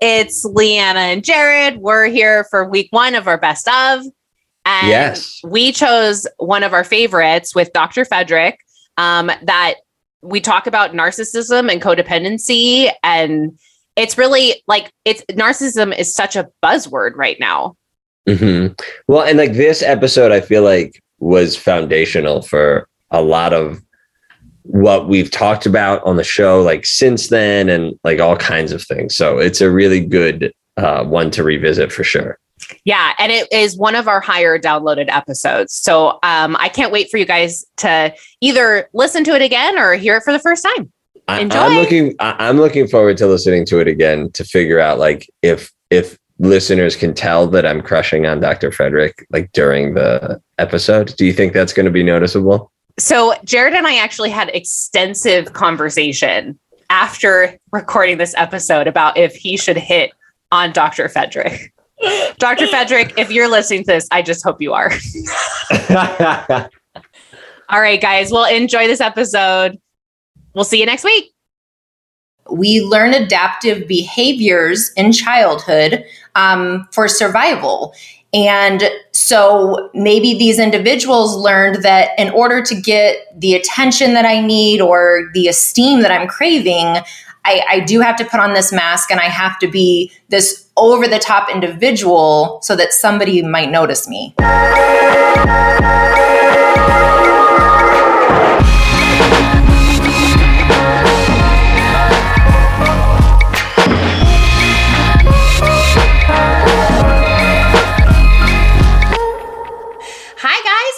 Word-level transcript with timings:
It's 0.00 0.44
Leanna 0.44 1.00
and 1.00 1.24
Jared. 1.24 1.78
We're 1.78 2.06
here 2.06 2.44
for 2.50 2.68
week 2.68 2.88
one 2.90 3.14
of 3.14 3.26
our 3.26 3.38
best 3.38 3.66
of. 3.68 4.02
And 4.64 4.88
Yes. 4.88 5.40
we 5.44 5.72
chose 5.72 6.26
one 6.36 6.62
of 6.62 6.72
our 6.72 6.84
favorites 6.84 7.54
with 7.54 7.72
Dr. 7.72 8.04
Fedrick 8.04 8.54
um, 8.96 9.30
that 9.42 9.74
we 10.22 10.40
talk 10.40 10.66
about 10.66 10.92
narcissism 10.92 11.70
and 11.72 11.80
codependency. 11.80 12.90
And 13.02 13.58
it's 13.96 14.18
really 14.18 14.62
like 14.66 14.92
it's 15.04 15.24
narcissism 15.30 15.96
is 15.96 16.14
such 16.14 16.36
a 16.36 16.48
buzzword 16.62 17.14
right 17.14 17.38
now. 17.40 17.76
Mm-hmm. 18.28 18.74
Well, 19.06 19.22
and 19.22 19.38
like 19.38 19.54
this 19.54 19.82
episode, 19.82 20.32
I 20.32 20.40
feel 20.40 20.62
like 20.62 21.02
was 21.18 21.56
foundational 21.56 22.42
for 22.42 22.88
a 23.10 23.22
lot 23.22 23.54
of 23.54 23.82
what 24.68 25.08
we've 25.08 25.30
talked 25.30 25.66
about 25.66 26.02
on 26.04 26.16
the 26.16 26.24
show, 26.24 26.62
like 26.62 26.86
since 26.86 27.28
then, 27.28 27.68
and 27.68 27.98
like 28.04 28.20
all 28.20 28.36
kinds 28.36 28.72
of 28.72 28.82
things. 28.82 29.16
So 29.16 29.38
it's 29.38 29.60
a 29.60 29.70
really 29.70 30.04
good 30.04 30.52
uh, 30.76 31.04
one 31.04 31.30
to 31.32 31.42
revisit 31.42 31.90
for 31.90 32.04
sure. 32.04 32.38
Yeah, 32.84 33.14
and 33.18 33.32
it 33.32 33.48
is 33.52 33.76
one 33.76 33.94
of 33.94 34.08
our 34.08 34.20
higher 34.20 34.58
downloaded 34.58 35.08
episodes. 35.08 35.74
So 35.74 36.18
um, 36.22 36.56
I 36.58 36.68
can't 36.68 36.92
wait 36.92 37.10
for 37.10 37.16
you 37.16 37.24
guys 37.24 37.64
to 37.78 38.14
either 38.40 38.88
listen 38.92 39.24
to 39.24 39.34
it 39.34 39.42
again 39.42 39.78
or 39.78 39.94
hear 39.94 40.16
it 40.16 40.22
for 40.22 40.32
the 40.32 40.38
first 40.38 40.64
time. 40.64 40.92
I, 41.28 41.40
Enjoy. 41.40 41.58
I'm 41.58 41.74
looking. 41.74 42.14
I, 42.20 42.48
I'm 42.48 42.56
looking 42.58 42.88
forward 42.88 43.16
to 43.18 43.26
listening 43.26 43.66
to 43.66 43.80
it 43.80 43.88
again 43.88 44.30
to 44.32 44.44
figure 44.44 44.80
out 44.80 44.98
like 44.98 45.28
if 45.42 45.72
if 45.90 46.18
listeners 46.38 46.96
can 46.96 47.14
tell 47.14 47.46
that 47.48 47.66
I'm 47.66 47.82
crushing 47.82 48.26
on 48.26 48.40
Dr. 48.40 48.70
Fedrick 48.70 49.24
like 49.30 49.52
during 49.52 49.94
the 49.94 50.40
episode. 50.58 51.14
Do 51.16 51.26
you 51.26 51.32
think 51.32 51.52
that's 51.52 51.72
going 51.72 51.86
to 51.86 51.92
be 51.92 52.02
noticeable? 52.02 52.72
So 52.98 53.34
Jared 53.44 53.74
and 53.74 53.86
I 53.86 53.96
actually 53.96 54.30
had 54.30 54.48
extensive 54.50 55.52
conversation 55.52 56.58
after 56.90 57.58
recording 57.70 58.18
this 58.18 58.34
episode 58.36 58.86
about 58.86 59.16
if 59.16 59.34
he 59.34 59.56
should 59.56 59.76
hit 59.76 60.12
on 60.50 60.72
Dr. 60.72 61.08
Fedrick. 61.08 61.70
Dr. 62.38 62.66
Fedrick, 62.66 63.12
if 63.16 63.30
you're 63.30 63.48
listening 63.48 63.80
to 63.80 63.86
this, 63.86 64.08
I 64.10 64.22
just 64.22 64.42
hope 64.44 64.60
you 64.60 64.72
are. 64.72 64.90
All 67.68 67.80
right, 67.80 68.00
guys. 68.00 68.30
Well, 68.32 68.44
enjoy 68.52 68.86
this 68.86 69.00
episode. 69.00 69.78
We'll 70.54 70.64
see 70.64 70.80
you 70.80 70.86
next 70.86 71.04
week. 71.04 71.32
we 72.50 72.80
learn 72.80 73.14
adaptive 73.14 73.86
behaviors 73.86 74.90
in 74.96 75.12
childhood 75.12 76.04
um, 76.34 76.88
for 76.92 77.08
survival. 77.08 77.94
And 78.34 78.82
so 79.12 79.90
maybe 79.94 80.36
these 80.36 80.58
individuals 80.58 81.34
learned 81.34 81.82
that 81.82 82.10
in 82.18 82.30
order 82.30 82.62
to 82.62 82.74
get 82.74 83.16
the 83.38 83.54
attention 83.54 84.14
that 84.14 84.26
I 84.26 84.40
need 84.40 84.80
or 84.80 85.30
the 85.32 85.48
esteem 85.48 86.02
that 86.02 86.10
I'm 86.10 86.28
craving, 86.28 87.02
I, 87.44 87.62
I 87.68 87.80
do 87.80 88.00
have 88.00 88.16
to 88.16 88.24
put 88.24 88.40
on 88.40 88.52
this 88.52 88.72
mask 88.72 89.10
and 89.10 89.18
I 89.18 89.24
have 89.24 89.58
to 89.60 89.70
be 89.70 90.12
this 90.28 90.68
over 90.76 91.08
the 91.08 91.18
top 91.18 91.48
individual 91.48 92.60
so 92.62 92.76
that 92.76 92.92
somebody 92.92 93.42
might 93.42 93.70
notice 93.70 94.06
me. 94.06 94.34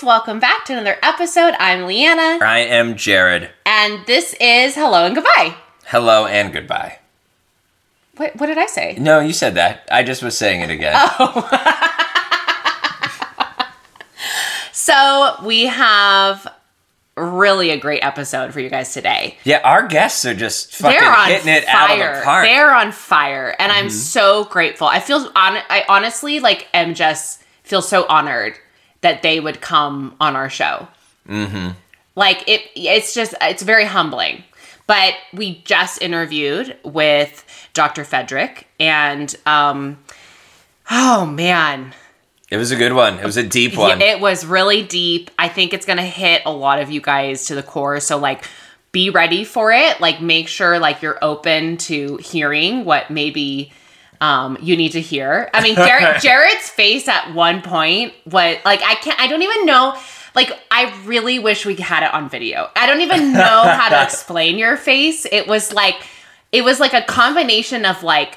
Welcome 0.03 0.41
back 0.41 0.65
to 0.65 0.73
another 0.73 0.97
episode. 1.03 1.55
I'm 1.59 1.85
Leanna, 1.85 2.39
I 2.43 2.61
am 2.61 2.97
Jared. 2.97 3.51
and 3.67 4.07
this 4.07 4.35
is 4.41 4.75
Hello 4.75 5.05
and 5.05 5.15
Goodbye. 5.15 5.57
Hello 5.85 6.27
and 6.27 6.53
goodbye. 6.53 6.99
What, 8.17 8.37
what 8.37 8.47
did 8.47 8.57
I 8.57 8.67
say? 8.67 8.97
No, 8.99 9.21
you 9.21 9.35
said 9.35 9.57
that. 9.57 9.87
I 9.91 10.03
just 10.03 10.23
was 10.23 10.39
saying 10.39 10.63
it 10.63 10.71
again. 10.71 10.95
Oh. 10.97 11.87
So 14.91 15.37
we 15.45 15.67
have 15.67 16.53
really 17.17 17.71
a 17.71 17.79
great 17.79 18.03
episode 18.03 18.53
for 18.53 18.59
you 18.59 18.69
guys 18.69 18.93
today. 18.93 19.37
Yeah, 19.45 19.61
our 19.63 19.87
guests 19.87 20.25
are 20.25 20.35
just 20.35 20.75
fucking 20.75 20.99
hitting 21.33 21.53
it 21.53 21.65
fire. 21.65 21.75
out 21.77 21.91
of 21.93 22.17
the 22.17 22.25
park. 22.25 22.45
They're 22.45 22.75
on 22.75 22.91
fire, 22.91 23.55
and 23.61 23.71
I'm 23.71 23.85
mm-hmm. 23.85 23.95
so 23.95 24.47
grateful. 24.47 24.89
I 24.89 24.99
feel 24.99 25.19
on. 25.19 25.59
I 25.69 25.85
honestly 25.89 26.41
like 26.41 26.67
am 26.75 26.95
just 26.95 27.43
feel 27.63 27.83
so 27.83 28.05
honored 28.09 28.59
that 29.01 29.23
they 29.23 29.41
would 29.41 29.61
come 29.61 30.15
on 30.21 30.37
our 30.37 30.51
show. 30.51 30.89
Mm-hmm. 31.29 31.71
Like 32.17 32.49
it. 32.49 32.63
It's 32.75 33.15
just 33.15 33.35
it's 33.41 33.63
very 33.63 33.85
humbling. 33.85 34.45
But 34.87 35.15
we 35.33 35.63
just 35.65 36.03
interviewed 36.03 36.77
with 36.83 37.45
Dr. 37.75 38.03
Fedrick, 38.03 38.65
and 38.81 39.33
um, 39.47 39.99
oh 40.91 41.25
man, 41.27 41.95
it 42.51 42.57
was 42.57 42.73
a 42.73 42.77
good 42.77 42.93
one. 42.93 43.19
It 43.19 43.25
was 43.25 43.37
a 43.37 43.45
deep 43.45 43.77
one. 43.77 44.03
it 44.03 44.19
was 44.19 44.45
really 44.45 44.83
deep. 44.83 45.31
I 45.39 45.49
think 45.49 45.73
it's 45.73 45.87
gonna 45.87 46.03
hit 46.03 46.43
a 46.45 46.53
lot 46.53 46.81
of 46.81 46.91
you 46.91 47.01
guys 47.01 47.47
to 47.47 47.55
the 47.55 47.63
core. 47.63 48.01
So 48.01 48.19
like 48.19 48.45
be 48.91 49.11
ready 49.11 49.45
for 49.45 49.71
it. 49.71 50.01
Like 50.01 50.21
make 50.21 50.49
sure 50.49 50.81
like 50.81 51.01
you're 51.03 51.19
open 51.23 51.77
to 51.79 52.17
hearing 52.17 52.85
what 52.85 53.11
maybe 53.11 53.73
um 54.21 54.59
you 54.61 54.77
need 54.77 54.93
to 54.93 55.01
hear. 55.01 55.49
I 55.55 55.63
mean 55.63 55.75
Jared, 55.77 56.21
Jared's 56.23 56.69
face 56.69 57.09
at 57.09 57.35
one 57.35 57.63
point 57.63 58.13
what 58.25 58.59
like 58.65 58.83
I 58.83 58.95
can't 58.97 59.19
I 59.21 59.27
don't 59.27 59.43
even 59.43 59.67
know 59.67 59.97
like 60.35 60.53
I 60.71 60.95
really 61.05 61.39
wish 61.39 61.67
we 61.67 61.75
had 61.77 62.03
it 62.03 62.13
on 62.15 62.29
video. 62.29 62.69
I 62.77 62.87
don't 62.87 63.01
even 63.01 63.33
know 63.33 63.63
how 63.65 63.89
to 63.89 64.03
explain 64.05 64.59
your 64.59 64.77
face. 64.77 65.27
It 65.31 65.47
was 65.47 65.73
like 65.73 65.97
it 66.53 66.63
was 66.63 66.81
like 66.81 66.95
a 66.95 67.03
combination 67.03 67.85
of 67.85 68.03
like 68.03 68.37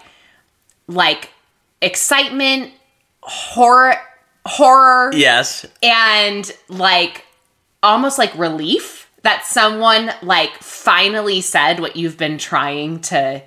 like 0.87 1.29
excitement, 1.81 2.71
horror 3.21 3.95
horror 4.45 5.11
yes. 5.13 5.65
and 5.81 6.51
like 6.67 7.25
almost 7.81 8.17
like 8.17 8.37
relief 8.37 9.09
that 9.21 9.45
someone 9.45 10.11
like 10.21 10.51
finally 10.57 11.39
said 11.39 11.79
what 11.79 11.95
you've 11.95 12.17
been 12.17 12.37
trying 12.37 12.99
to 12.99 13.41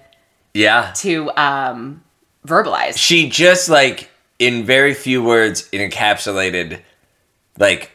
Yeah. 0.54 0.92
to 0.96 1.30
um 1.36 2.02
verbalize. 2.46 2.96
She 2.96 3.28
just 3.28 3.68
like 3.68 4.10
in 4.38 4.64
very 4.64 4.94
few 4.94 5.22
words 5.22 5.68
encapsulated 5.72 6.80
like 7.58 7.90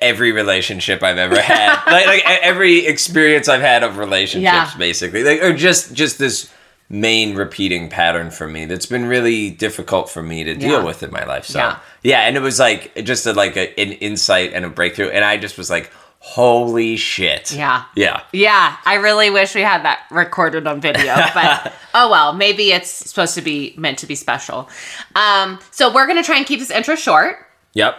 every 0.00 0.32
relationship 0.32 1.02
I've 1.02 1.18
ever 1.18 1.40
had. 1.40 1.84
like 1.86 2.06
like 2.06 2.22
every 2.26 2.86
experience 2.86 3.48
I've 3.48 3.60
had 3.60 3.82
of 3.82 3.98
relationships 3.98 4.42
Yeah. 4.44 4.70
basically. 4.78 5.24
Like 5.24 5.42
or 5.42 5.52
just 5.52 5.94
just 5.94 6.18
this 6.18 6.50
main 6.88 7.34
repeating 7.36 7.88
pattern 7.88 8.30
for 8.30 8.48
me 8.48 8.64
that's 8.64 8.86
been 8.86 9.04
really 9.06 9.48
difficult 9.50 10.10
for 10.10 10.22
me 10.22 10.42
to 10.44 10.54
deal 10.56 10.78
Yeah. 10.80 10.84
with 10.84 11.02
in 11.02 11.10
my 11.12 11.24
life. 11.24 11.44
So 11.44 11.58
Yeah. 11.58 11.78
yeah, 12.02 12.20
and 12.22 12.36
it 12.36 12.40
was 12.40 12.58
like 12.58 12.94
just 13.04 13.26
a, 13.26 13.32
like 13.32 13.56
a, 13.56 13.78
an 13.80 13.92
insight 13.92 14.52
and 14.54 14.64
a 14.64 14.68
breakthrough 14.68 15.10
and 15.10 15.24
I 15.24 15.36
just 15.36 15.56
was 15.56 15.70
like 15.70 15.90
holy 16.22 16.96
shit. 16.96 17.50
Yeah. 17.52 17.84
Yeah. 17.96 18.22
Yeah, 18.32 18.76
I 18.84 18.94
really 18.96 19.30
wish 19.30 19.54
we 19.54 19.62
had 19.62 19.82
that 19.84 20.00
recorded 20.10 20.66
on 20.66 20.80
video, 20.80 21.14
but 21.34 21.72
oh 21.94 22.10
well, 22.10 22.32
maybe 22.34 22.72
it's 22.72 22.90
supposed 22.90 23.34
to 23.34 23.42
be 23.42 23.74
meant 23.76 23.98
to 24.00 24.06
be 24.06 24.14
special. 24.14 24.68
Um 25.16 25.58
so 25.70 25.92
we're 25.92 26.06
going 26.06 26.18
to 26.18 26.22
try 26.22 26.36
and 26.36 26.46
keep 26.46 26.60
this 26.60 26.70
intro 26.70 26.94
short. 26.94 27.46
Yep. 27.74 27.94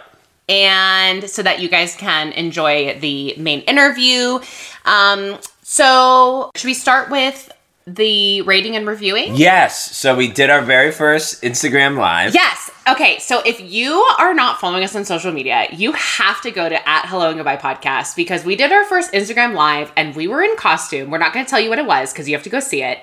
and 0.48 1.28
so 1.30 1.42
that 1.42 1.60
you 1.60 1.68
guys 1.68 1.96
can 1.96 2.32
enjoy 2.32 2.98
the 3.00 3.34
main 3.38 3.60
interview. 3.62 4.38
Um, 4.84 5.38
so, 5.62 6.50
should 6.56 6.66
we 6.66 6.74
start 6.74 7.08
with 7.10 7.50
the 7.86 8.42
rating 8.42 8.76
and 8.76 8.86
reviewing? 8.86 9.34
Yes. 9.34 9.96
So 9.96 10.14
we 10.14 10.28
did 10.28 10.50
our 10.50 10.62
very 10.62 10.92
first 10.92 11.42
Instagram 11.42 11.96
live. 11.96 12.34
Yes. 12.34 12.70
Okay. 12.88 13.18
So 13.18 13.40
if 13.44 13.60
you 13.60 13.92
are 14.18 14.34
not 14.34 14.60
following 14.60 14.84
us 14.84 14.94
on 14.94 15.04
social 15.04 15.32
media, 15.32 15.66
you 15.72 15.92
have 15.92 16.40
to 16.42 16.50
go 16.50 16.68
to 16.68 16.88
at 16.88 17.06
Hello 17.06 17.28
and 17.28 17.36
Goodbye 17.36 17.56
podcast 17.56 18.16
because 18.16 18.44
we 18.44 18.56
did 18.56 18.72
our 18.72 18.84
first 18.84 19.12
Instagram 19.12 19.54
live 19.54 19.92
and 19.96 20.14
we 20.14 20.28
were 20.28 20.42
in 20.42 20.56
costume. 20.56 21.10
We're 21.10 21.18
not 21.18 21.32
going 21.32 21.44
to 21.44 21.50
tell 21.50 21.60
you 21.60 21.70
what 21.70 21.78
it 21.78 21.86
was 21.86 22.12
because 22.12 22.28
you 22.28 22.34
have 22.34 22.44
to 22.44 22.50
go 22.50 22.60
see 22.60 22.82
it. 22.82 22.98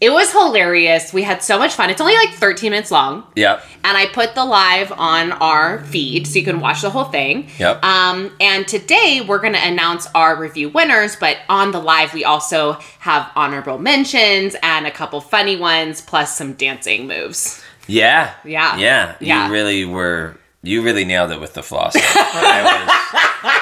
It 0.00 0.10
was 0.10 0.30
hilarious. 0.32 1.12
We 1.12 1.22
had 1.22 1.42
so 1.42 1.58
much 1.58 1.74
fun. 1.74 1.88
It's 1.88 2.00
only 2.00 2.14
like 2.16 2.30
13 2.30 2.70
minutes 2.70 2.90
long. 2.90 3.24
Yep. 3.36 3.64
and 3.84 3.96
I 3.96 4.06
put 4.06 4.34
the 4.34 4.44
live 4.44 4.92
on 4.92 5.32
our 5.32 5.82
feed 5.84 6.26
so 6.26 6.38
you 6.38 6.44
can 6.44 6.60
watch 6.60 6.82
the 6.82 6.90
whole 6.90 7.04
thing. 7.04 7.48
Yep. 7.58 7.82
Um, 7.84 8.34
and 8.40 8.66
today 8.68 9.24
we're 9.26 9.38
going 9.38 9.52
to 9.54 9.66
announce 9.66 10.06
our 10.14 10.36
review 10.36 10.68
winners, 10.68 11.16
but 11.16 11.38
on 11.48 11.70
the 11.70 11.80
live 11.80 12.12
we 12.12 12.24
also 12.24 12.74
have 12.98 13.30
honorable 13.36 13.78
mentions 13.78 14.56
and 14.62 14.86
a 14.86 14.90
couple 14.90 15.20
funny 15.20 15.56
ones, 15.56 16.00
plus 16.02 16.36
some 16.36 16.52
dancing 16.54 17.06
moves. 17.06 17.62
Yeah. 17.86 18.34
Yeah. 18.44 18.76
Yeah. 18.76 19.16
Yeah. 19.20 19.46
You 19.46 19.52
really 19.52 19.84
were. 19.84 20.36
You 20.62 20.82
really 20.82 21.04
nailed 21.04 21.30
it 21.30 21.40
with 21.40 21.52
the 21.54 21.62
floss. 21.62 21.92
I 21.96 22.84
was. 22.86 23.54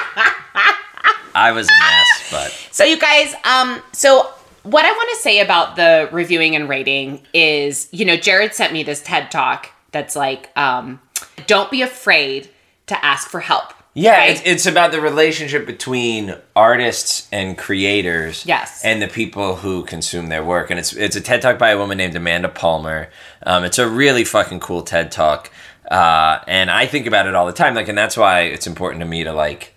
I 1.35 1.51
was 1.51 1.67
a 1.67 1.71
mess, 1.79 2.31
but 2.31 2.51
So 2.71 2.83
you 2.83 2.97
guys, 2.97 3.33
um, 3.43 3.81
so 3.91 4.31
what 4.63 4.85
I 4.85 4.91
want 4.91 5.09
to 5.15 5.21
say 5.21 5.39
about 5.39 5.75
the 5.75 6.09
reviewing 6.11 6.55
and 6.55 6.67
rating 6.67 7.21
is, 7.33 7.87
you 7.91 8.05
know, 8.05 8.17
Jared 8.17 8.53
sent 8.53 8.73
me 8.73 8.83
this 8.83 9.01
TED 9.01 9.29
talk 9.31 9.69
that's 9.91 10.15
like, 10.15 10.49
um, 10.57 10.99
don't 11.47 11.69
be 11.69 11.81
afraid 11.81 12.49
to 12.87 13.05
ask 13.05 13.29
for 13.29 13.39
help. 13.39 13.73
Yeah, 13.95 14.17
Right? 14.17 14.31
it's, 14.31 14.41
it's 14.43 14.65
about 14.65 14.91
the 14.91 14.99
relationship 14.99 15.67
between 15.67 16.35
artists 16.55 17.27
and 17.31 17.55
creators. 17.55 18.43
Yes. 18.43 18.83
and 18.83 18.99
the 19.01 19.07
people 19.07 19.57
who 19.57 19.83
consume 19.85 20.29
their 20.29 20.43
work. 20.43 20.71
And 20.71 20.79
it's 20.79 20.93
it's 20.93 21.15
a 21.15 21.21
TED 21.21 21.43
talk 21.43 21.59
by 21.59 21.69
a 21.69 21.77
woman 21.77 21.99
named 21.99 22.15
Amanda 22.15 22.49
Palmer. 22.49 23.09
Um, 23.45 23.63
it's 23.63 23.77
a 23.77 23.87
really 23.87 24.23
fucking 24.23 24.61
cool 24.61 24.81
TED 24.81 25.11
talk, 25.11 25.51
uh, 25.91 26.39
and 26.47 26.71
I 26.71 26.87
think 26.87 27.05
about 27.05 27.27
it 27.27 27.35
all 27.35 27.45
the 27.45 27.53
time. 27.53 27.75
Like, 27.75 27.87
and 27.87 27.95
that's 27.95 28.17
why 28.17 28.41
it's 28.41 28.65
important 28.65 29.01
to 29.01 29.05
me 29.07 29.25
to 29.25 29.31
like 29.31 29.72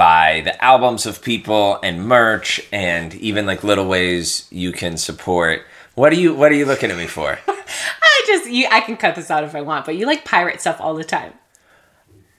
buy 0.00 0.40
the 0.40 0.64
albums 0.64 1.04
of 1.04 1.20
people 1.20 1.78
and 1.82 2.06
merch, 2.06 2.58
and 2.72 3.12
even 3.16 3.44
like 3.44 3.62
little 3.62 3.86
ways 3.86 4.48
you 4.50 4.72
can 4.72 4.96
support. 4.96 5.66
What 5.94 6.10
are 6.10 6.16
you 6.16 6.34
What 6.34 6.50
are 6.50 6.54
you 6.54 6.64
looking 6.64 6.90
at 6.90 6.96
me 6.96 7.06
for? 7.06 7.38
I 7.46 8.22
just 8.26 8.48
you 8.48 8.66
I 8.70 8.80
can 8.80 8.96
cut 8.96 9.14
this 9.14 9.30
out 9.30 9.44
if 9.44 9.54
I 9.54 9.60
want, 9.60 9.84
but 9.84 9.98
you 9.98 10.06
like 10.06 10.24
pirate 10.24 10.58
stuff 10.58 10.80
all 10.80 10.94
the 10.94 11.04
time. 11.04 11.34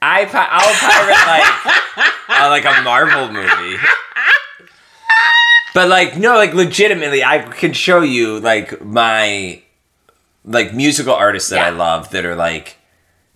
I 0.02 0.22
I'll 0.24 0.74
pirate 0.74 1.22
like 1.30 2.06
uh, 2.42 2.48
like 2.48 2.64
a 2.64 2.82
Marvel 2.82 3.32
movie. 3.32 3.78
But 5.72 5.88
like 5.88 6.18
no, 6.18 6.34
like 6.34 6.54
legitimately, 6.54 7.22
I 7.22 7.38
can 7.42 7.74
show 7.74 8.00
you 8.00 8.40
like 8.40 8.84
my 8.84 9.62
like 10.44 10.74
musical 10.74 11.14
artists 11.14 11.50
that 11.50 11.60
I 11.60 11.70
love 11.70 12.10
that 12.10 12.24
are 12.24 12.34
like 12.34 12.76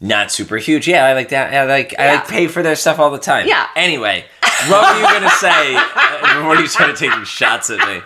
not 0.01 0.31
super 0.31 0.57
huge. 0.57 0.87
Yeah, 0.87 1.05
I 1.05 1.15
like 1.15 1.31
that. 1.31 1.53
I 1.53 1.65
like 1.65 1.95
I 1.99 2.17
like 2.17 2.29
pay 2.29 2.47
for 2.47 2.63
their 2.63 2.77
stuff 2.77 2.99
all 2.99 3.11
the 3.11 3.19
time. 3.19 3.47
Yeah. 3.47 3.69
Anyway, 3.77 4.25
what 4.69 4.95
were 4.95 5.01
you 5.01 5.13
gonna 5.13 5.31
say 5.31 5.75
uh, 5.77 6.43
are 6.57 6.61
you 6.61 6.67
started 6.67 6.97
taking 6.97 7.25
shots 7.25 7.71
at 7.71 7.87
me? 7.87 8.03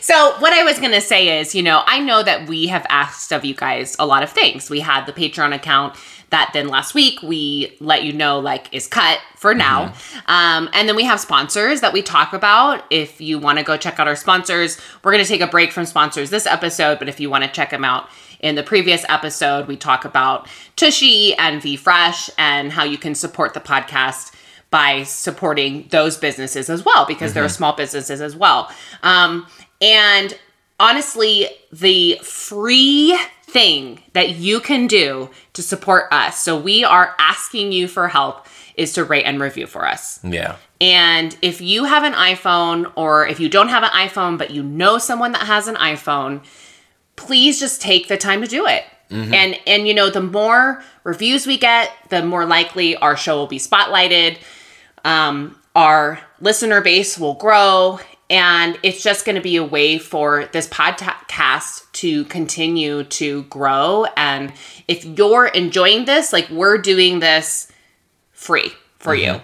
So, 0.00 0.34
what 0.38 0.52
I 0.52 0.62
was 0.64 0.78
going 0.78 0.92
to 0.92 1.00
say 1.00 1.40
is, 1.40 1.54
you 1.54 1.62
know, 1.62 1.82
I 1.86 1.98
know 1.98 2.22
that 2.22 2.48
we 2.48 2.68
have 2.68 2.86
asked 2.88 3.32
of 3.32 3.44
you 3.44 3.54
guys 3.54 3.94
a 3.98 4.06
lot 4.06 4.22
of 4.22 4.30
things. 4.30 4.70
We 4.70 4.80
had 4.80 5.04
the 5.04 5.12
Patreon 5.12 5.54
account 5.54 5.96
that 6.30 6.50
then 6.54 6.68
last 6.68 6.94
week 6.94 7.22
we 7.22 7.76
let 7.78 8.02
you 8.02 8.12
know, 8.12 8.40
like, 8.40 8.72
is 8.72 8.88
cut 8.88 9.20
for 9.36 9.54
now. 9.54 9.92
Um, 10.26 10.70
and 10.72 10.88
then 10.88 10.96
we 10.96 11.04
have 11.04 11.20
sponsors 11.20 11.82
that 11.82 11.92
we 11.92 12.00
talk 12.00 12.32
about. 12.32 12.84
If 12.90 13.20
you 13.20 13.38
want 13.38 13.58
to 13.58 13.64
go 13.64 13.76
check 13.76 14.00
out 14.00 14.08
our 14.08 14.16
sponsors, 14.16 14.80
we're 15.04 15.12
going 15.12 15.22
to 15.22 15.28
take 15.28 15.42
a 15.42 15.46
break 15.46 15.72
from 15.72 15.84
sponsors 15.84 16.30
this 16.30 16.46
episode, 16.46 16.98
but 16.98 17.08
if 17.08 17.20
you 17.20 17.28
want 17.28 17.44
to 17.44 17.50
check 17.50 17.70
them 17.70 17.84
out, 17.84 18.08
in 18.42 18.56
the 18.56 18.62
previous 18.62 19.04
episode, 19.08 19.68
we 19.68 19.76
talk 19.76 20.04
about 20.04 20.48
Tushy 20.76 21.34
and 21.34 21.62
V 21.62 21.76
Fresh 21.76 22.28
and 22.36 22.72
how 22.72 22.84
you 22.84 22.98
can 22.98 23.14
support 23.14 23.54
the 23.54 23.60
podcast 23.60 24.34
by 24.70 25.04
supporting 25.04 25.86
those 25.90 26.16
businesses 26.16 26.68
as 26.68 26.84
well 26.84 27.04
because 27.06 27.34
they're 27.34 27.48
small 27.48 27.74
businesses 27.74 28.20
as 28.20 28.34
well. 28.34 28.70
Um, 29.02 29.46
and 29.80 30.36
honestly, 30.80 31.46
the 31.72 32.18
free 32.22 33.16
thing 33.42 34.00
that 34.14 34.30
you 34.36 34.60
can 34.60 34.86
do 34.86 35.30
to 35.52 35.62
support 35.62 36.06
us, 36.10 36.40
so 36.40 36.58
we 36.58 36.84
are 36.84 37.14
asking 37.18 37.70
you 37.72 37.86
for 37.86 38.08
help, 38.08 38.46
is 38.74 38.94
to 38.94 39.04
rate 39.04 39.24
and 39.24 39.40
review 39.40 39.66
for 39.66 39.86
us. 39.86 40.18
Yeah. 40.24 40.56
And 40.80 41.36
if 41.42 41.60
you 41.60 41.84
have 41.84 42.02
an 42.02 42.14
iPhone 42.14 42.90
or 42.96 43.26
if 43.26 43.38
you 43.38 43.48
don't 43.48 43.68
have 43.68 43.82
an 43.82 43.90
iPhone, 43.90 44.38
but 44.38 44.50
you 44.50 44.62
know 44.62 44.98
someone 44.98 45.32
that 45.32 45.42
has 45.42 45.68
an 45.68 45.76
iPhone, 45.76 46.42
please 47.26 47.58
just 47.60 47.80
take 47.80 48.08
the 48.08 48.16
time 48.16 48.42
to 48.42 48.48
do 48.48 48.66
it. 48.66 48.84
And 49.34 49.58
and 49.66 49.86
you 49.86 49.92
know, 49.94 50.08
the 50.08 50.22
more 50.22 50.82
reviews 51.04 51.46
we 51.46 51.58
get, 51.58 51.90
the 52.08 52.24
more 52.24 52.46
likely 52.46 52.96
our 52.96 53.14
show 53.16 53.36
will 53.36 53.46
be 53.46 53.58
spotlighted. 53.58 54.38
Um, 55.04 55.58
our 55.74 56.18
listener 56.40 56.80
base 56.80 57.18
will 57.18 57.34
grow, 57.34 57.98
and 58.30 58.78
it's 58.82 59.02
just 59.02 59.26
going 59.26 59.36
to 59.36 59.42
be 59.42 59.56
a 59.56 59.64
way 59.64 59.98
for 59.98 60.46
this 60.52 60.66
podcast 60.68 61.82
to 61.92 62.24
continue 62.26 63.04
to 63.04 63.42
grow. 63.44 64.06
And 64.16 64.52
if 64.88 65.04
you're 65.04 65.46
enjoying 65.46 66.06
this, 66.06 66.32
like 66.32 66.48
we're 66.48 66.78
doing 66.78 67.20
this 67.20 67.70
free 68.32 68.72
for 68.98 69.14
you, 69.14 69.40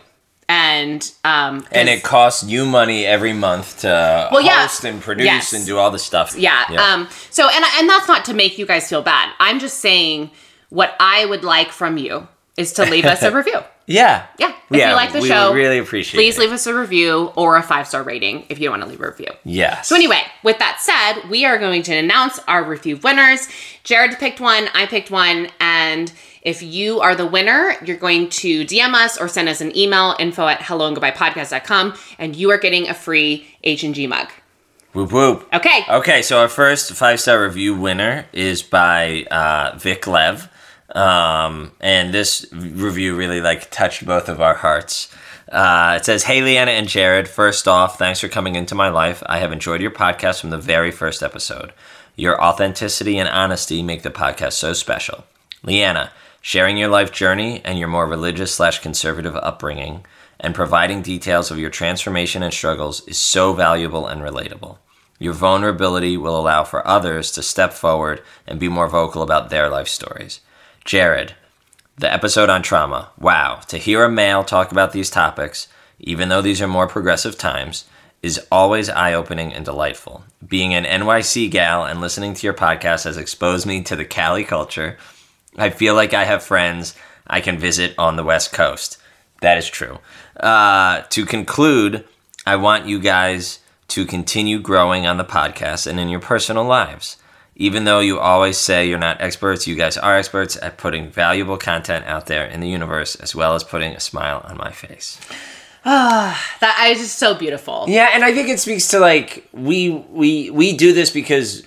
and 0.48 1.12
um, 1.24 1.66
And 1.72 1.88
it 1.88 2.02
costs 2.02 2.42
you 2.44 2.64
money 2.64 3.04
every 3.04 3.32
month 3.32 3.80
to 3.80 4.28
Well, 4.32 4.40
yeah. 4.42 4.62
host 4.62 4.84
and 4.84 5.00
produce 5.02 5.24
Yes. 5.26 5.52
and 5.52 5.66
do 5.66 5.78
all 5.78 5.90
the 5.90 5.98
stuff. 5.98 6.34
Yeah. 6.36 6.64
Um. 6.70 7.08
So, 7.30 7.48
and 7.48 7.64
and 7.78 7.88
that's 7.88 8.08
not 8.08 8.24
to 8.26 8.34
make 8.34 8.58
you 8.58 8.66
guys 8.66 8.88
feel 8.88 9.02
bad. 9.02 9.32
I'm 9.38 9.58
just 9.58 9.78
saying 9.80 10.30
what 10.70 10.94
I 11.00 11.24
would 11.26 11.44
like 11.44 11.70
from 11.70 11.96
you 11.98 12.28
is 12.56 12.72
to 12.74 12.84
leave 12.84 13.04
us 13.04 13.22
a 13.22 13.30
review. 13.34 13.60
Yeah. 13.88 14.26
Yeah. 14.38 14.54
If 14.70 14.76
you 14.76 14.94
like 14.94 15.12
the 15.12 15.20
we 15.22 15.28
show, 15.28 15.54
really 15.54 15.78
appreciate 15.78 16.20
it. 16.20 16.22
Please 16.22 16.36
it. 16.36 16.42
leave 16.42 16.52
us 16.52 16.66
a 16.66 16.74
review 16.74 17.32
or 17.36 17.56
a 17.56 17.62
five 17.62 17.88
star 17.88 18.02
rating 18.02 18.44
if 18.50 18.58
you 18.58 18.68
don't 18.68 18.78
want 18.78 18.82
to 18.82 18.88
leave 18.88 19.00
a 19.00 19.06
review. 19.08 19.32
Yes. 19.44 19.88
So 19.88 19.96
anyway, 19.96 20.20
with 20.42 20.58
that 20.58 20.78
said, 20.80 21.28
we 21.30 21.46
are 21.46 21.58
going 21.58 21.82
to 21.84 21.94
announce 21.94 22.38
our 22.46 22.62
review 22.62 22.98
winners. 22.98 23.48
Jared 23.84 24.18
picked 24.18 24.40
one, 24.40 24.68
I 24.74 24.84
picked 24.84 25.10
one, 25.10 25.48
and 25.58 26.12
if 26.42 26.62
you 26.62 27.00
are 27.00 27.14
the 27.14 27.26
winner, 27.26 27.74
you're 27.82 27.96
going 27.96 28.28
to 28.28 28.64
DM 28.64 28.92
us 28.92 29.18
or 29.18 29.26
send 29.26 29.48
us 29.48 29.62
an 29.62 29.76
email, 29.76 30.14
info 30.18 30.46
at 30.46 30.62
hello 30.62 30.86
and 30.86 30.94
goodbye 30.94 31.10
podcast.com, 31.10 31.94
and 32.18 32.36
you 32.36 32.50
are 32.50 32.58
getting 32.58 32.88
a 32.88 32.94
free 32.94 33.46
H&G 33.64 34.06
mug. 34.06 34.28
Whoop 34.92 35.12
whoop. 35.12 35.48
Okay. 35.52 35.84
Okay, 35.88 36.22
so 36.22 36.40
our 36.40 36.48
first 36.48 36.92
five 36.92 37.20
star 37.20 37.42
review 37.42 37.74
winner 37.74 38.26
is 38.32 38.62
by 38.62 39.24
uh, 39.30 39.76
Vic 39.78 40.06
Lev, 40.06 40.50
um, 40.94 41.72
and 41.80 42.12
this 42.12 42.46
review 42.52 43.16
really 43.16 43.40
like 43.40 43.70
touched 43.70 44.06
both 44.06 44.28
of 44.28 44.40
our 44.40 44.54
hearts. 44.54 45.14
Uh, 45.50 45.94
it 45.96 46.04
says, 46.04 46.24
"Hey 46.24 46.42
Leanna 46.42 46.72
and 46.72 46.88
Jared. 46.88 47.28
First 47.28 47.66
off, 47.66 47.98
thanks 47.98 48.20
for 48.20 48.28
coming 48.28 48.54
into 48.54 48.74
my 48.74 48.88
life. 48.88 49.22
I 49.26 49.38
have 49.38 49.52
enjoyed 49.52 49.80
your 49.80 49.90
podcast 49.90 50.40
from 50.40 50.50
the 50.50 50.58
very 50.58 50.90
first 50.90 51.22
episode. 51.22 51.72
Your 52.16 52.42
authenticity 52.42 53.18
and 53.18 53.28
honesty 53.28 53.82
make 53.82 54.02
the 54.02 54.10
podcast 54.10 54.54
so 54.54 54.72
special. 54.72 55.24
Leanna, 55.62 56.10
sharing 56.40 56.76
your 56.76 56.88
life 56.88 57.12
journey 57.12 57.62
and 57.64 57.78
your 57.78 57.88
more 57.88 58.06
religious 58.06 58.54
slash 58.54 58.80
conservative 58.80 59.36
upbringing." 59.36 60.04
And 60.40 60.54
providing 60.54 61.02
details 61.02 61.50
of 61.50 61.58
your 61.58 61.68
transformation 61.68 62.44
and 62.44 62.54
struggles 62.54 63.00
is 63.08 63.18
so 63.18 63.54
valuable 63.54 64.06
and 64.06 64.22
relatable. 64.22 64.78
Your 65.18 65.32
vulnerability 65.32 66.16
will 66.16 66.38
allow 66.38 66.62
for 66.62 66.86
others 66.86 67.32
to 67.32 67.42
step 67.42 67.72
forward 67.72 68.22
and 68.46 68.60
be 68.60 68.68
more 68.68 68.88
vocal 68.88 69.22
about 69.22 69.50
their 69.50 69.68
life 69.68 69.88
stories. 69.88 70.38
Jared, 70.84 71.34
the 71.96 72.12
episode 72.12 72.48
on 72.48 72.62
trauma. 72.62 73.10
Wow, 73.18 73.60
to 73.68 73.78
hear 73.78 74.04
a 74.04 74.10
male 74.10 74.44
talk 74.44 74.72
about 74.72 74.92
these 74.92 75.10
topics, 75.10 75.68
even 75.98 76.28
though 76.28 76.42
these 76.42 76.62
are 76.62 76.68
more 76.68 76.86
progressive 76.86 77.36
times, 77.36 77.84
is 78.22 78.40
always 78.50 78.88
eye 78.88 79.12
opening 79.12 79.52
and 79.52 79.64
delightful. 79.64 80.24
Being 80.46 80.74
an 80.74 80.84
NYC 80.84 81.50
gal 81.50 81.84
and 81.84 82.00
listening 82.00 82.34
to 82.34 82.46
your 82.46 82.54
podcast 82.54 83.04
has 83.04 83.16
exposed 83.16 83.66
me 83.66 83.82
to 83.82 83.96
the 83.96 84.04
Cali 84.04 84.44
culture. 84.44 84.96
I 85.56 85.70
feel 85.70 85.94
like 85.94 86.14
I 86.14 86.24
have 86.24 86.42
friends 86.42 86.94
I 87.26 87.40
can 87.40 87.58
visit 87.58 87.94
on 87.98 88.16
the 88.16 88.24
West 88.24 88.52
Coast. 88.52 88.98
That 89.40 89.58
is 89.58 89.68
true. 89.68 89.98
Uh, 90.38 91.02
to 91.10 91.26
conclude, 91.26 92.04
I 92.46 92.56
want 92.56 92.86
you 92.86 92.98
guys 92.98 93.60
to 93.88 94.04
continue 94.04 94.58
growing 94.58 95.06
on 95.06 95.16
the 95.16 95.24
podcast 95.24 95.86
and 95.86 95.98
in 96.00 96.08
your 96.08 96.20
personal 96.20 96.64
lives. 96.64 97.16
Even 97.60 97.84
though 97.84 97.98
you 97.98 98.20
always 98.20 98.56
say 98.56 98.88
you're 98.88 98.98
not 98.98 99.20
experts, 99.20 99.66
you 99.66 99.74
guys 99.74 99.96
are 99.98 100.16
experts 100.16 100.56
at 100.62 100.78
putting 100.78 101.10
valuable 101.10 101.56
content 101.56 102.06
out 102.06 102.26
there 102.26 102.46
in 102.46 102.60
the 102.60 102.68
universe, 102.68 103.16
as 103.16 103.34
well 103.34 103.54
as 103.54 103.64
putting 103.64 103.94
a 103.94 104.00
smile 104.00 104.42
on 104.48 104.56
my 104.56 104.70
face. 104.70 105.20
That 106.60 106.88
is 106.90 106.98
just 106.98 107.18
so 107.18 107.34
beautiful. 107.34 107.86
Yeah, 107.88 108.10
and 108.12 108.24
I 108.24 108.32
think 108.32 108.48
it 108.48 108.60
speaks 108.60 108.88
to 108.88 109.00
like 109.00 109.48
we 109.52 109.90
we 109.90 110.50
we 110.50 110.76
do 110.76 110.92
this 110.92 111.10
because 111.10 111.66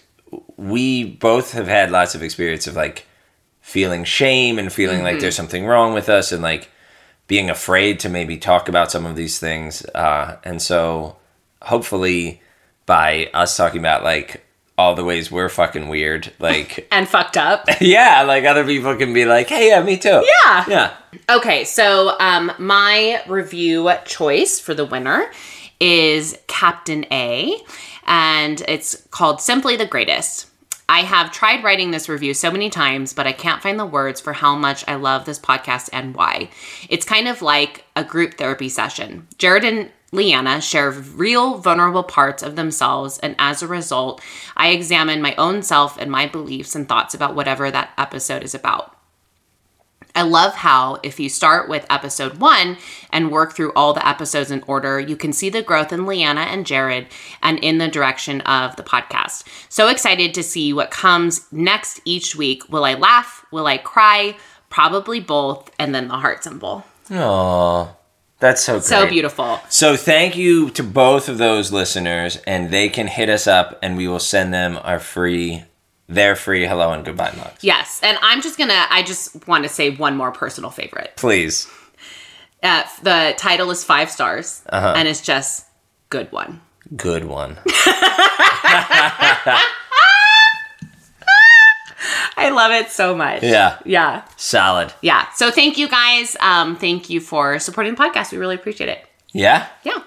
we 0.57 1.03
both 1.03 1.51
have 1.53 1.67
had 1.67 1.91
lots 1.91 2.15
of 2.15 2.23
experience 2.23 2.67
of 2.67 2.75
like 2.75 3.05
feeling 3.61 4.03
shame 4.03 4.59
and 4.59 4.71
feeling 4.71 5.03
like 5.03 5.19
there's 5.19 5.35
something 5.35 5.65
wrong 5.65 5.93
with 5.93 6.07
us 6.07 6.31
and 6.31 6.41
like 6.41 6.69
being 7.27 7.49
afraid 7.49 7.99
to 7.99 8.09
maybe 8.09 8.37
talk 8.37 8.69
about 8.69 8.91
some 8.91 9.05
of 9.05 9.15
these 9.15 9.39
things. 9.39 9.85
Uh, 9.95 10.37
and 10.43 10.61
so 10.61 11.17
hopefully 11.63 12.41
by 12.85 13.29
us 13.33 13.57
talking 13.57 13.79
about 13.79 14.03
like 14.03 14.45
all 14.81 14.95
the 14.95 15.03
ways 15.03 15.31
we're 15.31 15.47
fucking 15.49 15.87
weird, 15.87 16.33
like 16.39 16.87
And 16.91 17.07
fucked 17.07 17.37
up. 17.37 17.65
yeah, 17.79 18.23
like 18.23 18.45
other 18.45 18.65
people 18.65 18.95
can 18.95 19.13
be 19.13 19.25
like, 19.25 19.47
hey, 19.47 19.69
yeah, 19.69 19.83
me 19.83 19.97
too. 19.97 20.23
Yeah. 20.45 20.65
Yeah. 20.67 20.93
Okay, 21.29 21.63
so 21.65 22.15
um, 22.19 22.51
my 22.57 23.21
review 23.27 23.91
choice 24.05 24.59
for 24.59 24.73
the 24.73 24.85
winner 24.85 25.31
is 25.79 26.37
Captain 26.47 27.05
A, 27.11 27.55
and 28.07 28.61
it's 28.67 28.95
called 29.11 29.39
Simply 29.41 29.75
the 29.77 29.85
Greatest. 29.85 30.47
I 30.89 31.01
have 31.03 31.31
tried 31.31 31.63
writing 31.63 31.91
this 31.91 32.09
review 32.09 32.33
so 32.33 32.51
many 32.51 32.69
times, 32.69 33.13
but 33.13 33.25
I 33.25 33.31
can't 33.31 33.61
find 33.63 33.79
the 33.79 33.85
words 33.85 34.19
for 34.19 34.33
how 34.33 34.55
much 34.55 34.83
I 34.89 34.95
love 34.95 35.23
this 35.25 35.39
podcast 35.39 35.89
and 35.93 36.13
why. 36.15 36.49
It's 36.89 37.05
kind 37.05 37.27
of 37.29 37.41
like 37.41 37.85
a 37.95 38.03
group 38.03 38.33
therapy 38.33 38.67
session. 38.67 39.27
Jared 39.37 39.63
and 39.63 39.89
Leanna 40.11 40.59
share 40.59 40.91
real 40.91 41.57
vulnerable 41.57 42.03
parts 42.03 42.43
of 42.43 42.55
themselves, 42.55 43.17
and 43.19 43.35
as 43.39 43.61
a 43.61 43.67
result, 43.67 44.21
I 44.57 44.69
examine 44.69 45.21
my 45.21 45.35
own 45.35 45.63
self 45.63 45.97
and 45.97 46.11
my 46.11 46.27
beliefs 46.27 46.75
and 46.75 46.87
thoughts 46.87 47.13
about 47.13 47.35
whatever 47.35 47.71
that 47.71 47.91
episode 47.97 48.43
is 48.43 48.53
about. 48.53 48.97
I 50.13 50.23
love 50.23 50.55
how 50.55 50.99
if 51.03 51.19
you 51.19 51.29
start 51.29 51.69
with 51.69 51.85
episode 51.89 52.39
one 52.39 52.77
and 53.11 53.31
work 53.31 53.53
through 53.53 53.71
all 53.73 53.93
the 53.93 54.05
episodes 54.05 54.51
in 54.51 54.63
order, 54.67 54.99
you 54.99 55.15
can 55.15 55.31
see 55.31 55.49
the 55.49 55.61
growth 55.61 55.93
in 55.93 56.05
Leanna 56.05 56.41
and 56.41 56.65
Jared 56.65 57.07
and 57.41 57.59
in 57.59 57.77
the 57.77 57.87
direction 57.87 58.41
of 58.41 58.75
the 58.75 58.83
podcast. 58.83 59.45
So 59.69 59.87
excited 59.87 60.33
to 60.33 60.43
see 60.43 60.73
what 60.73 60.91
comes 60.91 61.47
next 61.51 62.01
each 62.03 62.35
week. 62.35 62.69
Will 62.69 62.83
I 62.83 62.95
laugh? 62.95 63.45
Will 63.51 63.67
I 63.67 63.77
cry? 63.77 64.35
Probably 64.69 65.21
both. 65.21 65.71
And 65.79 65.95
then 65.95 66.09
the 66.09 66.15
heart 66.15 66.43
symbol. 66.43 66.83
Aw, 67.09 67.95
that's 68.41 68.61
so 68.63 68.73
great. 68.73 68.83
So 68.83 69.07
beautiful. 69.07 69.59
So 69.69 69.95
thank 69.95 70.35
you 70.35 70.69
to 70.71 70.83
both 70.83 71.29
of 71.29 71.37
those 71.37 71.71
listeners, 71.71 72.35
and 72.45 72.69
they 72.69 72.89
can 72.89 73.07
hit 73.07 73.29
us 73.29 73.47
up, 73.47 73.79
and 73.81 73.95
we 73.95 74.07
will 74.09 74.19
send 74.19 74.53
them 74.53 74.77
our 74.83 74.99
free, 74.99 75.63
their 76.09 76.35
free 76.35 76.65
hello 76.65 76.91
and 76.91 77.05
goodbye 77.05 77.33
mugs. 77.37 77.63
Yes. 77.63 78.01
And 78.03 78.17
I'm 78.21 78.41
just 78.41 78.57
going 78.57 78.69
to, 78.69 78.85
I 78.93 79.03
just 79.03 79.47
want 79.47 79.63
to 79.63 79.69
say 79.69 79.91
one 79.95 80.17
more 80.17 80.31
personal 80.31 80.69
favorite. 80.71 81.13
Please. 81.15 81.67
Uh, 82.61 82.83
the 83.03 83.33
title 83.37 83.71
is 83.71 83.83
five 83.83 84.11
stars, 84.11 84.61
Uh-huh. 84.69 84.93
and 84.97 85.07
it's 85.07 85.21
just 85.21 85.65
good 86.09 86.29
one. 86.31 86.59
Good 86.95 87.23
one. 87.25 87.57
I 92.45 92.49
love 92.49 92.71
it 92.71 92.89
so 92.91 93.15
much. 93.15 93.43
Yeah. 93.43 93.77
Yeah. 93.85 94.23
Solid. 94.37 94.93
Yeah. 95.01 95.27
So 95.33 95.51
thank 95.51 95.77
you 95.77 95.87
guys. 95.87 96.35
Um, 96.39 96.75
thank 96.75 97.09
you 97.09 97.19
for 97.21 97.59
supporting 97.59 97.95
the 97.95 98.01
podcast. 98.01 98.31
We 98.31 98.37
really 98.37 98.55
appreciate 98.55 98.89
it. 98.89 99.05
Yeah. 99.33 99.67
Yeah. 99.83 99.99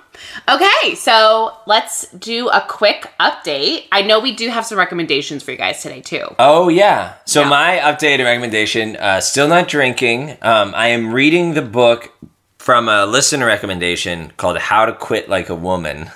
Okay, 0.49 0.95
so 0.95 1.57
let's 1.67 2.07
do 2.13 2.49
a 2.49 2.61
quick 2.69 3.11
update. 3.19 3.87
I 3.91 4.03
know 4.03 4.21
we 4.21 4.33
do 4.35 4.49
have 4.49 4.65
some 4.67 4.79
recommendations 4.79 5.43
for 5.43 5.51
you 5.51 5.57
guys 5.57 5.83
today 5.83 6.01
too. 6.03 6.25
Oh 6.39 6.69
yeah. 6.69 7.15
So 7.25 7.41
Yeah. 7.43 7.49
my 7.49 7.79
updated 7.83 8.25
recommendation: 8.25 8.97
uh, 8.97 9.21
still 9.21 9.49
not 9.49 9.67
drinking. 9.67 10.37
Um, 10.43 10.73
I 10.77 10.89
am 10.89 11.13
reading 11.13 11.55
the 11.55 11.63
book 11.63 12.13
from 12.59 12.89
a 12.89 13.07
listener 13.07 13.47
recommendation 13.47 14.33
called 14.37 14.59
"How 14.59 14.85
to 14.87 14.93
Quit 14.93 15.29
Like 15.29 15.49
a 15.49 15.55
Woman," 15.55 16.11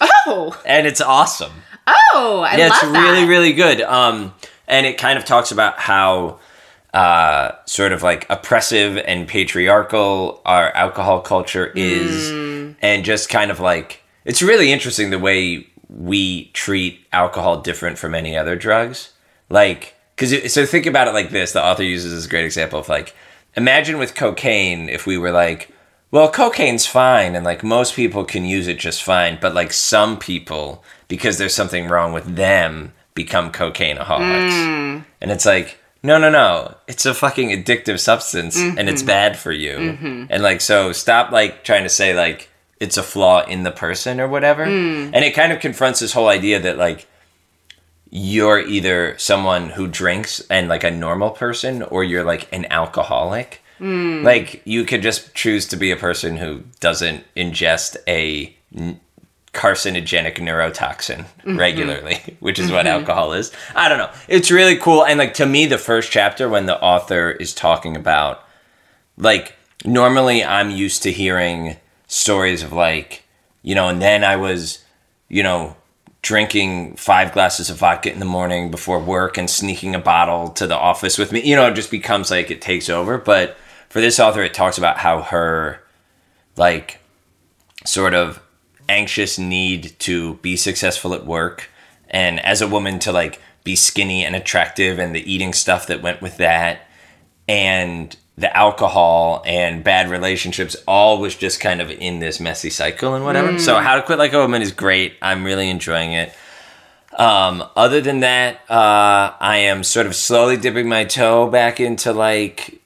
Oh, 0.00 0.60
and 0.66 0.86
it's 0.86 1.00
awesome. 1.00 1.52
oh, 1.86 2.40
I 2.46 2.56
yeah, 2.56 2.66
it's 2.66 2.80
that. 2.82 2.92
really, 2.92 3.26
really 3.26 3.52
good. 3.54 3.80
Um, 3.80 4.34
and 4.68 4.86
it 4.86 4.98
kind 4.98 5.18
of 5.18 5.24
talks 5.24 5.50
about 5.50 5.80
how 5.80 6.38
uh, 6.94 7.52
sort 7.66 7.92
of 7.92 8.02
like 8.02 8.26
oppressive 8.30 8.96
and 8.98 9.26
patriarchal 9.28 10.40
our 10.44 10.70
alcohol 10.76 11.20
culture 11.20 11.72
is, 11.74 12.30
Mm. 12.30 12.76
and 12.80 13.04
just 13.04 13.28
kind 13.28 13.50
of 13.50 13.60
like 13.60 14.02
it's 14.24 14.42
really 14.42 14.70
interesting 14.72 15.10
the 15.10 15.18
way 15.18 15.66
we 15.88 16.46
treat 16.52 17.06
alcohol 17.12 17.60
different 17.62 17.98
from 17.98 18.14
any 18.14 18.36
other 18.36 18.56
drugs. 18.56 19.12
Like, 19.48 19.94
because 20.14 20.52
so 20.52 20.66
think 20.66 20.86
about 20.86 21.08
it 21.08 21.14
like 21.14 21.30
this: 21.30 21.52
the 21.52 21.64
author 21.64 21.82
uses 21.82 22.12
this 22.12 22.26
great 22.26 22.44
example 22.44 22.78
of 22.78 22.88
like, 22.88 23.14
imagine 23.56 23.98
with 23.98 24.14
cocaine 24.14 24.88
if 24.88 25.06
we 25.06 25.18
were 25.18 25.32
like. 25.32 25.70
Well, 26.10 26.30
cocaine's 26.30 26.86
fine, 26.86 27.34
and 27.36 27.44
like 27.44 27.62
most 27.62 27.94
people 27.94 28.24
can 28.24 28.46
use 28.46 28.66
it 28.66 28.78
just 28.78 29.02
fine, 29.02 29.36
but 29.42 29.52
like 29.54 29.74
some 29.74 30.18
people, 30.18 30.82
because 31.06 31.36
there's 31.36 31.54
something 31.54 31.86
wrong 31.86 32.14
with 32.14 32.34
them, 32.34 32.94
become 33.18 33.50
cocaine 33.50 33.96
cocaineaholics. 33.96 34.50
Mm. 34.50 35.04
And 35.20 35.30
it's 35.32 35.44
like, 35.44 35.78
no, 36.04 36.18
no, 36.18 36.30
no. 36.30 36.76
It's 36.86 37.04
a 37.04 37.12
fucking 37.12 37.50
addictive 37.50 37.98
substance 37.98 38.56
and 38.56 38.88
it's 38.88 39.00
mm-hmm. 39.00 39.06
bad 39.08 39.36
for 39.36 39.50
you. 39.50 39.76
Mm-hmm. 39.76 40.24
And 40.30 40.42
like, 40.42 40.60
so 40.60 40.92
stop 40.92 41.32
like 41.32 41.64
trying 41.64 41.82
to 41.82 41.88
say 41.88 42.14
like 42.14 42.48
it's 42.78 42.96
a 42.96 43.02
flaw 43.02 43.44
in 43.44 43.64
the 43.64 43.72
person 43.72 44.20
or 44.20 44.28
whatever. 44.28 44.64
Mm. 44.64 45.10
And 45.12 45.24
it 45.24 45.34
kind 45.34 45.52
of 45.52 45.58
confronts 45.58 45.98
this 45.98 46.12
whole 46.12 46.28
idea 46.28 46.60
that 46.60 46.78
like 46.78 47.08
you're 48.10 48.60
either 48.60 49.18
someone 49.18 49.70
who 49.70 49.88
drinks 49.88 50.40
and 50.48 50.68
like 50.68 50.84
a 50.84 50.90
normal 50.90 51.30
person 51.30 51.82
or 51.82 52.04
you're 52.04 52.24
like 52.24 52.48
an 52.52 52.66
alcoholic. 52.70 53.60
Mm. 53.80 54.22
Like 54.22 54.62
you 54.64 54.84
could 54.84 55.02
just 55.02 55.34
choose 55.34 55.66
to 55.68 55.76
be 55.76 55.90
a 55.90 55.96
person 55.96 56.36
who 56.36 56.62
doesn't 56.78 57.24
ingest 57.36 57.96
a 58.06 58.56
n- 58.74 59.00
carcinogenic 59.52 60.36
neurotoxin 60.36 61.24
mm-hmm. 61.24 61.58
regularly, 61.58 62.18
which 62.40 62.58
is 62.58 62.70
what 62.70 62.86
mm-hmm. 62.86 63.00
alcohol 63.00 63.32
is. 63.32 63.52
I 63.74 63.88
don't 63.88 63.98
know. 63.98 64.10
It's 64.28 64.50
really 64.50 64.76
cool. 64.76 65.04
And 65.04 65.18
like 65.18 65.34
to 65.34 65.46
me, 65.46 65.66
the 65.66 65.78
first 65.78 66.10
chapter 66.10 66.48
when 66.48 66.66
the 66.66 66.80
author 66.80 67.30
is 67.30 67.54
talking 67.54 67.96
about 67.96 68.44
like 69.16 69.54
normally 69.84 70.44
I'm 70.44 70.70
used 70.70 71.02
to 71.04 71.12
hearing 71.12 71.76
stories 72.06 72.62
of 72.62 72.72
like, 72.72 73.24
you 73.62 73.74
know, 73.74 73.88
and 73.88 74.00
then 74.00 74.24
I 74.24 74.36
was, 74.36 74.84
you 75.28 75.42
know, 75.42 75.76
drinking 76.22 76.96
five 76.96 77.32
glasses 77.32 77.70
of 77.70 77.78
vodka 77.78 78.12
in 78.12 78.18
the 78.18 78.24
morning 78.24 78.70
before 78.70 78.98
work 78.98 79.38
and 79.38 79.48
sneaking 79.48 79.94
a 79.94 80.00
bottle 80.00 80.48
to 80.50 80.66
the 80.66 80.76
office 80.76 81.16
with 81.16 81.32
me. 81.32 81.42
You 81.42 81.56
know, 81.56 81.68
it 81.68 81.74
just 81.74 81.90
becomes 81.90 82.30
like 82.30 82.50
it 82.50 82.60
takes 82.60 82.88
over. 82.88 83.18
But 83.18 83.56
for 83.88 84.00
this 84.00 84.18
author, 84.18 84.42
it 84.42 84.54
talks 84.54 84.78
about 84.78 84.98
how 84.98 85.22
her 85.22 85.82
like 86.56 87.00
sort 87.84 88.14
of 88.14 88.40
anxious 88.88 89.38
need 89.38 89.98
to 90.00 90.34
be 90.36 90.56
successful 90.56 91.14
at 91.14 91.26
work 91.26 91.70
and 92.10 92.40
as 92.44 92.62
a 92.62 92.68
woman 92.68 92.98
to 93.00 93.12
like 93.12 93.40
be 93.64 93.76
skinny 93.76 94.24
and 94.24 94.34
attractive 94.34 94.98
and 94.98 95.14
the 95.14 95.32
eating 95.32 95.52
stuff 95.52 95.86
that 95.88 96.02
went 96.02 96.22
with 96.22 96.36
that 96.38 96.86
and 97.48 98.16
the 98.38 98.56
alcohol 98.56 99.42
and 99.44 99.82
bad 99.82 100.08
relationships 100.08 100.76
all 100.86 101.20
was 101.20 101.34
just 101.34 101.60
kind 101.60 101.80
of 101.80 101.90
in 101.90 102.20
this 102.20 102.38
messy 102.38 102.70
cycle 102.70 103.14
and 103.14 103.24
whatever. 103.24 103.58
So 103.58 103.78
how 103.80 103.96
to 103.96 104.02
quit 104.02 104.18
like 104.18 104.32
a 104.32 104.38
woman 104.38 104.62
is 104.62 104.70
great. 104.70 105.14
I'm 105.20 105.44
really 105.44 105.68
enjoying 105.68 106.12
it. 106.12 106.32
Um, 107.12 107.64
other 107.74 108.00
than 108.00 108.20
that, 108.20 108.60
uh, 108.70 109.34
I 109.40 109.56
am 109.66 109.82
sort 109.82 110.06
of 110.06 110.14
slowly 110.14 110.56
dipping 110.56 110.88
my 110.88 111.02
toe 111.04 111.50
back 111.50 111.80
into 111.80 112.12
like 112.12 112.77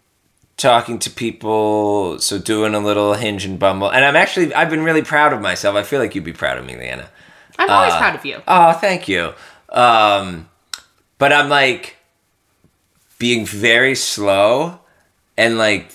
talking 0.62 0.98
to 1.00 1.10
people, 1.10 2.18
so 2.20 2.38
doing 2.38 2.72
a 2.74 2.78
little 2.78 3.14
hinge 3.14 3.44
and 3.44 3.58
bumble. 3.58 3.90
And 3.90 4.04
I'm 4.04 4.14
actually 4.16 4.54
I've 4.54 4.70
been 4.70 4.84
really 4.84 5.02
proud 5.02 5.32
of 5.32 5.40
myself. 5.40 5.74
I 5.74 5.82
feel 5.82 5.98
like 5.98 6.14
you'd 6.14 6.24
be 6.24 6.32
proud 6.32 6.56
of 6.56 6.64
me, 6.64 6.76
Leanna. 6.76 7.10
I'm 7.58 7.68
always 7.68 7.94
proud 7.94 8.14
of 8.14 8.24
you. 8.24 8.40
Oh, 8.46 8.72
thank 8.72 9.08
you. 9.08 9.34
Um, 9.68 10.48
but 11.18 11.32
I'm 11.32 11.48
like 11.48 11.96
being 13.18 13.44
very 13.44 13.94
slow 13.94 14.78
and 15.36 15.58
like 15.58 15.90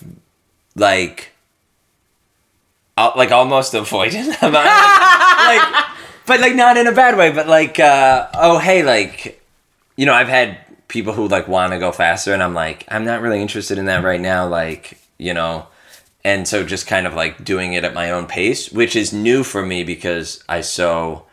like 0.76 1.32
uh, 2.96 3.12
like 3.16 3.32
almost 3.32 3.72
avoidant 3.72 4.36
about 4.42 4.66
it. 4.66 5.62
like 5.62 5.84
but 6.26 6.40
like 6.40 6.54
not 6.54 6.76
in 6.76 6.86
a 6.86 6.92
bad 6.92 7.16
way, 7.16 7.32
but 7.32 7.48
like 7.48 7.80
uh 7.80 8.28
oh 8.34 8.58
hey 8.58 8.82
like 8.82 9.42
you 9.96 10.04
know, 10.06 10.12
I've 10.12 10.28
had 10.28 10.58
people 10.88 11.12
who 11.12 11.28
like 11.28 11.46
want 11.48 11.72
to 11.72 11.78
go 11.78 11.92
faster 11.92 12.32
and 12.32 12.42
I'm 12.42 12.54
like 12.54 12.84
I'm 12.88 13.04
not 13.04 13.20
really 13.20 13.40
interested 13.42 13.78
in 13.78 13.84
that 13.86 14.02
right 14.02 14.20
now 14.20 14.46
like, 14.48 14.98
you 15.18 15.34
know, 15.34 15.66
and 16.24 16.48
so 16.48 16.64
just 16.64 16.86
kind 16.86 17.06
of 17.06 17.14
like 17.14 17.44
doing 17.44 17.74
it 17.74 17.84
at 17.84 17.94
my 17.94 18.10
own 18.10 18.26
pace, 18.26 18.72
which 18.72 18.96
is 18.96 19.12
new 19.12 19.44
for 19.44 19.64
me 19.64 19.84
because 19.84 20.42
I 20.48 20.62
so 20.62 21.26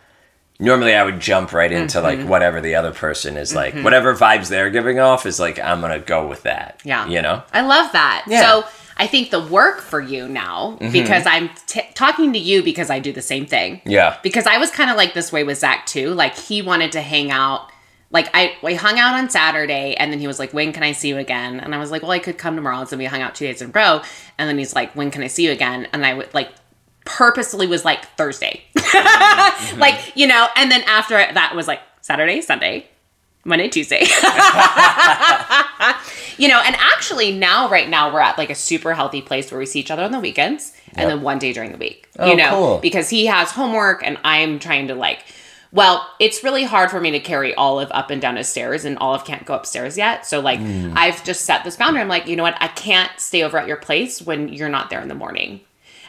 normally 0.59 0.93
I 0.95 1.03
would 1.03 1.19
jump 1.19 1.51
right 1.53 1.71
into 1.71 1.97
Mm-hmm. 1.99 2.21
like 2.21 2.29
whatever 2.29 2.61
the 2.61 2.75
other 2.75 2.91
person 2.93 3.37
is 3.37 3.53
like, 3.55 3.73
whatever 3.81 4.13
vibes 4.15 4.49
they're 4.49 4.69
giving 4.69 4.99
off 4.99 5.25
is 5.25 5.39
like 5.39 5.59
I'm 5.59 5.81
gonna 5.81 5.99
go 5.99 6.27
with 6.27 6.43
that. 6.43 6.81
Yeah. 6.85 7.07
you 7.07 7.21
know. 7.21 7.43
I 7.53 7.61
love 7.61 7.91
that. 7.93 8.25
Yeah. 8.27 8.41
So 8.41 8.67
I 8.97 9.07
think 9.07 9.29
the 9.29 9.43
work 9.45 9.81
for 9.81 9.99
you 9.99 10.25
now, 10.29 10.77
because 10.79 11.25
I'm 11.25 11.49
t- 11.67 11.81
talking 11.95 12.31
to 12.31 12.39
you 12.39 12.63
because 12.63 12.89
I 12.89 12.99
do 12.99 13.11
the 13.11 13.21
same 13.21 13.45
thing. 13.45 13.81
Yeah, 13.85 14.17
Because 14.23 14.47
I 14.47 14.57
was 14.57 14.71
kind 14.71 14.89
of 14.89 14.95
like 14.95 15.13
this 15.13 15.33
way 15.33 15.43
with 15.43 15.57
Zach 15.57 15.85
too. 15.85 16.13
Like 16.13 16.37
he 16.37 16.61
wanted 16.61 16.93
to 16.93 17.01
hang 17.01 17.29
out. 17.29 17.69
Like 18.15 18.29
I, 18.33 18.55
we 18.63 18.75
hung 18.75 18.97
out 18.97 19.15
on 19.15 19.29
Saturday, 19.29 19.93
and 19.95 20.09
then 20.09 20.21
he 20.21 20.27
was 20.27 20.39
like, 20.39 20.53
"When 20.53 20.71
can 20.71 20.83
I 20.83 20.93
see 20.93 21.09
you 21.09 21.17
again?" 21.17 21.59
And 21.59 21.75
I 21.75 21.79
was 21.79 21.91
like, 21.91 22.01
"Well, 22.01 22.11
I 22.11 22.19
could 22.19 22.37
come 22.37 22.55
tomorrow." 22.55 22.79
And 22.79 22.87
so 22.87 22.95
we 22.95 23.03
hung 23.03 23.21
out 23.21 23.35
two 23.35 23.45
days 23.45 23.61
in 23.61 23.71
a 23.71 23.73
row. 23.73 24.01
And 24.37 24.47
then 24.47 24.57
he's 24.57 24.73
like, 24.73 24.95
"When 24.95 25.11
can 25.11 25.21
I 25.21 25.27
see 25.27 25.43
you 25.43 25.51
again?" 25.51 25.89
And 25.91 26.05
I 26.05 26.13
would 26.13 26.33
like 26.33 26.47
purposely 27.03 27.67
was 27.67 27.83
like 27.83 28.05
Thursday, 28.15 28.63
mm-hmm. 28.77 29.79
like 29.81 30.15
you 30.15 30.27
know. 30.27 30.47
And 30.55 30.71
then 30.71 30.83
after 30.83 31.15
that 31.15 31.57
was 31.57 31.67
like 31.67 31.81
Saturday, 31.99 32.39
Sunday, 32.39 32.87
Monday, 33.43 33.67
Tuesday. 33.67 34.03
you 36.37 36.47
know, 36.47 36.61
and 36.61 36.77
actually 36.79 37.37
now, 37.37 37.69
right 37.69 37.89
now, 37.89 38.13
we're 38.13 38.21
at 38.21 38.37
like 38.37 38.49
a 38.49 38.55
super 38.55 38.93
healthy 38.93 39.21
place 39.21 39.51
where 39.51 39.59
we 39.59 39.65
see 39.65 39.81
each 39.81 39.91
other 39.91 40.03
on 40.03 40.13
the 40.13 40.21
weekends 40.21 40.71
and 40.95 41.09
then 41.09 41.21
one 41.21 41.37
day 41.37 41.51
during 41.51 41.73
the 41.73 41.77
week. 41.77 42.07
Oh, 42.17 42.29
you 42.29 42.37
know, 42.37 42.49
cool. 42.51 42.79
because 42.79 43.09
he 43.09 43.25
has 43.25 43.51
homework 43.51 44.05
and 44.05 44.17
I'm 44.23 44.59
trying 44.59 44.87
to 44.87 44.95
like, 44.95 45.25
well, 45.75 46.07
it's 46.19 46.43
really 46.43 46.63
hard 46.63 46.89
for 46.89 47.01
me 47.01 47.11
to 47.11 47.19
carry 47.19 47.53
Olive 47.55 47.89
up 47.91 48.09
and 48.09 48.21
down 48.21 48.37
his 48.37 48.47
stairs, 48.47 48.85
and 48.85 48.97
Olive 48.99 49.25
can't 49.25 49.45
go 49.45 49.53
upstairs 49.53 49.97
yet. 49.97 50.25
So 50.25 50.39
like, 50.39 50.59
Hmm. 50.59 50.93
I've 50.95 51.23
just 51.23 51.41
set 51.41 51.63
this 51.65 51.75
boundary. 51.75 52.01
I'm 52.01 52.07
like, 52.07 52.27
you 52.27 52.35
know 52.35 52.43
what? 52.43 52.55
I 52.61 52.69
can't 52.69 53.11
stay 53.19 53.43
over 53.43 53.57
at 53.57 53.67
your 53.67 53.77
place 53.77 54.21
when 54.21 54.47
you're 54.49 54.69
not 54.69 54.89
there 54.89 55.01
in 55.01 55.09
the 55.09 55.15
morning. 55.15 55.59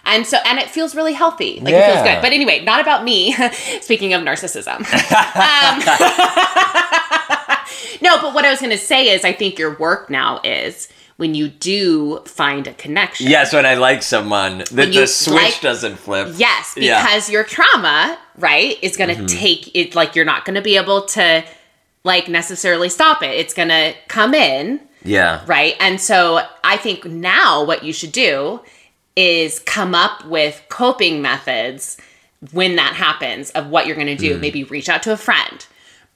And 0.05 0.25
so, 0.25 0.39
and 0.47 0.61
it 0.61 0.71
feels 0.71 0.95
really 0.95 1.15
healthy. 1.15 1.59
Like 1.61 1.75
it 1.75 1.85
feels 1.93 2.07
good. 2.07 2.23
But 2.23 2.33
anyway, 2.33 2.65
not 2.65 2.81
about 2.81 3.03
me. 3.03 3.33
Speaking 3.81 4.15
of 4.15 4.23
narcissism. 4.23 4.77
um, 4.77 4.87
no, 8.03 8.21
but 8.23 8.33
what 8.33 8.45
I 8.45 8.51
was 8.51 8.61
going 8.61 8.71
to 8.71 8.79
say 8.79 9.09
is, 9.09 9.25
I 9.25 9.33
think 9.33 9.59
your 9.59 9.77
work 9.79 10.09
now 10.09 10.41
is 10.45 10.89
when 11.17 11.35
you 11.35 11.49
do 11.49 12.21
find 12.27 12.67
a 12.67 12.75
connection. 12.75 13.27
yes. 13.29 13.53
When 13.53 13.65
I 13.65 13.75
like 13.75 14.03
someone, 14.03 14.59
the, 14.71 14.87
the 14.87 15.07
switch 15.07 15.35
like- 15.35 15.61
doesn't 15.63 15.97
flip. 15.97 16.35
Yes, 16.37 16.75
Yeah. 16.77 17.03
because 17.03 17.31
your 17.31 17.43
trauma, 17.45 18.19
right, 18.39 18.77
is 18.83 18.97
going 18.97 19.17
to 19.17 19.27
take 19.35 19.75
it, 19.75 19.95
like, 19.95 20.15
you're 20.15 20.27
not 20.27 20.45
going 20.45 20.57
to 20.57 20.63
be 20.63 20.77
able 20.77 21.03
to, 21.07 21.43
like, 22.05 22.29
necessarily 22.29 22.89
stop 22.91 23.23
it. 23.23 23.31
It's 23.31 23.55
going 23.55 23.71
to 23.71 23.95
come 24.09 24.35
in, 24.35 24.81
Yeah, 25.05 25.41
right? 25.47 25.75
And 25.81 26.01
so 26.01 26.43
I 26.63 26.77
think 26.77 27.05
now 27.07 27.65
what 27.65 27.83
you 27.83 27.93
should 27.95 28.13
do 28.13 28.61
is 29.17 29.59
come 29.61 29.95
up 29.95 30.27
with 30.27 30.63
coping 30.69 31.23
methods 31.23 31.97
when 32.53 32.77
that 32.77 32.93
happens 32.95 33.51
of 33.53 33.69
what 33.69 33.87
you're 33.87 33.97
going 33.97 34.15
to 34.15 34.17
Mm. 34.17 34.29
do. 34.35 34.39
Maybe 34.39 34.65
reach 34.65 34.91
out 34.91 35.03
to 35.05 35.13
a 35.13 35.17
friend. 35.17 35.65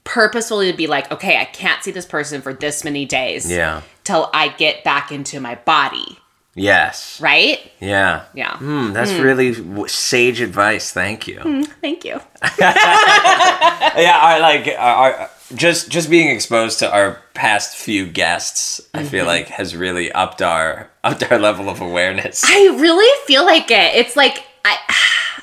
Purposefully 0.05 0.71
to 0.71 0.77
be 0.77 0.87
like, 0.87 1.11
okay, 1.13 1.39
I 1.39 1.45
can't 1.45 1.83
see 1.83 1.91
this 1.91 2.07
person 2.07 2.43
for 2.43 2.53
this 2.53 2.85
many 2.85 3.05
days 3.05 3.51
Yeah. 3.51 3.83
till 4.05 4.31
I 4.33 4.49
get 4.49 4.83
back 4.83 5.13
into 5.13 5.41
my 5.41 5.57
body. 5.57 6.19
Yes. 6.55 7.21
right? 7.21 7.59
Yeah. 7.81 8.25
Yeah. 8.35 8.57
Hmm, 8.57 8.93
that's 8.93 9.13
hmm. 9.13 9.23
really 9.23 9.55
w- 9.55 9.89
sage 9.89 10.41
advice. 10.41 10.91
Thank 10.91 11.29
you. 11.29 11.41
Hmm, 11.41 11.63
thank 11.81 12.05
you. 12.05 12.21
yeah, 12.59 14.19
I 14.21 14.39
like 14.41 14.67
our, 14.77 15.13
our 15.13 15.31
just 15.55 15.91
just 15.91 16.11
being 16.11 16.29
exposed 16.29 16.79
to 16.81 16.93
our 16.93 17.23
past 17.35 17.77
few 17.77 18.07
guests. 18.07 18.81
I 18.95 19.05
feel 19.05 19.21
mm-hmm. 19.21 19.29
like 19.29 19.49
has 19.49 19.77
really 19.77 20.11
upped 20.13 20.43
our 20.43 20.91
upped 21.05 21.31
our 21.31 21.39
level 21.39 21.69
of 21.69 21.81
awareness. 21.81 22.43
I 22.45 22.77
really 22.79 23.27
feel 23.27 23.45
like 23.45 23.71
it. 23.71 23.95
It's 23.95 24.17
like 24.17 24.45
I 24.65 24.77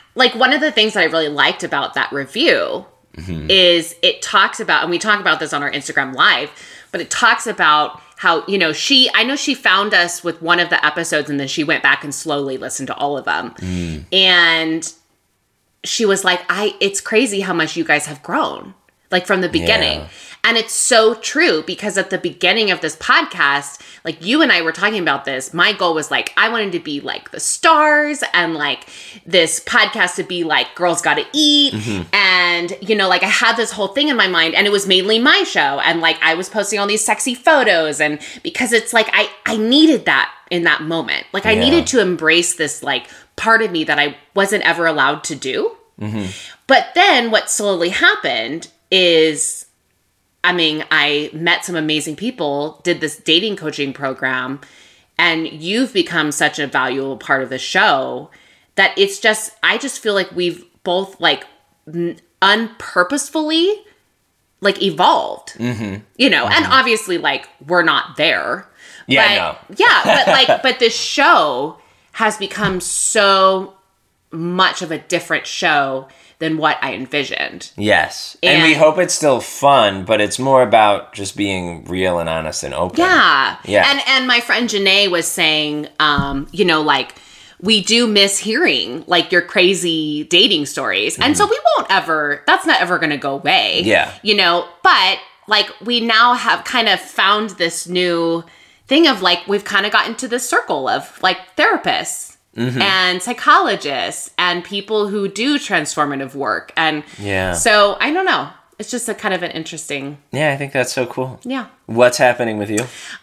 like 0.16 0.36
one 0.36 0.54
of 0.54 0.62
the 0.62 0.72
things 0.72 0.94
that 0.94 1.02
I 1.02 1.06
really 1.06 1.30
liked 1.30 1.64
about 1.64 1.94
that 1.94 2.12
review 2.12 2.86
Mm-hmm. 3.18 3.50
is 3.50 3.96
it 4.04 4.22
talks 4.22 4.60
about 4.60 4.84
and 4.84 4.92
we 4.92 5.00
talk 5.00 5.20
about 5.20 5.40
this 5.40 5.52
on 5.52 5.64
our 5.64 5.72
Instagram 5.72 6.14
live, 6.14 6.52
but 6.92 7.02
it 7.02 7.10
talks 7.10 7.48
about 7.48 8.00
how, 8.16 8.46
you 8.46 8.58
know, 8.58 8.74
she 8.74 9.10
I 9.16 9.24
know 9.24 9.36
she 9.36 9.56
found 9.56 9.94
us 9.94 10.24
with 10.24 10.42
one 10.42 10.60
of 10.60 10.70
the 10.70 10.84
episodes 10.86 11.30
and 11.30 11.40
then 11.40 11.48
she 11.48 11.64
went 11.64 11.82
back 11.82 12.04
and 12.04 12.14
slowly 12.14 12.58
listened 12.58 12.88
to 12.88 12.96
all 12.96 13.18
of 13.18 13.26
them. 13.26 13.52
Mm. 13.58 14.06
And 14.14 14.94
she 15.84 16.06
was 16.06 16.24
like, 16.24 16.42
I 16.50 16.76
it's 16.80 17.02
crazy 17.02 17.42
how 17.42 17.54
much 17.54 17.76
you 17.76 17.84
guys 17.84 18.06
have 18.06 18.22
grown. 18.22 18.76
Like 19.12 19.26
from 19.26 19.42
the 19.42 19.50
beginning. 19.50 20.00
Yeah. 20.02 20.08
And 20.44 20.56
it's 20.56 20.74
so 20.74 21.14
true 21.16 21.62
because 21.64 21.98
at 21.98 22.10
the 22.10 22.18
beginning 22.18 22.72
of 22.72 22.80
this 22.80 22.96
podcast, 22.96 23.82
like 24.06 24.24
you 24.24 24.42
and 24.42 24.50
I 24.52 24.62
were 24.62 24.72
talking 24.72 25.00
about 25.02 25.26
this, 25.26 25.54
my 25.54 25.74
goal 25.74 25.94
was 25.94 26.10
like, 26.10 26.32
I 26.38 26.48
wanted 26.48 26.72
to 26.74 26.80
be 26.80 27.02
like 27.02 27.32
the 27.32 27.40
stars 27.40 28.24
and 28.34 28.54
like 28.54 28.88
this 29.26 29.60
podcast 29.60 30.16
to 30.16 30.24
be 30.24 30.46
like 30.46 30.74
Girls 30.76 31.02
Gotta 31.02 31.26
Eat. 31.34 31.74
Mm-hmm. 31.74 32.04
And, 32.14 32.78
you 32.82 32.96
know, 32.96 33.10
like 33.10 33.24
I 33.24 33.28
had 33.30 33.58
this 33.58 33.72
whole 33.72 33.90
thing 33.90 34.08
in 34.08 34.16
my 34.16 34.28
mind 34.28 34.56
and 34.56 34.66
it 34.66 34.70
was 34.72 34.88
mainly 34.88 35.20
my 35.20 35.44
show. 35.44 35.80
And 35.82 36.00
like 36.00 36.18
I 36.22 36.36
was 36.36 36.48
posting 36.50 36.80
all 36.80 36.88
these 36.88 37.04
sexy 37.04 37.36
photos. 37.36 38.00
And 38.00 38.20
because 38.42 38.72
it's 38.72 38.94
like 38.94 39.10
I, 39.12 39.30
I 39.46 39.58
needed 39.58 40.06
that 40.06 40.34
in 40.50 40.64
that 40.64 40.82
moment. 40.84 41.26
Like 41.34 41.46
I 41.46 41.54
Yeah. 41.54 41.62
needed 41.62 41.88
to 41.88 42.00
embrace 42.02 42.56
this 42.56 42.84
like 42.84 43.08
part 43.36 43.62
of 43.62 43.72
me 43.72 43.84
that 43.84 44.00
I 44.00 44.16
wasn't 44.34 44.64
ever 44.66 44.86
allowed 44.86 45.26
to 45.26 45.36
do. 45.36 45.76
Mm-hmm. 46.00 46.30
But 46.68 46.90
then 46.96 47.32
what 47.32 47.50
slowly 47.50 47.90
happened 47.90 48.70
is 48.91 49.67
I 50.44 50.53
mean, 50.53 50.86
I 50.91 51.29
met 51.34 51.65
some 51.65 51.75
amazing 51.75 52.15
people, 52.15 52.79
did 52.84 53.01
this 53.01 53.17
dating 53.17 53.58
coaching 53.58 53.91
program, 53.91 54.62
and 55.17 55.48
you've 55.48 55.91
become 55.91 56.32
such 56.32 56.58
a 56.58 56.67
valuable 56.67 57.17
part 57.17 57.44
of 57.44 57.50
the 57.50 57.58
show 57.58 58.29
that 58.75 58.98
it's 58.98 59.20
just, 59.20 59.51
I 59.62 59.77
just 59.77 60.01
feel 60.01 60.13
like 60.13 60.32
we've 60.32 60.63
both 60.84 61.20
like 61.20 61.46
unpurposefully 62.41 63.74
like 64.62 64.82
evolved, 64.82 65.50
mm-hmm. 65.56 66.01
you 66.17 66.29
know, 66.29 66.48
and 66.48 66.65
obviously 66.67 67.17
like 67.17 67.50
we're 67.67 67.84
not 67.84 68.15
there. 68.15 68.70
Yeah, 69.08 69.58
but, 69.67 69.79
yeah, 69.79 70.01
but 70.03 70.27
like, 70.27 70.48
but 70.63 70.79
this 70.79 70.96
show 70.96 71.77
has 72.13 72.38
become 72.38 72.79
so 72.79 73.77
much 74.32 74.82
of 74.82 74.92
a 74.92 74.98
different 74.98 75.48
show 75.48 76.08
than 76.40 76.58
what 76.58 76.78
I 76.84 76.94
envisioned. 76.94 77.72
yes, 77.78 78.38
and, 78.44 78.64
we 78.64 78.74
hope 78.74 79.00
it's 79.00 79.14
still 79.14 79.40
fun, 79.40 80.06
but 80.06 80.22
it's 80.22 80.38
more 80.38 80.62
about 80.62 81.14
just 81.14 81.36
being 81.36 81.84
real 81.86 82.20
and 82.20 82.30
honest 82.30 82.64
and 82.64 82.74
open. 82.74 83.00
Yeah. 83.00 83.58
Yeah. 83.66 83.90
And 83.90 84.02
and 84.08 84.28
my 84.28 84.40
friend 84.40 84.70
Janae 84.70 85.10
was 85.10 85.28
saying, 85.28 85.88
um, 86.00 86.48
you 86.52 86.64
know, 86.64 86.82
like 86.82 87.16
we 87.62 87.82
do 87.82 88.06
miss 88.06 88.38
hearing 88.38 89.04
like 89.08 89.32
your 89.32 89.42
crazy 89.42 90.26
dating 90.26 90.68
stories. 90.68 91.18
And 91.18 91.36
so 91.36 91.46
we 91.46 91.60
won't 91.78 91.92
ever 91.92 92.44
that's 92.46 92.66
not 92.66 92.82
ever 92.82 93.00
gonna 93.00 93.18
go 93.18 93.34
away. 93.34 93.80
Mm-hmm. 93.80 93.90
Yeah. 93.90 94.14
You 94.22 94.36
know, 94.36 94.68
but 94.84 95.20
like 95.48 95.70
we 95.82 96.02
now 96.02 96.34
have 96.34 96.64
kind 96.66 96.88
of 96.88 97.00
found 97.00 97.52
this 97.52 97.88
new 97.88 98.44
thing 98.88 99.08
of 99.08 99.22
like 99.22 99.48
we've 99.48 99.64
kind 99.64 99.86
of 99.86 99.92
gotten 99.92 100.16
to 100.16 100.28
this 100.28 100.48
circle 100.48 100.88
of 100.88 101.22
like 101.24 101.56
therapists. 101.56 102.27
Mm-hmm. 102.58 102.82
And 102.82 103.22
psychologists 103.22 104.32
and 104.38 104.64
people 104.64 105.08
who 105.10 105.28
do 105.28 105.58
transformative 105.60 106.34
work. 106.36 106.74
And 106.76 107.04
Yeah. 107.20 107.54
so 107.54 107.98
I 108.02 108.12
don't 108.12 108.26
know. 108.26 108.50
It's 108.80 108.92
just 108.92 109.08
a 109.10 109.14
kind 109.16 109.34
of 109.34 109.42
an 109.44 109.52
interesting, 109.52 110.18
Yeah, 110.32 110.52
I 110.54 110.58
think 110.58 110.72
that's 110.74 110.92
so 110.94 111.06
cool. 111.06 111.40
yeah. 111.44 111.68
What's 111.86 112.18
happening 112.18 112.58
with 112.58 112.70
you? 112.70 112.80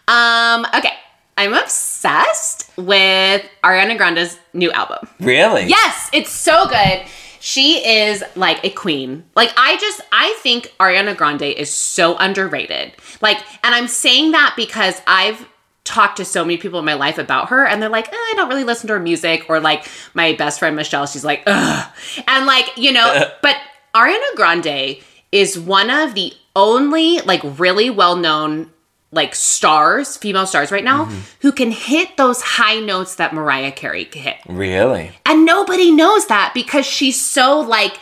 Um, 0.09 0.67
okay. 0.75 0.93
I'm 1.37 1.53
obsessed 1.53 2.71
with 2.77 3.45
Ariana 3.65 3.97
Grande's 3.97 4.39
new 4.53 4.71
album. 4.73 5.09
Really? 5.21 5.65
Yes, 5.67 6.09
it's 6.13 6.31
so 6.31 6.67
good. 6.69 7.03
She 7.41 7.87
is 8.07 8.23
like 8.37 8.65
a 8.65 8.71
queen. 8.71 9.25
Like 9.35 9.53
I 9.57 9.77
just 9.79 10.01
I 10.13 10.35
think 10.43 10.73
Ariana 10.81 11.17
Grande 11.17 11.43
is 11.43 11.71
so 11.71 12.17
underrated. 12.19 12.93
Like 13.21 13.39
and 13.65 13.75
I'm 13.75 13.89
saying 13.89 14.31
that 14.31 14.55
because 14.57 15.03
I've 15.07 15.47
talked 15.85 16.17
to 16.17 16.25
so 16.25 16.45
many 16.45 16.57
people 16.57 16.79
in 16.79 16.85
my 16.85 16.95
life 16.95 17.19
about 17.19 17.51
her 17.51 17.67
and 17.67 17.81
they're 17.81 17.91
like, 17.91 18.09
eh, 18.09 18.17
I 18.17 18.33
don't 18.37 18.49
really 18.49 18.65
listen 18.65 18.89
to 18.89 18.95
her 18.95 19.01
music 19.01 19.47
or 19.49 19.61
like 19.61 19.87
my 20.15 20.33
best 20.33 20.59
friend 20.59 20.75
Michelle, 20.75 21.07
she's 21.07 21.25
like, 21.25 21.43
ugh. 21.47 21.93
And 22.27 22.47
like, 22.47 22.77
you 22.77 22.93
know, 22.93 23.31
but 23.43 23.57
Ariana 23.95 24.35
Grande 24.35 24.99
is 25.31 25.59
one 25.59 25.91
of 25.91 26.15
the 26.15 26.33
only 26.57 27.21
like 27.21 27.43
really 27.59 27.91
well-known 27.91 28.71
like 29.13 29.35
stars, 29.35 30.17
female 30.17 30.47
stars 30.47 30.73
right 30.73 30.83
now, 30.83 31.05
who 31.41 31.53
can 31.53 31.71
hit 31.71 32.17
those 32.17 32.43
high 32.43 32.81
notes 32.81 33.15
that 33.17 33.33
Mariah 33.33 33.71
Carey 33.71 34.05
can 34.07 34.23
hit. 34.23 34.37
Really? 34.49 35.13
And 35.25 35.45
nobody 35.45 35.93
knows 35.93 36.27
that 36.27 36.53
because 36.53 36.85
she's 36.85 37.21
so 37.21 37.61
like 37.61 37.97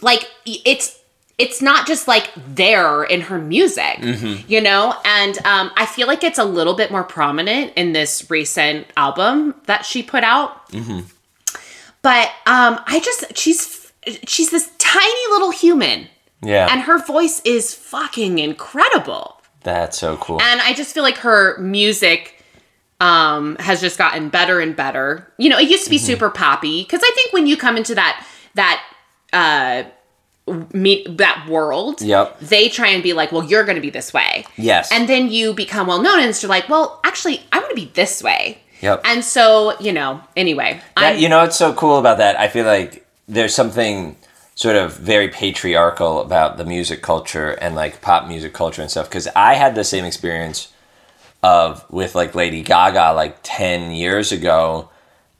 like 0.00 0.28
it's 0.44 0.98
it's 1.36 1.60
not 1.60 1.86
just 1.86 2.06
like 2.06 2.30
there 2.54 3.02
in 3.02 3.20
her 3.22 3.38
music, 3.38 3.98
you 4.48 4.60
know? 4.60 4.94
And 5.04 5.36
um 5.46 5.70
I 5.76 5.86
feel 5.86 6.06
like 6.06 6.22
it's 6.24 6.38
a 6.38 6.44
little 6.44 6.74
bit 6.74 6.90
more 6.90 7.04
prominent 7.04 7.72
in 7.76 7.92
this 7.92 8.28
recent 8.30 8.86
album 8.96 9.54
that 9.66 9.84
she 9.84 10.02
put 10.02 10.22
out. 10.24 10.68
But 12.02 12.28
um 12.46 12.80
I 12.86 13.00
just 13.02 13.36
she's 13.36 13.92
she's 14.26 14.50
this 14.50 14.70
tiny 14.78 15.30
little 15.32 15.50
human 15.50 16.08
Yeah. 16.42 16.68
and 16.70 16.82
her 16.82 16.98
voice 17.04 17.40
is 17.44 17.74
fucking 17.74 18.38
incredible 18.38 19.40
that's 19.62 19.96
so 19.98 20.18
cool. 20.18 20.42
and 20.42 20.60
I 20.60 20.74
just 20.74 20.92
feel 20.94 21.02
like 21.02 21.16
her 21.18 21.58
music 21.58 22.42
um 23.00 23.56
has 23.56 23.80
just 23.80 23.96
gotten 23.98 24.28
better 24.28 24.60
and 24.60 24.76
better. 24.76 25.32
You 25.38 25.48
know, 25.50 25.58
it 25.58 25.68
used 25.70 25.84
to 25.84 25.90
be 25.90 25.98
super 25.98 26.28
poppy 26.30 26.82
because 26.82 27.00
I 27.02 27.10
think 27.14 27.32
when 27.32 27.46
you 27.46 27.56
come 27.56 27.76
into 27.76 27.94
that 27.96 28.24
that 28.54 28.82
uh 29.32 29.84
meet 30.72 31.16
that 31.18 31.46
world, 31.48 32.02
Yep. 32.02 32.40
they 32.40 32.68
try 32.68 32.88
and 32.88 33.02
be 33.02 33.12
like, 33.14 33.32
well, 33.32 33.44
you're 33.44 33.64
going 33.64 33.76
to 33.76 33.80
be 33.80 33.90
this 33.90 34.12
way. 34.12 34.44
yes. 34.56 34.90
And 34.92 35.08
then 35.08 35.30
you 35.30 35.54
become 35.54 35.86
well 35.86 36.02
known 36.02 36.20
and 36.20 36.28
it's 36.28 36.44
like, 36.44 36.68
well, 36.68 37.00
actually, 37.04 37.40
I'm 37.52 37.62
going 37.62 37.74
to 37.74 37.80
be 37.80 37.90
this 37.94 38.22
way. 38.22 38.58
Yep. 38.80 39.00
And 39.04 39.24
so, 39.24 39.78
you 39.80 39.92
know, 39.92 40.20
anyway, 40.36 40.80
That, 40.96 41.14
I'm, 41.14 41.18
you 41.18 41.28
know 41.30 41.38
what's 41.40 41.56
so 41.56 41.72
cool 41.72 41.98
about 41.98 42.18
that? 42.18 42.38
I 42.38 42.48
feel 42.48 42.66
like 42.66 43.06
there's 43.26 43.54
something 43.54 44.16
sort 44.54 44.76
of 44.76 44.94
very 44.98 45.28
patriarchal 45.28 46.20
about 46.20 46.58
the 46.58 46.64
music 46.64 47.00
culture 47.00 47.52
and 47.52 47.74
like 47.74 48.02
pop 48.02 48.28
music 48.28 48.52
culture 48.52 48.82
and 48.82 48.90
stuff. 48.90 49.08
Because 49.08 49.26
I 49.34 49.54
had 49.54 49.74
the 49.74 49.84
same 49.84 50.04
experience 50.04 50.70
of 51.42 51.84
with 51.90 52.14
like 52.14 52.34
Lady 52.34 52.62
Gaga 52.62 53.14
like 53.14 53.38
ten 53.42 53.90
years 53.92 54.30
ago. 54.32 54.90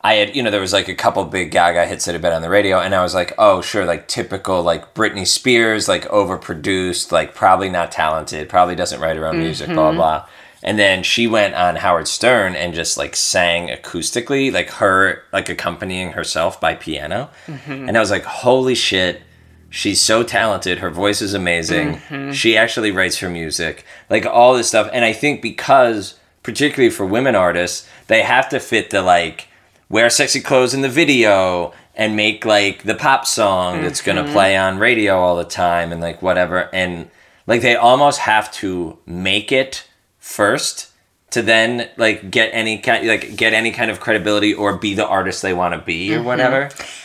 I 0.05 0.15
had 0.17 0.37
you 0.37 0.43
know 0.43 0.51
there 0.51 0.61
was 0.61 0.75
like 0.75 0.89
a 0.89 0.95
couple 0.95 1.25
big 1.25 1.51
Gaga 1.51 1.87
hits 1.87 2.05
that 2.05 2.13
had 2.13 2.21
been 2.21 2.35
on 2.35 2.43
the 2.43 2.51
radio, 2.51 2.79
and 2.79 2.95
I 2.95 3.03
was 3.03 3.15
like, 3.15 3.33
oh 3.39 3.63
sure, 3.63 3.87
like 3.87 4.07
typical 4.07 4.63
like 4.63 4.93
Britney 4.93 5.27
Spears, 5.27 5.89
like 5.89 6.05
overproduced, 6.09 7.11
like 7.11 7.35
probably 7.35 7.71
not 7.71 7.91
talented, 7.91 8.51
probably 8.51 8.77
doesn't 8.77 9.01
write 9.01 9.17
her 9.17 9.27
own 9.27 9.39
music, 9.39 9.69
blah 9.69 9.89
mm-hmm. 9.89 9.97
blah. 9.97 10.27
And 10.63 10.79
then 10.79 11.03
she 11.03 11.27
went 11.27 11.55
on 11.55 11.77
Howard 11.77 12.07
Stern 12.07 12.55
and 12.55 12.75
just 12.75 12.99
like 12.99 13.17
sang 13.17 13.69
acoustically, 13.69 14.53
like 14.53 14.71
her 14.73 15.23
like 15.33 15.49
accompanying 15.49 16.13
herself 16.13 16.61
by 16.61 16.75
piano. 16.75 17.31
Mm-hmm. 17.47 17.89
And 17.89 17.97
I 17.97 18.01
was 18.01 18.11
like, 18.11 18.25
holy 18.25 18.75
shit, 18.75 19.23
she's 19.71 20.03
so 20.03 20.23
talented. 20.23 20.79
Her 20.79 20.91
voice 20.91 21.23
is 21.23 21.33
amazing. 21.33 21.95
Mm-hmm. 21.95 22.33
She 22.33 22.59
actually 22.59 22.93
writes 22.93 23.19
her 23.19 23.31
music, 23.31 23.87
like 24.11 24.27
all 24.27 24.55
this 24.55 24.69
stuff. 24.69 24.91
And 24.93 25.03
I 25.05 25.15
think 25.15 25.41
because, 25.41 26.19
particularly 26.43 26.91
for 26.91 27.07
women 27.07 27.35
artists, 27.35 27.89
they 28.07 28.23
have 28.23 28.51
to 28.51 28.61
fit 28.61 28.91
the 28.91 29.03
like 29.03 29.49
wear 29.95 30.11
sexy 30.11 30.41
clothes 30.41 30.75
in 30.75 30.81
the 30.81 30.89
video 30.89 31.73
and 31.95 32.17
make 32.17 32.45
like 32.45 32.83
the 32.83 32.97
pop 32.97 33.25
song 33.25 33.81
that's 33.81 34.03
gonna 34.03 34.25
mm-hmm. 34.25 34.33
play 34.33 34.57
on 34.57 34.77
radio 34.77 35.21
all 35.21 35.37
the 35.37 35.45
time 35.45 35.93
and 35.93 36.01
like 36.01 36.21
whatever. 36.21 36.69
And 36.75 37.09
like 37.47 37.63
they 37.63 37.77
almost 37.77 38.19
have 38.19 38.51
to 38.55 38.99
make 39.07 39.53
it 39.53 39.87
first 40.19 40.91
to 41.31 41.43
then 41.43 41.89
like 41.97 42.29
get 42.29 42.51
any 42.53 42.79
kind 42.79 43.07
like 43.07 43.37
get 43.37 43.53
any 43.53 43.71
kind 43.71 43.89
of 43.89 44.01
credibility 44.01 44.53
or 44.53 44.77
be 44.77 44.95
the 44.95 45.07
artist 45.07 45.43
they 45.43 45.55
want 45.55 45.75
to 45.75 45.81
be 45.81 46.13
or 46.13 46.19
mm-hmm. 46.19 46.27
whatever. 46.27 46.63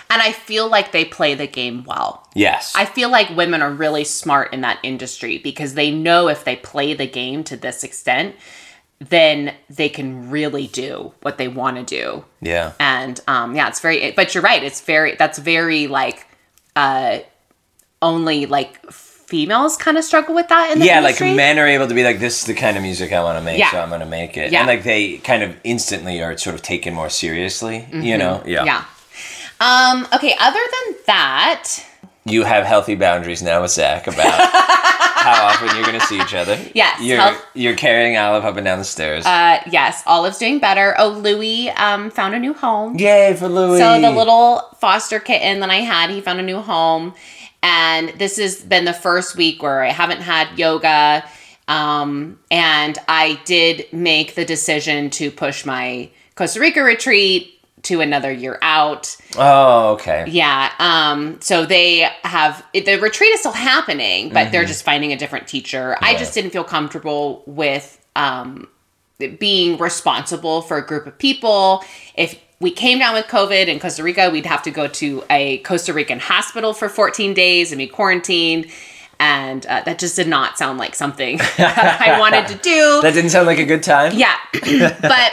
and 0.10 0.22
I 0.24 0.32
feel 0.32 0.68
like 0.68 0.92
they 0.92 1.06
play 1.06 1.36
the 1.36 1.46
game 1.46 1.84
well. 1.84 2.28
Yes. 2.34 2.74
I 2.76 2.86
feel 2.86 3.12
like 3.12 3.30
women 3.38 3.62
are 3.62 3.72
really 3.72 4.04
smart 4.04 4.52
in 4.52 4.62
that 4.62 4.80
industry 4.82 5.38
because 5.38 5.76
they 5.76 5.92
know 5.92 6.28
if 6.28 6.44
they 6.44 6.56
play 6.56 6.96
the 6.96 7.06
game 7.06 7.44
to 7.44 7.56
this 7.56 7.84
extent, 7.84 8.36
then 9.00 9.54
they 9.70 9.90
can 9.90 10.30
really 10.30 10.68
do 10.68 11.14
what 11.22 11.38
they 11.38 11.48
want 11.48 11.78
to 11.78 11.84
do. 11.84 12.26
yeah. 12.42 12.74
And 12.80 13.20
um, 13.28 13.56
yeah, 13.56 13.68
it's 13.70 13.80
very. 13.80 14.12
But 14.12 14.34
you're 14.36 14.44
right. 14.44 14.62
It's 14.64 14.82
very. 14.82 15.16
That's 15.16 15.40
very 15.40 15.88
like 15.88 16.28
uh, 16.76 17.20
only 18.02 18.46
like 18.46 18.86
females 18.92 19.78
kind 19.78 19.98
of 19.98 20.04
struggle 20.04 20.34
with 20.34 20.48
that 20.50 20.72
in 20.72 20.80
the 20.80 20.86
yeah, 20.86 21.00
like 21.02 21.20
men 21.22 21.60
are 21.60 21.68
able 21.68 21.88
to 21.88 21.94
be 21.94 22.04
like, 22.04 22.20
this 22.20 22.40
is 22.40 22.46
the 22.46 22.54
kind 22.56 22.76
of 22.78 22.82
music 22.84 23.14
I 23.14 23.22
want 23.24 23.38
to 23.38 23.44
make, 23.44 23.60
Yeah. 23.60 23.70
so 23.72 23.80
I'm 23.80 23.90
going 23.90 24.00
to 24.02 24.08
make 24.08 24.36
it. 24.38 24.52
Yeah. 24.52 24.60
And 24.62 24.68
like 24.68 24.84
they 24.84 25.18
kind 25.20 25.44
of 25.44 25.56
instantly 25.64 26.22
are 26.24 26.36
sort 26.36 26.56
of 26.56 26.64
taken 26.64 26.96
more 26.96 27.10
seriously, 27.12 27.88
you 27.94 28.18
know? 28.18 28.42
Yeah. 28.46 28.66
Mm-hmm. 28.66 28.66
Yeah. 28.66 28.86
Um, 29.62 30.08
okay, 30.16 30.36
other 30.40 30.60
than 30.60 30.96
that, 31.06 31.86
You 32.30 32.44
have 32.44 32.66
healthy 32.66 32.96
boundaries 32.96 33.42
now 33.42 33.62
with 33.62 33.72
Zach 33.72 34.08
about 34.08 34.40
how 34.54 35.46
often 35.48 35.76
you're 35.76 35.86
going 35.86 36.00
to 36.00 36.06
see 36.06 36.20
each 36.20 36.34
other. 36.34 36.58
Yes, 36.74 37.02
You're, 37.02 37.18
health- 37.20 37.46
you're 37.54 37.76
carrying 37.76 38.18
Olive 38.18 38.46
up 38.46 38.56
and 38.58 38.66
down 38.66 38.78
the 38.80 38.86
stairs. 38.86 39.26
uh, 39.26 39.62
yes, 39.70 40.04
Olive's 40.06 40.38
doing 40.38 40.60
better. 40.60 40.96
Oh, 40.98 41.10
Louis 41.10 41.70
um, 41.72 42.10
found 42.10 42.36
a 42.36 42.40
new 42.40 42.54
home. 42.54 42.96
Yay 42.98 43.36
for 43.36 43.48
Louis. 43.50 43.80
So 43.80 44.00
the 44.00 44.12
little 44.12 44.62
foster 44.80 45.20
kitten 45.20 45.60
that 45.62 45.70
I 45.70 45.78
had, 45.78 46.10
he 46.10 46.22
found 46.22 46.40
a 46.40 46.44
new 46.44 46.60
home. 46.62 47.14
And 47.62 48.10
this 48.18 48.38
has 48.38 48.62
been 48.62 48.86
the 48.86 48.94
first 48.94 49.36
week 49.36 49.62
where 49.62 49.84
I 49.84 49.92
haven't 49.92 50.22
had 50.22 50.58
yoga. 50.58 51.26
Um, 51.68 52.40
and 52.50 52.98
I 53.08 53.40
did 53.46 53.86
make 53.92 54.36
the 54.36 54.46
decision 54.46 55.10
to 55.12 55.30
push 55.30 55.66
my 55.66 56.10
Costa 56.36 56.60
Rica 56.62 56.82
retreat 56.82 57.59
to 57.84 58.02
another 58.02 58.32
year 58.32 58.60
out. 58.62 59.16
Oh, 59.38 59.94
okay. 59.94 60.26
Yeah. 60.28 60.72
Um, 60.80 61.40
so 61.42 61.66
they 61.66 62.10
have 62.24 62.66
the 62.74 62.98
retreat 62.98 63.32
is 63.32 63.40
still 63.40 63.52
happening, 63.52 64.30
but 64.30 64.52
they're 64.52 64.66
just 64.66 64.84
finding 64.84 65.14
a 65.14 65.18
different 65.18 65.48
teacher. 65.48 65.98
I 66.02 66.16
just 66.16 66.34
didn't 66.34 66.52
feel 66.52 66.64
comfortable 66.64 67.44
with 67.46 68.00
um, 68.16 68.68
being 69.40 69.78
responsible 69.78 70.62
for 70.62 70.78
a 70.78 70.86
group 70.86 71.08
of 71.08 71.18
people. 71.18 71.84
If 72.16 72.40
we 72.60 72.72
came 72.72 73.00
down 73.00 73.14
with 73.14 73.26
COVID 73.26 73.68
in 73.68 73.80
Costa 73.80 74.04
Rica, 74.04 74.30
we'd 74.30 74.46
have 74.46 74.64
to 74.64 74.72
go 74.72 74.88
to 74.88 75.24
a 75.30 75.60
Costa 75.60 75.94
Rican 75.94 76.20
hospital 76.20 76.74
for 76.74 76.90
14 76.90 77.34
days 77.34 77.72
and 77.72 77.80
be 77.80 77.88
quarantined. 77.88 78.68
And 79.22 79.66
uh, 79.66 79.82
that 79.86 80.00
just 80.00 80.16
did 80.16 80.30
not 80.30 80.58
sound 80.58 80.78
like 80.78 80.96
something 80.96 81.40
I 81.58 82.18
wanted 82.20 82.48
to 82.48 82.56
do. 82.56 83.00
That 83.02 83.14
didn't 83.14 83.32
sound 83.32 83.48
like 83.48 83.60
a 83.60 83.66
good 83.66 83.84
time. 83.84 84.14
Yeah. 84.16 84.38
but 85.02 85.32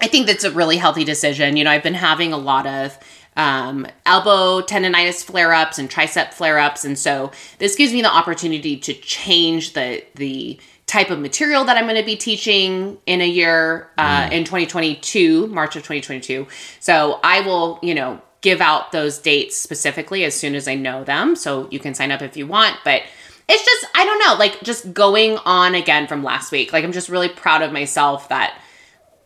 I 0.00 0.08
think 0.08 0.26
that's 0.26 0.44
a 0.44 0.50
really 0.50 0.76
healthy 0.76 1.04
decision. 1.04 1.56
You 1.56 1.64
know, 1.64 1.70
I've 1.70 1.82
been 1.82 1.94
having 1.94 2.32
a 2.32 2.38
lot 2.38 2.66
of 2.66 2.98
um, 3.36 3.86
elbow 4.04 4.62
tendonitis 4.62 5.22
flare 5.22 5.52
ups 5.52 5.78
and 5.78 5.90
tricep 5.90 6.32
flare 6.32 6.58
ups. 6.58 6.84
And 6.84 6.98
so 6.98 7.30
this 7.58 7.76
gives 7.76 7.92
me 7.92 8.02
the 8.02 8.12
opportunity 8.12 8.76
to 8.78 8.94
change 8.94 9.74
the, 9.74 10.04
the, 10.14 10.58
type 10.86 11.10
of 11.10 11.18
material 11.18 11.64
that 11.64 11.76
I'm 11.76 11.84
going 11.84 11.96
to 11.96 12.04
be 12.04 12.16
teaching 12.16 12.96
in 13.06 13.20
a 13.20 13.26
year 13.26 13.90
uh, 13.98 14.28
in 14.30 14.44
2022, 14.44 15.48
March 15.48 15.74
of 15.74 15.82
2022. 15.82 16.46
So 16.78 17.18
I 17.24 17.40
will, 17.40 17.80
you 17.82 17.92
know, 17.94 18.22
give 18.40 18.60
out 18.60 18.92
those 18.92 19.18
dates 19.18 19.56
specifically 19.56 20.24
as 20.24 20.34
soon 20.34 20.54
as 20.54 20.68
I 20.68 20.76
know 20.76 21.02
them. 21.02 21.34
So 21.34 21.68
you 21.72 21.80
can 21.80 21.94
sign 21.94 22.12
up 22.12 22.22
if 22.22 22.36
you 22.36 22.46
want. 22.46 22.76
But 22.84 23.02
it's 23.48 23.64
just, 23.64 23.86
I 23.96 24.04
don't 24.04 24.18
know, 24.20 24.34
like 24.38 24.62
just 24.62 24.94
going 24.94 25.38
on 25.38 25.74
again 25.74 26.06
from 26.06 26.22
last 26.22 26.52
week. 26.52 26.72
Like 26.72 26.84
I'm 26.84 26.92
just 26.92 27.08
really 27.08 27.28
proud 27.28 27.62
of 27.62 27.72
myself 27.72 28.28
that 28.28 28.56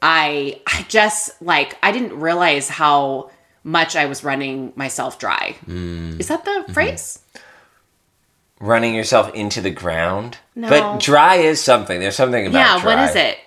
I 0.03 0.61
I 0.67 0.85
just 0.89 1.41
like 1.43 1.77
I 1.83 1.93
didn't 1.93 2.19
realize 2.19 2.69
how 2.69 3.31
much 3.63 3.97
I 3.97 4.07
was 4.07 4.25
running 4.25 4.73
myself 4.77 5.19
dry. 5.19 5.57
Mm. 5.67 6.19
Is 6.19 6.29
that 6.29 6.45
the 6.45 6.51
mm-hmm. 6.51 6.73
phrase? 6.73 7.19
Running 8.59 8.95
yourself 8.95 9.33
into 9.35 9.61
the 9.61 9.71
ground. 9.71 10.39
No. 10.55 10.69
But 10.69 11.01
dry 11.01 11.37
is 11.37 11.63
something. 11.63 12.01
There's 12.01 12.17
something 12.17 12.47
about 12.47 12.59
Yeah, 12.59 12.81
dry. 12.81 12.95
what 12.95 13.11
is 13.11 13.17
it? 13.17 13.39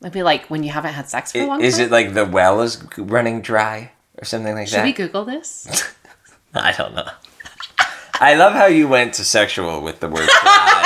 Maybe 0.00 0.22
like 0.22 0.46
when 0.50 0.62
you 0.62 0.70
haven't 0.70 0.92
had 0.92 1.08
sex 1.08 1.32
for 1.32 1.40
a 1.40 1.46
long 1.46 1.60
Is 1.60 1.76
time. 1.76 1.86
it 1.86 1.90
like 1.90 2.14
the 2.14 2.24
well 2.24 2.60
is 2.62 2.84
running 2.96 3.40
dry 3.40 3.92
or 4.18 4.24
something 4.24 4.54
like 4.54 4.68
Should 4.68 4.78
that? 4.78 4.86
Should 4.86 4.98
we 4.98 5.04
Google 5.06 5.24
this? 5.24 5.94
I 6.54 6.72
don't 6.72 6.94
know. 6.94 7.08
I 8.18 8.34
love 8.34 8.54
how 8.54 8.66
you 8.66 8.88
went 8.88 9.14
to 9.14 9.24
sexual 9.24 9.82
with 9.82 10.00
the 10.00 10.08
word 10.08 10.28
dry. 10.42 10.82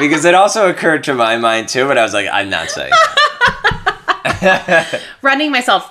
because 0.00 0.24
it 0.24 0.34
also 0.34 0.68
occurred 0.68 1.04
to 1.04 1.14
my 1.14 1.36
mind 1.36 1.68
too, 1.68 1.86
but 1.86 1.96
I 1.98 2.02
was 2.02 2.12
like, 2.14 2.28
I'm 2.32 2.50
not 2.50 2.68
saying 2.70 2.92
running 5.22 5.50
myself, 5.52 5.90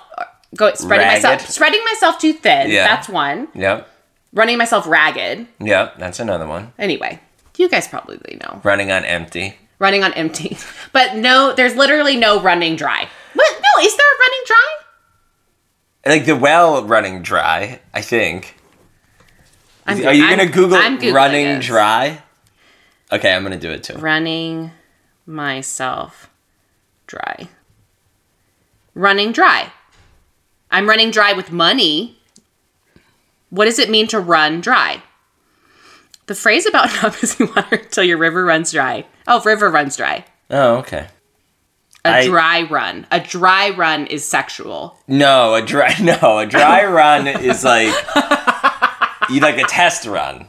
go 0.56 0.74
spreading 0.74 1.08
myself, 1.08 1.48
spreading 1.50 1.84
myself 1.86 2.20
too 2.20 2.34
thin. 2.34 2.70
Yeah. 2.70 2.88
That's 2.88 3.08
one. 3.10 3.48
Yep. 3.54 3.88
Running 4.34 4.58
myself 4.58 4.86
ragged. 4.88 5.48
Yep. 5.60 5.98
That's 5.98 6.20
another 6.20 6.48
one. 6.48 6.74
Anyway, 6.78 7.20
you 7.58 7.70
guys 7.70 7.88
probably 7.88 8.38
know. 8.42 8.62
Running 8.64 8.92
on 8.92 9.06
empty. 9.06 9.58
Running 9.80 10.04
on 10.04 10.14
empty, 10.14 10.58
but 10.92 11.16
no, 11.16 11.54
there's 11.56 11.76
literally 11.76 12.18
no 12.18 12.42
running 12.42 12.76
dry. 12.76 13.08
What? 13.34 13.54
No, 13.62 13.84
is 13.86 13.96
there 13.96 14.06
a 14.06 14.20
running 14.20 14.44
dry? 14.46 14.76
Like 16.06 16.26
the 16.26 16.36
well 16.36 16.84
running 16.84 17.22
dry, 17.22 17.80
I 17.94 18.02
think. 18.02 18.56
I'm 19.86 19.98
Are 20.06 20.14
you 20.14 20.24
I'm- 20.26 20.36
going 20.38 20.48
to 20.48 20.54
Google 20.54 20.80
running 21.14 21.60
dry? 21.60 22.22
Okay, 23.12 23.34
I'm 23.34 23.44
to 23.44 23.58
do 23.58 23.72
it 23.72 23.84
too. 23.84 23.96
running 23.98 24.72
myself 25.26 26.30
dry. 27.08 27.48
Running 28.94 29.32
dry. 29.32 29.72
I'm 30.72 30.88
running 30.88 31.12
dry 31.12 31.34
with 31.34 31.52
money. 31.52 32.18
What 33.50 33.66
does 33.66 33.80
it 33.80 33.90
mean 33.90 34.08
to 34.08 34.20
run 34.20 34.62
dry? 34.62 35.02
The 36.28 36.36
phrase 36.36 36.66
about 36.68 36.90
not 37.04 37.20
missing 37.22 37.48
water 37.48 37.78
until 37.78 38.04
your 38.04 38.18
river 38.18 38.46
runs 38.46 38.72
dry. 38.72 39.06
Oh, 39.28 39.42
river 39.44 39.70
runs 39.72 39.98
dry. 39.98 40.26
Oh, 40.52 40.76
okay. 40.78 41.08
A 42.06 42.10
I- 42.10 42.28
dry 42.28 42.62
run. 42.64 43.08
A 43.12 43.20
dry 43.20 43.72
run 43.72 44.06
is 44.08 44.24
sexual. 44.26 44.98
No, 45.08 45.56
a 45.56 45.62
dry 45.64 45.96
no, 46.02 46.38
a 46.40 46.46
dry 46.46 46.86
run 46.86 47.28
is 47.28 47.64
like 47.64 47.94
you 49.30 49.40
like 49.40 49.58
a 49.58 49.64
test 49.68 50.06
run. 50.06 50.48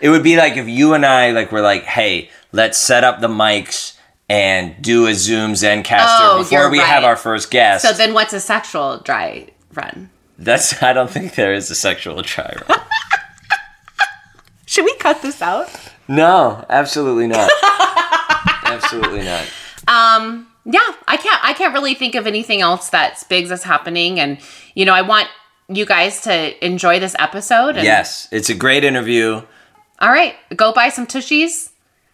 It 0.00 0.08
would 0.10 0.22
be 0.22 0.36
like 0.36 0.56
if 0.56 0.68
you 0.68 0.94
and 0.94 1.04
I 1.04 1.30
like 1.32 1.50
were 1.52 1.60
like, 1.60 1.84
hey, 1.84 2.30
let's 2.52 2.78
set 2.78 3.04
up 3.04 3.20
the 3.20 3.28
mics 3.28 3.96
and 4.28 4.80
do 4.82 5.06
a 5.06 5.14
Zoom 5.14 5.52
Zencastr 5.54 6.06
Oh, 6.20 6.38
before 6.38 6.70
we 6.70 6.78
have 6.78 7.02
our 7.04 7.16
first 7.16 7.50
guest. 7.50 7.84
So 7.84 7.92
then 7.92 8.14
what's 8.14 8.32
a 8.32 8.40
sexual 8.40 8.98
dry 8.98 9.48
run? 9.74 10.10
That's 10.38 10.82
I 10.82 10.92
don't 10.92 11.10
think 11.10 11.34
there 11.34 11.52
is 11.52 11.70
a 11.70 11.74
sexual 11.74 12.22
dry 12.22 12.54
run. 12.68 12.80
Should 14.66 14.84
we 14.84 14.94
cut 14.96 15.22
this 15.22 15.40
out? 15.42 15.70
no, 16.08 16.64
absolutely 16.68 17.26
not. 17.26 17.50
absolutely 18.64 19.22
not. 19.24 19.46
um 19.88 20.46
yeah 20.66 20.92
i 21.06 21.16
can't 21.16 21.42
i 21.42 21.54
can't 21.54 21.72
really 21.72 21.94
think 21.94 22.14
of 22.14 22.26
anything 22.26 22.60
else 22.60 22.90
that's 22.90 23.24
big 23.24 23.46
that's 23.48 23.62
happening 23.62 24.20
and 24.20 24.36
you 24.74 24.84
know 24.84 24.92
i 24.92 25.00
want 25.00 25.26
you 25.68 25.86
guys 25.86 26.20
to 26.20 26.62
enjoy 26.64 27.00
this 27.00 27.16
episode 27.18 27.76
and 27.76 27.84
Yes, 27.84 28.28
it's 28.32 28.48
a 28.50 28.54
great 28.54 28.84
interview. 28.84 29.40
All 30.00 30.10
right 30.10 30.34
go 30.56 30.72
buy 30.72 30.88
some 30.88 31.06
tushies 31.06 31.70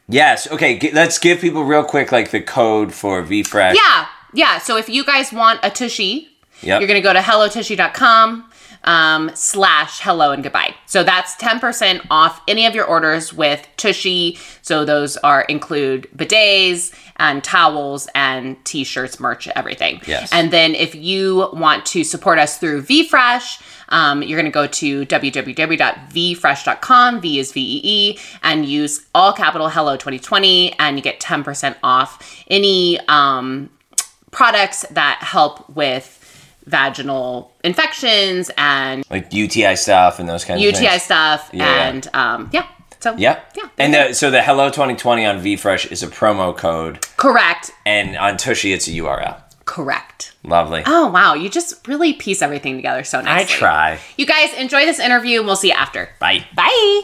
Yes. 0.07 0.47
Okay. 0.51 0.79
G- 0.79 0.91
let's 0.93 1.19
give 1.19 1.41
people 1.41 1.65
real 1.65 1.83
quick 1.83 2.13
like 2.13 2.31
the 2.31 2.43
code 2.43 2.93
for 2.93 3.23
VFresh. 3.23 3.75
yeah 3.75 4.07
yeah 4.35 4.59
so 4.59 4.77
if 4.77 4.89
you 4.91 5.03
guys 5.05 5.33
want 5.33 5.61
a 5.63 5.71
tushy 5.71 6.29
Yep. 6.61 6.81
you're 6.81 6.89
gonna 6.89 7.01
go 7.01 7.13
to 7.15 7.21
hellotushy.com 7.21 8.51
um, 8.85 9.31
slash 9.35 10.01
hello 10.01 10.31
and 10.33 10.43
goodbye 10.43 10.75
so 10.87 11.03
that's 11.03 11.35
10% 11.37 12.07
off 12.11 12.43
any 12.47 12.67
of 12.67 12.75
your 12.75 12.85
orders 12.85 13.33
with 13.33 13.67
tushy 13.79 14.39
so 14.61 14.85
those 14.85 15.17
are 15.19 15.43
include 15.43 16.07
bidets 16.15 16.93
and 17.17 17.43
towels 17.43 18.07
and 18.15 18.63
t-shirts 18.67 19.19
merch 19.19 19.49
everything 19.49 20.03
Yes. 20.07 20.31
and 20.33 20.51
then 20.51 20.75
if 20.75 20.95
you 20.95 21.49
want 21.55 21.87
to 21.87 22.05
support 22.05 22.39
us 22.39 22.59
through 22.59 22.83
vfresh 22.83 23.63
um, 23.89 24.23
you're 24.23 24.41
going 24.41 24.51
to 24.51 24.55
go 24.55 24.67
to 24.67 25.05
www.vfresh.com 25.07 27.21
v 27.21 27.39
is 27.39 27.53
v-e-e 27.53 28.19
and 28.43 28.67
use 28.67 29.07
all 29.15 29.33
capital 29.33 29.69
hello 29.69 29.97
2020 29.97 30.73
and 30.79 30.97
you 30.97 31.03
get 31.03 31.21
10% 31.21 31.77
off 31.83 32.45
any 32.49 32.99
um, 33.09 33.71
products 34.31 34.85
that 34.91 35.19
help 35.21 35.69
with 35.71 36.21
vaginal 36.67 37.53
infections 37.63 38.51
and 38.57 39.05
Like 39.11 39.33
UTI 39.33 39.77
stuff 39.77 40.19
and 40.19 40.29
those 40.29 40.45
kinds 40.45 40.59
of 40.59 40.65
UTI 40.65 40.99
stuff. 40.99 41.51
Yeah. 41.53 41.89
And 41.89 42.09
um, 42.15 42.51
yeah. 42.53 42.67
So 43.01 43.15
Yep. 43.17 43.53
Yeah. 43.55 43.69
And 43.77 43.93
the, 43.93 44.13
so 44.15 44.31
the 44.31 44.43
Hello 44.43 44.71
2020 44.71 45.27
on 45.27 45.41
VFresh 45.41 45.93
is 45.93 46.03
a 46.03 46.07
promo 46.07 46.57
code, 46.57 47.07
correct. 47.19 47.71
and 47.85 48.17
on 48.17 48.39
Tushy 48.39 48.73
it's 48.73 48.89
a 48.89 48.93
URL. 48.93 49.43
Correct. 49.75 50.37
Lovely. 50.45 50.85
Oh 50.87 51.09
wow, 51.09 51.35
you 51.35 51.49
just 51.49 51.89
really 51.89 52.13
piece 52.13 52.43
everything 52.43 52.77
together 52.77 53.03
so 53.03 53.21
nicely. 53.21 53.57
I 53.57 53.59
try. 53.59 53.99
You 54.17 54.25
guys 54.25 54.55
enjoy 54.55 54.85
this 54.85 55.01
interview 55.01 55.41
and 55.41 55.49
we'll 55.49 55.57
see 55.57 55.71
you 55.71 55.75
after. 55.75 56.11
Bye. 56.21 56.47
Bye. 56.55 57.03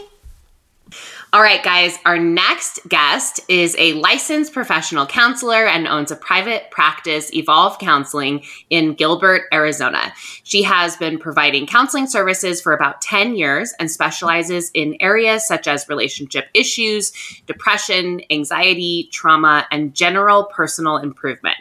All 1.32 1.42
right, 1.42 1.62
guys, 1.62 1.96
our 2.04 2.18
next 2.18 2.80
guest 2.88 3.38
is 3.46 3.76
a 3.78 3.92
licensed 3.92 4.52
professional 4.52 5.06
counselor 5.06 5.64
and 5.64 5.86
owns 5.86 6.10
a 6.10 6.16
private 6.16 6.72
practice, 6.72 7.32
Evolve 7.32 7.78
Counseling, 7.78 8.42
in 8.68 8.94
Gilbert, 8.94 9.42
Arizona. 9.52 10.12
She 10.42 10.64
has 10.64 10.96
been 10.96 11.20
providing 11.20 11.68
counseling 11.68 12.08
services 12.08 12.60
for 12.60 12.72
about 12.72 13.00
10 13.00 13.36
years 13.36 13.72
and 13.78 13.88
specializes 13.88 14.72
in 14.74 14.96
areas 14.98 15.46
such 15.46 15.68
as 15.68 15.88
relationship 15.88 16.48
issues, 16.52 17.12
depression, 17.46 18.22
anxiety, 18.28 19.08
trauma, 19.12 19.68
and 19.70 19.94
general 19.94 20.46
personal 20.46 20.96
improvement. 20.96 21.58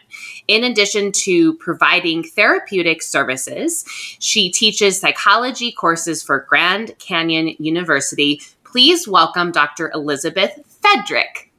In 0.47 0.63
addition 0.63 1.11
to 1.11 1.53
providing 1.57 2.23
therapeutic 2.23 3.03
services, 3.03 3.85
she 4.17 4.51
teaches 4.51 4.99
psychology 4.99 5.71
courses 5.71 6.23
for 6.23 6.39
Grand 6.49 6.97
Canyon 6.97 7.55
University 7.59 8.41
please 8.71 9.07
welcome 9.07 9.51
Dr. 9.51 9.91
Elizabeth 9.93 10.59
Fedrick. 10.83 11.49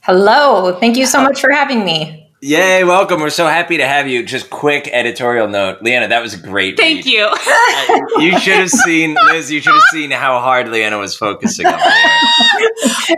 Hello. 0.00 0.78
Thank 0.80 0.96
you 0.96 1.06
so 1.06 1.22
much 1.22 1.40
for 1.40 1.52
having 1.52 1.84
me. 1.84 2.22
Yay, 2.40 2.82
welcome. 2.82 3.20
We're 3.20 3.30
so 3.30 3.46
happy 3.46 3.76
to 3.76 3.86
have 3.86 4.08
you. 4.08 4.24
Just 4.24 4.50
quick 4.50 4.88
editorial 4.92 5.46
note. 5.46 5.80
Leanna, 5.80 6.08
that 6.08 6.20
was 6.20 6.34
a 6.34 6.38
great. 6.38 6.76
Thank 6.76 7.04
read. 7.04 7.06
you. 7.06 7.24
Uh, 7.26 8.00
you 8.18 8.36
should 8.40 8.56
have 8.56 8.70
seen, 8.70 9.16
Liz, 9.26 9.52
you 9.52 9.60
should 9.60 9.74
have 9.74 9.82
seen 9.92 10.10
how 10.10 10.40
hard 10.40 10.68
Leanna 10.68 10.98
was 10.98 11.14
focusing 11.14 11.66
on 11.66 11.78
there. 11.78 13.16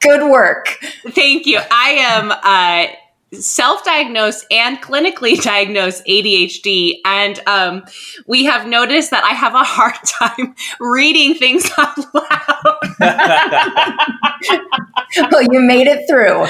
Good 0.00 0.30
work. 0.30 0.78
Thank 1.08 1.46
you. 1.46 1.58
I 1.68 1.90
am 1.98 2.30
uh, 2.30 2.94
self-diagnosed 3.32 4.46
and 4.50 4.78
clinically 4.78 5.40
diagnosed 5.42 6.04
ADHD, 6.06 7.00
and 7.04 7.40
um, 7.46 7.84
we 8.26 8.44
have 8.44 8.66
noticed 8.66 9.10
that 9.10 9.24
I 9.24 9.30
have 9.30 9.54
a 9.54 9.64
hard 9.64 9.94
time 10.04 10.54
reading 10.80 11.34
things 11.34 11.70
out 11.78 11.98
loud. 12.14 12.76
well, 15.30 15.42
you 15.50 15.60
made 15.60 15.86
it 15.86 16.08
through. 16.08 16.46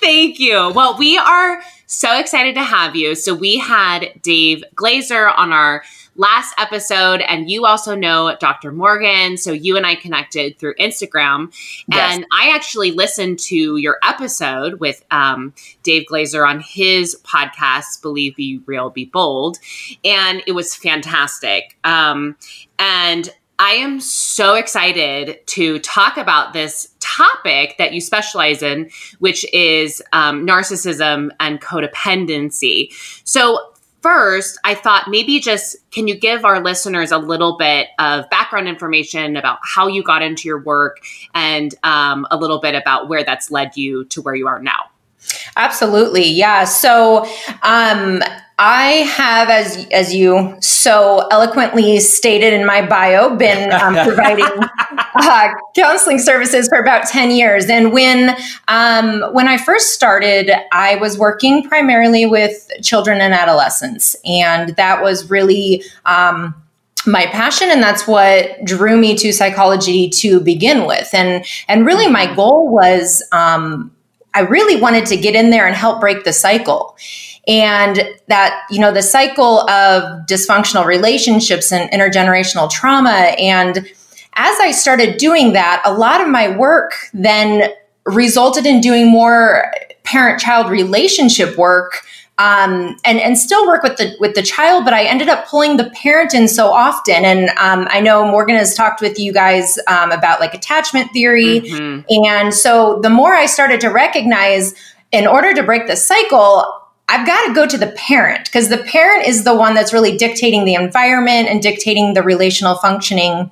Thank 0.00 0.38
you. 0.38 0.72
Well, 0.74 0.96
we 0.98 1.18
are 1.18 1.62
so 1.86 2.18
excited 2.18 2.54
to 2.54 2.62
have 2.62 2.94
you. 2.94 3.14
So 3.14 3.34
we 3.34 3.58
had 3.58 4.12
Dave 4.22 4.62
Glazer 4.76 5.32
on 5.36 5.52
our 5.52 5.82
last 6.16 6.54
episode, 6.58 7.20
and 7.20 7.50
you 7.50 7.66
also 7.66 7.94
know 7.94 8.36
Dr. 8.38 8.72
Morgan. 8.72 9.36
So 9.36 9.52
you 9.52 9.76
and 9.76 9.86
I 9.86 9.94
connected 9.94 10.58
through 10.58 10.74
Instagram. 10.74 11.52
Yes. 11.88 12.16
And 12.16 12.26
I 12.32 12.54
actually 12.54 12.92
listened 12.92 13.38
to 13.40 13.76
your 13.76 13.98
episode 14.02 14.80
with 14.80 15.04
um, 15.10 15.54
Dave 15.82 16.06
Glazer 16.10 16.46
on 16.46 16.60
his 16.60 17.20
podcast, 17.22 18.02
Believe, 18.02 18.36
Be 18.36 18.60
Real, 18.66 18.90
Be 18.90 19.06
Bold. 19.06 19.58
And 20.04 20.42
it 20.46 20.52
was 20.52 20.74
fantastic. 20.74 21.76
Um, 21.84 22.36
and 22.78 23.32
I 23.60 23.72
am 23.72 24.00
so 24.00 24.54
excited 24.54 25.46
to 25.48 25.78
talk 25.80 26.16
about 26.16 26.54
this 26.54 26.94
topic 27.00 27.76
that 27.76 27.92
you 27.92 28.00
specialize 28.00 28.62
in, 28.62 28.90
which 29.18 29.44
is 29.52 30.02
um, 30.14 30.46
narcissism 30.46 31.28
and 31.38 31.60
codependency. 31.60 32.90
So, 33.24 33.69
first, 34.00 34.58
I 34.64 34.74
thought 34.74 35.08
maybe 35.08 35.40
just 35.40 35.76
can 35.90 36.08
you 36.08 36.18
give 36.18 36.44
our 36.44 36.62
listeners 36.62 37.10
a 37.12 37.18
little 37.18 37.56
bit 37.56 37.88
of 37.98 38.28
background 38.30 38.68
information 38.68 39.36
about 39.36 39.58
how 39.62 39.86
you 39.86 40.02
got 40.02 40.22
into 40.22 40.48
your 40.48 40.60
work 40.60 41.00
and 41.34 41.74
um, 41.82 42.26
a 42.30 42.36
little 42.36 42.60
bit 42.60 42.74
about 42.74 43.08
where 43.08 43.24
that's 43.24 43.50
led 43.50 43.76
you 43.76 44.04
to 44.06 44.22
where 44.22 44.34
you 44.34 44.48
are 44.48 44.60
now? 44.60 44.90
Absolutely. 45.56 46.24
Yeah. 46.24 46.64
So, 46.64 47.26
um, 47.62 48.22
I 48.62 49.08
have, 49.16 49.48
as 49.48 49.86
as 49.90 50.14
you 50.14 50.54
so 50.60 51.26
eloquently 51.30 51.98
stated 51.98 52.52
in 52.52 52.66
my 52.66 52.86
bio, 52.86 53.34
been 53.34 53.72
um, 53.72 53.94
providing 54.06 54.44
uh, 55.14 55.48
counseling 55.74 56.18
services 56.18 56.68
for 56.68 56.78
about 56.78 57.08
ten 57.08 57.30
years. 57.30 57.70
And 57.70 57.90
when 57.90 58.36
um, 58.68 59.22
when 59.32 59.48
I 59.48 59.56
first 59.56 59.94
started, 59.94 60.52
I 60.72 60.96
was 60.96 61.16
working 61.16 61.66
primarily 61.66 62.26
with 62.26 62.70
children 62.82 63.22
and 63.22 63.32
adolescents, 63.32 64.14
and 64.24 64.76
that 64.76 65.02
was 65.02 65.28
really. 65.30 65.82
Um, 66.04 66.54
my 67.06 67.24
passion 67.28 67.70
and 67.70 67.82
that's 67.82 68.06
what 68.06 68.62
drew 68.62 68.98
me 68.98 69.16
to 69.16 69.32
psychology 69.32 70.10
to 70.10 70.38
begin 70.38 70.86
with 70.86 71.08
and 71.14 71.46
and 71.66 71.86
really 71.86 72.06
my 72.06 72.30
goal 72.36 72.68
was 72.68 73.22
um, 73.32 73.90
i 74.34 74.40
really 74.40 74.78
wanted 74.78 75.06
to 75.06 75.16
get 75.16 75.34
in 75.34 75.48
there 75.48 75.66
and 75.66 75.74
help 75.74 75.98
break 75.98 76.24
the 76.24 76.32
cycle 76.34 76.94
and 77.48 78.02
that 78.28 78.62
you 78.70 78.78
know 78.80 78.92
the 78.92 79.02
cycle 79.02 79.68
of 79.70 80.26
dysfunctional 80.26 80.84
relationships 80.84 81.72
and 81.72 81.90
intergenerational 81.90 82.70
trauma 82.70 83.10
and 83.38 83.78
as 84.34 84.60
i 84.60 84.70
started 84.70 85.16
doing 85.16 85.52
that 85.54 85.80
a 85.84 85.92
lot 85.92 86.20
of 86.20 86.28
my 86.28 86.54
work 86.56 86.92
then 87.14 87.70
resulted 88.04 88.66
in 88.66 88.80
doing 88.80 89.10
more 89.10 89.72
parent 90.04 90.40
child 90.40 90.70
relationship 90.70 91.56
work 91.56 92.02
um, 92.38 92.96
and 93.04 93.20
and 93.20 93.36
still 93.36 93.66
work 93.66 93.82
with 93.82 93.98
the 93.98 94.16
with 94.18 94.34
the 94.34 94.40
child, 94.42 94.86
but 94.86 94.94
I 94.94 95.04
ended 95.04 95.28
up 95.28 95.46
pulling 95.46 95.76
the 95.76 95.90
parent 95.90 96.32
in 96.32 96.48
so 96.48 96.68
often. 96.72 97.22
And 97.22 97.50
um, 97.58 97.86
I 97.90 98.00
know 98.00 98.24
Morgan 98.24 98.56
has 98.56 98.74
talked 98.74 99.02
with 99.02 99.18
you 99.18 99.30
guys 99.30 99.78
um, 99.88 100.10
about 100.10 100.40
like 100.40 100.54
attachment 100.54 101.10
theory, 101.12 101.60
Mhm. 101.60 102.02
and 102.24 102.54
so 102.54 102.98
the 103.02 103.10
more 103.10 103.34
I 103.34 103.44
started 103.44 103.78
to 103.82 103.88
recognize, 103.90 104.74
in 105.12 105.26
order 105.26 105.52
to 105.52 105.62
break 105.62 105.86
the 105.86 105.96
cycle, 105.96 106.64
I've 107.10 107.26
got 107.26 107.46
to 107.48 107.52
go 107.52 107.66
to 107.66 107.76
the 107.76 107.88
parent 107.88 108.44
because 108.44 108.68
the 108.68 108.78
parent 108.78 109.26
is 109.26 109.42
the 109.42 109.54
one 109.54 109.74
that's 109.74 109.92
really 109.92 110.16
dictating 110.16 110.64
the 110.64 110.74
environment 110.74 111.48
and 111.48 111.60
dictating 111.60 112.14
the 112.14 112.22
relational 112.22 112.76
functioning 112.76 113.50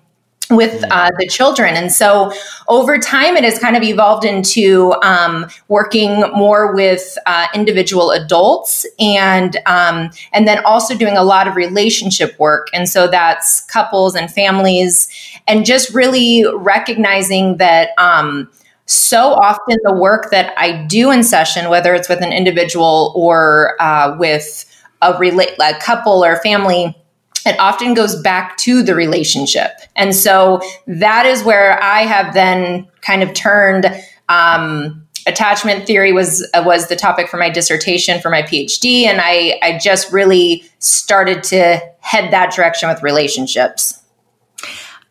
with 0.50 0.84
uh, 0.90 1.10
the 1.18 1.26
children. 1.26 1.74
And 1.74 1.92
so 1.92 2.32
over 2.68 2.98
time, 2.98 3.36
it 3.36 3.44
has 3.44 3.58
kind 3.58 3.76
of 3.76 3.82
evolved 3.82 4.24
into 4.24 4.94
um, 5.02 5.46
working 5.68 6.20
more 6.32 6.74
with 6.74 7.18
uh, 7.26 7.48
individual 7.54 8.12
adults 8.12 8.86
and 8.98 9.56
um, 9.66 10.10
and 10.32 10.48
then 10.48 10.64
also 10.64 10.96
doing 10.96 11.16
a 11.16 11.24
lot 11.24 11.48
of 11.48 11.56
relationship 11.56 12.38
work. 12.38 12.68
And 12.72 12.88
so 12.88 13.08
that's 13.08 13.60
couples 13.62 14.14
and 14.14 14.30
families, 14.30 15.08
and 15.46 15.66
just 15.66 15.92
really 15.94 16.46
recognizing 16.54 17.56
that. 17.58 17.90
Um, 17.98 18.50
so 18.88 19.34
often 19.34 19.76
the 19.84 19.94
work 19.94 20.30
that 20.30 20.54
I 20.56 20.84
do 20.84 21.10
in 21.10 21.22
session, 21.22 21.68
whether 21.68 21.94
it's 21.94 22.08
with 22.08 22.22
an 22.22 22.32
individual 22.32 23.12
or 23.14 23.76
uh, 23.80 24.16
with 24.18 24.64
a 25.02 25.16
relate 25.18 25.54
a 25.60 25.78
couple 25.78 26.24
or 26.24 26.36
family, 26.36 26.96
it 27.44 27.58
often 27.60 27.92
goes 27.94 28.20
back 28.22 28.56
to 28.58 28.82
the 28.82 28.94
relationship. 28.94 29.72
And 29.94 30.14
so 30.14 30.60
that 30.86 31.26
is 31.26 31.44
where 31.44 31.82
I 31.82 32.02
have 32.02 32.34
then 32.34 32.88
kind 33.02 33.22
of 33.22 33.34
turned. 33.34 33.86
Um, 34.28 35.04
attachment 35.26 35.86
theory 35.86 36.12
was 36.12 36.48
uh, 36.54 36.62
was 36.64 36.88
the 36.88 36.96
topic 36.96 37.28
for 37.28 37.36
my 37.36 37.50
dissertation 37.50 38.20
for 38.20 38.30
my 38.30 38.42
PhD, 38.42 39.04
and 39.04 39.20
I 39.22 39.58
I 39.62 39.78
just 39.78 40.10
really 40.12 40.64
started 40.78 41.42
to 41.44 41.80
head 42.00 42.32
that 42.32 42.52
direction 42.54 42.88
with 42.88 43.02
relationships. 43.02 44.02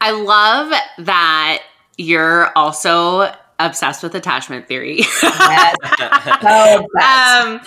I 0.01 0.11
love 0.11 0.71
that 0.99 1.63
you're 1.97 2.51
also 2.55 3.31
obsessed 3.59 4.03
with 4.03 4.13
attachment 4.15 4.67
theory. 4.67 5.01
Yes. 5.23 5.75
So 6.41 6.87
um, 7.01 7.61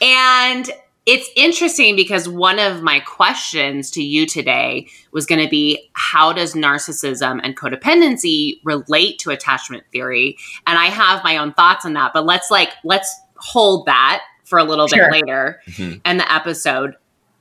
and 0.00 0.70
it's 1.04 1.28
interesting 1.34 1.96
because 1.96 2.28
one 2.28 2.58
of 2.60 2.82
my 2.82 3.00
questions 3.00 3.90
to 3.92 4.02
you 4.02 4.24
today 4.26 4.86
was 5.10 5.26
going 5.26 5.42
to 5.42 5.48
be 5.50 5.90
how 5.94 6.32
does 6.32 6.54
narcissism 6.54 7.40
and 7.42 7.56
codependency 7.56 8.60
relate 8.64 9.18
to 9.20 9.30
attachment 9.30 9.82
theory? 9.90 10.36
And 10.66 10.78
I 10.78 10.86
have 10.86 11.24
my 11.24 11.38
own 11.38 11.52
thoughts 11.54 11.84
on 11.84 11.94
that, 11.94 12.12
but 12.14 12.24
let's 12.24 12.50
like 12.50 12.70
let's 12.84 13.12
hold 13.36 13.86
that 13.86 14.22
for 14.44 14.58
a 14.60 14.64
little 14.64 14.86
Sure. 14.86 15.10
bit 15.10 15.22
later 15.22 15.60
Mhm. 15.70 16.00
in 16.04 16.16
the 16.18 16.32
episode. 16.32 16.94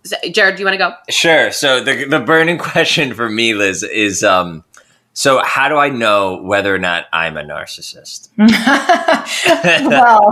So, 0.04 0.16
Jared, 0.32 0.56
do 0.56 0.62
you 0.62 0.66
want 0.66 0.74
to 0.74 0.80
go? 0.80 0.94
Sure. 1.12 1.52
So 1.52 1.84
the 1.84 2.06
the 2.06 2.20
burning 2.20 2.58
question 2.72 3.14
for 3.14 3.30
me, 3.30 3.54
Liz, 3.54 3.84
is 3.84 4.24
um, 4.24 4.64
so 5.14 5.42
how 5.44 5.68
do 5.68 5.76
I 5.76 5.90
know 5.90 6.42
whether 6.42 6.74
or 6.74 6.80
not 6.80 7.06
I'm 7.12 7.36
a 7.36 7.44
narcissist? 7.44 8.30
well, 8.38 10.32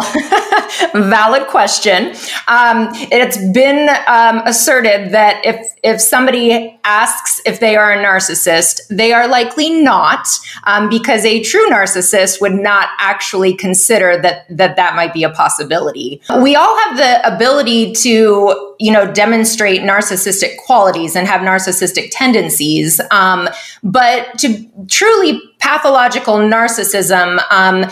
valid 1.10 1.48
question. 1.48 2.16
Um, 2.48 2.88
it's 3.12 3.38
been 3.54 3.90
um, 4.08 4.42
asserted 4.46 5.12
that 5.12 5.46
if 5.46 5.76
if 5.84 6.00
somebody 6.00 6.80
asks 6.86 7.42
if 7.46 7.60
they 7.60 7.76
are 7.76 7.92
a 7.92 8.04
narcissist, 8.04 8.80
they 8.90 9.12
are 9.12 9.28
likely 9.28 9.70
not, 9.70 10.28
um, 10.64 10.90
because 10.90 11.26
a 11.26 11.44
true 11.44 11.68
narcissist 11.70 12.40
would 12.40 12.54
not 12.56 12.90
actually 13.00 13.54
consider 13.54 14.22
that 14.22 14.46
that 14.50 14.78
that 14.78 14.96
might 14.96 15.14
be 15.14 15.24
a 15.24 15.30
possibility. 15.30 16.22
We 16.42 16.56
all 16.56 16.78
have 16.86 16.98
the 16.98 17.36
ability 17.36 17.92
to, 17.94 18.76
you 18.80 18.92
know, 18.92 19.12
demonstrate 19.12 19.82
narcissistic 19.82 20.58
qualities 20.58 21.18
and 21.18 21.28
have 21.28 21.42
narcissistic 21.42 22.10
tendencies, 22.12 23.02
um, 23.12 23.50
but 23.84 24.38
to 24.40 24.70
truly 24.88 25.42
pathological 25.60 26.38
narcissism, 26.38 27.40
um, 27.52 27.86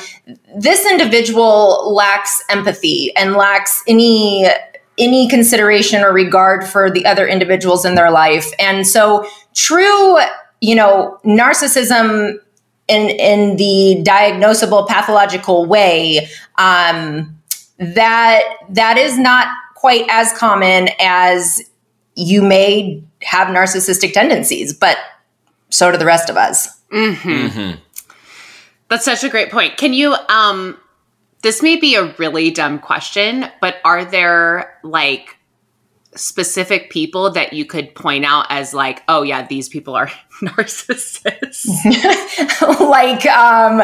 this 0.55 0.85
individual 0.89 1.93
lacks 1.93 2.43
empathy 2.49 3.15
and 3.15 3.33
lacks 3.33 3.83
any 3.87 4.47
any 4.99 5.29
consideration 5.29 6.01
or 6.01 6.11
regard 6.11 6.65
for 6.65 6.89
the 6.89 7.05
other 7.05 7.27
individuals 7.27 7.85
in 7.85 7.93
their 7.93 8.09
life. 8.09 8.51
And 8.57 8.87
so 8.87 9.27
true, 9.53 10.17
you 10.59 10.73
know, 10.73 11.19
narcissism 11.23 12.39
in 12.87 13.09
in 13.09 13.57
the 13.57 14.01
diagnosable 14.03 14.87
pathological 14.87 15.65
way, 15.65 16.27
um, 16.57 17.37
that 17.77 18.43
that 18.69 18.97
is 18.97 19.19
not 19.19 19.47
quite 19.75 20.05
as 20.09 20.33
common 20.33 20.89
as 20.99 21.61
you 22.15 22.41
may 22.41 23.03
have 23.21 23.49
narcissistic 23.49 24.13
tendencies, 24.13 24.73
but 24.73 24.97
so 25.69 25.91
do 25.91 25.97
the 25.97 26.05
rest 26.05 26.29
of 26.29 26.37
us. 26.37 26.76
Mm-hmm. 26.91 27.29
Mm-hmm. 27.29 27.79
That's 28.89 29.05
such 29.05 29.23
a 29.23 29.29
great 29.29 29.51
point. 29.51 29.77
Can 29.77 29.93
you 29.93 30.15
um 30.29 30.77
this 31.41 31.61
may 31.61 31.75
be 31.75 31.95
a 31.95 32.13
really 32.17 32.51
dumb 32.51 32.79
question, 32.79 33.45
but 33.61 33.75
are 33.85 34.03
there 34.03 34.79
like 34.83 35.36
specific 36.17 36.89
people 36.89 37.29
that 37.31 37.53
you 37.53 37.65
could 37.65 37.93
point 37.95 38.25
out 38.25 38.45
as 38.49 38.73
like, 38.73 39.03
oh 39.07 39.21
yeah, 39.23 39.45
these 39.47 39.69
people 39.69 39.95
are 39.95 40.07
narcissists? 40.41 41.67
like 42.89 43.25
um 43.27 43.77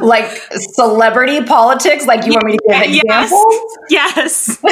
like 0.00 0.30
celebrity 0.74 1.42
politics? 1.44 2.06
Like 2.06 2.26
you 2.26 2.32
want 2.32 2.46
me 2.46 2.56
to 2.56 2.64
give 2.68 2.82
examples? 3.02 3.76
Yes. 3.90 4.58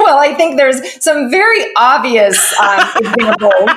Well 0.00 0.18
i 0.18 0.34
think 0.34 0.56
there's 0.56 1.02
some 1.02 1.30
very 1.30 1.64
obvious 1.76 2.52
um, 2.60 2.80
examples. 2.96 3.70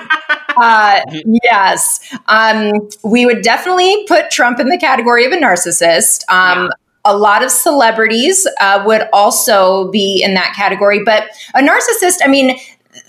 Uh, 0.58 1.02
yes. 1.44 2.00
Um, 2.28 2.72
we 3.04 3.26
would 3.26 3.42
definitely 3.42 4.06
put 4.08 4.30
trump 4.32 4.60
in 4.60 4.70
the 4.70 4.78
category 4.78 5.26
of 5.26 5.32
a 5.32 5.38
narcissist. 5.38 6.24
Um, 6.30 6.66
Yeah. 6.66 6.70
A 7.06 7.16
lot 7.16 7.44
of 7.44 7.52
celebrities 7.52 8.48
uh, 8.62 8.82
would 8.86 9.08
also 9.12 9.92
be 9.92 10.24
in 10.24 10.34
that 10.34 10.54
category 10.56 11.04
but 11.04 11.30
a 11.56 11.60
narcissist 11.60 12.18
i 12.24 12.28
mean 12.28 12.58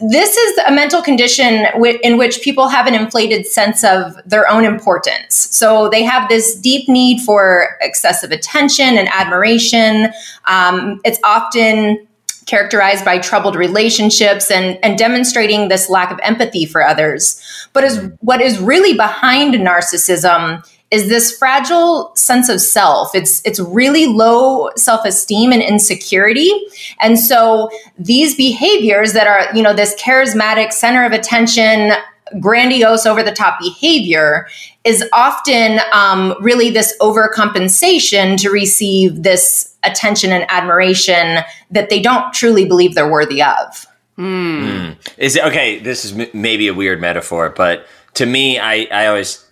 this 0.01 0.37
is 0.37 0.59
a 0.67 0.73
mental 0.73 1.03
condition 1.03 1.65
wi- 1.75 1.99
in 2.03 2.17
which 2.17 2.41
people 2.41 2.69
have 2.69 2.87
an 2.87 2.95
inflated 2.95 3.47
sense 3.47 3.85
of 3.85 4.15
their 4.25 4.49
own 4.49 4.65
importance. 4.65 5.35
So 5.35 5.89
they 5.91 6.03
have 6.03 6.29
this 6.29 6.59
deep 6.59 6.89
need 6.89 7.21
for 7.21 7.77
excessive 7.81 8.31
attention 8.31 8.97
and 8.97 9.09
admiration. 9.09 10.13
Um, 10.47 11.01
it's 11.05 11.19
often 11.23 12.07
characterized 12.47 13.05
by 13.05 13.19
troubled 13.19 13.57
relationships 13.57 14.51
and, 14.51 14.79
and 14.83 14.99
demonstrating 14.99 15.69
this 15.69 15.89
lack 15.89 16.11
of 16.11 16.19
empathy 16.23 16.67
for 16.67 16.83
others. 16.83 17.41
But 17.73 17.85
is, 17.85 18.11
what 18.21 18.41
is 18.41 18.59
really 18.59 18.95
behind 18.95 19.55
narcissism 19.55 20.67
is 20.95 21.09
this 21.09 21.37
fragile 21.37 22.15
sense 22.15 22.49
of 22.49 22.61
self. 22.61 23.15
It's 23.15 23.43
it's 23.45 23.59
really 23.59 24.07
low 24.07 24.71
self-esteem 24.77 25.53
and 25.53 25.61
insecurity. 25.61 26.53
And 27.01 27.19
so 27.19 27.69
these 27.99 28.37
behaviors 28.37 29.13
that 29.13 29.27
are, 29.27 29.55
you 29.57 29.63
know, 29.63 29.75
this 29.75 29.95
charismatic 29.97 30.73
center 30.73 31.05
of 31.05 31.13
attention, 31.13 31.93
grandiose 32.41 33.07
over 33.07 33.23
the 33.23 33.33
top 33.33 33.59
behavior 33.59 34.47
is 34.85 35.05
often 35.13 35.81
um, 35.93 36.35
really 36.41 36.71
this 36.71 36.97
overcompensation 37.01 38.39
to 38.39 38.51
receive 38.51 39.25
this 39.25 39.75
attention 39.83 40.31
and 40.31 40.47
admiration 40.49 41.41
that 41.71 41.91
they 41.91 42.01
don't 42.01 42.33
truly 42.33 42.65
believe 42.65 42.95
they're 42.95 43.11
worthy 43.11 43.43
of. 43.43 43.87
Mm. 44.17 44.97
Is 45.19 45.35
it 45.35 45.45
okay? 45.45 45.81
This 45.81 46.05
is 46.05 46.13
m- 46.17 46.31
maybe 46.33 46.69
a 46.69 46.75
weird 46.75 47.01
metaphor, 47.01 47.51
but 47.51 47.85
to 48.15 48.27
me, 48.27 48.61
I, 48.61 48.87
I 48.93 49.07
always 49.09 49.44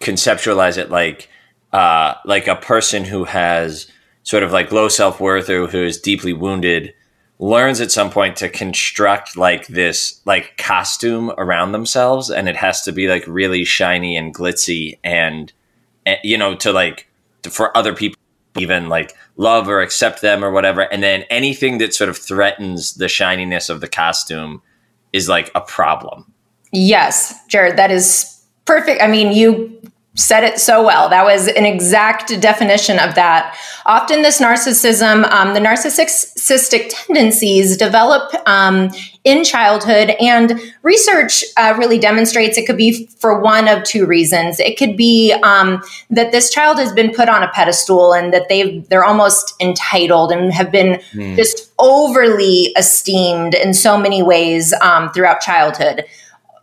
conceptualize 0.00 0.78
it 0.78 0.90
like 0.90 1.28
uh, 1.72 2.14
like 2.24 2.48
a 2.48 2.56
person 2.56 3.04
who 3.04 3.24
has 3.24 3.86
sort 4.22 4.42
of 4.42 4.52
like 4.52 4.72
low 4.72 4.88
self 4.88 5.20
worth 5.20 5.48
or 5.48 5.66
who 5.66 5.82
is 5.82 6.00
deeply 6.00 6.32
wounded 6.32 6.94
learns 7.40 7.80
at 7.80 7.90
some 7.90 8.10
point 8.10 8.36
to 8.36 8.48
construct 8.48 9.36
like 9.36 9.66
this 9.68 10.20
like 10.26 10.56
costume 10.58 11.32
around 11.38 11.72
themselves, 11.72 12.30
and 12.30 12.48
it 12.48 12.56
has 12.56 12.82
to 12.82 12.92
be 12.92 13.08
like 13.08 13.24
really 13.26 13.64
shiny 13.64 14.16
and 14.16 14.34
glitzy, 14.34 14.98
and, 15.02 15.52
and 16.06 16.18
you 16.22 16.36
know 16.36 16.54
to 16.54 16.72
like 16.72 17.08
for 17.48 17.76
other 17.76 17.94
people 17.94 18.20
even 18.58 18.88
like 18.88 19.14
love 19.36 19.68
or 19.68 19.80
accept 19.80 20.20
them 20.20 20.44
or 20.44 20.50
whatever. 20.50 20.82
And 20.82 21.02
then 21.02 21.22
anything 21.30 21.78
that 21.78 21.94
sort 21.94 22.10
of 22.10 22.18
threatens 22.18 22.94
the 22.94 23.08
shininess 23.08 23.68
of 23.68 23.80
the 23.80 23.88
costume 23.88 24.60
is 25.12 25.28
like 25.28 25.50
a 25.54 25.60
problem. 25.60 26.32
Yes, 26.72 27.34
Jared, 27.46 27.76
that 27.78 27.90
is 27.90 28.39
perfect. 28.70 29.02
I 29.02 29.08
mean, 29.08 29.32
you 29.32 29.80
said 30.14 30.44
it 30.44 30.60
so 30.60 30.84
well. 30.84 31.08
That 31.08 31.24
was 31.24 31.48
an 31.48 31.66
exact 31.66 32.40
definition 32.40 33.00
of 33.00 33.16
that. 33.16 33.56
Often, 33.84 34.22
this 34.22 34.40
narcissism, 34.40 35.28
um, 35.32 35.54
the 35.54 35.60
narcissistic 35.60 36.92
tendencies 37.06 37.76
develop 37.76 38.32
um, 38.46 38.90
in 39.24 39.42
childhood, 39.42 40.10
and 40.20 40.60
research 40.84 41.42
uh, 41.56 41.74
really 41.78 41.98
demonstrates 41.98 42.56
it 42.56 42.66
could 42.66 42.76
be 42.76 43.08
for 43.18 43.40
one 43.40 43.66
of 43.66 43.82
two 43.82 44.06
reasons. 44.06 44.60
It 44.60 44.78
could 44.78 44.96
be 44.96 45.32
um, 45.42 45.82
that 46.10 46.30
this 46.30 46.48
child 46.50 46.78
has 46.78 46.92
been 46.92 47.12
put 47.12 47.28
on 47.28 47.42
a 47.42 47.48
pedestal 47.48 48.12
and 48.12 48.32
that 48.32 48.48
they've 48.48 48.88
they're 48.88 49.04
almost 49.04 49.54
entitled 49.60 50.30
and 50.30 50.52
have 50.52 50.70
been 50.70 51.00
just 51.34 51.72
overly 51.80 52.72
esteemed 52.76 53.54
in 53.54 53.74
so 53.74 53.98
many 53.98 54.22
ways 54.22 54.72
um, 54.80 55.10
throughout 55.12 55.40
childhood 55.40 56.04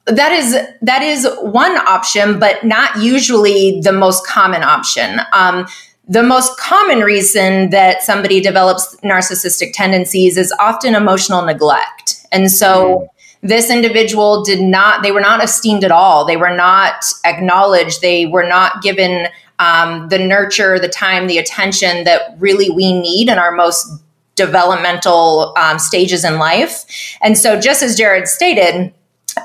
that 0.07 0.31
is 0.31 0.57
that 0.81 1.01
is 1.03 1.27
one 1.41 1.77
option, 1.77 2.39
but 2.39 2.63
not 2.63 3.01
usually 3.01 3.81
the 3.81 3.91
most 3.91 4.25
common 4.25 4.63
option. 4.63 5.19
Um, 5.33 5.67
the 6.07 6.23
most 6.23 6.57
common 6.57 7.01
reason 7.01 7.69
that 7.71 8.01
somebody 8.01 8.39
develops 8.39 8.95
narcissistic 8.97 9.71
tendencies 9.73 10.37
is 10.37 10.53
often 10.59 10.95
emotional 10.95 11.43
neglect, 11.43 12.25
and 12.31 12.51
so. 12.51 13.09
This 13.43 13.69
individual 13.69 14.43
did 14.43 14.59
not, 14.59 15.03
they 15.03 15.11
were 15.11 15.21
not 15.21 15.43
esteemed 15.43 15.83
at 15.83 15.91
all. 15.91 16.25
They 16.25 16.37
were 16.37 16.55
not 16.55 17.05
acknowledged. 17.23 18.01
They 18.01 18.25
were 18.25 18.45
not 18.45 18.81
given 18.81 19.27
um, 19.59 20.09
the 20.09 20.17
nurture, 20.17 20.79
the 20.79 20.89
time, 20.89 21.27
the 21.27 21.37
attention 21.37 22.03
that 22.05 22.35
really 22.39 22.71
we 22.71 22.99
need 22.99 23.29
in 23.29 23.37
our 23.37 23.51
most 23.51 23.87
developmental 24.35 25.53
um, 25.57 25.79
stages 25.79 26.23
in 26.23 26.37
life. 26.39 26.85
And 27.21 27.37
so, 27.37 27.59
just 27.59 27.83
as 27.83 27.97
Jared 27.97 28.27
stated, 28.27 28.93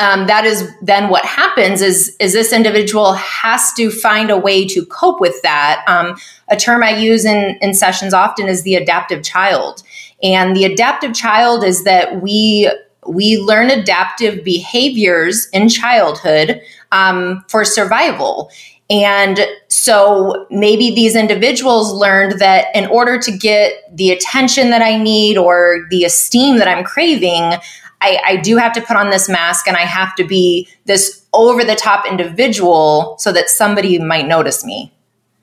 um, 0.00 0.26
that 0.26 0.44
is 0.44 0.70
then 0.83 1.09
what 1.09 1.24
happens 1.24 1.83
is 1.83 2.16
is 2.20 2.33
this 2.33 2.52
individual 2.52 3.14
has 3.14 3.72
to 3.74 3.90
find 3.90 4.31
a 4.31 4.37
way 4.37 4.66
to 4.68 4.85
cope 4.87 5.20
with 5.20 5.40
that. 5.42 5.85
Um, 5.87 6.16
a 6.48 6.57
term 6.57 6.83
i 6.83 6.96
use 6.96 7.24
in 7.24 7.57
in 7.61 7.74
sessions 7.74 8.14
often 8.14 8.48
is 8.48 8.62
the 8.62 8.74
adaptive 8.74 9.22
child. 9.22 9.83
And 10.22 10.55
the 10.55 10.64
adaptive 10.64 11.14
child 11.14 11.64
is 11.64 11.85
that 11.85 12.22
we 12.22 12.70
we 13.07 13.38
learn 13.38 13.70
adaptive 13.70 14.44
behaviors 14.44 15.48
in 15.52 15.68
childhood 15.68 16.61
um, 16.92 17.44
for 17.48 17.64
survival. 17.64 18.50
And 18.90 19.40
so 19.68 20.46
maybe 20.50 20.94
these 20.94 21.16
individuals 21.16 21.92
learned 21.92 22.38
that 22.40 22.66
in 22.74 22.87
order 22.87 23.18
to 23.18 23.37
get 23.37 23.72
the 23.90 24.11
attention 24.11 24.70
that 24.70 24.83
I 24.83 24.98
need 24.98 25.38
or 25.38 25.87
the 25.90 26.05
esteem 26.05 26.59
that 26.59 26.68
I'm 26.68 26.85
craving, 26.85 27.55
I, 28.03 28.21
I 28.25 28.37
do 28.37 28.57
have 28.57 28.73
to 28.73 28.81
put 28.81 28.97
on 28.97 29.11
this 29.11 29.29
mask 29.29 29.67
and 29.69 29.77
I 29.77 29.83
have 29.83 30.15
to 30.17 30.25
be 30.25 30.69
this 30.85 31.25
over 31.33 31.65
the 31.65 31.77
top 31.77 32.05
individual 32.05 33.17
so 33.19 33.33
that 33.33 33.49
somebody 33.49 33.99
might 33.99 34.27
notice 34.27 34.65
me. 34.65 34.93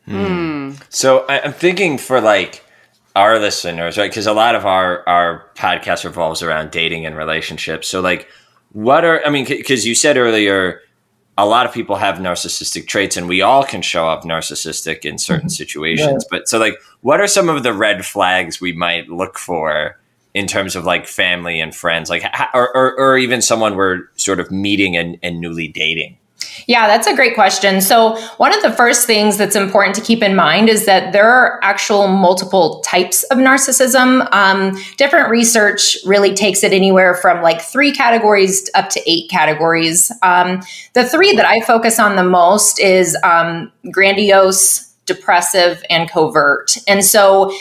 Hmm. 0.05 0.73
So 0.89 1.25
I, 1.29 1.41
I'm 1.41 1.53
thinking 1.53 1.97
for 1.97 2.19
like 2.19 2.63
our 3.15 3.39
listeners, 3.39 3.97
right? 3.97 4.09
Because 4.09 4.27
a 4.27 4.33
lot 4.33 4.55
of 4.55 4.65
our 4.65 5.07
our 5.07 5.45
podcast 5.55 6.03
revolves 6.03 6.41
around 6.41 6.71
dating 6.71 7.05
and 7.05 7.15
relationships. 7.15 7.87
So 7.87 8.01
like, 8.01 8.27
what 8.71 9.05
are 9.05 9.25
I 9.25 9.29
mean? 9.29 9.45
Because 9.45 9.85
you 9.85 9.95
said 9.95 10.17
earlier, 10.17 10.81
a 11.37 11.45
lot 11.45 11.65
of 11.65 11.73
people 11.73 11.95
have 11.95 12.15
narcissistic 12.15 12.87
traits, 12.87 13.17
and 13.17 13.27
we 13.27 13.41
all 13.41 13.63
can 13.63 13.81
show 13.81 14.07
up 14.07 14.23
narcissistic 14.23 15.05
in 15.05 15.17
certain 15.17 15.47
mm-hmm. 15.47 15.49
situations. 15.49 16.25
But 16.29 16.47
so 16.47 16.57
like, 16.59 16.75
what 17.01 17.21
are 17.21 17.27
some 17.27 17.49
of 17.49 17.63
the 17.63 17.73
red 17.73 18.05
flags 18.05 18.59
we 18.59 18.73
might 18.73 19.09
look 19.09 19.37
for? 19.37 19.98
In 20.35 20.45
terms 20.45 20.75
of 20.75 20.85
like 20.85 21.07
family 21.07 21.59
and 21.59 21.73
friends, 21.73 22.07
like, 22.09 22.23
or, 22.53 22.75
or, 22.77 22.99
or 22.99 23.17
even 23.17 23.41
someone 23.41 23.75
we're 23.75 24.07
sort 24.15 24.39
of 24.39 24.51
meeting 24.51 24.95
and, 24.95 25.17
and 25.23 25.41
newly 25.41 25.67
dating. 25.67 26.19
Yeah, 26.67 26.87
that's 26.87 27.07
a 27.07 27.15
great 27.15 27.35
question. 27.35 27.81
So, 27.81 28.19
one 28.37 28.53
of 28.53 28.61
the 28.61 28.71
first 28.71 29.05
things 29.05 29.37
that's 29.37 29.55
important 29.55 29.95
to 29.95 30.01
keep 30.01 30.21
in 30.21 30.35
mind 30.35 30.69
is 30.69 30.85
that 30.85 31.13
there 31.13 31.29
are 31.29 31.59
actual 31.63 32.07
multiple 32.07 32.81
types 32.81 33.23
of 33.23 33.37
narcissism. 33.37 34.27
Um, 34.33 34.77
different 34.97 35.29
research 35.29 35.97
really 36.05 36.33
takes 36.33 36.63
it 36.63 36.73
anywhere 36.73 37.15
from 37.15 37.41
like 37.41 37.61
three 37.61 37.91
categories 37.91 38.69
up 38.75 38.89
to 38.89 39.01
eight 39.09 39.29
categories. 39.29 40.11
Um, 40.21 40.61
the 40.93 41.07
three 41.07 41.35
that 41.35 41.45
I 41.45 41.61
focus 41.61 41.99
on 41.99 42.15
the 42.15 42.23
most 42.23 42.79
is 42.79 43.17
um, 43.23 43.71
grandiose, 43.91 44.93
depressive, 45.05 45.83
and 45.89 46.09
covert. 46.09 46.77
And 46.87 47.03
so, 47.03 47.53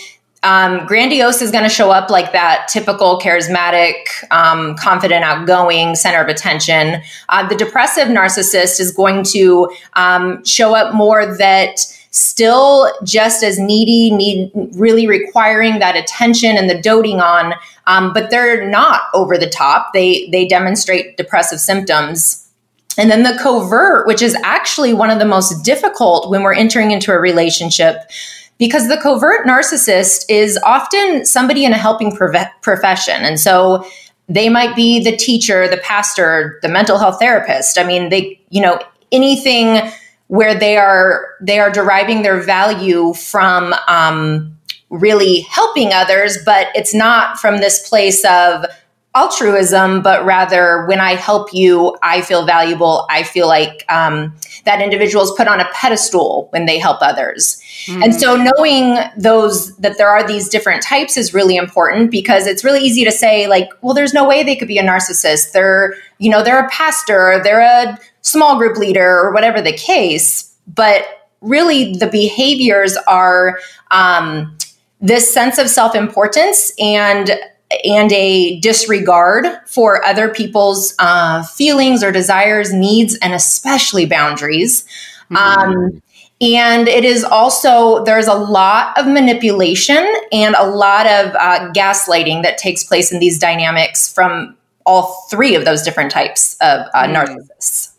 um, 0.48 0.86
grandiose 0.86 1.42
is 1.42 1.50
going 1.50 1.64
to 1.64 1.68
show 1.68 1.90
up 1.90 2.08
like 2.08 2.32
that 2.32 2.68
typical 2.68 3.20
charismatic, 3.20 3.94
um, 4.30 4.76
confident, 4.76 5.22
outgoing 5.22 5.94
center 5.94 6.22
of 6.22 6.28
attention. 6.28 7.02
Uh, 7.28 7.46
the 7.46 7.54
depressive 7.54 8.08
narcissist 8.08 8.80
is 8.80 8.90
going 8.90 9.24
to 9.24 9.70
um, 9.92 10.42
show 10.46 10.74
up 10.74 10.94
more 10.94 11.36
that 11.36 11.80
still 12.12 12.90
just 13.04 13.44
as 13.44 13.58
needy, 13.58 14.10
need 14.10 14.50
really 14.72 15.06
requiring 15.06 15.80
that 15.80 15.96
attention 15.96 16.56
and 16.56 16.70
the 16.70 16.80
doting 16.80 17.20
on, 17.20 17.52
um, 17.86 18.14
but 18.14 18.30
they're 18.30 18.66
not 18.70 19.02
over 19.12 19.36
the 19.36 19.50
top. 19.50 19.92
They 19.92 20.30
they 20.30 20.48
demonstrate 20.48 21.18
depressive 21.18 21.60
symptoms. 21.60 22.46
And 22.96 23.10
then 23.10 23.22
the 23.22 23.38
covert, 23.40 24.06
which 24.06 24.22
is 24.22 24.34
actually 24.42 24.94
one 24.94 25.10
of 25.10 25.18
the 25.18 25.26
most 25.26 25.62
difficult 25.62 26.30
when 26.30 26.42
we're 26.42 26.54
entering 26.54 26.90
into 26.90 27.12
a 27.12 27.18
relationship, 27.20 28.10
because 28.58 28.88
the 28.88 28.96
covert 28.96 29.46
narcissist 29.46 30.24
is 30.28 30.58
often 30.64 31.24
somebody 31.24 31.64
in 31.64 31.72
a 31.72 31.78
helping 31.78 32.14
profession. 32.14 33.22
And 33.22 33.38
so 33.38 33.86
they 34.28 34.48
might 34.48 34.76
be 34.76 35.02
the 35.02 35.16
teacher, 35.16 35.68
the 35.68 35.78
pastor, 35.78 36.58
the 36.62 36.68
mental 36.68 36.98
health 36.98 37.18
therapist. 37.18 37.78
I 37.78 37.84
mean, 37.84 38.10
they, 38.10 38.40
you 38.50 38.60
know, 38.60 38.80
anything 39.10 39.90
where 40.26 40.54
they 40.54 40.76
are 40.76 41.34
they 41.40 41.58
are 41.58 41.70
deriving 41.70 42.22
their 42.22 42.40
value 42.42 43.14
from 43.14 43.74
um, 43.86 44.54
really 44.90 45.40
helping 45.42 45.92
others, 45.92 46.38
but 46.44 46.68
it's 46.74 46.94
not 46.94 47.38
from 47.38 47.58
this 47.58 47.88
place 47.88 48.24
of 48.24 48.66
altruism, 49.18 50.00
but 50.02 50.24
rather 50.24 50.86
when 50.86 51.00
I 51.00 51.14
help 51.14 51.52
you, 51.52 51.96
I 52.02 52.20
feel 52.22 52.46
valuable. 52.46 53.06
I 53.10 53.22
feel 53.24 53.48
like 53.48 53.84
um, 53.88 54.34
that 54.64 54.80
individual 54.80 55.24
is 55.24 55.32
put 55.36 55.48
on 55.48 55.60
a 55.60 55.68
pedestal 55.72 56.48
when 56.50 56.66
they 56.66 56.78
help 56.78 56.98
others. 57.00 57.60
Mm. 57.86 58.04
And 58.04 58.14
so 58.14 58.36
knowing 58.36 58.98
those, 59.16 59.76
that 59.78 59.98
there 59.98 60.08
are 60.08 60.26
these 60.26 60.48
different 60.48 60.82
types 60.82 61.16
is 61.16 61.34
really 61.34 61.56
important 61.56 62.10
because 62.10 62.46
it's 62.46 62.62
really 62.62 62.80
easy 62.80 63.04
to 63.04 63.12
say, 63.12 63.48
like, 63.48 63.68
well, 63.82 63.94
there's 63.94 64.14
no 64.14 64.28
way 64.28 64.42
they 64.42 64.54
could 64.54 64.68
be 64.68 64.78
a 64.78 64.84
narcissist. 64.84 65.52
They're, 65.52 65.94
you 66.18 66.30
know, 66.30 66.42
they're 66.44 66.64
a 66.64 66.68
pastor, 66.70 67.40
they're 67.42 67.60
a 67.60 67.98
small 68.22 68.56
group 68.56 68.76
leader, 68.76 69.18
or 69.18 69.32
whatever 69.32 69.60
the 69.60 69.72
case. 69.72 70.54
But 70.72 71.06
really, 71.40 71.94
the 71.94 72.06
behaviors 72.06 72.96
are 73.08 73.58
um, 73.90 74.56
this 75.00 75.32
sense 75.32 75.58
of 75.58 75.68
self 75.68 75.94
importance 75.94 76.72
and 76.78 77.30
and 77.84 78.12
a 78.12 78.58
disregard 78.60 79.46
for 79.66 80.04
other 80.04 80.28
people's 80.28 80.94
uh, 80.98 81.42
feelings 81.42 82.02
or 82.02 82.10
desires, 82.10 82.72
needs, 82.72 83.16
and 83.18 83.34
especially 83.34 84.06
boundaries. 84.06 84.84
Mm-hmm. 85.30 85.36
Um, 85.36 86.02
and 86.40 86.86
it 86.86 87.04
is 87.04 87.24
also, 87.24 88.04
there's 88.04 88.28
a 88.28 88.34
lot 88.34 88.96
of 88.96 89.06
manipulation 89.06 90.06
and 90.30 90.54
a 90.54 90.66
lot 90.66 91.06
of 91.06 91.34
uh, 91.34 91.72
gaslighting 91.72 92.42
that 92.44 92.58
takes 92.58 92.84
place 92.84 93.10
in 93.12 93.18
these 93.18 93.38
dynamics 93.38 94.12
from 94.12 94.56
all 94.86 95.26
three 95.28 95.54
of 95.54 95.64
those 95.64 95.82
different 95.82 96.10
types 96.10 96.54
of 96.60 96.86
uh, 96.94 97.04
mm. 97.04 97.14
narcissists. 97.14 97.92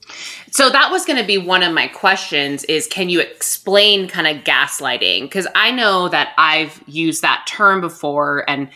So 0.52 0.70
that 0.70 0.90
was 0.90 1.06
going 1.06 1.20
to 1.20 1.26
be 1.26 1.38
one 1.38 1.62
of 1.62 1.74
my 1.74 1.88
questions 1.88 2.64
is 2.64 2.88
can 2.88 3.10
you 3.10 3.20
explain 3.20 4.08
kind 4.08 4.26
of 4.26 4.44
gaslighting? 4.44 5.22
Because 5.22 5.48
I 5.54 5.72
know 5.72 6.10
that 6.10 6.34
I've 6.38 6.82
used 6.88 7.22
that 7.22 7.46
term 7.48 7.82
before 7.82 8.50
and 8.50 8.70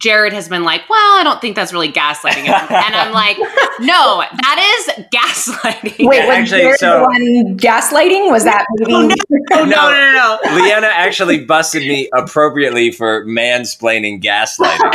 Jared 0.00 0.32
has 0.32 0.48
been 0.48 0.64
like, 0.64 0.88
well, 0.88 1.18
I 1.18 1.22
don't 1.22 1.42
think 1.42 1.54
that's 1.54 1.74
really 1.74 1.92
gaslighting. 1.92 2.48
and 2.48 2.94
I'm 2.94 3.12
like, 3.12 3.36
no, 3.80 4.24
that 4.42 4.86
is 4.88 5.04
gaslighting. 5.12 6.06
Wait, 6.06 6.26
was 6.26 6.30
actually, 6.30 6.62
Jared 6.62 6.80
so, 6.80 7.00
the 7.00 7.00
one 7.02 7.58
gaslighting? 7.58 8.30
Was 8.30 8.44
that 8.44 8.64
maybe? 8.78 9.14
Oh, 9.52 9.64
no, 9.64 9.66
no, 9.66 9.90
no, 9.90 10.12
no, 10.12 10.38
no. 10.42 10.64
Leanna 10.64 10.86
actually 10.86 11.44
busted 11.44 11.82
me 11.82 12.08
appropriately 12.16 12.90
for 12.90 13.26
mansplaining 13.26 14.22
gaslighting. 14.22 14.80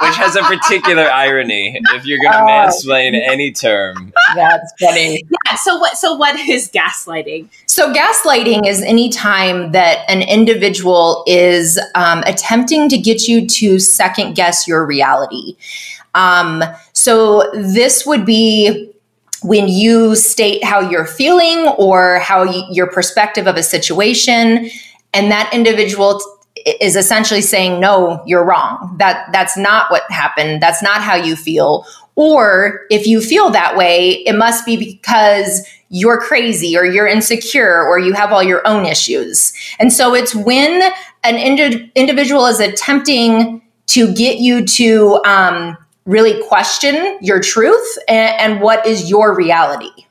Which 0.00 0.16
has 0.16 0.36
a 0.36 0.42
particular 0.42 1.10
irony 1.10 1.78
if 1.94 2.06
you're 2.06 2.20
going 2.20 2.32
to 2.32 2.38
uh, 2.38 2.46
mansplain 2.46 3.20
any 3.20 3.52
term. 3.52 4.12
That's 4.34 4.72
funny. 4.80 5.24
Yeah. 5.28 5.56
So 5.56 5.76
what? 5.76 5.98
So 5.98 6.14
what 6.14 6.38
is 6.48 6.70
gaslighting? 6.70 7.48
So 7.66 7.92
gaslighting 7.92 8.66
is 8.66 8.80
any 8.82 9.10
time 9.10 9.72
that 9.72 10.08
an 10.08 10.22
individual 10.22 11.24
is 11.26 11.78
um, 11.96 12.22
attempting 12.26 12.77
to 12.86 12.98
get 12.98 13.26
you 13.26 13.46
to 13.46 13.78
second 13.78 14.34
guess 14.34 14.68
your 14.68 14.84
reality. 14.84 15.56
Um, 16.14 16.62
so 16.92 17.50
this 17.54 18.04
would 18.04 18.26
be 18.26 18.92
when 19.42 19.68
you 19.68 20.16
state 20.16 20.64
how 20.64 20.80
you're 20.80 21.06
feeling 21.06 21.68
or 21.78 22.18
how 22.18 22.42
your 22.70 22.88
perspective 22.88 23.46
of 23.46 23.56
a 23.56 23.62
situation, 23.62 24.68
and 25.14 25.30
that 25.30 25.48
individual 25.54 26.20
is 26.80 26.96
essentially 26.96 27.40
saying 27.40 27.80
no 27.80 28.22
you're 28.26 28.44
wrong. 28.44 28.96
That 28.98 29.28
that's 29.32 29.56
not 29.56 29.90
what 29.90 30.02
happened. 30.10 30.60
That's 30.60 30.82
not 30.82 31.02
how 31.02 31.14
you 31.14 31.36
feel. 31.36 31.86
Or 32.16 32.80
if 32.90 33.06
you 33.06 33.20
feel 33.20 33.50
that 33.50 33.76
way 33.76 34.24
it 34.26 34.34
must 34.34 34.66
be 34.66 34.76
because 34.76 35.64
you're 35.90 36.20
crazy 36.20 36.76
or 36.76 36.84
you're 36.84 37.06
insecure 37.06 37.82
or 37.82 37.98
you 37.98 38.12
have 38.12 38.32
all 38.32 38.42
your 38.42 38.66
own 38.66 38.84
issues 38.84 39.52
and 39.78 39.92
so 39.92 40.14
it's 40.14 40.34
when 40.34 40.92
an 41.24 41.36
indi- 41.36 41.90
individual 41.94 42.46
is 42.46 42.60
attempting 42.60 43.62
to 43.86 44.12
get 44.14 44.38
you 44.38 44.64
to 44.64 45.20
um, 45.24 45.76
really 46.04 46.42
question 46.46 47.18
your 47.20 47.40
truth 47.40 47.98
and, 48.08 48.40
and 48.40 48.60
what 48.60 48.86
is 48.86 49.08
your 49.08 49.34
reality 49.34 50.06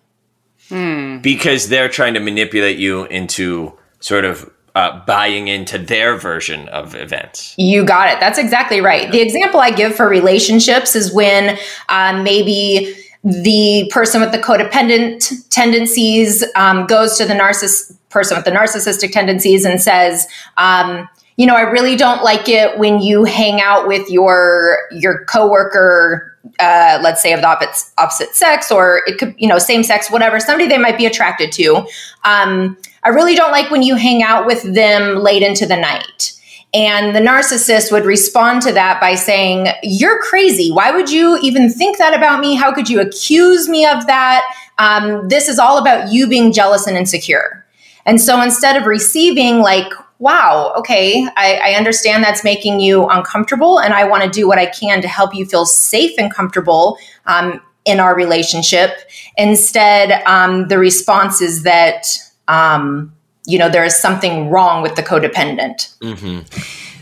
hmm. 0.70 1.18
because 1.20 1.70
they're 1.70 1.90
trying 1.90 2.14
to 2.14 2.20
manipulate 2.20 2.78
you 2.78 3.06
into 3.06 3.78
sort 4.00 4.26
of 4.26 4.52
uh, 4.78 5.04
buying 5.08 5.48
into 5.48 5.80
their 5.80 6.16
version 6.16 6.70
of 6.70 6.94
events. 6.94 7.56
You 7.58 7.84
got 7.84 8.14
it. 8.14 8.20
That's 8.20 8.38
exactly 8.38 8.80
right. 8.80 9.12
The 9.12 9.22
example 9.22 9.60
I 9.60 9.72
give 9.72 9.96
for 9.96 10.08
relationships 10.08 10.96
is 10.96 11.12
when 11.12 11.58
uh, 11.90 12.22
maybe 12.22 12.96
the 13.24 13.90
person 13.94 14.22
with 14.22 14.32
the 14.32 14.38
codependent 14.38 15.48
tendencies 15.50 16.44
um, 16.56 16.86
goes 16.86 17.18
to 17.18 17.26
the 17.26 17.34
narciss- 17.34 17.96
person 18.10 18.38
with 18.38 18.46
the 18.46 18.52
narcissistic 18.52 19.12
tendencies 19.12 19.66
and 19.66 19.82
says, 19.82 20.28
um, 20.58 21.08
you 21.36 21.46
know, 21.46 21.56
I 21.56 21.62
really 21.62 21.96
don't 21.96 22.24
like 22.24 22.50
it 22.50 22.80
when 22.80 23.00
you 23.00 23.24
hang 23.24 23.62
out 23.62 23.88
with 23.88 24.10
your 24.10 24.80
your 24.92 25.24
coworker 25.26 26.38
uh, 26.60 27.00
let's 27.04 27.22
say 27.22 27.34
of 27.34 27.42
the 27.42 27.48
opposite, 27.48 27.92
opposite 27.98 28.36
sex 28.36 28.72
or 28.72 29.02
it 29.06 29.18
could 29.18 29.36
you 29.38 29.48
know 29.48 29.60
same 29.60 29.84
sex 29.84 30.10
whatever 30.10 30.40
somebody 30.40 30.68
they 30.68 30.78
might 30.78 30.98
be 30.98 31.06
attracted 31.06 31.52
to. 31.52 31.86
Um, 32.24 32.78
i 33.04 33.10
really 33.10 33.36
don't 33.36 33.52
like 33.52 33.70
when 33.70 33.84
you 33.84 33.96
hang 33.96 34.24
out 34.24 34.46
with 34.46 34.64
them 34.74 35.18
late 35.18 35.44
into 35.44 35.66
the 35.66 35.78
night 35.78 36.37
and 36.74 37.16
the 37.16 37.20
narcissist 37.20 37.92
would 37.92 38.06
respond 38.06 38.62
to 38.64 38.72
that 38.74 39.00
by 39.00 39.16
saying 39.16 39.68
you're 39.84 40.22
crazy. 40.22 40.72
Why 40.72 40.92
would 40.92 41.10
you 41.10 41.40
even 41.42 41.70
think 41.70 41.98
that 41.98 42.14
about 42.14 42.40
me? 42.40 42.56
How 42.56 42.74
could 42.74 42.90
you 42.90 43.00
accuse 43.00 43.70
me 43.70 43.86
of 43.86 44.06
that? 44.08 44.44
Um, 44.78 45.28
this 45.30 45.48
is 45.48 45.60
all 45.60 45.78
about 45.78 46.12
you 46.12 46.28
being 46.28 46.52
jealous 46.52 46.86
and 46.86 46.98
insecure. 46.98 47.66
And 48.06 48.22
so 48.22 48.42
instead 48.42 48.76
of 48.76 48.86
receiving 48.86 49.60
like 49.60 49.92
wow, 50.20 50.74
okay, 50.78 51.28
I, 51.36 51.60
I, 51.64 51.72
understand 51.74 52.24
that's 52.24 52.44
making 52.44 52.80
you 52.80 53.08
uncomfortable, 53.08 53.80
and 53.80 53.94
I 53.94 54.04
want 54.04 54.24
to 54.24 54.30
do 54.30 54.48
what 54.48 54.58
I 54.58 54.66
can 54.66 55.02
to 55.02 55.08
help 55.08 55.36
you 55.36 55.46
feel 55.46 55.66
safe 55.66 56.12
and 56.18 56.34
comfortable 56.34 56.98
um, 57.26 57.62
in 57.86 58.00
our 58.00 58.16
relationship. 58.16 58.92
Instead, 59.38 60.24
um, 60.26 60.68
the 60.70 60.80
response 60.80 61.42
is 61.42 61.64
that, 61.64 62.08
um, 62.48 63.14
you 63.48 63.58
know, 63.58 63.70
there 63.70 63.86
is 63.86 63.96
something 63.96 64.50
wrong 64.50 64.84
with 64.84 64.96
the 64.96 65.02
codependent. 65.02 65.98
Mm-hmm. 66.00 66.42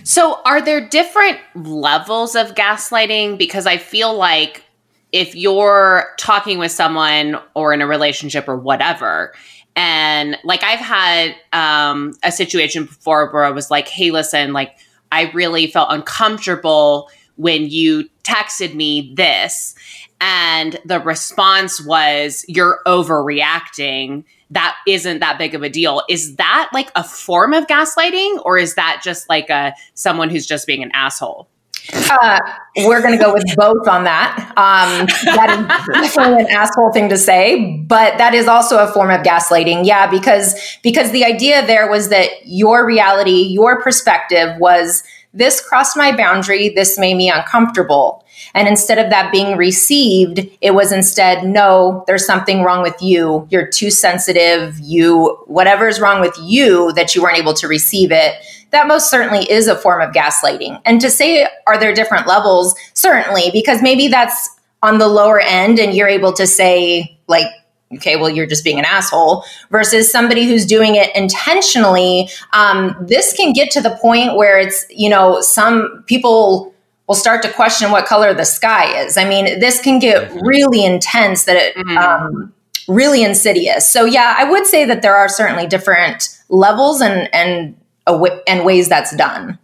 So, 0.03 0.39
are 0.45 0.61
there 0.61 0.87
different 0.87 1.39
levels 1.55 2.35
of 2.35 2.53
gaslighting? 2.53 3.39
Because 3.39 3.65
I 3.65 3.77
feel 3.77 4.15
like 4.15 4.63
if 5.11 5.35
you're 5.35 6.05
talking 6.17 6.59
with 6.59 6.71
someone 6.71 7.39
or 7.55 7.73
in 7.73 7.81
a 7.81 7.87
relationship 7.87 8.47
or 8.47 8.55
whatever, 8.55 9.33
and 9.75 10.37
like 10.43 10.63
I've 10.63 10.79
had 10.79 11.35
um, 11.51 12.13
a 12.23 12.31
situation 12.31 12.85
before 12.85 13.29
where 13.31 13.43
I 13.43 13.49
was 13.49 13.71
like, 13.71 13.87
hey, 13.87 14.11
listen, 14.11 14.53
like 14.53 14.77
I 15.11 15.31
really 15.31 15.67
felt 15.67 15.87
uncomfortable 15.91 17.09
when 17.37 17.69
you 17.69 18.07
texted 18.23 18.75
me 18.75 19.13
this. 19.15 19.73
And 20.21 20.79
the 20.85 20.99
response 20.99 21.85
was, 21.85 22.45
you're 22.47 22.79
overreacting. 22.85 24.23
That 24.51 24.75
isn't 24.87 25.19
that 25.19 25.37
big 25.37 25.55
of 25.55 25.63
a 25.63 25.69
deal. 25.69 26.03
Is 26.07 26.35
that 26.35 26.69
like 26.73 26.91
a 26.95 27.03
form 27.03 27.53
of 27.53 27.65
gaslighting 27.67 28.41
or 28.45 28.57
is 28.57 28.75
that 28.75 29.01
just 29.03 29.27
like 29.27 29.49
a 29.49 29.73
someone 29.93 30.29
who's 30.29 30.45
just 30.45 30.67
being 30.67 30.83
an 30.83 30.91
asshole? 30.93 31.49
Uh, 31.93 32.39
we're 32.85 33.01
going 33.01 33.17
to 33.17 33.23
go 33.23 33.33
with 33.33 33.43
both 33.55 33.87
on 33.87 34.05
that. 34.05 34.37
Um, 34.57 35.05
that 35.35 35.49
is 35.51 36.15
definitely 36.15 36.45
an 36.45 36.49
asshole 36.49 36.91
thing 36.91 37.09
to 37.09 37.17
say, 37.17 37.77
but 37.87 38.17
that 38.17 38.33
is 38.33 38.47
also 38.47 38.79
a 38.79 38.91
form 38.91 39.11
of 39.11 39.21
gaslighting. 39.21 39.85
Yeah, 39.85 40.09
because 40.09 40.55
because 40.81 41.11
the 41.11 41.23
idea 41.23 41.65
there 41.65 41.89
was 41.89 42.09
that 42.09 42.29
your 42.43 42.85
reality, 42.85 43.43
your 43.49 43.81
perspective 43.81 44.55
was 44.57 45.03
this 45.33 45.61
crossed 45.61 45.95
my 45.95 46.15
boundary. 46.15 46.69
This 46.69 46.97
made 46.97 47.15
me 47.15 47.29
uncomfortable. 47.29 48.24
And 48.53 48.67
instead 48.67 48.97
of 48.97 49.09
that 49.09 49.31
being 49.31 49.57
received, 49.57 50.39
it 50.61 50.73
was 50.73 50.91
instead, 50.91 51.45
no, 51.45 52.03
there's 52.07 52.25
something 52.25 52.63
wrong 52.63 52.81
with 52.81 53.01
you. 53.01 53.47
You're 53.49 53.67
too 53.67 53.91
sensitive. 53.91 54.77
You, 54.79 55.37
whatever's 55.47 55.99
wrong 55.99 56.21
with 56.21 56.37
you 56.41 56.93
that 56.93 57.15
you 57.15 57.21
weren't 57.21 57.37
able 57.37 57.53
to 57.55 57.67
receive 57.67 58.11
it 58.11 58.35
that 58.71 58.87
most 58.87 59.09
certainly 59.09 59.49
is 59.49 59.67
a 59.67 59.75
form 59.75 60.01
of 60.01 60.13
gaslighting. 60.13 60.81
And 60.83 60.99
to 60.99 61.09
say, 61.09 61.47
are 61.65 61.79
there 61.79 61.93
different 61.93 62.27
levels? 62.27 62.75
Certainly, 62.93 63.51
because 63.53 63.81
maybe 63.81 64.09
that's 64.09 64.49
on 64.83 64.97
the 64.97 65.07
lower 65.07 65.39
end 65.39 65.79
and 65.79 65.95
you're 65.95 66.09
able 66.09 66.33
to 66.33 66.45
say, 66.45 67.17
like, 67.27 67.47
okay, 67.93 68.17
well, 68.17 68.29
you're 68.29 68.45
just 68.45 68.65
being 68.65 68.77
an 68.77 68.85
asshole, 68.85 69.45
versus 69.71 70.11
somebody 70.11 70.45
who's 70.45 70.65
doing 70.65 70.95
it 70.95 71.15
intentionally. 71.15 72.27
Um, 72.51 72.97
this 72.99 73.33
can 73.33 73.53
get 73.53 73.71
to 73.71 73.81
the 73.81 73.97
point 74.01 74.35
where 74.35 74.59
it's, 74.59 74.85
you 74.89 75.09
know, 75.09 75.39
some 75.39 76.03
people 76.05 76.74
will 77.07 77.15
start 77.15 77.41
to 77.43 77.51
question 77.51 77.91
what 77.91 78.05
color 78.05 78.33
the 78.33 78.45
sky 78.45 78.85
is. 79.03 79.17
I 79.17 79.25
mean, 79.25 79.59
this 79.59 79.79
can 79.81 79.99
get 79.99 80.29
Mhm. 80.31 80.39
really 80.43 80.83
intense 80.85 81.43
that 81.45 81.55
it 81.55 81.75
Mhm. 81.75 81.97
um, 81.97 82.53
really 82.87 83.23
insidious. 83.23 83.87
So 83.87 84.05
yeah, 84.05 84.35
I 84.37 84.43
would 84.43 84.65
say 84.65 84.85
that 84.85 85.01
there 85.01 85.15
are 85.15 85.27
certainly 85.29 85.67
different 85.67 86.29
levels 86.49 87.01
and 87.01 87.29
and 87.33 87.75
a 88.07 88.11
w- 88.11 88.39
and 88.47 88.63
ways 88.65 88.87
that's 88.89 89.15
done. 89.15 89.57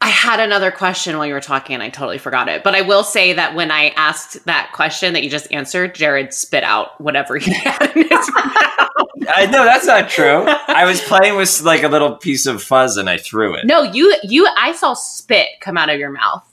I 0.00 0.08
had 0.10 0.38
another 0.38 0.70
question 0.70 1.16
while 1.18 1.26
you 1.26 1.34
were 1.34 1.40
talking 1.40 1.74
and 1.74 1.82
I 1.82 1.88
totally 1.88 2.18
forgot 2.18 2.48
it. 2.48 2.62
But 2.62 2.74
I 2.76 2.82
will 2.82 3.02
say 3.02 3.32
that 3.32 3.54
when 3.56 3.70
I 3.72 3.88
asked 3.96 4.44
that 4.46 4.70
question 4.72 5.12
that 5.14 5.24
you 5.24 5.30
just 5.30 5.52
answered, 5.52 5.94
Jared 5.96 6.32
spit 6.32 6.62
out 6.62 7.00
whatever 7.00 7.36
he 7.36 7.52
had 7.54 7.96
in 7.96 8.02
his 8.08 8.32
mouth. 8.32 8.88
I 9.34 9.46
no, 9.50 9.64
that's 9.64 9.86
not 9.86 10.08
true. 10.08 10.44
I 10.46 10.84
was 10.84 11.00
playing 11.02 11.36
with 11.36 11.60
like 11.62 11.82
a 11.82 11.88
little 11.88 12.14
piece 12.16 12.46
of 12.46 12.62
fuzz 12.62 12.96
and 12.96 13.10
I 13.10 13.16
threw 13.18 13.54
it. 13.54 13.66
No, 13.66 13.82
you 13.82 14.14
you 14.22 14.48
I 14.56 14.72
saw 14.72 14.94
spit 14.94 15.48
come 15.60 15.76
out 15.76 15.90
of 15.90 15.98
your 15.98 16.10
mouth. 16.10 16.44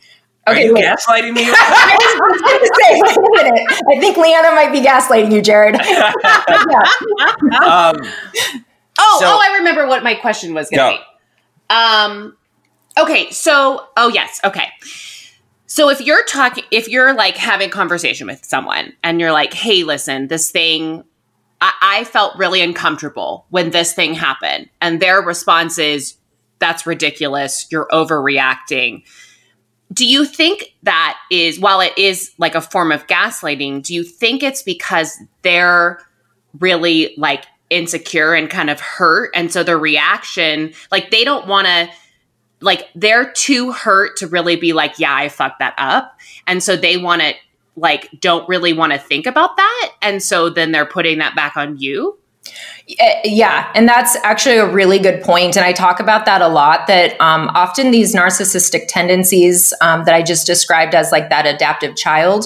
Are 0.47 0.53
Okay, 0.53 0.65
you 0.65 0.73
wait. 0.73 0.83
gaslighting 0.83 1.33
me? 1.33 1.41
I 1.45 2.17
was 2.19 2.41
going 2.41 2.59
to 2.59 2.71
say, 2.75 3.01
wait 3.17 3.41
a 3.41 3.51
minute. 3.53 3.83
I 3.89 3.99
think 3.99 4.15
Leanna 4.17 4.51
might 4.51 4.71
be 4.71 4.79
gaslighting 4.81 5.31
you, 5.31 5.41
Jared. 5.41 5.75
Yeah. 5.83 6.11
um, 7.65 7.95
Oh, 8.97 9.17
So- 9.19 9.25
oh, 9.27 9.39
I 9.43 9.57
remember 9.57 9.87
what 9.87 10.03
my 10.03 10.13
question 10.15 10.53
was 10.53 10.69
going 10.69 10.93
to 10.93 10.97
Go. 10.97 11.03
be. 11.03 11.75
Um, 11.75 12.37
okay, 12.97 13.29
so 13.31 13.87
oh 13.97 14.09
yes, 14.09 14.39
okay. 14.43 14.67
So 15.67 15.89
if 15.89 15.99
you're 15.99 16.23
talking, 16.25 16.63
if 16.71 16.87
you're 16.87 17.13
like 17.13 17.37
having 17.37 17.69
conversation 17.69 18.27
with 18.27 18.45
someone 18.45 18.93
and 19.03 19.19
you're 19.19 19.31
like, 19.31 19.53
"Hey, 19.53 19.83
listen, 19.83 20.27
this 20.27 20.51
thing, 20.51 21.03
I, 21.61 21.73
I 21.81 22.03
felt 22.05 22.37
really 22.37 22.61
uncomfortable 22.61 23.45
when 23.49 23.71
this 23.71 23.93
thing 23.93 24.13
happened," 24.13 24.69
and 24.81 25.01
their 25.01 25.21
response 25.21 25.77
is, 25.77 26.15
"That's 26.59 26.85
ridiculous. 26.85 27.67
You're 27.71 27.87
overreacting." 27.91 29.03
Do 29.93 30.05
you 30.05 30.25
think 30.25 30.73
that 30.83 31.17
is, 31.29 31.59
while 31.59 31.79
it 31.79 31.93
is 31.97 32.31
like 32.37 32.55
a 32.55 32.61
form 32.61 32.91
of 32.91 33.05
gaslighting, 33.07 33.83
do 33.83 33.93
you 33.93 34.03
think 34.03 34.41
it's 34.43 34.63
because 34.63 35.17
they're 35.43 35.99
really 36.59 37.13
like 37.17 37.45
insecure 37.69 38.33
and 38.33 38.49
kind 38.49 38.69
of 38.69 38.79
hurt 38.79 39.31
and 39.33 39.51
so 39.51 39.63
their 39.63 39.77
reaction 39.77 40.71
like 40.91 41.09
they 41.09 41.23
don't 41.23 41.47
want 41.47 41.65
to 41.65 41.89
like 42.65 42.89
they're 42.95 43.31
too 43.31 43.71
hurt 43.71 44.17
to 44.17 44.27
really 44.27 44.57
be 44.57 44.73
like 44.73 44.99
yeah 44.99 45.15
i 45.15 45.29
fucked 45.29 45.59
that 45.59 45.75
up. 45.77 46.19
And 46.47 46.61
so 46.61 46.75
they 46.75 46.97
want 46.97 47.21
to 47.21 47.33
like 47.75 48.09
don't 48.19 48.47
really 48.47 48.73
want 48.73 48.93
to 48.93 48.99
think 48.99 49.25
about 49.25 49.57
that. 49.57 49.91
And 50.01 50.21
so 50.23 50.49
then 50.49 50.71
they're 50.71 50.85
putting 50.85 51.17
that 51.19 51.35
back 51.35 51.57
on 51.57 51.77
you. 51.77 52.17
Uh, 53.01 53.05
Yeah, 53.23 53.71
and 53.73 53.87
that's 53.87 54.15
actually 54.23 54.57
a 54.57 54.71
really 54.71 54.99
good 54.99 55.21
point. 55.23 55.57
And 55.57 55.65
I 55.65 55.73
talk 55.73 55.99
about 55.99 56.25
that 56.25 56.41
a 56.41 56.47
lot 56.47 56.87
that 56.87 57.19
um, 57.19 57.49
often 57.53 57.91
these 57.91 58.13
narcissistic 58.13 58.87
tendencies 58.87 59.73
um, 59.81 60.05
that 60.05 60.13
I 60.13 60.21
just 60.21 60.45
described 60.45 60.93
as 60.93 61.11
like 61.11 61.29
that 61.29 61.45
adaptive 61.45 61.95
child, 61.95 62.45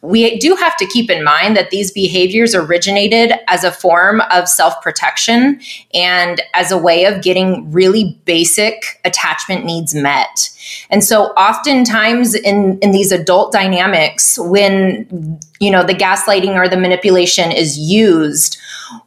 we 0.00 0.38
do 0.38 0.54
have 0.54 0.76
to 0.76 0.86
keep 0.86 1.10
in 1.10 1.24
mind 1.24 1.56
that 1.56 1.70
these 1.70 1.90
behaviors 1.90 2.54
originated 2.54 3.32
as 3.48 3.64
a 3.64 3.72
form 3.72 4.20
of 4.30 4.48
self 4.48 4.80
protection 4.80 5.60
and 5.92 6.40
as 6.54 6.70
a 6.70 6.78
way 6.78 7.04
of 7.04 7.22
getting 7.22 7.70
really 7.72 8.20
basic 8.24 9.00
attachment 9.04 9.64
needs 9.64 9.94
met. 9.94 10.50
And 10.90 11.02
so 11.02 11.26
oftentimes 11.32 12.34
in, 12.34 12.78
in 12.78 12.92
these 12.92 13.10
adult 13.10 13.52
dynamics, 13.52 14.38
when 14.38 15.40
you 15.58 15.70
know 15.70 15.82
the 15.82 15.94
gaslighting 15.94 16.54
or 16.54 16.68
the 16.68 16.76
manipulation 16.76 17.50
is 17.50 17.76
used, 17.76 18.56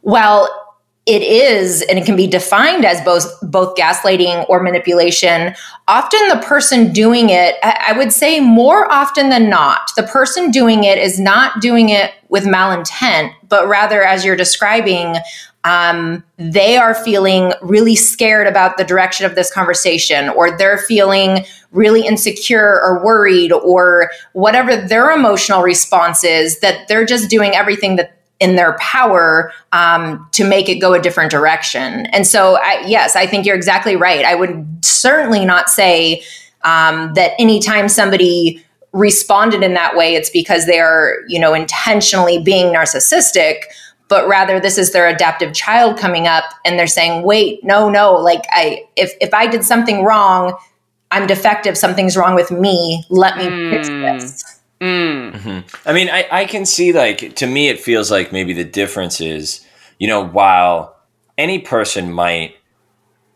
well, 0.02 0.48
it 1.06 1.22
is 1.22 1.82
and 1.82 1.98
it 1.98 2.04
can 2.04 2.14
be 2.14 2.28
defined 2.28 2.84
as 2.84 3.00
both 3.00 3.26
both 3.42 3.76
gaslighting 3.76 4.48
or 4.48 4.62
manipulation. 4.62 5.54
Often 5.88 6.28
the 6.28 6.44
person 6.46 6.92
doing 6.92 7.30
it 7.30 7.56
I, 7.62 7.92
would 7.96 8.12
say 8.12 8.38
more 8.38 8.90
often 8.90 9.28
than 9.28 9.50
not 9.50 9.90
the 9.96 10.04
person 10.04 10.50
doing 10.50 10.84
it 10.84 10.98
is 10.98 11.18
not 11.18 11.60
doing 11.60 11.88
it 11.88 12.12
with 12.28 12.44
malintent 12.44 13.32
but 13.48 13.66
rather 13.66 14.04
as 14.04 14.24
you're 14.24 14.36
describing 14.36 15.16
um, 15.64 16.24
they 16.38 16.76
are 16.76 16.94
feeling 16.94 17.52
really 17.62 17.94
scared 17.94 18.46
about 18.46 18.78
the 18.78 18.84
direction 18.84 19.26
of 19.26 19.34
this 19.34 19.52
conversation 19.52 20.28
or 20.30 20.56
they're 20.56 20.78
feeling 20.78 21.44
really 21.70 22.06
insecure 22.06 22.80
or 22.82 23.04
worried 23.04 23.52
or 23.52 24.10
whatever 24.32 24.76
their 24.76 25.10
emotional 25.12 25.62
response 25.62 26.24
is 26.24 26.60
that 26.60 26.88
they're 26.88 27.06
just 27.06 27.30
doing 27.30 27.54
everything 27.54 27.96
that 27.96 28.21
in 28.42 28.56
their 28.56 28.76
power 28.78 29.52
um, 29.72 30.28
to 30.32 30.44
make 30.44 30.68
it 30.68 30.76
go 30.76 30.92
a 30.92 31.00
different 31.00 31.30
direction. 31.30 32.06
And 32.06 32.26
so, 32.26 32.56
I, 32.56 32.82
yes, 32.86 33.14
I 33.16 33.26
think 33.26 33.46
you're 33.46 33.56
exactly 33.56 33.96
right. 33.96 34.24
I 34.24 34.34
would 34.34 34.66
certainly 34.84 35.44
not 35.44 35.70
say 35.70 36.22
um, 36.64 37.14
that 37.14 37.32
anytime 37.38 37.88
somebody 37.88 38.62
responded 38.92 39.62
in 39.62 39.74
that 39.74 39.96
way, 39.96 40.14
it's 40.14 40.28
because 40.28 40.66
they 40.66 40.80
are, 40.80 41.18
you 41.28 41.38
know, 41.40 41.54
intentionally 41.54 42.38
being 42.42 42.66
narcissistic. 42.74 43.62
But 44.08 44.28
rather, 44.28 44.60
this 44.60 44.76
is 44.76 44.92
their 44.92 45.06
adaptive 45.08 45.54
child 45.54 45.96
coming 45.98 46.26
up, 46.26 46.44
and 46.66 46.78
they're 46.78 46.86
saying, 46.86 47.22
"Wait, 47.22 47.64
no, 47.64 47.88
no! 47.88 48.12
Like, 48.12 48.42
I 48.50 48.84
if 48.96 49.14
if 49.22 49.32
I 49.32 49.46
did 49.46 49.64
something 49.64 50.04
wrong, 50.04 50.54
I'm 51.10 51.26
defective. 51.26 51.78
Something's 51.78 52.14
wrong 52.16 52.34
with 52.34 52.50
me. 52.50 53.04
Let 53.08 53.38
me 53.38 53.44
fix 53.70 53.88
Mm. 53.88 54.02
this." 54.20 54.60
Mm. 54.82 55.32
Mhm. 55.32 55.64
I 55.86 55.92
mean, 55.92 56.08
I, 56.10 56.26
I 56.30 56.44
can 56.44 56.66
see 56.66 56.92
like 56.92 57.36
to 57.36 57.46
me, 57.46 57.68
it 57.68 57.80
feels 57.80 58.10
like 58.10 58.32
maybe 58.32 58.52
the 58.52 58.64
difference 58.64 59.20
is, 59.20 59.64
you 59.98 60.08
know, 60.08 60.24
while 60.26 60.96
any 61.38 61.58
person 61.60 62.12
might, 62.12 62.56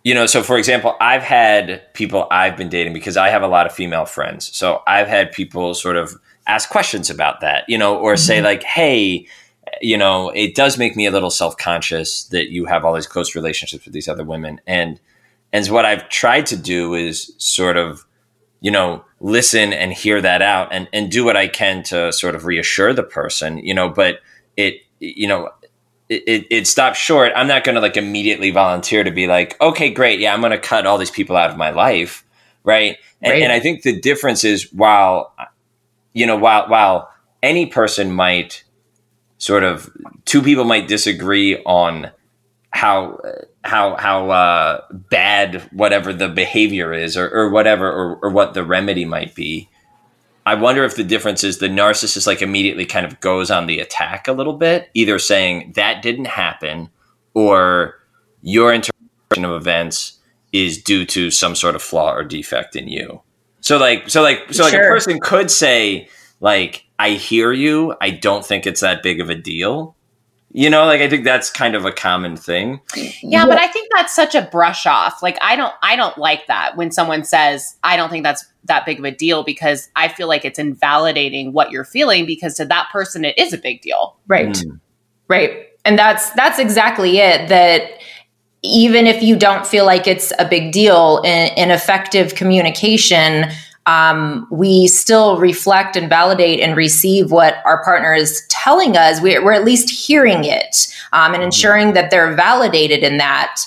you 0.05 0.15
know, 0.15 0.27
so 0.27 0.43
for 0.43 0.59
example, 0.59 0.95
I've 1.01 1.23
had 1.23 1.83
people 1.95 2.27
I've 2.31 2.57
been 2.57 2.69
dating 2.69 2.93
because 2.93 3.17
I 3.17 3.29
have 3.31 3.43
a 3.43 3.49
lot 3.49 3.67
of 3.67 3.73
female 3.73 4.05
friends. 4.07 4.55
So 4.57 4.83
I've 4.87 5.09
had 5.09 5.33
people 5.33 5.75
sort 5.75 5.97
of 5.97 6.15
ask 6.47 6.69
questions 6.69 7.11
about 7.11 7.41
that, 7.41 7.65
you 7.69 7.79
know, 7.79 7.97
or 7.97 8.17
say 8.17 8.39
Mhm. 8.41 8.45
like, 8.45 8.63
hey, 8.63 9.27
you 9.83 9.99
know, 9.99 10.31
it 10.31 10.55
does 10.55 10.79
make 10.79 10.95
me 10.97 11.07
a 11.07 11.11
little 11.11 11.31
self 11.31 11.57
conscious 11.57 12.25
that 12.25 12.51
you 12.51 12.67
have 12.67 12.85
all 12.85 12.95
these 12.95 13.07
close 13.09 13.35
relationships 13.35 13.85
with 13.85 13.93
these 13.95 14.09
other 14.09 14.25
women. 14.25 14.61
And, 14.67 15.01
and 15.53 15.67
what 15.69 15.85
I've 15.85 16.09
tried 16.09 16.47
to 16.47 16.57
do 16.57 16.95
is 16.95 17.33
sort 17.39 17.77
of, 17.77 18.06
you 18.67 18.73
know, 18.73 19.05
listen 19.21 19.73
and 19.73 19.93
hear 19.93 20.21
that 20.21 20.43
out 20.43 20.73
and, 20.73 20.89
and 20.93 21.09
do 21.09 21.25
what 21.25 21.37
I 21.37 21.47
can 21.47 21.85
to 21.85 22.13
sort 22.13 22.35
of 22.35 22.47
reassure 22.47 22.93
the 22.93 23.05
person, 23.05 23.59
you 23.59 23.73
know, 23.73 23.89
but 23.89 24.19
it, 24.57 24.81
you 24.99 25.29
know, 25.29 25.51
it, 26.09 26.25
it, 26.27 26.47
it 26.51 26.67
stops 26.67 26.99
short. 26.99 27.31
I'm 27.37 27.47
not 27.47 27.63
going 27.63 27.77
to 27.77 27.81
like 27.81 27.97
immediately 27.97 28.51
volunteer 28.51 29.05
to 29.05 29.13
be 29.13 29.29
like, 29.29 29.57
okay, 29.61 29.91
great. 29.91 30.19
Yeah, 30.19 30.35
I'm 30.35 30.41
going 30.41 30.51
to 30.51 30.59
cut 30.59 30.85
all 30.85 30.99
these 30.99 31.13
people 31.13 31.37
out 31.37 31.49
of 31.49 31.57
my 31.57 31.71
life. 31.71 32.25
Right. 32.65 32.97
And, 33.23 33.31
Right. 33.35 33.43
and 33.43 33.53
I 33.53 33.61
think 33.61 33.83
the 33.83 34.01
difference 34.01 34.43
is 34.43 34.73
while, 34.73 35.33
you 36.13 36.27
know, 36.27 36.37
while, 36.37 36.69
while 36.69 37.09
any 37.45 37.67
person 37.67 38.11
might 38.11 38.65
sort 39.39 39.63
of, 39.63 39.89
two 40.25 40.43
people 40.43 40.65
might 40.65 40.89
disagree 40.89 41.63
on 41.67 42.11
how, 42.71 43.21
how, 43.67 43.97
how 43.97 44.31
uh, 44.31 44.85
bad 44.91 45.63
whatever 45.73 46.13
the 46.13 46.29
behavior 46.29 46.93
is 46.93 47.17
or, 47.17 47.29
or 47.29 47.51
whatever, 47.51 47.91
or, 47.91 48.17
or 48.23 48.31
what 48.31 48.55
the 48.55 48.65
remedy 48.65 49.05
might 49.05 49.35
be. 49.35 49.69
I 50.47 50.55
wonder 50.55 50.85
if 50.85 50.95
the 50.95 51.03
difference 51.03 51.43
is 51.43 51.59
the 51.59 51.69
narcissist 51.69 52.27
like 52.27 52.41
immediately 52.41 52.87
kind 52.87 53.05
of 53.05 53.19
goes 53.21 53.51
on 53.51 53.67
the 53.67 53.81
attack 53.81 54.29
a 54.29 54.33
little 54.33 54.57
bit, 54.57 54.89
either 54.95 55.19
saying 55.19 55.73
that 55.75 56.03
didn't 56.03 56.27
happen 56.27 56.89
or 57.35 57.97
your 58.43 58.73
interpretation 58.73 59.45
of 59.45 59.61
events 59.61 60.21
is 60.53 60.81
due 60.81 61.05
to 61.05 61.33
some 61.33 61.57
sort 61.57 61.75
of 61.75 61.83
flaw 61.83 62.15
or 62.15 62.23
defect 62.23 62.77
in 62.77 62.87
you. 62.87 63.21
So 63.61 63.77
like 63.77 64.09
so 64.09 64.23
like 64.23 64.53
so 64.53 64.63
like 64.63 64.75
a 64.75 64.79
person 64.79 65.19
could 65.19 65.51
say 65.51 66.09
like 66.41 66.85
I 66.99 67.11
hear 67.11 67.53
you, 67.53 67.97
I 68.01 68.11
don't 68.11 68.47
think 68.47 68.67
it's 68.67 68.81
that 68.81 69.03
big 69.03 69.21
of 69.21 69.29
a 69.29 69.35
deal. 69.35 69.96
You 70.57 70.71
know, 70.71 70.87
like 70.87 71.03
I 71.03 71.09
think 71.11 71.25
that's 71.25 71.51
kind 71.51 71.75
of 71.75 71.85
a 71.85 71.93
common 71.93 72.35
thing. 72.35 72.81
yeah 73.23 73.45
but 73.45 73.59
i 73.59 73.67
think 73.69 73.89
that's 73.95 74.15
such 74.15 74.35
a 74.35 74.43
brush 74.51 74.87
off 74.87 75.23
like 75.23 75.37
i 75.43 75.55
don't 75.55 75.75
i 75.83 75.97
don't 75.97 76.17
like 76.17 76.47
that 76.47 76.77
when 76.77 76.91
someone 76.91 77.25
says 77.25 77.77
i 77.85 77.97
don't 77.97 78.09
think 78.11 78.25
that's 78.25 78.45
that 78.65 78.87
big 78.87 78.99
of 78.99 79.05
a 79.05 79.11
deal 79.11 79.45
because 79.45 79.91
i 79.97 80.09
feel 80.09 80.29
like 80.29 80.45
it's 80.45 80.59
invalidating 80.59 81.53
what 81.53 81.71
you're 81.71 81.85
feeling 81.85 82.25
because 82.25 82.55
to 82.55 82.65
that 82.65 82.89
person 82.91 83.25
it 83.25 83.37
is 83.39 83.53
a 83.53 83.59
big 83.59 83.83
deal 83.83 84.17
Right. 84.29 84.49
Mm. 84.49 84.81
Right. 85.29 85.67
And 85.85 85.99
that's 85.99 86.31
that's 86.31 86.59
exactly 86.59 87.19
it 87.19 87.49
that 87.49 88.01
even 88.63 89.07
if 89.07 89.23
you 89.23 89.37
don't 89.37 89.67
feel 89.67 89.85
like 89.85 90.07
it's 90.07 90.33
a 90.39 90.49
big 90.49 90.73
deal 90.73 91.21
in, 91.25 91.53
in 91.57 91.71
effective 91.71 92.35
communication 92.35 93.45
um, 93.87 94.47
we 94.51 94.89
still 94.89 95.39
reflect 95.39 95.97
and 95.97 96.09
validate 96.09 96.61
and 96.61 96.77
receive 96.77 97.31
what 97.31 97.57
our 97.65 97.83
partner 97.85 98.13
is 98.13 98.45
telling 98.49 98.97
us. 98.97 99.21
We're, 99.21 99.45
we're 99.45 99.53
at 99.53 99.65
least 99.65 99.89
hearing 99.91 100.45
it 100.45 100.89
um, 101.13 101.35
and 101.35 101.43
ensuring 101.43 101.93
that 101.95 102.11
they're 102.11 102.35
validated 102.35 103.03
in 103.05 103.17
that. 103.19 103.61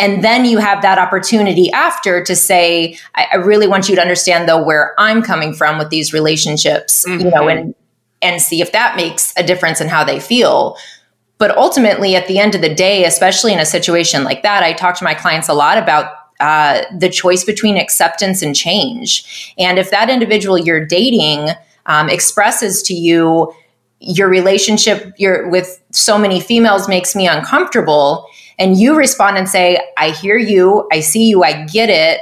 And 0.00 0.24
then 0.24 0.44
you 0.44 0.58
have 0.58 0.82
that 0.82 0.98
opportunity 0.98 1.70
after 1.72 2.24
to 2.24 2.34
say 2.34 2.96
I, 3.14 3.26
I 3.32 3.36
really 3.36 3.66
want 3.68 3.88
you 3.88 3.94
to 3.96 4.00
understand 4.00 4.48
though 4.48 4.62
where 4.62 4.94
i'm 4.98 5.20
coming 5.22 5.52
from 5.52 5.76
with 5.78 5.90
these 5.90 6.12
relationships 6.14 7.04
you 7.06 7.18
know 7.18 7.42
Mhm. 7.44 7.52
and 7.52 7.74
and 8.22 8.40
see 8.42 8.60
if 8.62 8.72
that 8.72 8.96
makes 8.96 9.32
a 9.36 9.42
difference 9.42 9.80
in 9.80 9.88
how 9.88 10.02
they 10.04 10.20
feel. 10.20 10.76
But 11.38 11.56
ultimately 11.56 12.16
at 12.16 12.26
the 12.28 12.38
end 12.38 12.54
of 12.54 12.60
the 12.62 12.74
day 12.74 13.04
especially 13.04 13.52
in 13.52 13.58
a 13.60 13.64
situation 13.66 14.24
like 14.24 14.42
that 14.42 14.62
i 14.62 14.72
talk 14.72 14.96
to 14.98 15.04
my 15.04 15.14
clients 15.14 15.48
a 15.48 15.54
lot 15.54 15.76
about 15.78 16.12
uh, 16.40 16.82
the 16.96 17.08
choice 17.08 17.44
between 17.44 17.76
acceptance 17.76 18.42
and 18.42 18.56
change. 18.56 19.54
And 19.58 19.78
if 19.78 19.90
that 19.90 20.10
individual 20.10 20.58
you're 20.58 20.84
dating 20.84 21.50
um, 21.86 22.08
expresses 22.08 22.82
to 22.84 22.94
you, 22.94 23.52
your 24.00 24.28
relationship 24.28 25.14
your, 25.18 25.48
with 25.48 25.82
so 25.90 26.18
many 26.18 26.40
females 26.40 26.88
makes 26.88 27.14
me 27.14 27.28
uncomfortable, 27.28 28.26
and 28.58 28.78
you 28.78 28.96
respond 28.96 29.36
and 29.36 29.48
say, 29.48 29.78
I 29.96 30.10
hear 30.10 30.36
you, 30.36 30.88
I 30.92 31.00
see 31.00 31.28
you, 31.28 31.42
I 31.42 31.64
get 31.66 31.88
it. 31.88 32.20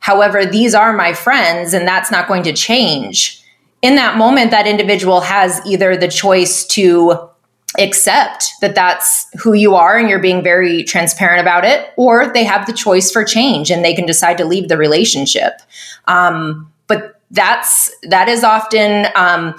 However, 0.00 0.46
these 0.46 0.74
are 0.74 0.92
my 0.92 1.12
friends, 1.12 1.74
and 1.74 1.86
that's 1.86 2.10
not 2.10 2.28
going 2.28 2.42
to 2.44 2.52
change. 2.52 3.42
In 3.82 3.96
that 3.96 4.16
moment, 4.16 4.50
that 4.50 4.66
individual 4.66 5.20
has 5.20 5.60
either 5.66 5.96
the 5.96 6.08
choice 6.08 6.64
to 6.66 7.28
accept 7.76 8.52
that 8.60 8.74
that's 8.74 9.26
who 9.38 9.52
you 9.52 9.74
are 9.74 9.98
and 9.98 10.08
you're 10.08 10.18
being 10.18 10.42
very 10.42 10.82
transparent 10.84 11.40
about 11.40 11.64
it, 11.64 11.92
or 11.96 12.32
they 12.32 12.44
have 12.44 12.66
the 12.66 12.72
choice 12.72 13.10
for 13.10 13.24
change 13.24 13.70
and 13.70 13.84
they 13.84 13.94
can 13.94 14.06
decide 14.06 14.38
to 14.38 14.44
leave 14.44 14.68
the 14.68 14.78
relationship. 14.78 15.60
Um, 16.06 16.72
but 16.86 17.20
that's 17.30 17.94
that 18.04 18.28
is 18.28 18.42
often 18.42 19.08
um, 19.14 19.54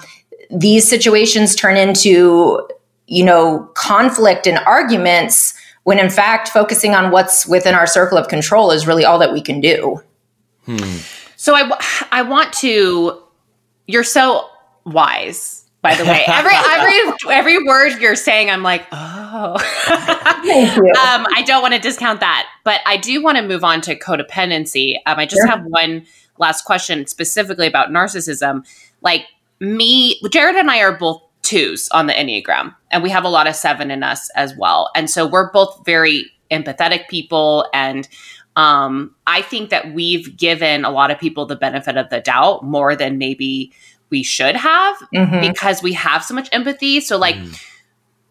these 0.50 0.88
situations 0.88 1.54
turn 1.54 1.76
into 1.76 2.68
you 3.06 3.24
know 3.24 3.70
conflict 3.74 4.46
and 4.46 4.58
arguments 4.58 5.54
when 5.84 5.98
in 5.98 6.10
fact 6.10 6.48
focusing 6.48 6.94
on 6.94 7.10
what's 7.12 7.46
within 7.46 7.74
our 7.74 7.86
circle 7.86 8.18
of 8.18 8.28
control 8.28 8.72
is 8.72 8.86
really 8.86 9.04
all 9.04 9.18
that 9.18 9.32
we 9.32 9.40
can 9.40 9.60
do. 9.60 10.02
Hmm. 10.66 10.98
So 11.36 11.54
I 11.54 11.70
I 12.10 12.22
want 12.22 12.52
to. 12.54 13.22
You're 13.86 14.04
so 14.04 14.48
wise 14.84 15.59
by 15.82 15.94
the 15.94 16.04
way. 16.04 16.24
Every 16.26 16.52
every 16.54 17.12
every 17.30 17.64
word 17.64 18.00
you're 18.00 18.16
saying, 18.16 18.50
I'm 18.50 18.62
like, 18.62 18.86
oh. 18.92 19.58
thank 19.58 20.78
um, 20.78 21.26
I 21.34 21.42
don't 21.46 21.62
want 21.62 21.74
to 21.74 21.80
discount 21.80 22.20
that, 22.20 22.48
but 22.64 22.80
I 22.86 22.96
do 22.96 23.22
want 23.22 23.38
to 23.38 23.46
move 23.46 23.64
on 23.64 23.80
to 23.82 23.98
codependency. 23.98 24.96
Um, 25.06 25.18
I 25.18 25.26
just 25.26 25.40
sure. 25.40 25.46
have 25.46 25.64
one 25.64 26.06
last 26.38 26.64
question 26.64 27.06
specifically 27.06 27.66
about 27.66 27.90
narcissism. 27.90 28.66
Like 29.02 29.26
me, 29.60 30.20
Jared 30.30 30.56
and 30.56 30.70
I 30.70 30.80
are 30.80 30.96
both 30.96 31.22
twos 31.42 31.88
on 31.90 32.06
the 32.06 32.12
Enneagram, 32.12 32.74
and 32.90 33.02
we 33.02 33.10
have 33.10 33.24
a 33.24 33.28
lot 33.28 33.46
of 33.46 33.54
seven 33.54 33.90
in 33.90 34.02
us 34.02 34.30
as 34.36 34.54
well. 34.56 34.90
And 34.94 35.08
so 35.08 35.26
we're 35.26 35.50
both 35.52 35.82
very 35.84 36.30
empathetic 36.50 37.08
people 37.08 37.66
and 37.72 38.08
um, 38.56 39.14
I 39.26 39.42
think 39.42 39.70
that 39.70 39.94
we've 39.94 40.36
given 40.36 40.84
a 40.84 40.90
lot 40.90 41.10
of 41.10 41.18
people 41.18 41.46
the 41.46 41.56
benefit 41.56 41.96
of 41.96 42.10
the 42.10 42.20
doubt 42.20 42.64
more 42.64 42.96
than 42.96 43.16
maybe 43.16 43.72
we 44.10 44.22
should 44.22 44.56
have 44.56 44.96
mm-hmm. 45.14 45.40
because 45.40 45.82
we 45.82 45.92
have 45.94 46.24
so 46.24 46.34
much 46.34 46.48
empathy. 46.52 47.00
So 47.00 47.16
like 47.16 47.36
mm. 47.36 47.62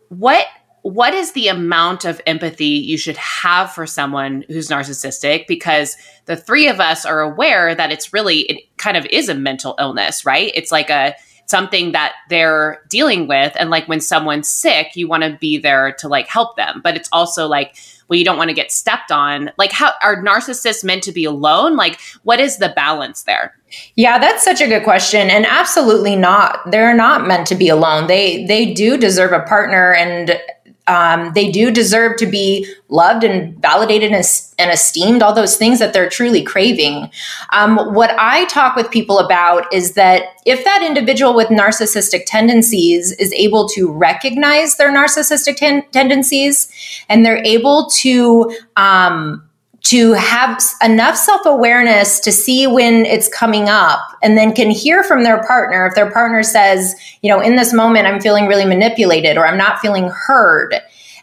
what 0.09 0.45
what 0.81 1.13
is 1.13 1.33
the 1.33 1.49
amount 1.49 2.05
of 2.05 2.21
empathy 2.25 2.65
you 2.65 2.97
should 2.97 3.17
have 3.17 3.71
for 3.71 3.85
someone 3.85 4.45
who's 4.47 4.69
narcissistic 4.69 5.45
because 5.45 5.97
the 6.25 6.37
three 6.37 6.67
of 6.67 6.79
us 6.79 7.05
are 7.05 7.19
aware 7.19 7.75
that 7.75 7.91
it's 7.91 8.13
really 8.13 8.41
it 8.41 8.77
kind 8.77 8.95
of 8.95 9.05
is 9.07 9.29
a 9.29 9.35
mental 9.35 9.75
illness, 9.79 10.25
right? 10.25 10.51
It's 10.55 10.71
like 10.71 10.89
a 10.89 11.15
something 11.49 11.91
that 11.93 12.13
they're 12.29 12.81
dealing 12.89 13.27
with 13.27 13.53
and 13.57 13.69
like 13.69 13.87
when 13.87 13.99
someone's 13.99 14.47
sick, 14.47 14.95
you 14.95 15.07
want 15.07 15.23
to 15.23 15.37
be 15.39 15.57
there 15.57 15.93
to 15.93 16.07
like 16.07 16.27
help 16.27 16.55
them, 16.55 16.81
but 16.83 16.95
it's 16.95 17.09
also 17.11 17.47
like 17.47 17.75
well 18.07 18.17
you 18.17 18.25
don't 18.25 18.37
want 18.37 18.49
to 18.49 18.55
get 18.55 18.71
stepped 18.71 19.11
on. 19.11 19.51
Like 19.57 19.71
how 19.71 19.93
are 20.01 20.23
narcissists 20.23 20.83
meant 20.83 21.03
to 21.03 21.11
be 21.11 21.25
alone? 21.25 21.75
Like 21.75 21.99
what 22.23 22.39
is 22.39 22.57
the 22.57 22.69
balance 22.69 23.23
there? 23.23 23.55
Yeah, 23.95 24.17
that's 24.17 24.43
such 24.43 24.61
a 24.61 24.67
good 24.67 24.83
question 24.83 25.29
and 25.29 25.45
absolutely 25.45 26.15
not. 26.15 26.69
They're 26.71 26.95
not 26.95 27.27
meant 27.27 27.47
to 27.47 27.55
be 27.55 27.69
alone. 27.69 28.07
They 28.07 28.45
they 28.45 28.73
do 28.73 28.97
deserve 28.97 29.31
a 29.31 29.41
partner 29.41 29.93
and 29.93 30.39
um, 30.89 31.31
they 31.35 31.51
do 31.51 31.69
deserve 31.69 32.17
to 32.17 32.25
be 32.25 32.67
loved 32.89 33.23
and 33.23 33.55
validated 33.61 34.11
and, 34.11 34.71
esteemed, 34.71 35.21
all 35.21 35.33
those 35.33 35.55
things 35.55 35.77
that 35.77 35.93
they're 35.93 36.09
truly 36.09 36.43
craving. 36.43 37.11
Um, 37.53 37.93
what 37.93 38.15
I 38.17 38.45
talk 38.45 38.75
with 38.75 38.89
people 38.89 39.19
about 39.19 39.71
is 39.71 39.93
that 39.93 40.23
if 40.47 40.63
that 40.65 40.81
individual 40.81 41.35
with 41.35 41.49
narcissistic 41.49 42.23
tendencies 42.25 43.11
is 43.13 43.31
able 43.33 43.69
to 43.69 43.91
recognize 43.91 44.77
their 44.77 44.91
narcissistic 44.91 45.57
ten- 45.57 45.85
tendencies 45.91 46.71
and 47.07 47.23
they're 47.23 47.43
able 47.45 47.87
to 47.91 48.51
um, 48.75 49.47
to 49.83 50.13
have 50.13 50.61
enough 50.83 51.15
self 51.15 51.45
awareness 51.45 52.19
to 52.21 52.31
see 52.31 52.67
when 52.67 53.05
it's 53.05 53.27
coming 53.27 53.69
up 53.69 53.99
and 54.21 54.37
then 54.37 54.53
can 54.53 54.69
hear 54.69 55.03
from 55.03 55.23
their 55.23 55.43
partner. 55.43 55.87
If 55.87 55.95
their 55.95 56.11
partner 56.11 56.43
says, 56.43 56.95
you 57.21 57.29
know, 57.29 57.39
in 57.39 57.55
this 57.55 57.73
moment, 57.73 58.05
I'm 58.05 58.21
feeling 58.21 58.47
really 58.47 58.65
manipulated 58.65 59.37
or 59.37 59.45
I'm 59.45 59.57
not 59.57 59.79
feeling 59.79 60.09
heard, 60.09 60.75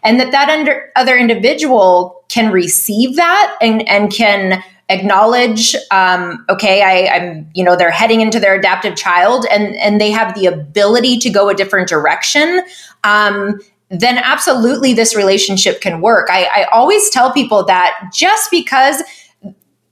and 0.03 0.19
that 0.21 0.33
that 0.33 0.49
under, 0.49 0.91
other 0.97 1.17
individual 1.17 2.25
can 2.29 2.53
receive 2.53 3.17
that 3.17 3.57
and, 3.61 3.87
and 3.89 4.13
can 4.13 4.63
acknowledge 4.89 5.75
um, 5.91 6.45
okay 6.49 6.83
I, 6.83 7.17
i'm 7.17 7.51
you 7.55 7.65
know 7.65 7.75
they're 7.75 7.91
heading 7.91 8.21
into 8.21 8.39
their 8.39 8.55
adaptive 8.55 8.95
child 8.95 9.45
and 9.51 9.75
and 9.77 10.01
they 10.01 10.13
have 10.13 10.35
the 10.37 10.47
ability 10.47 11.19
to 11.19 11.31
go 11.31 11.49
a 11.49 11.55
different 11.55 11.89
direction 11.89 12.63
um, 13.03 13.59
then 13.89 14.19
absolutely 14.19 14.95
this 14.95 15.15
relationship 15.15 15.81
can 15.81 16.01
work. 16.01 16.29
I, 16.31 16.45
I 16.45 16.65
always 16.73 17.09
tell 17.11 17.33
people 17.33 17.65
that 17.67 18.11
just 18.13 18.51
because 18.51 19.03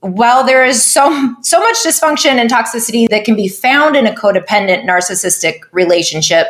while 0.01 0.45
there 0.45 0.63
is 0.63 0.83
so 0.83 1.35
so 1.41 1.59
much 1.59 1.77
dysfunction 1.77 2.35
and 2.35 2.49
toxicity 2.49 3.07
that 3.09 3.25
can 3.25 3.35
be 3.35 3.47
found 3.47 3.95
in 3.95 4.05
a 4.05 4.13
codependent 4.13 4.85
narcissistic 4.85 5.61
relationship, 5.71 6.47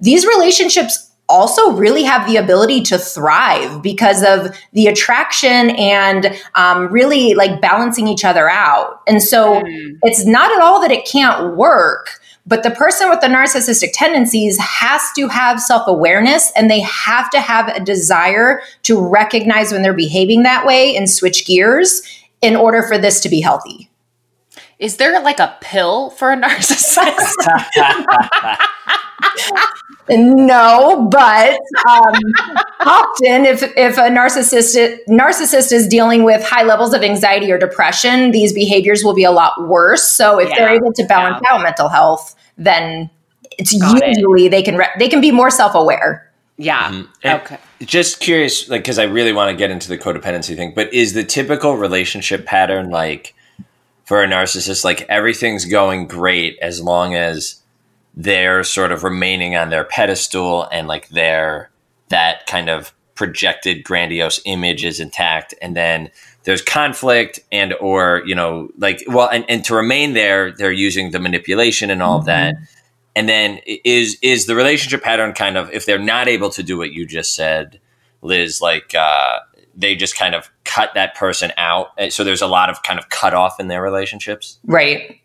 these 0.00 0.24
relationships 0.24 1.10
also 1.28 1.72
really 1.72 2.02
have 2.02 2.26
the 2.26 2.36
ability 2.36 2.82
to 2.82 2.98
thrive 2.98 3.82
because 3.82 4.22
of 4.22 4.54
the 4.72 4.86
attraction 4.86 5.70
and 5.70 6.38
um, 6.54 6.92
really 6.92 7.34
like 7.34 7.60
balancing 7.60 8.06
each 8.06 8.24
other 8.24 8.48
out. 8.48 9.00
And 9.06 9.22
so 9.22 9.62
mm. 9.62 9.98
it's 10.02 10.26
not 10.26 10.54
at 10.54 10.62
all 10.62 10.80
that 10.82 10.90
it 10.90 11.06
can't 11.06 11.56
work 11.56 12.20
but 12.46 12.62
the 12.62 12.70
person 12.70 13.08
with 13.08 13.20
the 13.20 13.26
narcissistic 13.26 13.90
tendencies 13.92 14.58
has 14.58 15.02
to 15.16 15.28
have 15.28 15.60
self 15.60 15.86
awareness 15.86 16.52
and 16.56 16.70
they 16.70 16.80
have 16.80 17.30
to 17.30 17.40
have 17.40 17.68
a 17.68 17.80
desire 17.80 18.60
to 18.82 19.00
recognize 19.00 19.72
when 19.72 19.82
they're 19.82 19.92
behaving 19.92 20.42
that 20.42 20.66
way 20.66 20.96
and 20.96 21.08
switch 21.08 21.46
gears 21.46 22.02
in 22.42 22.56
order 22.56 22.82
for 22.82 22.98
this 22.98 23.20
to 23.20 23.28
be 23.28 23.40
healthy. 23.40 23.88
Is 24.84 24.98
there 24.98 25.18
like 25.22 25.38
a 25.40 25.56
pill 25.62 26.10
for 26.10 26.30
a 26.30 26.36
narcissist? 26.40 27.32
no, 30.10 31.08
but 31.10 31.58
um, 31.88 32.14
often 32.80 33.46
if 33.46 33.62
if 33.78 33.96
a 33.96 34.10
narcissist 34.10 34.98
narcissist 35.08 35.72
is 35.72 35.88
dealing 35.88 36.22
with 36.22 36.44
high 36.44 36.64
levels 36.64 36.92
of 36.92 37.02
anxiety 37.02 37.50
or 37.50 37.56
depression, 37.56 38.30
these 38.30 38.52
behaviors 38.52 39.02
will 39.02 39.14
be 39.14 39.24
a 39.24 39.30
lot 39.30 39.66
worse. 39.66 40.06
So 40.06 40.38
if 40.38 40.50
yeah. 40.50 40.56
they're 40.56 40.74
able 40.74 40.92
to 40.92 41.04
balance 41.04 41.40
yeah. 41.42 41.54
out 41.54 41.62
mental 41.62 41.88
health, 41.88 42.36
then 42.58 43.08
it's 43.58 43.74
Got 43.80 44.06
usually 44.06 44.46
it. 44.46 44.50
they 44.50 44.62
can 44.62 44.76
re- 44.76 44.92
they 44.98 45.08
can 45.08 45.22
be 45.22 45.30
more 45.30 45.48
self 45.48 45.74
aware. 45.74 46.30
Yeah. 46.58 46.90
Mm-hmm. 46.90 47.26
Okay. 47.26 47.58
Just 47.80 48.20
curious, 48.20 48.68
like, 48.68 48.82
because 48.82 48.98
I 48.98 49.04
really 49.04 49.32
want 49.32 49.50
to 49.50 49.56
get 49.56 49.70
into 49.70 49.88
the 49.88 49.98
codependency 49.98 50.54
thing, 50.54 50.72
but 50.74 50.92
is 50.92 51.14
the 51.14 51.24
typical 51.24 51.76
relationship 51.76 52.44
pattern 52.44 52.90
like 52.90 53.34
for 54.04 54.22
a 54.22 54.26
narcissist, 54.26 54.84
like 54.84 55.02
everything's 55.08 55.64
going 55.64 56.06
great 56.06 56.58
as 56.60 56.80
long 56.80 57.14
as 57.14 57.62
they're 58.14 58.62
sort 58.62 58.92
of 58.92 59.02
remaining 59.02 59.56
on 59.56 59.70
their 59.70 59.84
pedestal 59.84 60.68
and 60.70 60.86
like 60.86 61.08
their 61.08 61.70
that 62.08 62.46
kind 62.46 62.68
of 62.68 62.94
projected 63.14 63.84
grandiose 63.84 64.40
image 64.44 64.84
is 64.84 65.00
intact 65.00 65.54
and 65.62 65.76
then 65.76 66.10
there's 66.44 66.62
conflict 66.62 67.40
and 67.50 67.72
or 67.74 68.22
you 68.26 68.34
know 68.34 68.68
like 68.78 69.02
well 69.08 69.28
and, 69.28 69.44
and 69.48 69.64
to 69.64 69.74
remain 69.74 70.14
there 70.14 70.52
they're 70.52 70.72
using 70.72 71.10
the 71.10 71.20
manipulation 71.20 71.90
and 71.90 72.02
all 72.02 72.18
mm-hmm. 72.18 72.22
of 72.22 72.26
that 72.26 72.54
mm-hmm. 72.54 72.64
and 73.16 73.28
then 73.28 73.60
is 73.66 74.18
is 74.20 74.46
the 74.46 74.54
relationship 74.54 75.02
pattern 75.02 75.32
kind 75.32 75.56
of 75.56 75.70
if 75.72 75.86
they're 75.86 75.98
not 75.98 76.28
able 76.28 76.50
to 76.50 76.62
do 76.62 76.76
what 76.76 76.92
you 76.92 77.06
just 77.06 77.34
said 77.34 77.80
liz 78.20 78.60
like 78.60 78.94
uh 78.94 79.38
they 79.76 79.94
just 79.96 80.16
kind 80.16 80.34
of 80.34 80.50
cut 80.64 80.90
that 80.94 81.14
person 81.14 81.52
out. 81.56 81.88
So 82.10 82.24
there's 82.24 82.42
a 82.42 82.46
lot 82.46 82.70
of 82.70 82.82
kind 82.82 82.98
of 82.98 83.08
cut 83.08 83.34
off 83.34 83.58
in 83.58 83.68
their 83.68 83.82
relationships. 83.82 84.58
Right 84.64 85.20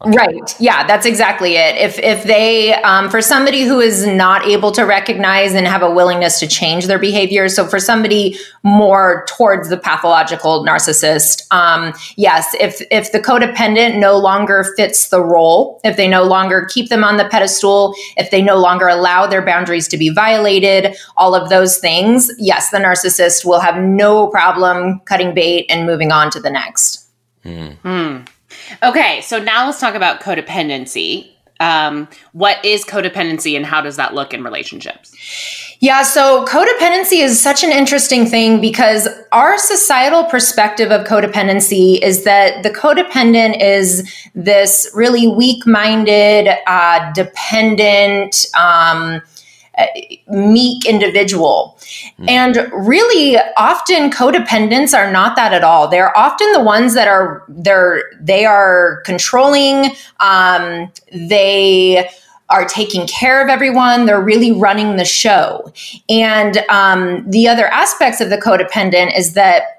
Okay. 0.00 0.16
Right. 0.16 0.60
Yeah, 0.60 0.86
that's 0.86 1.04
exactly 1.04 1.56
it. 1.56 1.76
If 1.76 1.98
if 1.98 2.22
they 2.22 2.72
um, 2.84 3.10
for 3.10 3.20
somebody 3.20 3.62
who 3.62 3.80
is 3.80 4.06
not 4.06 4.46
able 4.46 4.70
to 4.72 4.84
recognize 4.84 5.54
and 5.54 5.66
have 5.66 5.82
a 5.82 5.90
willingness 5.90 6.38
to 6.38 6.46
change 6.46 6.86
their 6.86 7.00
behavior, 7.00 7.48
so 7.48 7.66
for 7.66 7.80
somebody 7.80 8.38
more 8.62 9.26
towards 9.28 9.68
the 9.68 9.76
pathological 9.76 10.64
narcissist, 10.64 11.52
um, 11.52 11.92
yes, 12.14 12.54
if 12.60 12.80
if 12.92 13.10
the 13.10 13.18
codependent 13.18 13.98
no 13.98 14.16
longer 14.16 14.72
fits 14.76 15.08
the 15.08 15.20
role, 15.20 15.80
if 15.82 15.96
they 15.96 16.06
no 16.06 16.22
longer 16.22 16.64
keep 16.66 16.90
them 16.90 17.02
on 17.02 17.16
the 17.16 17.28
pedestal, 17.28 17.92
if 18.16 18.30
they 18.30 18.40
no 18.40 18.56
longer 18.56 18.86
allow 18.86 19.26
their 19.26 19.44
boundaries 19.44 19.88
to 19.88 19.98
be 19.98 20.10
violated, 20.10 20.96
all 21.16 21.34
of 21.34 21.48
those 21.48 21.78
things, 21.78 22.30
yes, 22.38 22.70
the 22.70 22.78
narcissist 22.78 23.44
will 23.44 23.58
have 23.58 23.82
no 23.82 24.28
problem 24.28 25.00
cutting 25.06 25.34
bait 25.34 25.66
and 25.68 25.86
moving 25.86 26.12
on 26.12 26.30
to 26.30 26.38
the 26.38 26.50
next. 26.50 27.04
Mm. 27.44 28.28
Okay, 28.82 29.20
so 29.22 29.38
now 29.38 29.66
let's 29.66 29.80
talk 29.80 29.94
about 29.94 30.20
codependency. 30.20 31.30
Um, 31.60 32.08
what 32.32 32.64
is 32.64 32.84
codependency 32.84 33.56
and 33.56 33.66
how 33.66 33.80
does 33.80 33.96
that 33.96 34.14
look 34.14 34.32
in 34.32 34.44
relationships? 34.44 35.14
Yeah, 35.80 36.02
so 36.02 36.44
codependency 36.44 37.22
is 37.22 37.40
such 37.40 37.62
an 37.62 37.70
interesting 37.70 38.26
thing 38.26 38.60
because 38.60 39.08
our 39.30 39.58
societal 39.58 40.24
perspective 40.24 40.90
of 40.90 41.06
codependency 41.06 42.00
is 42.02 42.24
that 42.24 42.64
the 42.64 42.70
codependent 42.70 43.60
is 43.62 44.12
this 44.34 44.90
really 44.94 45.28
weak 45.28 45.66
minded, 45.66 46.48
uh, 46.66 47.12
dependent, 47.12 48.46
um, 48.58 49.22
meek 50.28 50.84
individual. 50.86 51.78
Mm. 52.18 52.30
And 52.30 52.72
really 52.72 53.38
often 53.56 54.10
codependents 54.10 54.96
are 54.96 55.10
not 55.10 55.36
that 55.36 55.52
at 55.52 55.64
all. 55.64 55.88
They're 55.88 56.16
often 56.16 56.52
the 56.52 56.60
ones 56.60 56.94
that 56.94 57.08
are 57.08 57.44
they're 57.48 58.04
they 58.20 58.44
are 58.44 59.02
controlling, 59.04 59.92
um, 60.20 60.90
they 61.12 62.08
are 62.50 62.64
taking 62.64 63.06
care 63.06 63.42
of 63.42 63.48
everyone. 63.48 64.06
They're 64.06 64.22
really 64.22 64.52
running 64.52 64.96
the 64.96 65.04
show. 65.04 65.70
And 66.08 66.58
um, 66.70 67.30
the 67.30 67.46
other 67.46 67.66
aspects 67.66 68.20
of 68.20 68.30
the 68.30 68.38
codependent 68.38 69.16
is 69.16 69.34
that 69.34 69.77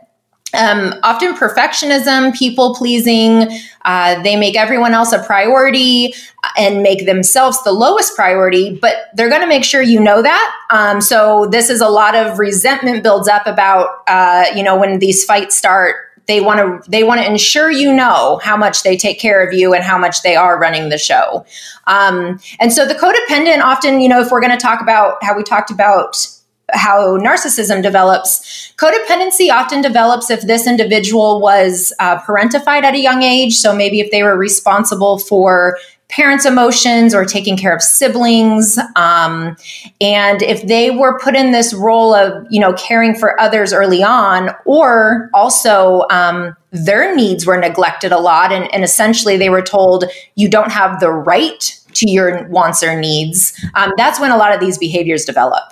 um, 0.53 0.93
often 1.03 1.35
perfectionism, 1.35 2.35
people 2.37 2.75
pleasing, 2.75 3.47
uh, 3.85 4.21
they 4.23 4.35
make 4.35 4.55
everyone 4.57 4.93
else 4.93 5.11
a 5.11 5.23
priority 5.23 6.13
and 6.57 6.81
make 6.81 7.05
themselves 7.05 7.61
the 7.63 7.71
lowest 7.71 8.15
priority, 8.15 8.77
but 8.81 9.09
they're 9.13 9.29
going 9.29 9.41
to 9.41 9.47
make 9.47 9.63
sure 9.63 9.81
you 9.81 9.99
know 9.99 10.21
that. 10.21 10.55
Um, 10.71 11.01
so 11.01 11.47
this 11.51 11.69
is 11.69 11.81
a 11.81 11.89
lot 11.89 12.15
of 12.15 12.39
resentment 12.39 13.03
builds 13.03 13.27
up 13.27 13.45
about, 13.45 14.03
uh, 14.07 14.45
you 14.55 14.63
know, 14.63 14.77
when 14.77 14.99
these 14.99 15.23
fights 15.23 15.55
start 15.55 15.95
they 16.29 16.39
want 16.39 16.59
to 16.59 16.89
they 16.91 17.03
want 17.03 17.19
to 17.19 17.25
ensure 17.27 17.71
you 17.71 17.91
know 17.91 18.39
how 18.43 18.55
much 18.55 18.83
they 18.83 18.95
take 18.95 19.19
care 19.19 19.45
of 19.45 19.51
you 19.51 19.73
and 19.73 19.83
how 19.83 19.97
much 19.97 20.21
they 20.21 20.35
are 20.35 20.59
running 20.59 20.89
the 20.89 20.97
show 20.97 21.43
um, 21.87 22.39
and 22.59 22.71
so 22.71 22.85
the 22.85 22.93
codependent 22.93 23.61
often 23.61 23.99
you 23.99 24.07
know 24.07 24.21
if 24.21 24.29
we're 24.29 24.39
going 24.39 24.55
to 24.55 24.61
talk 24.61 24.79
about 24.79 25.21
how 25.23 25.35
we 25.35 25.41
talked 25.41 25.71
about 25.71 26.27
how 26.73 27.17
narcissism 27.17 27.81
develops 27.81 28.73
codependency 28.77 29.51
often 29.51 29.81
develops 29.81 30.29
if 30.29 30.41
this 30.41 30.67
individual 30.67 31.41
was 31.41 31.93
uh, 31.99 32.19
parentified 32.21 32.83
at 32.83 32.93
a 32.93 32.99
young 32.99 33.23
age 33.23 33.55
so 33.55 33.75
maybe 33.75 33.99
if 33.99 34.11
they 34.11 34.23
were 34.23 34.37
responsible 34.37 35.17
for 35.17 35.77
parents' 36.09 36.43
emotions 36.43 37.13
or 37.13 37.23
taking 37.23 37.55
care 37.55 37.73
of 37.73 37.81
siblings. 37.81 38.79
Um, 38.95 39.55
and 40.01 40.41
if 40.41 40.67
they 40.67 40.89
were 40.89 41.19
put 41.19 41.35
in 41.35 41.51
this 41.51 41.73
role 41.73 42.13
of, 42.13 42.45
you 42.49 42.59
know, 42.59 42.73
caring 42.73 43.15
for 43.15 43.39
others 43.39 43.71
early 43.71 44.03
on, 44.03 44.49
or 44.65 45.29
also 45.33 46.05
um, 46.09 46.55
their 46.71 47.15
needs 47.15 47.45
were 47.45 47.57
neglected 47.57 48.11
a 48.11 48.17
lot, 48.17 48.51
and, 48.51 48.73
and, 48.73 48.83
essentially 48.83 49.37
they 49.37 49.49
were 49.49 49.61
told, 49.61 50.05
you 50.35 50.49
don't 50.49 50.71
have 50.71 50.99
the 50.99 51.11
right 51.11 51.79
to 51.93 52.09
your 52.09 52.47
wants 52.47 52.81
or 52.81 52.99
needs, 52.99 53.53
um, 53.75 53.91
that's 53.97 54.19
when 54.19 54.31
a 54.31 54.37
lot 54.37 54.53
of 54.53 54.59
these 54.59 54.77
behaviors 54.77 55.25
develop. 55.25 55.63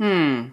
Hmm. 0.00 0.48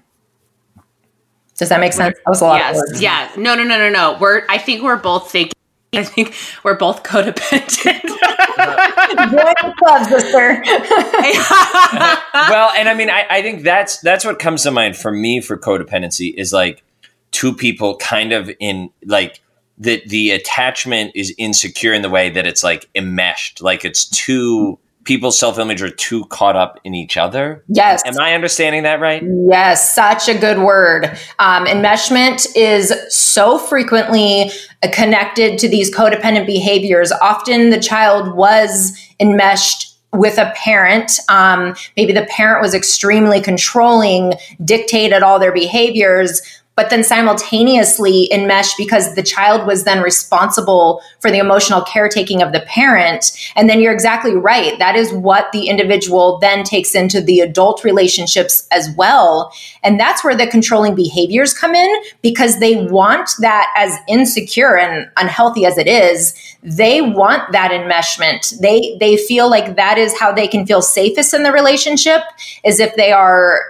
Does 1.57 1.69
that 1.69 1.79
make 1.79 1.93
sense? 1.93 2.17
That 2.17 2.29
was 2.29 2.41
a 2.41 2.45
lot. 2.45 2.59
Yes. 2.59 3.01
Yeah. 3.01 3.31
No. 3.37 3.55
No. 3.55 3.63
No. 3.63 3.77
No. 3.77 3.89
No. 3.89 4.17
We're. 4.19 4.43
I 4.49 4.57
think 4.57 4.83
we're 4.83 4.97
both 4.97 5.31
thinking 5.31 5.53
I 5.93 6.03
think 6.03 6.35
we're 6.63 6.77
both 6.77 7.03
codependent. 7.03 7.77
Join 7.77 9.53
the 9.61 9.73
club, 9.77 10.05
sister. 10.05 10.61
well, 12.33 12.71
and 12.75 12.89
I 12.89 12.93
mean, 12.93 13.09
I, 13.09 13.25
I 13.29 13.41
think 13.41 13.63
that's 13.63 13.99
that's 14.01 14.25
what 14.25 14.39
comes 14.39 14.63
to 14.63 14.71
mind 14.71 14.97
for 14.97 15.11
me 15.11 15.39
for 15.39 15.57
codependency 15.57 16.33
is 16.35 16.51
like 16.51 16.83
two 17.31 17.53
people 17.53 17.95
kind 17.97 18.33
of 18.33 18.51
in 18.59 18.89
like 19.05 19.41
that 19.77 20.07
the 20.09 20.31
attachment 20.31 21.11
is 21.15 21.33
insecure 21.37 21.93
in 21.93 22.01
the 22.01 22.09
way 22.09 22.29
that 22.29 22.45
it's 22.45 22.63
like 22.63 22.89
enmeshed, 22.93 23.61
like 23.61 23.85
it's 23.85 24.05
two 24.09 24.79
people's 25.07 25.39
self 25.39 25.57
image 25.57 25.81
are 25.81 25.89
too 25.89 26.25
caught 26.25 26.55
up 26.55 26.79
in 26.83 26.93
each 26.93 27.17
other. 27.17 27.63
Yes. 27.69 28.03
Am 28.05 28.19
I 28.19 28.35
understanding 28.35 28.83
that 28.83 28.99
right? 28.99 29.23
Yes, 29.49 29.95
such 29.95 30.27
a 30.27 30.37
good 30.37 30.59
word. 30.59 31.05
Um, 31.39 31.65
enmeshment 31.65 32.45
is 32.55 32.93
so 33.09 33.57
frequently 33.57 34.51
connected 34.91 35.57
to 35.59 35.69
these 35.69 35.93
codependent 35.93 36.45
behaviors. 36.45 37.11
Often 37.13 37.71
the 37.71 37.79
child 37.79 38.35
was 38.35 38.95
enmeshed 39.19 39.95
with 40.13 40.37
a 40.37 40.53
parent. 40.55 41.19
Um, 41.29 41.75
maybe 41.95 42.13
the 42.13 42.25
parent 42.29 42.61
was 42.61 42.73
extremely 42.73 43.41
controlling, 43.41 44.33
dictated 44.63 45.23
all 45.23 45.39
their 45.39 45.53
behaviors 45.53 46.41
but 46.77 46.91
then 46.91 47.03
simultaneously 47.03 48.29
enmesh 48.31 48.77
because 48.77 49.15
the 49.15 49.23
child 49.23 49.65
was 49.65 49.83
then 49.83 50.01
responsible 50.01 51.01
for 51.19 51.31
the 51.31 51.39
emotional 51.39 51.81
caretaking 51.81 52.43
of 52.43 52.53
the 52.53 52.61
parent. 52.61 53.31
And 53.55 53.67
then 53.67 53.81
you're 53.81 53.91
exactly 53.91 54.35
right. 54.35 54.77
That 54.77 54.95
is 54.95 55.11
what 55.11 55.51
the 55.51 55.67
individual 55.67 56.37
then 56.37 56.63
takes 56.63 56.93
into 56.93 57.19
the 57.19 57.39
adult 57.39 57.83
relationships 57.83 58.67
as 58.71 58.89
well. 58.95 59.51
And 59.83 59.99
that's 59.99 60.23
where 60.23 60.35
the 60.35 60.45
controlling 60.45 60.93
behaviors 60.93 61.51
come 61.51 61.73
in 61.73 62.03
because 62.21 62.59
they 62.59 62.85
want 62.85 63.31
that 63.39 63.73
as 63.75 63.97
insecure 64.07 64.77
and 64.77 65.09
unhealthy 65.17 65.65
as 65.65 65.79
it 65.79 65.87
is. 65.87 66.35
They 66.61 67.01
want 67.01 67.51
that 67.53 67.71
enmeshment. 67.71 68.59
They 68.59 68.95
they 68.99 69.17
feel 69.17 69.49
like 69.49 69.77
that 69.77 69.97
is 69.97 70.17
how 70.17 70.31
they 70.31 70.47
can 70.47 70.67
feel 70.67 70.83
safest 70.83 71.33
in 71.33 71.41
the 71.41 71.51
relationship 71.51 72.21
is 72.63 72.79
if 72.79 72.95
they 72.95 73.11
are 73.11 73.61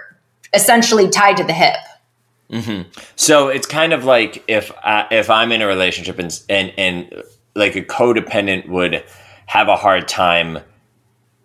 essentially 0.52 1.08
tied 1.08 1.38
to 1.38 1.44
the 1.44 1.54
hip. 1.54 1.76
Mm-hmm. 2.50 2.88
So 3.16 3.48
it's 3.48 3.66
kind 3.66 3.92
of 3.92 4.04
like 4.04 4.42
if 4.48 4.72
I, 4.82 5.06
if 5.10 5.28
I'm 5.28 5.52
in 5.52 5.62
a 5.62 5.66
relationship 5.66 6.18
and 6.18 6.40
and 6.48 6.72
and 6.78 7.22
like 7.54 7.76
a 7.76 7.82
codependent 7.82 8.68
would 8.68 9.04
have 9.46 9.68
a 9.68 9.76
hard 9.76 10.08
time 10.08 10.60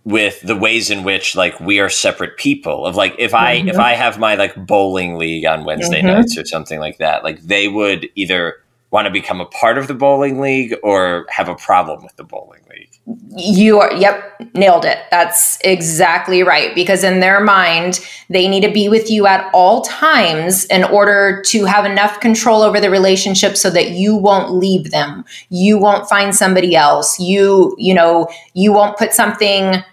with 0.06 0.42
the 0.42 0.56
ways 0.56 0.90
in 0.90 1.04
which 1.04 1.36
like 1.36 1.60
we 1.60 1.80
are 1.80 1.90
separate 1.90 2.38
people 2.38 2.86
of 2.86 2.96
like 2.98 3.16
if 3.18 3.34
i 3.34 3.58
mm-hmm. 3.58 3.70
if 3.70 3.80
i 3.80 3.94
have 3.94 4.20
my 4.20 4.36
like 4.36 4.54
bowling 4.68 5.16
league 5.16 5.46
on 5.46 5.64
wednesday 5.64 6.00
mm-hmm. 6.00 6.08
nights 6.08 6.38
or 6.38 6.46
something 6.46 6.80
like 6.80 6.98
that 6.98 7.24
like 7.24 7.40
they 7.42 7.70
would 7.70 8.10
either 8.16 8.56
want 8.94 9.06
to 9.06 9.12
become 9.12 9.42
a 9.42 9.46
part 9.48 9.78
of 9.78 9.88
the 9.88 9.94
bowling 9.94 10.40
league 10.40 10.74
or 10.84 11.26
have 11.30 11.50
a 11.50 11.56
problem 11.56 12.02
with 12.04 12.16
the 12.16 12.24
bowling 12.24 12.62
league 12.70 12.94
you 13.36 13.80
are, 13.80 13.94
yep, 13.94 14.40
nailed 14.54 14.86
it. 14.86 15.00
That's 15.12 15.60
exactly 15.62 16.42
right. 16.44 16.74
Because 16.74 17.04
in 17.04 17.20
their 17.20 17.42
mind, 17.42 18.00
they 18.30 18.48
need 18.48 18.62
to 18.62 18.72
be 18.72 18.88
with 18.88 19.10
you 19.10 19.28
at 19.28 19.50
all 19.54 19.82
times 19.82 20.66
in 20.66 20.84
order 20.86 21.42
to 21.48 21.66
have 21.66 21.86
enough 21.86 22.20
control 22.22 22.62
over 22.62 22.80
the 22.80 22.90
relationship 22.90 23.58
so 23.58 23.70
that 23.72 23.92
you 23.92 24.16
won't 24.16 24.54
leave 24.54 24.92
them. 24.92 25.26
You 25.50 25.78
won't 25.78 26.08
find 26.08 26.34
somebody 26.34 26.76
else. 26.76 27.20
You, 27.20 27.76
you 27.78 27.94
know, 27.94 28.30
you 28.54 28.72
won't 28.72 28.98
put 28.98 29.14
something 29.14 29.84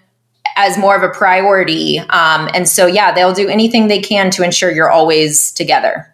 as 0.56 0.78
more 0.78 0.94
of 0.94 1.02
a 1.02 1.08
priority. 1.08 1.98
Um, 1.98 2.48
and 2.54 2.68
so, 2.68 2.86
yeah, 2.86 3.12
they'll 3.12 3.32
do 3.32 3.48
anything 3.48 3.88
they 3.88 4.00
can 4.00 4.30
to 4.32 4.44
ensure 4.44 4.70
you're 4.70 4.90
always 4.90 5.50
together. 5.52 6.09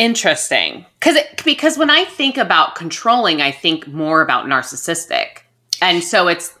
Interesting. 0.00 0.86
Because 0.98 1.18
because 1.44 1.76
when 1.76 1.90
I 1.90 2.06
think 2.06 2.38
about 2.38 2.74
controlling, 2.74 3.42
I 3.42 3.50
think 3.50 3.86
more 3.86 4.22
about 4.22 4.46
narcissistic. 4.46 5.40
And 5.82 6.02
so 6.02 6.26
it's 6.26 6.54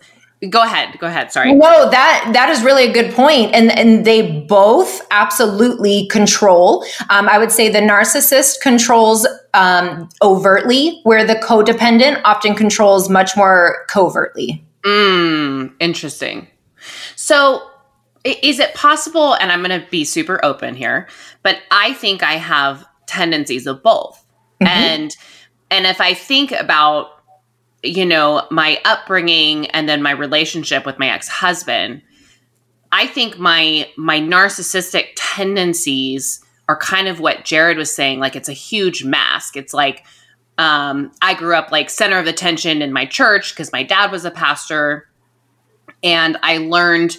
go 0.50 0.62
ahead 0.62 0.98
go 0.98 1.06
ahead 1.06 1.32
sorry. 1.32 1.54
No 1.54 1.90
that 1.90 2.30
that 2.34 2.50
is 2.50 2.62
really 2.62 2.84
a 2.84 2.92
good 2.92 3.14
point 3.14 3.54
and 3.54 3.70
and 3.72 4.04
they 4.04 4.42
both 4.42 5.00
absolutely 5.10 6.06
control. 6.08 6.84
Um, 7.08 7.30
i 7.30 7.38
would 7.38 7.50
say 7.50 7.70
the 7.70 7.80
narcissist 7.80 8.60
controls 8.60 9.26
um, 9.54 10.10
overtly 10.20 11.00
where 11.04 11.26
the 11.26 11.36
codependent 11.36 12.20
often 12.26 12.54
controls 12.54 13.08
much 13.08 13.38
more 13.38 13.86
covertly. 13.88 14.62
Mm, 14.84 15.72
interesting. 15.80 16.46
So 17.16 17.70
is 18.22 18.58
it 18.58 18.74
possible 18.74 19.32
and 19.36 19.50
i'm 19.50 19.62
going 19.62 19.80
to 19.80 19.86
be 19.88 20.04
super 20.04 20.44
open 20.44 20.74
here 20.74 21.08
but 21.42 21.56
i 21.70 21.94
think 21.94 22.22
i 22.22 22.34
have 22.34 22.84
tendencies 23.10 23.66
of 23.66 23.82
both 23.82 24.24
mm-hmm. 24.60 24.66
and 24.66 25.16
and 25.70 25.86
if 25.86 26.00
i 26.00 26.14
think 26.14 26.52
about 26.52 27.20
you 27.82 28.04
know, 28.04 28.46
my 28.50 28.80
upbringing 28.84 29.66
and 29.68 29.88
then 29.88 30.02
my 30.02 30.10
relationship 30.10 30.84
with 30.84 30.98
my 30.98 31.08
ex-husband, 31.08 32.02
I 32.92 33.06
think 33.06 33.38
my 33.38 33.88
my 33.96 34.20
narcissistic 34.20 35.08
tendencies 35.16 36.44
are 36.68 36.76
kind 36.76 37.08
of 37.08 37.20
what 37.20 37.44
Jared 37.44 37.78
was 37.78 37.92
saying 37.94 38.20
like 38.20 38.36
it's 38.36 38.48
a 38.48 38.54
huge 38.54 39.04
mask. 39.04 39.56
It's 39.56 39.72
like 39.72 40.04
um, 40.58 41.12
I 41.22 41.34
grew 41.34 41.54
up 41.54 41.72
like 41.72 41.88
center 41.88 42.18
of 42.18 42.26
attention 42.26 42.82
in 42.82 42.92
my 42.92 43.06
church 43.06 43.54
because 43.54 43.72
my 43.72 43.82
dad 43.82 44.10
was 44.10 44.24
a 44.24 44.30
pastor 44.30 45.08
and 46.02 46.36
I 46.42 46.58
learned 46.58 47.16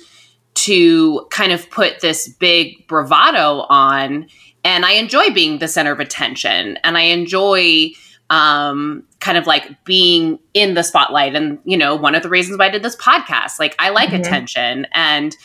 to 0.53 1.25
kind 1.31 1.51
of 1.51 1.69
put 1.71 2.01
this 2.01 2.27
big 2.27 2.85
bravado 2.87 3.65
on 3.69 4.27
and 4.63 4.85
I 4.85 4.93
enjoy 4.93 5.31
being 5.31 5.59
the 5.59 5.67
center 5.67 5.91
of 5.91 5.99
attention 5.99 6.77
and 6.83 6.97
I 6.97 7.01
enjoy 7.01 7.91
um, 8.29 9.03
kind 9.19 9.37
of 9.37 9.45
like 9.45 9.83
being 9.83 10.39
in 10.53 10.73
the 10.73 10.83
spotlight. 10.83 11.35
And, 11.35 11.59
you 11.65 11.77
know, 11.77 11.95
one 11.95 12.15
of 12.15 12.23
the 12.23 12.29
reasons 12.29 12.57
why 12.57 12.67
I 12.67 12.69
did 12.69 12.81
this 12.81 12.95
podcast, 12.95 13.59
like 13.59 13.75
I 13.77 13.89
like 13.89 14.09
mm-hmm. 14.09 14.21
attention. 14.21 14.87
And 14.93 15.35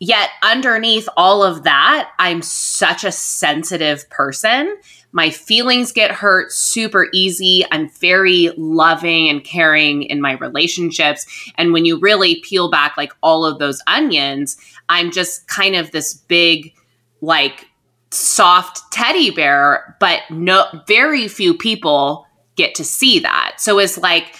yet, 0.00 0.30
underneath 0.42 1.08
all 1.16 1.44
of 1.44 1.62
that, 1.62 2.10
I'm 2.18 2.42
such 2.42 3.04
a 3.04 3.12
sensitive 3.12 4.10
person. 4.10 4.76
My 5.12 5.30
feelings 5.30 5.92
get 5.92 6.10
hurt 6.10 6.52
super 6.52 7.08
easy. 7.12 7.64
I'm 7.70 7.88
very 7.88 8.50
loving 8.56 9.28
and 9.28 9.44
caring 9.44 10.02
in 10.02 10.20
my 10.20 10.32
relationships. 10.32 11.26
And 11.56 11.72
when 11.72 11.84
you 11.84 11.98
really 11.98 12.40
peel 12.40 12.70
back 12.70 12.96
like 12.96 13.12
all 13.22 13.44
of 13.44 13.58
those 13.58 13.80
onions, 13.86 14.56
I'm 14.88 15.12
just 15.12 15.46
kind 15.46 15.76
of 15.76 15.92
this 15.92 16.14
big 16.14 16.74
like 17.20 17.66
soft 18.12 18.92
teddy 18.92 19.30
bear, 19.30 19.96
but 20.00 20.20
no 20.30 20.66
very 20.86 21.28
few 21.28 21.54
people 21.54 22.26
get 22.56 22.74
to 22.74 22.84
see 22.84 23.20
that. 23.20 23.54
So 23.58 23.78
it's 23.78 23.98
like 23.98 24.34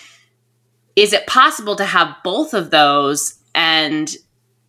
is 0.97 1.13
it 1.13 1.27
possible 1.27 1.77
to 1.77 1.85
have 1.85 2.15
both 2.25 2.53
of 2.53 2.71
those 2.71 3.39
and 3.55 4.15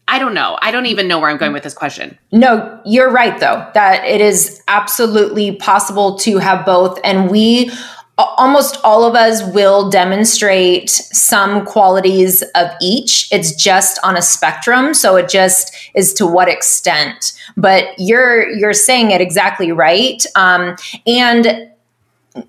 I 0.07 0.19
don't 0.19 0.33
know. 0.33 0.57
I 0.61 0.71
don't 0.71 0.85
even 0.87 1.07
know 1.07 1.19
where 1.19 1.29
I'm 1.29 1.37
going 1.37 1.53
with 1.53 1.63
this 1.63 1.73
question. 1.73 2.17
No, 2.31 2.81
you're 2.85 3.11
right 3.11 3.39
though. 3.39 3.69
That 3.73 4.05
it 4.05 4.21
is 4.21 4.61
absolutely 4.67 5.55
possible 5.55 6.17
to 6.19 6.37
have 6.37 6.65
both 6.65 6.99
and 7.03 7.29
we 7.29 7.71
almost 8.17 8.77
all 8.83 9.03
of 9.03 9.15
us 9.15 9.43
will 9.53 9.89
demonstrate 9.89 10.89
some 10.89 11.65
qualities 11.65 12.43
of 12.55 12.69
each. 12.81 13.27
It's 13.31 13.55
just 13.55 13.99
on 14.03 14.17
a 14.17 14.21
spectrum 14.21 14.93
so 14.93 15.15
it 15.15 15.29
just 15.29 15.75
is 15.95 16.13
to 16.15 16.27
what 16.27 16.47
extent. 16.47 17.33
But 17.57 17.87
you're 17.97 18.49
you're 18.49 18.73
saying 18.73 19.11
it 19.11 19.21
exactly 19.21 19.71
right 19.71 20.23
um, 20.35 20.75
and 21.07 21.69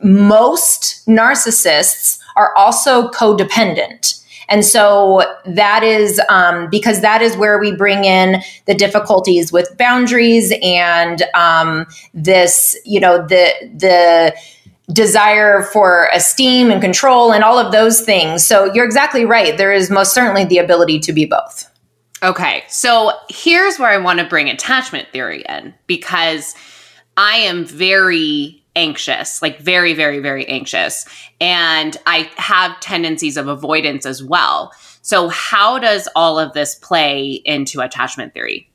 most 0.02 1.06
narcissists 1.06 2.20
are 2.36 2.54
also 2.56 3.08
codependent. 3.10 4.18
And 4.48 4.64
so 4.64 5.22
that 5.46 5.82
is 5.82 6.20
um, 6.28 6.68
because 6.70 7.00
that 7.00 7.22
is 7.22 7.36
where 7.36 7.58
we 7.58 7.74
bring 7.74 8.04
in 8.04 8.42
the 8.66 8.74
difficulties 8.74 9.50
with 9.50 9.74
boundaries 9.78 10.52
and 10.62 11.22
um, 11.34 11.86
this 12.12 12.76
you 12.84 13.00
know 13.00 13.18
the 13.26 13.50
the 13.74 14.36
desire 14.90 15.62
for 15.62 16.08
esteem 16.12 16.70
and 16.70 16.80
control 16.80 17.32
and 17.32 17.44
all 17.44 17.58
of 17.58 17.72
those 17.72 18.00
things. 18.00 18.44
So 18.44 18.72
you're 18.74 18.84
exactly 18.84 19.24
right. 19.24 19.56
There 19.56 19.72
is 19.72 19.90
most 19.90 20.12
certainly 20.12 20.44
the 20.44 20.58
ability 20.58 20.98
to 21.00 21.12
be 21.12 21.24
both. 21.24 21.70
Okay. 22.22 22.64
So 22.68 23.12
here's 23.28 23.78
where 23.78 23.90
I 23.90 23.98
want 23.98 24.18
to 24.20 24.24
bring 24.24 24.48
attachment 24.48 25.08
theory 25.12 25.44
in 25.48 25.74
because 25.86 26.54
I 27.16 27.36
am 27.36 27.64
very 27.64 28.62
anxious, 28.74 29.42
like 29.42 29.58
very, 29.58 29.92
very, 29.94 30.18
very 30.20 30.46
anxious. 30.46 31.06
And 31.40 31.96
I 32.06 32.30
have 32.36 32.78
tendencies 32.80 33.36
of 33.36 33.48
avoidance 33.48 34.06
as 34.06 34.22
well. 34.22 34.72
So, 35.02 35.28
how 35.28 35.78
does 35.78 36.08
all 36.14 36.38
of 36.38 36.52
this 36.52 36.76
play 36.76 37.42
into 37.44 37.80
attachment 37.80 38.34
theory? 38.34 38.71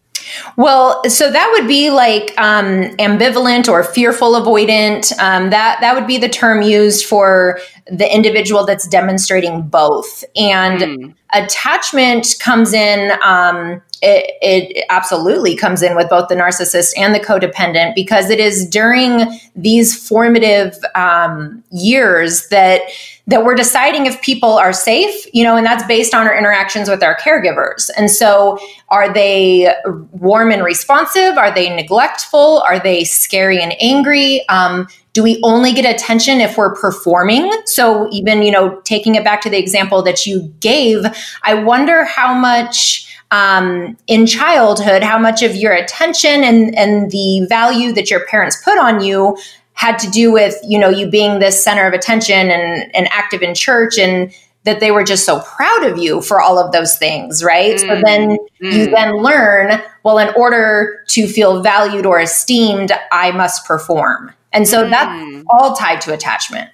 Well, 0.55 1.01
so 1.09 1.31
that 1.31 1.49
would 1.53 1.67
be 1.67 1.89
like 1.89 2.33
um, 2.37 2.95
ambivalent 2.97 3.67
or 3.67 3.83
fearful 3.83 4.33
avoidant. 4.33 5.11
Um, 5.19 5.49
that 5.49 5.79
that 5.81 5.95
would 5.95 6.07
be 6.07 6.17
the 6.17 6.29
term 6.29 6.61
used 6.61 7.05
for 7.05 7.59
the 7.85 8.13
individual 8.13 8.65
that's 8.65 8.87
demonstrating 8.87 9.63
both. 9.63 10.23
And 10.35 10.81
mm. 10.81 11.15
attachment 11.33 12.35
comes 12.39 12.73
in. 12.73 13.11
Um, 13.23 13.81
it, 14.01 14.35
it, 14.41 14.85
absolutely 14.89 15.55
comes 15.55 15.81
in 15.81 15.95
with 15.95 16.09
both 16.09 16.27
the 16.29 16.35
narcissist 16.35 16.93
and 16.97 17.13
the 17.13 17.19
codependent 17.19 17.95
because 17.95 18.29
it 18.29 18.39
is 18.39 18.67
during 18.67 19.39
these 19.55 20.07
formative 20.07 20.77
um, 20.95 21.63
years 21.71 22.47
that 22.49 22.81
that 23.27 23.43
we're 23.43 23.55
deciding 23.55 24.05
if 24.05 24.21
people 24.21 24.53
are 24.53 24.71
safe, 24.71 25.25
you 25.33 25.43
know, 25.43 25.57
and 25.57 25.65
that's 25.65 25.85
based 25.85 26.15
on 26.15 26.25
our 26.25 26.37
interactions 26.37 26.89
with 26.89 27.03
our 27.03 27.17
caregivers. 27.17 27.89
And 27.97 28.09
so, 28.09 28.57
are 28.87 29.13
they 29.13 29.73
warm 30.11 30.49
and 30.51 30.63
responsive? 30.63 31.37
Are 31.37 31.53
they 31.53 31.69
neglectful? 31.75 32.61
Are 32.65 32.79
they 32.79 33.03
scary 33.03 33.61
and 33.61 33.75
angry? 33.81 34.47
Um, 34.47 34.87
do 35.11 35.23
we 35.23 35.39
only 35.43 35.73
get 35.73 35.83
attention 35.83 36.39
if 36.39 36.57
we're 36.57 36.75
performing? 36.75 37.51
So, 37.65 38.07
even, 38.11 38.43
you 38.43 38.51
know, 38.51 38.79
taking 38.81 39.15
it 39.15 39.23
back 39.23 39.41
to 39.41 39.49
the 39.49 39.57
example 39.57 40.01
that 40.03 40.25
you 40.25 40.53
gave, 40.59 41.03
I 41.43 41.55
wonder 41.55 42.05
how 42.05 42.33
much 42.33 43.06
um, 43.31 43.97
in 44.07 44.25
childhood, 44.25 45.03
how 45.03 45.19
much 45.19 45.43
of 45.43 45.55
your 45.55 45.73
attention 45.73 46.43
and, 46.43 46.75
and 46.75 47.11
the 47.11 47.45
value 47.49 47.91
that 47.93 48.09
your 48.09 48.25
parents 48.25 48.61
put 48.63 48.77
on 48.77 49.01
you 49.01 49.37
had 49.73 49.97
to 49.99 50.09
do 50.09 50.31
with, 50.31 50.55
you 50.63 50.79
know, 50.79 50.89
you 50.89 51.09
being 51.09 51.39
this 51.39 51.63
center 51.63 51.85
of 51.85 51.93
attention 51.93 52.49
and, 52.49 52.95
and 52.95 53.07
active 53.11 53.41
in 53.41 53.53
church 53.53 53.97
and 53.99 54.33
that 54.63 54.79
they 54.81 54.91
were 54.91 55.03
just 55.03 55.25
so 55.25 55.39
proud 55.39 55.85
of 55.85 55.97
you 55.97 56.21
for 56.21 56.41
all 56.41 56.59
of 56.59 56.73
those 56.73 56.97
things, 56.97 57.41
right? 57.43 57.75
Mm. 57.75 57.79
So 57.79 58.01
then 58.03 58.37
mm. 58.61 58.73
you 58.73 58.89
then 58.89 59.15
learn, 59.17 59.81
well, 60.03 60.17
in 60.17 60.29
order 60.35 61.05
to 61.07 61.27
feel 61.27 61.61
valued 61.61 62.05
or 62.05 62.19
esteemed, 62.19 62.91
I 63.11 63.31
must 63.31 63.65
perform. 63.65 64.33
And 64.51 64.67
so 64.67 64.85
mm. 64.85 64.89
that's 64.89 65.45
all 65.49 65.75
tied 65.75 66.01
to 66.01 66.13
attachment. 66.13 66.69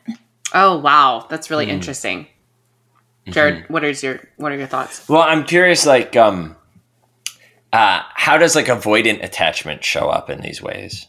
Oh 0.56 0.78
wow, 0.80 1.28
that's 1.30 1.50
really 1.50 1.68
mm. 1.68 1.72
interesting. 1.72 2.28
Jared, 3.28 3.64
mm-hmm. 3.64 3.74
what 3.74 3.84
is 3.84 4.04
your 4.04 4.20
what 4.38 4.52
are 4.52 4.58
your 4.58 4.68
thoughts? 4.68 5.08
Well, 5.08 5.22
I'm 5.22 5.46
curious, 5.46 5.86
like, 5.86 6.16
um, 6.16 6.56
uh, 7.72 8.02
how 8.14 8.38
does 8.38 8.56
like 8.56 8.66
avoidant 8.68 9.24
attachment 9.24 9.84
show 9.84 10.10
up 10.10 10.30
in 10.30 10.42
these 10.42 10.62
ways? 10.62 11.08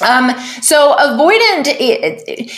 Um, 0.00 0.30
so 0.60 0.94
avoidant. 0.96 1.66
It, 1.66 2.22
it, 2.26 2.52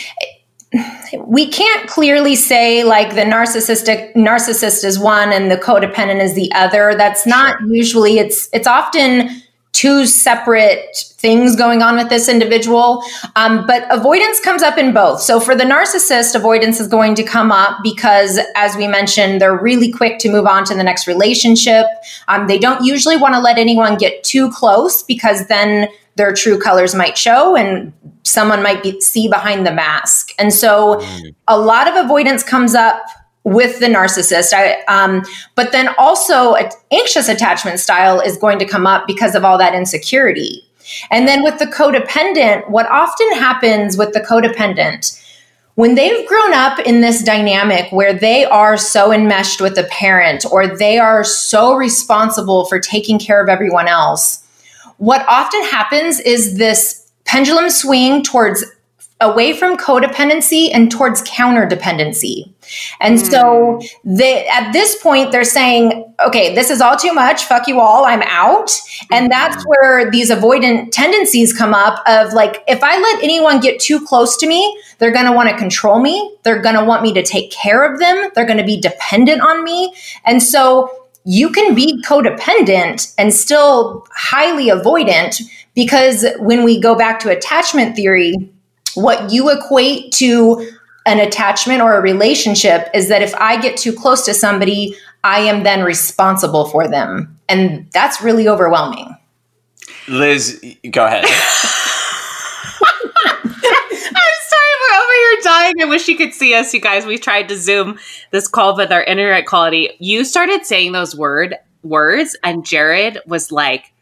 we 1.19 1.47
can't 1.49 1.89
clearly 1.89 2.35
say 2.35 2.83
like 2.83 3.15
the 3.15 3.21
narcissistic 3.21 4.13
narcissist 4.15 4.83
is 4.83 4.99
one 4.99 5.31
and 5.31 5.49
the 5.49 5.57
codependent 5.57 6.21
is 6.21 6.35
the 6.35 6.51
other 6.53 6.93
that's 6.97 7.25
not 7.25 7.57
sure. 7.59 7.73
usually 7.73 8.19
it's 8.19 8.49
it's 8.51 8.67
often 8.67 9.29
two 9.73 10.05
separate 10.07 10.95
things 11.17 11.55
going 11.55 11.83
on 11.83 11.95
with 11.95 12.09
this 12.09 12.27
individual. 12.27 13.03
Um, 13.35 13.65
but 13.67 13.85
avoidance 13.91 14.39
comes 14.39 14.63
up 14.63 14.77
in 14.77 14.93
both. 14.93 15.21
So 15.21 15.39
for 15.39 15.55
the 15.55 15.63
narcissist, 15.63 16.35
avoidance 16.35 16.79
is 16.79 16.87
going 16.87 17.15
to 17.15 17.23
come 17.23 17.51
up 17.51 17.77
because, 17.83 18.39
as 18.55 18.75
we 18.75 18.87
mentioned, 18.87 19.39
they're 19.39 19.57
really 19.57 19.91
quick 19.91 20.19
to 20.19 20.29
move 20.29 20.47
on 20.47 20.65
to 20.65 20.75
the 20.75 20.83
next 20.83 21.07
relationship. 21.07 21.85
Um, 22.27 22.47
they 22.47 22.57
don't 22.57 22.83
usually 22.83 23.17
want 23.17 23.35
to 23.35 23.39
let 23.39 23.57
anyone 23.57 23.97
get 23.97 24.23
too 24.23 24.49
close 24.51 25.03
because 25.03 25.47
then 25.47 25.89
their 26.15 26.33
true 26.33 26.59
colors 26.59 26.95
might 26.95 27.17
show 27.17 27.55
and 27.55 27.93
someone 28.23 28.63
might 28.63 28.81
be, 28.81 28.99
see 28.99 29.27
behind 29.27 29.65
the 29.65 29.71
mask. 29.71 30.31
And 30.39 30.53
so 30.53 30.99
mm. 30.99 31.35
a 31.47 31.57
lot 31.57 31.87
of 31.87 32.03
avoidance 32.03 32.43
comes 32.43 32.73
up 32.73 33.03
with 33.47 33.79
the 33.79 33.85
narcissist. 33.85 34.51
I, 34.51 34.83
um, 34.89 35.23
but 35.55 35.71
then 35.71 35.89
also, 35.97 36.55
anxious 36.91 37.29
attachment 37.29 37.79
style 37.79 38.19
is 38.19 38.35
going 38.35 38.59
to 38.59 38.65
come 38.65 38.85
up 38.85 39.07
because 39.07 39.35
of 39.35 39.45
all 39.45 39.57
that 39.57 39.73
insecurity. 39.73 40.65
And 41.11 41.29
then 41.29 41.43
with 41.43 41.57
the 41.57 41.65
codependent, 41.65 42.69
what 42.69 42.89
often 42.89 43.31
happens 43.33 43.97
with 43.97 44.11
the 44.11 44.19
codependent, 44.19 45.17
when 45.75 45.95
they've 45.95 46.27
grown 46.27 46.53
up 46.53 46.79
in 46.79 46.99
this 46.99 47.23
dynamic 47.23 47.89
where 47.93 48.13
they 48.13 48.43
are 48.43 48.75
so 48.75 49.13
enmeshed 49.13 49.61
with 49.61 49.75
the 49.75 49.85
parent 49.85 50.45
or 50.51 50.67
they 50.67 50.97
are 50.97 51.23
so 51.23 51.73
responsible 51.73 52.65
for 52.65 52.79
taking 52.79 53.17
care 53.17 53.41
of 53.41 53.47
everyone 53.47 53.87
else, 53.87 54.43
what 54.97 55.25
often 55.29 55.63
happens 55.63 56.19
is 56.19 56.57
this 56.57 57.09
pendulum 57.23 57.69
swing 57.69 58.23
towards 58.23 58.65
away 59.21 59.53
from 59.53 59.77
codependency 59.77 60.69
and 60.73 60.91
towards 60.91 61.23
counter 61.25 61.65
dependency. 61.65 62.53
And 62.99 63.17
mm. 63.17 63.29
so 63.29 63.81
they 64.03 64.47
at 64.47 64.71
this 64.71 65.01
point 65.01 65.31
they're 65.31 65.43
saying, 65.43 66.13
okay, 66.25 66.55
this 66.55 66.69
is 66.69 66.81
all 66.81 66.97
too 66.97 67.13
much. 67.13 67.45
Fuck 67.45 67.67
you 67.67 67.79
all. 67.79 68.05
I'm 68.05 68.23
out. 68.23 68.71
And 69.11 69.25
hmm. 69.25 69.29
that's 69.29 69.63
where 69.65 70.09
these 70.09 70.31
avoidant 70.31 70.89
tendencies 70.91 71.53
come 71.53 71.73
up 71.73 72.01
of 72.07 72.33
like 72.33 72.63
if 72.67 72.83
I 72.83 72.97
let 72.97 73.23
anyone 73.23 73.59
get 73.59 73.79
too 73.79 74.03
close 74.03 74.37
to 74.37 74.47
me, 74.47 74.81
they're 74.97 75.11
going 75.11 75.25
to 75.25 75.31
want 75.31 75.49
to 75.49 75.57
control 75.57 75.99
me. 75.99 76.35
They're 76.43 76.61
going 76.61 76.75
to 76.75 76.83
want 76.83 77.03
me 77.03 77.13
to 77.13 77.23
take 77.23 77.51
care 77.51 77.91
of 77.91 77.99
them. 77.99 78.29
They're 78.33 78.45
going 78.45 78.57
to 78.57 78.65
be 78.65 78.79
dependent 78.79 79.41
on 79.41 79.63
me. 79.63 79.93
And 80.25 80.41
so 80.41 81.07
you 81.23 81.51
can 81.51 81.75
be 81.75 82.01
codependent 82.03 83.13
and 83.17 83.33
still 83.33 84.07
highly 84.11 84.69
avoidant 84.69 85.41
because 85.75 86.25
when 86.39 86.63
we 86.63 86.79
go 86.79 86.95
back 86.95 87.19
to 87.19 87.29
attachment 87.29 87.95
theory, 87.95 88.33
what 88.95 89.31
you 89.31 89.49
equate 89.51 90.11
to 90.13 90.71
an 91.07 91.19
attachment 91.19 91.81
or 91.81 91.97
a 91.97 92.01
relationship 92.01 92.89
is 92.93 93.07
that 93.07 93.21
if 93.21 93.33
I 93.35 93.59
get 93.59 93.77
too 93.77 93.93
close 93.93 94.25
to 94.25 94.33
somebody, 94.33 94.95
I 95.23 95.39
am 95.39 95.63
then 95.63 95.83
responsible 95.83 96.65
for 96.65 96.87
them. 96.87 97.39
And 97.47 97.89
that's 97.93 98.21
really 98.21 98.47
overwhelming. 98.47 99.15
Liz, 100.09 100.59
go 100.91 101.05
ahead. 101.05 101.23
I'm 101.25 101.31
sorry 104.49 104.73
we're 104.81 104.97
over 104.97 105.13
here 105.13 105.37
dying. 105.43 105.73
I 105.81 105.85
wish 105.85 106.07
you 106.09 106.17
could 106.17 106.33
see 106.33 106.53
us, 106.53 106.73
you 106.73 106.81
guys. 106.81 107.05
We 107.05 107.17
tried 107.17 107.47
to 107.49 107.57
zoom 107.57 107.97
this 108.31 108.49
call 108.49 108.75
with 108.75 108.91
our 108.91 109.03
internet 109.03 109.45
quality. 109.45 109.91
You 109.99 110.25
started 110.25 110.65
saying 110.65 110.91
those 110.91 111.15
word 111.15 111.55
words, 111.83 112.35
and 112.43 112.65
Jared 112.65 113.19
was 113.25 113.49
like, 113.51 113.93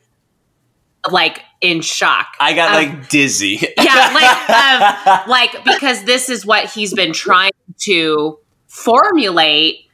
like 1.11 1.41
in 1.61 1.81
shock. 1.81 2.27
I 2.39 2.53
got 2.53 2.69
um, 2.69 2.75
like 2.75 3.09
dizzy. 3.09 3.59
yeah, 3.77 4.11
like 4.13 4.49
um, 4.49 5.21
like 5.29 5.63
because 5.63 6.03
this 6.03 6.29
is 6.29 6.45
what 6.45 6.65
he's 6.69 6.93
been 6.93 7.13
trying 7.13 7.51
to 7.79 8.39
formulate 8.67 9.89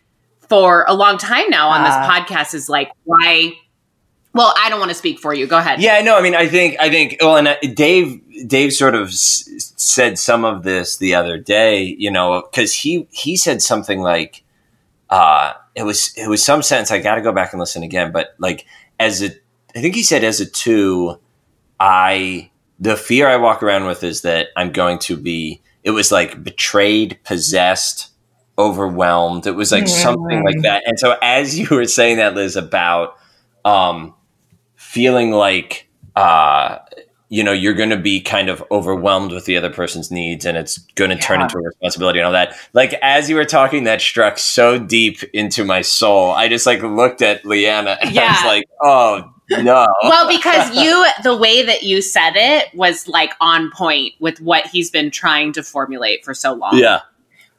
for 0.50 0.86
a 0.88 0.94
long 0.94 1.18
time 1.18 1.50
now 1.50 1.70
on 1.70 1.84
this 1.84 1.94
uh, 1.94 2.10
podcast 2.10 2.54
is 2.54 2.68
like 2.68 2.92
why 3.06 3.54
well, 4.34 4.54
I 4.58 4.70
don't 4.70 4.80
want 4.80 4.92
to 4.92 4.96
speak 4.96 5.20
for 5.20 5.34
you. 5.34 5.46
Go 5.46 5.58
ahead. 5.58 5.82
Yeah, 5.82 6.02
no, 6.02 6.18
I 6.18 6.22
mean, 6.22 6.36
I 6.36 6.48
think, 6.48 6.78
I 6.80 6.90
think, 6.90 7.18
well, 7.20 7.36
and 7.36 7.50
uh, 7.50 7.58
Dave, 7.74 8.22
Dave 8.48 8.72
sort 8.72 8.96
of 8.96 9.10
s- 9.10 9.74
said 9.76 10.18
some 10.18 10.46
of 10.46 10.64
this 10.64 10.98
the 10.98 11.16
other 11.16 11.38
day, 11.38 11.84
you 11.84 12.10
know, 12.10 12.42
because 12.50 12.74
he 12.74 13.08
he 13.12 13.36
said 13.36 13.62
something 13.62 14.02
like, 14.02 14.44
uh, 15.10 15.54
it 15.76 15.84
was 15.84 16.14
it 16.16 16.28
was 16.30 16.44
some 16.44 16.62
sense. 16.62 16.92
I 16.92 17.00
got 17.00 17.16
to 17.16 17.22
go 17.22 17.34
back 17.34 17.52
and 17.52 17.60
listen 17.60 17.84
again, 17.84 18.14
but 18.14 18.36
like 18.40 18.66
as 19.00 19.22
a 19.22 19.32
I 19.76 19.82
think 19.82 19.96
he 19.96 20.04
said 20.04 20.24
as 20.24 20.40
a 20.40 20.46
two, 20.46 21.18
I 21.80 22.52
the 22.80 22.98
fear 22.98 23.28
I 23.28 23.38
walk 23.38 23.62
around 23.62 23.86
with 23.86 24.04
is 24.04 24.22
that 24.22 24.48
I'm 24.58 24.72
going 24.72 25.00
to 25.00 25.16
be 25.16 25.62
it 25.84 25.92
was 25.92 26.12
like 26.12 26.44
betrayed, 26.44 27.20
possessed, 27.24 28.10
overwhelmed. 28.58 29.48
It 29.48 29.56
was 29.56 29.72
like 29.72 29.88
something 29.88 30.44
like 30.44 30.62
that. 30.62 30.84
And 30.86 31.00
so 31.00 31.18
as 31.22 31.58
you 31.58 31.68
were 31.72 31.86
saying 31.86 32.18
that, 32.18 32.36
Liz, 32.36 32.56
about 32.56 33.18
um 33.64 34.16
feeling 34.76 35.32
like 35.32 35.88
uh 36.16 36.80
you 37.30 37.44
know 37.44 37.52
you're 37.54 37.76
going 37.76 37.92
to 37.92 37.98
be 37.98 38.20
kind 38.20 38.50
of 38.50 38.64
overwhelmed 38.72 39.32
with 39.32 39.46
the 39.46 39.56
other 39.56 39.70
person's 39.70 40.12
needs 40.12 40.46
and 40.46 40.58
it's 40.58 40.80
going 40.96 41.12
to 41.12 41.16
turn 41.16 41.42
into 41.42 41.58
a 41.58 41.62
responsibility 41.62 42.20
and 42.20 42.26
all 42.26 42.34
that. 42.34 42.56
Like 42.74 42.94
as 43.02 43.30
you 43.30 43.36
were 43.36 43.46
talking 43.46 43.86
that 43.86 44.02
struck 44.02 44.38
so 44.38 44.78
deep 44.78 45.24
into 45.34 45.64
my 45.64 45.82
soul. 45.82 46.32
I 46.32 46.48
just 46.48 46.66
like 46.66 46.82
looked 46.82 47.22
at 47.22 47.46
leanna 47.46 47.98
and 48.02 48.18
i 48.18 48.32
was 48.32 48.44
like 48.46 48.66
oh 48.82 49.34
no 49.62 49.88
well, 50.04 50.28
because 50.28 50.76
you, 50.84 51.06
the 51.24 51.36
way 51.36 51.64
that 51.64 51.84
you 51.84 52.02
said 52.02 52.34
it 52.36 52.74
was 52.74 53.08
like 53.08 53.34
on 53.42 53.72
point 53.72 54.14
with 54.20 54.40
what 54.42 54.66
he's 54.68 54.90
been 54.90 55.12
trying 55.12 55.54
to 55.54 55.64
formulate 55.64 56.24
for 56.24 56.34
so 56.34 56.54
long. 56.54 56.78
yeah 56.78 57.02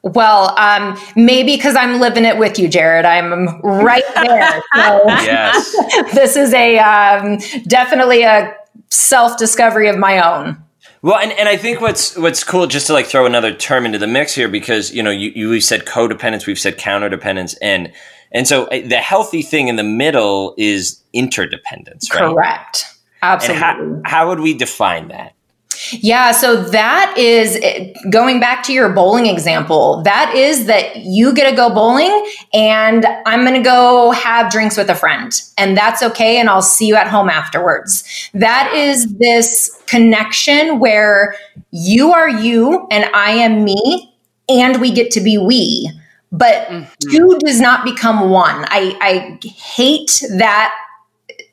Well, 0.02 0.58
um, 0.58 0.98
maybe 1.16 1.56
because 1.56 1.76
I'm 1.76 2.00
living 2.00 2.24
it 2.24 2.38
with 2.38 2.58
you, 2.58 2.68
Jared. 2.68 3.04
I'm 3.04 3.60
right 3.60 4.04
there. 4.14 4.62
So 4.74 5.04
yes 5.06 5.72
this 6.14 6.36
is 6.36 6.52
a 6.54 6.78
um, 6.78 7.38
definitely 7.66 8.22
a 8.22 8.54
self 8.90 9.38
discovery 9.38 9.88
of 9.88 9.98
my 9.98 10.20
own. 10.20 10.62
Well, 11.02 11.18
and, 11.18 11.32
and 11.32 11.48
I 11.48 11.56
think 11.56 11.80
what's 11.80 12.16
what's 12.16 12.44
cool, 12.44 12.68
just 12.68 12.86
to 12.86 12.92
like 12.92 13.06
throw 13.06 13.26
another 13.26 13.52
term 13.52 13.84
into 13.84 13.98
the 13.98 14.06
mix 14.06 14.34
here, 14.34 14.48
because 14.48 14.94
you 14.94 15.02
know 15.02 15.10
you, 15.10 15.32
you 15.34 15.48
we've 15.48 15.64
said 15.64 15.84
codependence, 15.84 16.46
we've 16.46 16.58
said 16.58 16.78
counterdependence, 16.78 17.56
and 17.60 17.92
and 18.32 18.48
so 18.48 18.64
uh, 18.66 18.86
the 18.86 18.96
healthy 18.96 19.42
thing 19.42 19.68
in 19.68 19.76
the 19.76 19.82
middle 19.82 20.54
is 20.56 21.02
interdependence, 21.12 22.12
right? 22.14 22.32
Correct. 22.32 22.84
And 23.22 23.40
Absolutely. 23.40 23.60
how, 23.60 24.00
how 24.04 24.28
would 24.28 24.40
we 24.40 24.54
define 24.54 25.08
that? 25.08 25.34
Yeah, 25.90 26.32
so 26.32 26.62
that 26.70 27.14
is 27.18 27.58
going 28.10 28.40
back 28.40 28.62
to 28.64 28.72
your 28.72 28.90
bowling 28.90 29.26
example. 29.26 30.02
That 30.02 30.34
is 30.34 30.66
that 30.66 30.96
you 30.96 31.34
get 31.34 31.50
to 31.50 31.56
go 31.56 31.74
bowling 31.74 32.26
and 32.52 33.06
I'm 33.26 33.44
going 33.44 33.60
to 33.60 33.62
go 33.62 34.10
have 34.12 34.50
drinks 34.50 34.76
with 34.76 34.88
a 34.90 34.94
friend 34.94 35.32
and 35.58 35.76
that's 35.76 36.02
okay 36.02 36.38
and 36.38 36.48
I'll 36.48 36.62
see 36.62 36.86
you 36.86 36.94
at 36.94 37.08
home 37.08 37.28
afterwards. 37.28 38.30
That 38.34 38.72
is 38.74 39.12
this 39.14 39.82
connection 39.86 40.78
where 40.78 41.34
you 41.70 42.12
are 42.12 42.28
you 42.28 42.86
and 42.90 43.04
I 43.14 43.32
am 43.32 43.64
me 43.64 44.14
and 44.48 44.80
we 44.80 44.92
get 44.92 45.10
to 45.12 45.20
be 45.20 45.38
we. 45.38 45.90
But 46.32 46.88
two 47.10 47.38
does 47.40 47.60
not 47.60 47.84
become 47.84 48.30
one. 48.30 48.64
I, 48.68 48.96
I 49.00 49.46
hate 49.46 50.22
that 50.38 50.74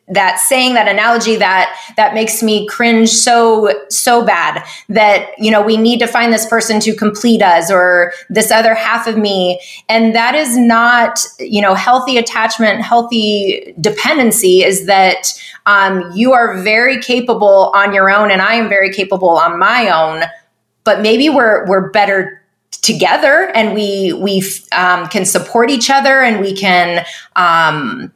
that 0.09 0.39
saying 0.39 0.73
that 0.73 0.87
analogy 0.87 1.35
that 1.35 1.77
that 1.95 2.13
makes 2.13 2.41
me 2.41 2.67
cringe 2.67 3.09
so 3.09 3.71
so 3.89 4.25
bad 4.25 4.65
that 4.89 5.29
you 5.37 5.51
know 5.51 5.61
we 5.61 5.77
need 5.77 5.99
to 5.99 6.07
find 6.07 6.33
this 6.33 6.47
person 6.47 6.79
to 6.79 6.95
complete 6.95 7.41
us 7.41 7.71
or 7.71 8.11
this 8.29 8.49
other 8.51 8.73
half 8.73 9.05
of 9.05 9.17
me 9.17 9.61
and 9.87 10.15
that 10.15 10.33
is 10.33 10.57
not 10.57 11.19
you 11.39 11.61
know 11.61 11.75
healthy 11.75 12.17
attachment 12.17 12.81
healthy 12.81 13.73
dependency 13.79 14.63
is 14.63 14.87
that 14.87 15.31
um, 15.67 16.11
you 16.15 16.33
are 16.33 16.59
very 16.63 16.99
capable 16.99 17.71
on 17.75 17.93
your 17.93 18.09
own 18.09 18.31
and 18.31 18.41
i 18.41 18.55
am 18.55 18.67
very 18.67 18.91
capable 18.91 19.37
on 19.37 19.59
my 19.59 19.89
own 19.89 20.23
but 20.83 21.01
maybe 21.01 21.29
we're 21.29 21.67
we're 21.67 21.91
better 21.91 22.38
together 22.81 23.51
and 23.55 23.73
we 23.73 24.13
we 24.13 24.43
um, 24.71 25.07
can 25.07 25.25
support 25.25 25.69
each 25.69 25.89
other 25.89 26.21
and 26.21 26.39
we 26.39 26.53
can 26.53 27.05
um, 27.35 28.11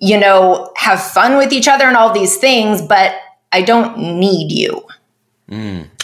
you 0.00 0.18
know, 0.18 0.72
have 0.76 1.00
fun 1.00 1.36
with 1.36 1.52
each 1.52 1.68
other 1.68 1.84
and 1.84 1.96
all 1.96 2.12
these 2.12 2.38
things, 2.38 2.80
but 2.80 3.14
I 3.52 3.62
don't 3.62 3.98
need 3.98 4.50
you. 4.50 4.86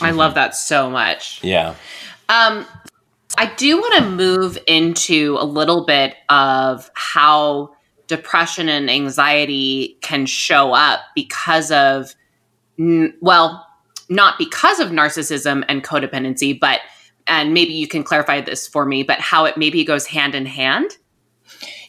I 0.02 0.10
love 0.10 0.34
that 0.34 0.54
so 0.54 0.90
much. 0.90 1.42
Yeah. 1.42 1.74
Um, 2.28 2.66
I 3.38 3.52
do 3.56 3.78
want 3.78 3.94
to 4.04 4.10
move 4.10 4.58
into 4.66 5.36
a 5.40 5.44
little 5.44 5.86
bit 5.86 6.14
of 6.28 6.90
how 6.94 7.74
depression 8.06 8.68
and 8.68 8.90
anxiety 8.90 9.96
can 10.02 10.26
show 10.26 10.72
up 10.72 11.00
because 11.14 11.70
of, 11.70 12.14
n- 12.78 13.14
well, 13.20 13.66
not 14.08 14.38
because 14.38 14.78
of 14.78 14.90
narcissism 14.90 15.64
and 15.68 15.82
codependency, 15.82 16.58
but, 16.58 16.80
and 17.26 17.52
maybe 17.52 17.72
you 17.72 17.88
can 17.88 18.02
clarify 18.02 18.40
this 18.40 18.66
for 18.66 18.84
me, 18.84 19.02
but 19.02 19.20
how 19.20 19.44
it 19.44 19.56
maybe 19.56 19.84
goes 19.84 20.06
hand 20.06 20.34
in 20.34 20.46
hand. 20.46 20.96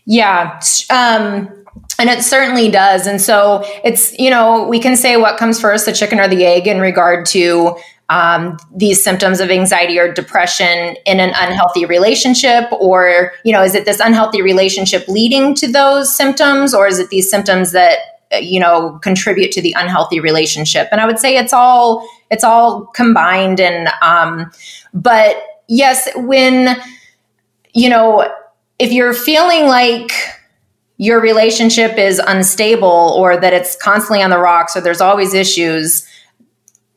Yeah. 0.06 0.60
Um, 0.90 1.66
and 2.00 2.10
it 2.10 2.24
certainly 2.24 2.72
does. 2.72 3.08
And 3.08 3.22
so 3.22 3.64
it's, 3.84 4.18
you 4.18 4.30
know, 4.30 4.68
we 4.68 4.80
can 4.80 4.96
say 4.96 5.18
what 5.18 5.38
comes 5.38 5.60
first, 5.60 5.86
the 5.86 5.92
chicken 5.92 6.20
or 6.20 6.28
the 6.28 6.46
egg, 6.46 6.68
in 6.68 6.80
regard 6.80 7.26
to 7.28 7.76
um, 8.10 8.58
these 8.74 9.04
symptoms 9.04 9.42
of 9.42 9.50
anxiety 9.50 10.00
or 10.00 10.14
depression 10.14 10.96
in 11.06 11.20
an 11.20 11.34
unhealthy 11.36 11.86
relationship, 11.86 12.72
or, 12.72 13.34
you 13.44 13.52
know, 13.52 13.62
is 13.62 13.76
it 13.76 13.84
this 13.84 14.00
unhealthy 14.00 14.42
relationship 14.42 15.06
leading 15.08 15.54
to 15.56 15.70
those 15.70 16.16
symptoms, 16.16 16.74
or 16.74 16.88
is 16.88 17.00
it 17.00 17.10
these 17.10 17.30
symptoms 17.30 17.74
that, 17.74 17.98
you 18.34 18.60
know, 18.60 19.00
contribute 19.02 19.52
to 19.54 19.62
the 19.62 19.76
unhealthy 19.78 20.20
relationship? 20.20 20.88
And 20.92 21.02
I 21.02 21.06
would 21.06 21.20
say 21.20 21.38
it's 21.38 21.54
all, 21.54 22.08
it's 22.32 22.44
all 22.44 22.86
combined. 22.88 23.60
And, 23.60 23.90
um, 24.02 24.52
but 24.94 25.38
yes, 25.68 26.08
when, 26.16 26.78
you 27.74 27.90
know, 27.90 28.32
if 28.80 28.92
you're 28.92 29.14
feeling 29.14 29.66
like 29.66 30.12
your 30.98 31.22
relationship 31.22 31.98
is 31.98 32.20
unstable 32.26 33.14
or 33.18 33.38
that 33.38 33.54
it's 33.54 33.76
constantly 33.76 34.24
on 34.24 34.30
the 34.30 34.40
rocks 34.40 34.76
or 34.76 34.82
there's 34.82 35.02
always 35.02 35.34
issues, 35.34 36.07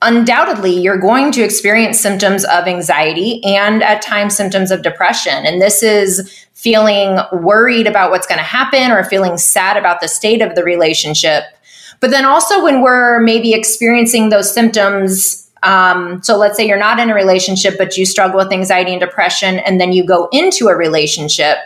undoubtedly 0.02 0.72
you're 0.72 0.98
going 0.98 1.30
to 1.32 1.42
experience 1.42 2.00
symptoms 2.00 2.44
of 2.44 2.66
anxiety 2.66 3.42
and 3.44 3.82
at 3.82 4.02
times 4.02 4.36
symptoms 4.36 4.70
of 4.70 4.82
depression. 4.82 5.44
And 5.44 5.60
this 5.60 5.82
is 5.82 6.46
feeling 6.54 7.18
worried 7.32 7.86
about 7.86 8.10
what's 8.10 8.26
going 8.26 8.38
to 8.38 8.44
happen 8.44 8.90
or 8.90 9.04
feeling 9.04 9.38
sad 9.38 9.76
about 9.76 10.00
the 10.00 10.08
state 10.08 10.42
of 10.42 10.54
the 10.54 10.64
relationship. 10.64 11.44
But 12.00 12.10
then 12.10 12.24
also 12.24 12.62
when 12.62 12.82
we're 12.82 13.20
maybe 13.20 13.52
experiencing 13.52 14.30
those 14.30 14.52
symptoms 14.52 15.46
um, 15.62 16.22
so 16.22 16.38
let's 16.38 16.56
say 16.56 16.66
you're 16.66 16.78
not 16.78 16.98
in 16.98 17.10
a 17.10 17.14
relationship, 17.14 17.76
but 17.76 17.96
you 17.96 18.06
struggle 18.06 18.38
with 18.38 18.50
anxiety 18.50 18.92
and 18.92 19.00
depression, 19.00 19.58
and 19.58 19.80
then 19.80 19.92
you 19.92 20.04
go 20.04 20.28
into 20.32 20.68
a 20.68 20.74
relationship. 20.74 21.58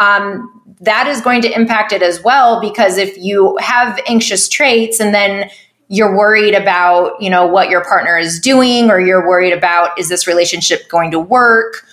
Um, 0.00 0.62
that 0.80 1.06
is 1.06 1.20
going 1.20 1.42
to 1.42 1.54
impact 1.54 1.92
it 1.92 2.02
as 2.02 2.22
well 2.22 2.60
because 2.60 2.98
if 2.98 3.16
you 3.16 3.56
have 3.58 4.00
anxious 4.06 4.48
traits 4.48 5.00
and 5.00 5.14
then 5.14 5.48
you're 5.88 6.16
worried 6.16 6.54
about 6.54 7.20
you 7.20 7.30
know 7.30 7.46
what 7.46 7.70
your 7.70 7.84
partner 7.84 8.18
is 8.18 8.40
doing 8.40 8.90
or 8.90 9.00
you're 9.00 9.26
worried 9.26 9.52
about 9.52 9.98
is 9.98 10.08
this 10.08 10.26
relationship 10.26 10.88
going 10.88 11.10
to 11.10 11.20
work? 11.20 11.84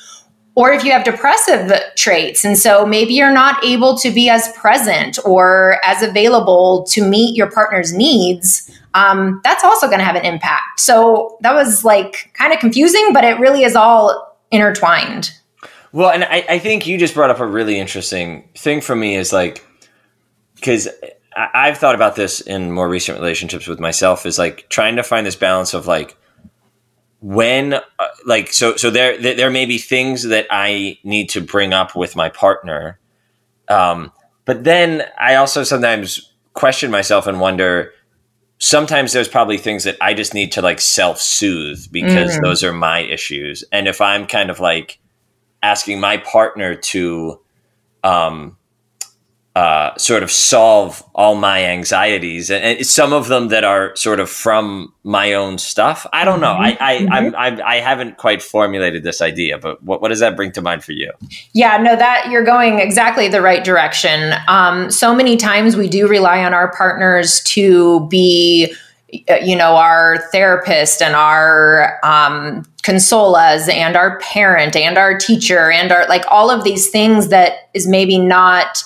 Or 0.55 0.71
if 0.71 0.83
you 0.83 0.91
have 0.91 1.03
depressive 1.03 1.71
traits 1.95 2.45
and 2.45 2.57
so 2.57 2.85
maybe 2.85 3.13
you're 3.13 3.33
not 3.33 3.63
able 3.65 3.97
to 3.97 4.11
be 4.11 4.29
as 4.29 4.51
present 4.53 5.17
or 5.25 5.79
as 5.83 6.03
available 6.03 6.85
to 6.89 7.03
meet 7.03 7.35
your 7.35 7.49
partner's 7.49 7.91
needs 7.91 8.69
um, 8.93 9.41
that's 9.43 9.63
also 9.63 9.87
going 9.87 9.97
to 9.97 10.05
have 10.05 10.15
an 10.15 10.23
impact. 10.23 10.79
So 10.79 11.39
that 11.41 11.55
was 11.55 11.83
like 11.83 12.31
kind 12.35 12.53
of 12.53 12.59
confusing 12.59 13.13
but 13.13 13.23
it 13.23 13.39
really 13.39 13.63
is 13.63 13.75
all 13.75 14.37
intertwined. 14.51 15.31
Well, 15.93 16.09
and 16.09 16.23
I, 16.23 16.43
I 16.49 16.59
think 16.59 16.87
you 16.87 16.97
just 16.97 17.13
brought 17.13 17.29
up 17.29 17.39
a 17.39 17.45
really 17.45 17.79
interesting 17.79 18.49
thing 18.55 18.81
for 18.81 18.95
me 18.95 19.15
is 19.15 19.31
like, 19.31 19.63
because 20.55 20.87
I've 21.35 21.77
thought 21.77 21.95
about 21.95 22.15
this 22.15 22.41
in 22.41 22.71
more 22.71 22.87
recent 22.89 23.17
relationships 23.19 23.67
with 23.67 23.79
myself 23.79 24.25
is 24.25 24.37
like 24.37 24.67
trying 24.69 24.95
to 24.97 25.03
find 25.03 25.25
this 25.25 25.35
balance 25.35 25.73
of 25.73 25.87
like, 25.87 26.17
when 27.21 27.73
uh, 27.75 27.81
like 28.25 28.51
so 28.51 28.75
so 28.75 28.89
there 28.89 29.17
there 29.17 29.33
there 29.33 29.49
may 29.49 29.65
be 29.65 29.77
things 29.77 30.23
that 30.23 30.45
I 30.51 30.97
need 31.05 31.29
to 31.29 31.39
bring 31.41 31.71
up 31.71 31.95
with 31.95 32.17
my 32.17 32.27
partner 32.27 32.99
um 33.69 34.11
but 34.43 34.65
then 34.65 35.03
I 35.17 35.35
also 35.35 35.63
sometimes 35.63 36.33
question 36.51 36.91
myself 36.91 37.25
and 37.25 37.39
wonder 37.39 37.93
sometimes 38.57 39.13
there's 39.13 39.29
probably 39.29 39.57
things 39.57 39.85
that 39.85 39.95
I 40.01 40.13
just 40.13 40.33
need 40.33 40.51
to 40.51 40.61
like 40.61 40.81
self-soothe 40.81 41.89
because 41.93 42.35
Mhm. 42.35 42.41
those 42.43 42.61
are 42.61 42.73
my 42.73 42.99
issues 42.99 43.63
and 43.71 43.87
if 43.87 44.01
I'm 44.01 44.27
kind 44.27 44.49
of 44.49 44.59
like 44.59 44.99
asking 45.61 46.01
my 46.01 46.17
partner 46.17 46.75
to 46.75 47.39
um 48.03 48.57
uh, 49.55 49.95
sort 49.97 50.23
of 50.23 50.31
solve 50.31 51.03
all 51.13 51.35
my 51.35 51.63
anxieties, 51.63 52.49
and, 52.49 52.63
and 52.63 52.87
some 52.87 53.13
of 53.13 53.27
them 53.27 53.49
that 53.49 53.63
are 53.63 53.95
sort 53.95 54.19
of 54.19 54.27
from 54.27 54.91
my 55.03 55.33
own 55.33 55.59
stuff. 55.59 56.07
I 56.11 56.25
don't 56.25 56.39
know. 56.39 56.53
I 56.53 56.75
I, 56.79 57.07
I'm, 57.11 57.35
I'm, 57.35 57.61
I 57.63 57.75
haven't 57.75 58.17
quite 58.17 58.41
formulated 58.41 59.03
this 59.03 59.21
idea, 59.21 59.59
but 59.59 59.83
what, 59.83 60.01
what 60.01 60.09
does 60.09 60.21
that 60.21 60.35
bring 60.35 60.51
to 60.53 60.61
mind 60.61 60.83
for 60.83 60.93
you? 60.93 61.11
Yeah, 61.53 61.77
no, 61.77 61.95
that 61.95 62.31
you're 62.31 62.43
going 62.43 62.79
exactly 62.79 63.27
the 63.27 63.41
right 63.41 63.63
direction. 63.63 64.33
Um, 64.47 64.89
so 64.89 65.13
many 65.13 65.37
times 65.37 65.77
we 65.77 65.87
do 65.87 66.07
rely 66.07 66.43
on 66.43 66.55
our 66.55 66.71
partners 66.75 67.41
to 67.41 68.07
be, 68.07 68.73
you 69.43 69.55
know, 69.55 69.75
our 69.75 70.17
therapist 70.31 70.99
and 70.99 71.15
our 71.15 71.99
um, 72.03 72.65
console 72.81 73.35
us 73.35 73.69
and 73.69 73.95
our 73.95 74.17
parent 74.17 74.75
and 74.75 74.97
our 74.97 75.15
teacher 75.15 75.69
and 75.69 75.91
our 75.91 76.07
like 76.07 76.25
all 76.27 76.49
of 76.49 76.63
these 76.63 76.89
things 76.89 77.27
that 77.27 77.69
is 77.75 77.87
maybe 77.87 78.17
not 78.17 78.83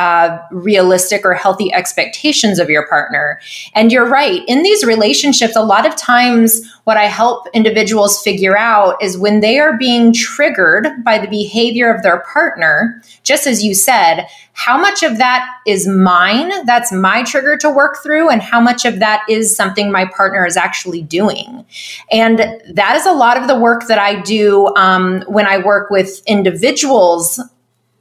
uh, 0.00 0.38
realistic 0.50 1.26
or 1.26 1.34
healthy 1.34 1.70
expectations 1.74 2.58
of 2.58 2.70
your 2.70 2.88
partner. 2.88 3.38
And 3.74 3.92
you're 3.92 4.08
right. 4.08 4.42
In 4.48 4.62
these 4.62 4.82
relationships, 4.82 5.54
a 5.56 5.62
lot 5.62 5.86
of 5.86 5.94
times, 5.94 6.62
what 6.84 6.96
I 6.96 7.04
help 7.04 7.46
individuals 7.52 8.22
figure 8.22 8.56
out 8.56 8.96
is 9.02 9.18
when 9.18 9.40
they 9.40 9.58
are 9.58 9.76
being 9.76 10.14
triggered 10.14 10.88
by 11.04 11.18
the 11.18 11.28
behavior 11.28 11.94
of 11.94 12.02
their 12.02 12.20
partner, 12.20 13.02
just 13.24 13.46
as 13.46 13.62
you 13.62 13.74
said, 13.74 14.26
how 14.54 14.78
much 14.78 15.02
of 15.02 15.18
that 15.18 15.46
is 15.66 15.86
mine? 15.86 16.50
That's 16.64 16.90
my 16.92 17.22
trigger 17.22 17.58
to 17.58 17.68
work 17.68 17.98
through, 18.02 18.30
and 18.30 18.40
how 18.40 18.60
much 18.60 18.86
of 18.86 19.00
that 19.00 19.22
is 19.28 19.54
something 19.54 19.92
my 19.92 20.06
partner 20.06 20.46
is 20.46 20.56
actually 20.56 21.02
doing. 21.02 21.66
And 22.10 22.38
that 22.74 22.96
is 22.96 23.04
a 23.04 23.12
lot 23.12 23.36
of 23.36 23.48
the 23.48 23.58
work 23.58 23.86
that 23.88 23.98
I 23.98 24.22
do 24.22 24.74
um, 24.76 25.22
when 25.28 25.46
I 25.46 25.58
work 25.58 25.90
with 25.90 26.22
individuals 26.26 27.38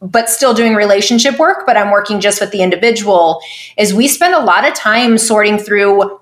but 0.01 0.29
still 0.29 0.53
doing 0.53 0.75
relationship 0.75 1.37
work, 1.37 1.65
but 1.65 1.77
I'm 1.77 1.91
working 1.91 2.19
just 2.19 2.39
with 2.39 2.51
the 2.51 2.61
individual, 2.61 3.41
is 3.77 3.93
we 3.93 4.07
spend 4.07 4.33
a 4.33 4.39
lot 4.39 4.67
of 4.67 4.73
time 4.73 5.17
sorting 5.17 5.57
through 5.57 6.19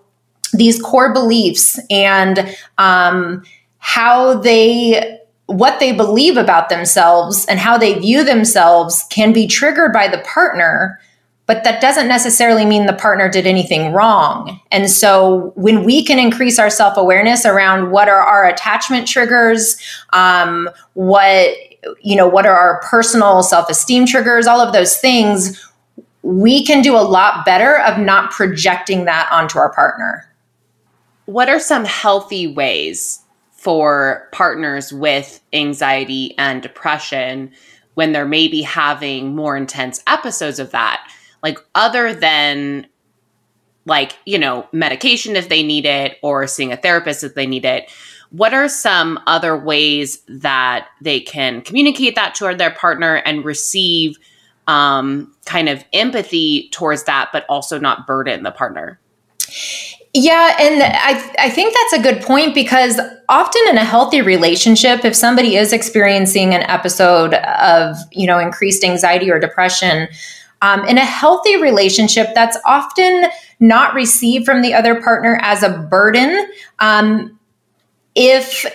these 0.53 0.82
core 0.82 1.13
beliefs 1.13 1.80
and 1.89 2.55
um, 2.78 3.43
how 3.80 4.36
they 4.36 5.19
what 5.45 5.80
they 5.80 5.93
believe 5.93 6.36
about 6.36 6.67
themselves 6.67 7.45
and 7.45 7.57
how 7.57 7.78
they 7.78 7.93
view 7.93 8.21
themselves 8.25 9.05
can 9.09 9.32
be 9.32 9.47
triggered 9.47 9.93
by 9.93 10.07
the 10.07 10.17
partner 10.19 10.99
but 11.47 11.63
that 11.63 11.80
doesn't 11.80 12.09
necessarily 12.09 12.65
mean 12.65 12.86
the 12.86 12.93
partner 12.93 13.30
did 13.30 13.47
anything 13.47 13.93
wrong. 13.93 14.59
And 14.69 14.91
so 14.91 15.53
when 15.55 15.86
we 15.86 16.03
can 16.03 16.19
increase 16.19 16.59
our 16.59 16.69
self-awareness 16.69 17.45
around 17.45 17.91
what 17.91 18.09
are 18.09 18.21
our 18.21 18.45
attachment 18.45 19.07
triggers 19.07 19.78
um, 20.11 20.69
what 20.93 21.55
you 22.01 22.15
know 22.15 22.28
what 22.28 22.45
are 22.45 22.55
our 22.55 22.82
personal 22.82 23.43
self-esteem 23.43 24.05
triggers 24.05 24.47
all 24.47 24.59
of 24.59 24.73
those 24.73 24.97
things 24.97 25.67
we 26.28 26.65
can 26.65 26.82
do 26.82 26.93
a 26.93 26.99
lot 26.99 27.45
better 27.45 27.80
of 27.80 27.99
not 27.99 28.32
projecting 28.32 29.05
that 29.05 29.30
onto 29.32 29.57
our 29.57 29.71
partner. 29.71 30.30
What 31.23 31.47
are 31.47 31.59
some 31.59 31.86
healthy 31.86 32.47
ways 32.47 33.21
for 33.53 34.28
partners 34.34 34.91
with 34.91 35.39
anxiety 35.53 36.36
and 36.38 36.61
depression 36.61 37.53
when 37.93 38.11
they're 38.11 38.25
maybe 38.25 38.61
having 38.61 39.38
more 39.38 39.55
intense 39.55 40.03
episodes 40.05 40.59
of 40.59 40.71
that? 40.71 41.09
Like 41.41 41.59
other 41.75 42.13
than 42.13 42.88
like 43.86 44.17
you 44.25 44.38
know 44.38 44.67
medication 44.73 45.38
if 45.38 45.47
they 45.47 45.63
need 45.63 45.86
it 45.86 46.17
or 46.21 46.45
seeing 46.45 46.73
a 46.73 46.78
therapist 46.78 47.23
if 47.23 47.36
they 47.36 47.47
need 47.47 47.63
it 47.63 47.89
what 48.32 48.53
are 48.53 48.69
some 48.69 49.19
other 49.28 49.57
ways 49.57 50.21
that 50.28 50.88
they 51.01 51.19
can 51.19 51.61
communicate 51.61 52.15
that 52.15 52.36
toward 52.36 52.57
their 52.57 52.71
partner 52.71 53.15
and 53.15 53.45
receive 53.45 54.17
um, 54.67 55.34
kind 55.45 55.69
of 55.69 55.84
empathy 55.93 56.69
towards 56.69 57.03
that 57.03 57.30
but 57.32 57.45
also 57.47 57.80
not 57.80 58.05
burden 58.05 58.43
the 58.43 58.51
partner 58.51 58.99
yeah, 60.13 60.55
and 60.59 60.82
I 60.82 61.45
I 61.45 61.49
think 61.49 61.75
that's 61.75 62.01
a 62.01 62.03
good 62.03 62.23
point 62.23 62.55
because 62.55 62.99
often 63.30 63.61
in 63.69 63.78
a 63.78 63.84
healthy 63.84 64.21
relationship, 64.21 65.05
if 65.05 65.15
somebody 65.15 65.55
is 65.55 65.73
experiencing 65.73 66.55
an 66.55 66.63
episode 66.63 67.36
of 67.36 67.97
you 68.11 68.25
know 68.25 68.39
increased 68.39 68.84
anxiety 68.84 69.30
or 69.30 69.39
depression, 69.39 70.07
um, 70.61 70.84
in 70.86 70.97
a 70.97 71.05
healthy 71.05 71.61
relationship, 71.61 72.30
that's 72.34 72.57
often 72.65 73.25
not 73.59 73.93
received 73.93 74.45
from 74.45 74.61
the 74.61 74.73
other 74.73 74.99
partner 75.01 75.39
as 75.43 75.61
a 75.61 75.69
burden. 75.69 76.49
Um, 76.80 77.37
if 78.18 78.65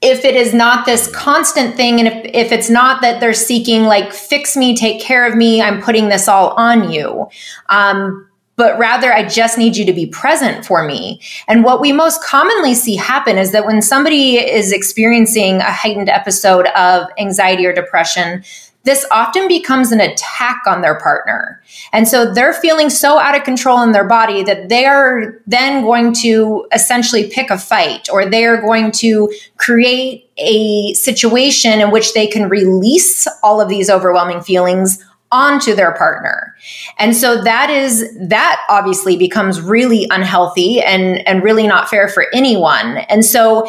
if 0.00 0.24
it 0.24 0.34
is 0.34 0.52
not 0.52 0.84
this 0.84 1.08
constant 1.14 1.76
thing 1.76 2.00
and 2.00 2.08
if, 2.08 2.30
if 2.34 2.52
it's 2.52 2.70
not 2.70 3.02
that 3.02 3.20
they're 3.20 3.34
seeking 3.34 3.84
like 3.84 4.12
fix 4.12 4.56
me 4.56 4.74
take 4.74 5.00
care 5.00 5.26
of 5.26 5.36
me 5.36 5.60
i'm 5.62 5.80
putting 5.80 6.08
this 6.08 6.26
all 6.26 6.50
on 6.50 6.90
you 6.90 7.28
um, 7.68 8.26
but 8.56 8.78
rather 8.78 9.12
I 9.12 9.26
just 9.26 9.58
need 9.58 9.76
you 9.76 9.84
to 9.86 9.92
be 9.92 10.06
present 10.06 10.64
for 10.64 10.84
me. 10.84 11.20
And 11.48 11.64
what 11.64 11.80
we 11.80 11.90
most 11.90 12.22
commonly 12.22 12.74
see 12.74 12.96
happen 12.96 13.38
is 13.38 13.50
that 13.52 13.64
when 13.64 13.80
somebody 13.80 14.36
is 14.36 14.72
experiencing 14.72 15.56
a 15.56 15.72
heightened 15.72 16.08
episode 16.08 16.66
of 16.76 17.08
anxiety 17.18 17.66
or 17.66 17.72
depression, 17.72 18.44
this 18.84 19.06
often 19.10 19.46
becomes 19.46 19.92
an 19.92 20.00
attack 20.00 20.62
on 20.66 20.80
their 20.80 20.98
partner. 20.98 21.62
And 21.92 22.08
so 22.08 22.32
they're 22.32 22.52
feeling 22.52 22.90
so 22.90 23.18
out 23.18 23.36
of 23.36 23.44
control 23.44 23.82
in 23.82 23.92
their 23.92 24.06
body 24.06 24.42
that 24.42 24.68
they 24.68 24.86
are 24.86 25.40
then 25.46 25.82
going 25.82 26.12
to 26.14 26.66
essentially 26.72 27.28
pick 27.28 27.50
a 27.50 27.58
fight 27.58 28.08
or 28.10 28.28
they 28.28 28.44
are 28.44 28.60
going 28.60 28.90
to 28.92 29.32
create 29.56 30.30
a 30.36 30.92
situation 30.94 31.80
in 31.80 31.90
which 31.90 32.14
they 32.14 32.26
can 32.26 32.48
release 32.48 33.28
all 33.42 33.60
of 33.60 33.68
these 33.68 33.88
overwhelming 33.88 34.40
feelings 34.40 35.04
onto 35.30 35.74
their 35.74 35.92
partner. 35.92 36.54
And 36.98 37.16
so 37.16 37.42
that 37.42 37.70
is 37.70 38.06
that 38.20 38.60
obviously 38.68 39.16
becomes 39.16 39.60
really 39.60 40.06
unhealthy 40.10 40.80
and 40.80 41.26
and 41.26 41.42
really 41.42 41.66
not 41.66 41.88
fair 41.88 42.06
for 42.08 42.26
anyone. 42.34 42.98
And 43.08 43.24
so 43.24 43.66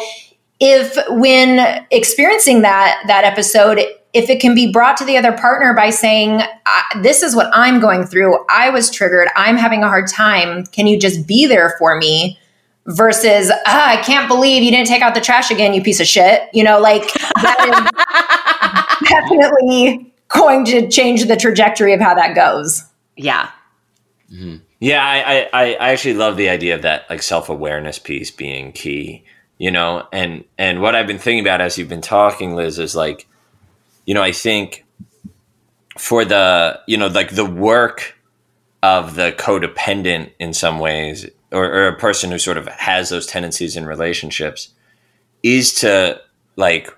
if 0.60 0.96
when 1.08 1.86
experiencing 1.90 2.62
that 2.62 3.02
that 3.06 3.24
episode 3.24 3.80
if 4.14 4.30
it 4.30 4.40
can 4.40 4.54
be 4.54 4.70
brought 4.70 4.96
to 4.96 5.04
the 5.04 5.16
other 5.16 5.32
partner 5.32 5.74
by 5.74 5.90
saying 5.90 6.40
this 7.02 7.22
is 7.22 7.36
what 7.36 7.50
i'm 7.52 7.80
going 7.80 8.04
through 8.04 8.44
i 8.48 8.70
was 8.70 8.90
triggered 8.90 9.28
i'm 9.36 9.56
having 9.56 9.82
a 9.82 9.88
hard 9.88 10.06
time 10.06 10.64
can 10.66 10.86
you 10.86 10.98
just 10.98 11.26
be 11.26 11.46
there 11.46 11.74
for 11.78 11.96
me 11.96 12.38
versus 12.86 13.50
ah, 13.66 13.90
i 13.90 13.96
can't 14.02 14.28
believe 14.28 14.62
you 14.62 14.70
didn't 14.70 14.88
take 14.88 15.02
out 15.02 15.14
the 15.14 15.20
trash 15.20 15.50
again 15.50 15.74
you 15.74 15.82
piece 15.82 16.00
of 16.00 16.06
shit 16.06 16.42
you 16.52 16.64
know 16.64 16.80
like 16.80 17.02
that 17.42 17.92
is 19.02 19.08
definitely 19.08 20.14
going 20.28 20.64
to 20.66 20.88
change 20.88 21.24
the 21.26 21.36
trajectory 21.36 21.92
of 21.92 22.00
how 22.00 22.14
that 22.14 22.34
goes. 22.34 22.84
Yeah. 23.16 23.50
Mm-hmm. 24.32 24.56
Yeah, 24.80 25.02
I, 25.02 25.48
I, 25.52 25.74
I 25.74 25.88
actually 25.92 26.14
love 26.14 26.36
the 26.36 26.48
idea 26.48 26.74
of 26.74 26.82
that 26.82 27.08
like 27.08 27.22
self 27.22 27.48
awareness 27.48 27.98
piece 27.98 28.30
being 28.30 28.72
key, 28.72 29.24
you 29.56 29.70
know, 29.70 30.06
and 30.12 30.44
and 30.58 30.82
what 30.82 30.94
I've 30.94 31.06
been 31.06 31.18
thinking 31.18 31.44
about 31.44 31.60
as 31.60 31.78
you've 31.78 31.88
been 31.88 32.02
talking, 32.02 32.54
Liz, 32.54 32.78
is 32.78 32.94
like, 32.94 33.26
you 34.06 34.14
know, 34.14 34.22
I 34.22 34.32
think 34.32 34.84
for 35.98 36.24
the 36.24 36.80
you 36.86 36.96
know 36.96 37.06
like 37.06 37.34
the 37.34 37.44
work 37.44 38.16
of 38.82 39.14
the 39.14 39.32
codependent 39.32 40.30
in 40.38 40.52
some 40.52 40.78
ways, 40.78 41.26
or, 41.52 41.64
or 41.64 41.88
a 41.88 41.96
person 41.96 42.30
who 42.30 42.38
sort 42.38 42.58
of 42.58 42.66
has 42.68 43.08
those 43.08 43.26
tendencies 43.26 43.76
in 43.76 43.86
relationships, 43.86 44.70
is 45.42 45.72
to 45.74 46.20
like 46.56 46.90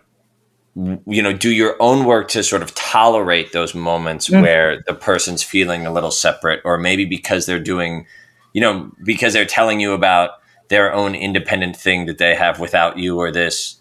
you 0.75 1.23
know 1.23 1.33
do 1.33 1.51
your 1.51 1.75
own 1.81 2.05
work 2.05 2.29
to 2.29 2.43
sort 2.43 2.63
of 2.63 2.75
tolerate 2.75 3.53
those 3.53 3.75
moments 3.75 4.29
mm-hmm. 4.29 4.43
where 4.43 4.83
the 4.87 4.95
person's 4.95 5.43
feeling 5.43 5.87
a 5.87 5.93
little 5.93 6.11
separate 6.11 6.61
or 6.65 6.77
maybe 6.77 7.07
because 7.07 7.47
they're 7.47 7.59
doing 7.59 8.07
you 8.53 8.61
know 8.61 8.91
because 9.03 9.33
they're 9.33 9.47
telling 9.47 9.81
you 9.81 9.95
about 9.95 10.33
their 10.69 10.93
own 10.93 11.15
independent 11.15 11.77
thing 11.77 12.05
that 12.07 12.19
they 12.19 12.35
have 12.35 12.61
without 12.61 12.99
you 12.99 13.19
or 13.19 13.31
this 13.31 13.77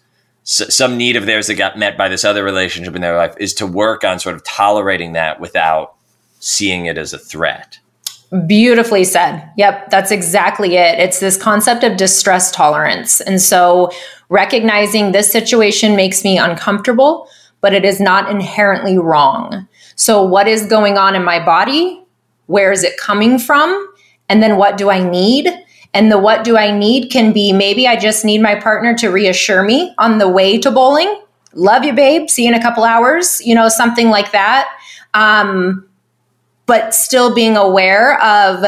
some 0.48 0.96
need 0.96 1.16
of 1.16 1.26
theirs 1.26 1.48
that 1.48 1.56
got 1.56 1.76
met 1.76 1.98
by 1.98 2.08
this 2.08 2.24
other 2.24 2.44
relationship 2.44 2.94
in 2.94 3.02
their 3.02 3.16
life 3.16 3.34
is 3.38 3.52
to 3.54 3.66
work 3.66 4.04
on 4.04 4.20
sort 4.20 4.36
of 4.36 4.44
tolerating 4.44 5.12
that 5.12 5.40
without 5.40 5.94
seeing 6.38 6.86
it 6.86 6.96
as 6.96 7.12
a 7.12 7.18
threat 7.18 7.78
Beautifully 8.46 9.04
said. 9.04 9.48
Yep, 9.56 9.90
that's 9.90 10.10
exactly 10.10 10.76
it. 10.76 10.98
It's 10.98 11.20
this 11.20 11.36
concept 11.36 11.84
of 11.84 11.96
distress 11.96 12.50
tolerance. 12.50 13.20
And 13.20 13.40
so 13.40 13.92
recognizing 14.30 15.12
this 15.12 15.30
situation 15.30 15.94
makes 15.94 16.24
me 16.24 16.36
uncomfortable, 16.36 17.28
but 17.60 17.72
it 17.72 17.84
is 17.84 18.00
not 18.00 18.28
inherently 18.28 18.98
wrong. 18.98 19.68
So, 19.94 20.24
what 20.24 20.48
is 20.48 20.66
going 20.66 20.98
on 20.98 21.14
in 21.14 21.22
my 21.22 21.42
body? 21.42 22.04
Where 22.46 22.72
is 22.72 22.82
it 22.82 22.98
coming 22.98 23.38
from? 23.38 23.94
And 24.28 24.42
then 24.42 24.56
what 24.56 24.76
do 24.76 24.90
I 24.90 25.08
need? 25.08 25.48
And 25.96 26.12
the 26.12 26.18
what 26.18 26.44
do 26.44 26.58
I 26.58 26.76
need 26.76 27.10
can 27.10 27.32
be 27.32 27.54
maybe 27.54 27.88
I 27.88 27.96
just 27.96 28.22
need 28.22 28.42
my 28.42 28.54
partner 28.54 28.94
to 28.98 29.08
reassure 29.08 29.62
me 29.62 29.94
on 29.96 30.18
the 30.18 30.28
way 30.28 30.58
to 30.58 30.70
bowling. 30.70 31.22
Love 31.54 31.84
you, 31.84 31.94
babe. 31.94 32.28
See 32.28 32.42
you 32.42 32.48
in 32.48 32.54
a 32.54 32.60
couple 32.60 32.84
hours. 32.84 33.40
You 33.40 33.54
know, 33.54 33.70
something 33.70 34.10
like 34.10 34.32
that. 34.32 34.68
Um, 35.14 35.88
but 36.66 36.94
still 36.94 37.34
being 37.34 37.56
aware 37.56 38.20
of 38.22 38.66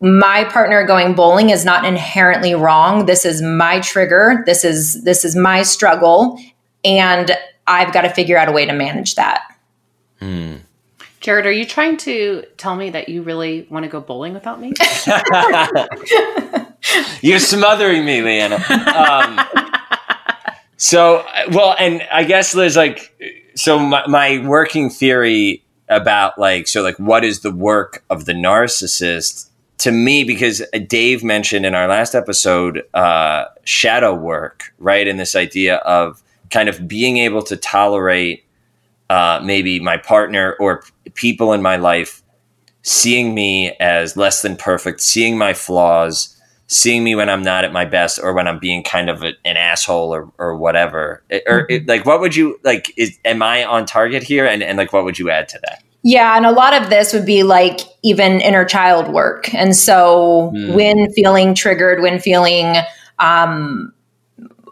my 0.00 0.44
partner 0.44 0.86
going 0.86 1.14
bowling 1.14 1.50
is 1.50 1.66
not 1.66 1.84
inherently 1.84 2.54
wrong 2.54 3.06
this 3.06 3.24
is 3.24 3.40
my 3.40 3.80
trigger 3.80 4.42
this 4.44 4.62
is 4.64 5.02
this 5.04 5.24
is 5.24 5.34
my 5.34 5.62
struggle 5.62 6.38
and 6.84 7.30
i've 7.66 7.90
got 7.94 8.02
to 8.02 8.10
figure 8.10 8.36
out 8.36 8.46
a 8.46 8.52
way 8.52 8.66
to 8.66 8.72
manage 8.74 9.14
that 9.14 9.40
hmm. 10.18 10.56
Jared 11.24 11.46
are 11.46 11.52
you 11.52 11.64
trying 11.64 11.96
to 11.96 12.44
tell 12.58 12.76
me 12.76 12.90
that 12.90 13.08
you 13.08 13.22
really 13.22 13.66
want 13.70 13.82
to 13.82 13.88
go 13.88 13.98
bowling 13.98 14.34
without 14.34 14.60
me? 14.60 14.74
You're 17.22 17.38
smothering 17.38 18.04
me 18.04 18.20
leanna. 18.20 18.56
Um, 18.94 19.40
so 20.76 21.24
well 21.52 21.74
and 21.78 22.02
i 22.12 22.24
guess 22.24 22.52
there's 22.52 22.76
like 22.76 23.16
so 23.54 23.78
my, 23.78 24.06
my 24.06 24.44
working 24.46 24.90
theory 24.90 25.64
about 25.88 26.38
like 26.38 26.68
so 26.68 26.82
like 26.82 26.98
what 26.98 27.24
is 27.24 27.40
the 27.40 27.50
work 27.50 28.04
of 28.10 28.26
the 28.26 28.32
narcissist 28.32 29.48
to 29.78 29.90
me 29.90 30.24
because 30.24 30.62
dave 30.88 31.24
mentioned 31.24 31.64
in 31.64 31.74
our 31.74 31.88
last 31.88 32.14
episode 32.14 32.82
uh, 32.92 33.46
shadow 33.64 34.14
work 34.14 34.74
right? 34.78 35.08
And 35.08 35.18
this 35.18 35.34
idea 35.34 35.76
of 35.76 36.22
kind 36.50 36.68
of 36.68 36.86
being 36.86 37.16
able 37.18 37.42
to 37.44 37.56
tolerate 37.56 38.44
uh, 39.10 39.40
maybe 39.42 39.80
my 39.80 39.96
partner 39.96 40.56
or 40.60 40.82
people 41.14 41.52
in 41.52 41.62
my 41.62 41.76
life 41.76 42.22
seeing 42.82 43.34
me 43.34 43.72
as 43.80 44.16
less 44.16 44.42
than 44.42 44.56
perfect, 44.56 45.00
seeing 45.00 45.38
my 45.38 45.54
flaws, 45.54 46.38
seeing 46.66 47.02
me 47.02 47.14
when 47.14 47.30
I'm 47.30 47.42
not 47.42 47.64
at 47.64 47.72
my 47.72 47.86
best 47.86 48.20
or 48.22 48.34
when 48.34 48.46
I'm 48.46 48.58
being 48.58 48.82
kind 48.82 49.08
of 49.08 49.22
a, 49.22 49.32
an 49.44 49.56
asshole 49.56 50.14
or, 50.14 50.30
or 50.38 50.56
whatever. 50.56 51.22
It- 51.30 51.44
or 51.46 51.66
it, 51.70 51.88
like, 51.88 52.04
what 52.04 52.20
would 52.20 52.36
you 52.36 52.60
like? 52.62 52.92
Is 52.98 53.18
am 53.24 53.42
I 53.42 53.64
on 53.64 53.86
target 53.86 54.22
here? 54.22 54.46
And 54.46 54.62
and 54.62 54.76
like, 54.76 54.92
what 54.92 55.04
would 55.04 55.18
you 55.18 55.30
add 55.30 55.48
to 55.48 55.58
that? 55.64 55.82
Yeah, 56.02 56.36
and 56.36 56.44
a 56.44 56.50
lot 56.50 56.74
of 56.80 56.90
this 56.90 57.14
would 57.14 57.24
be 57.24 57.42
like 57.42 57.80
even 58.02 58.42
inner 58.42 58.66
child 58.66 59.08
work. 59.08 59.52
And 59.54 59.74
so 59.74 60.50
Hmm. 60.54 60.74
when 60.74 61.10
feeling 61.12 61.54
triggered, 61.54 62.02
when 62.02 62.18
feeling 62.20 62.76
um, 63.18 63.93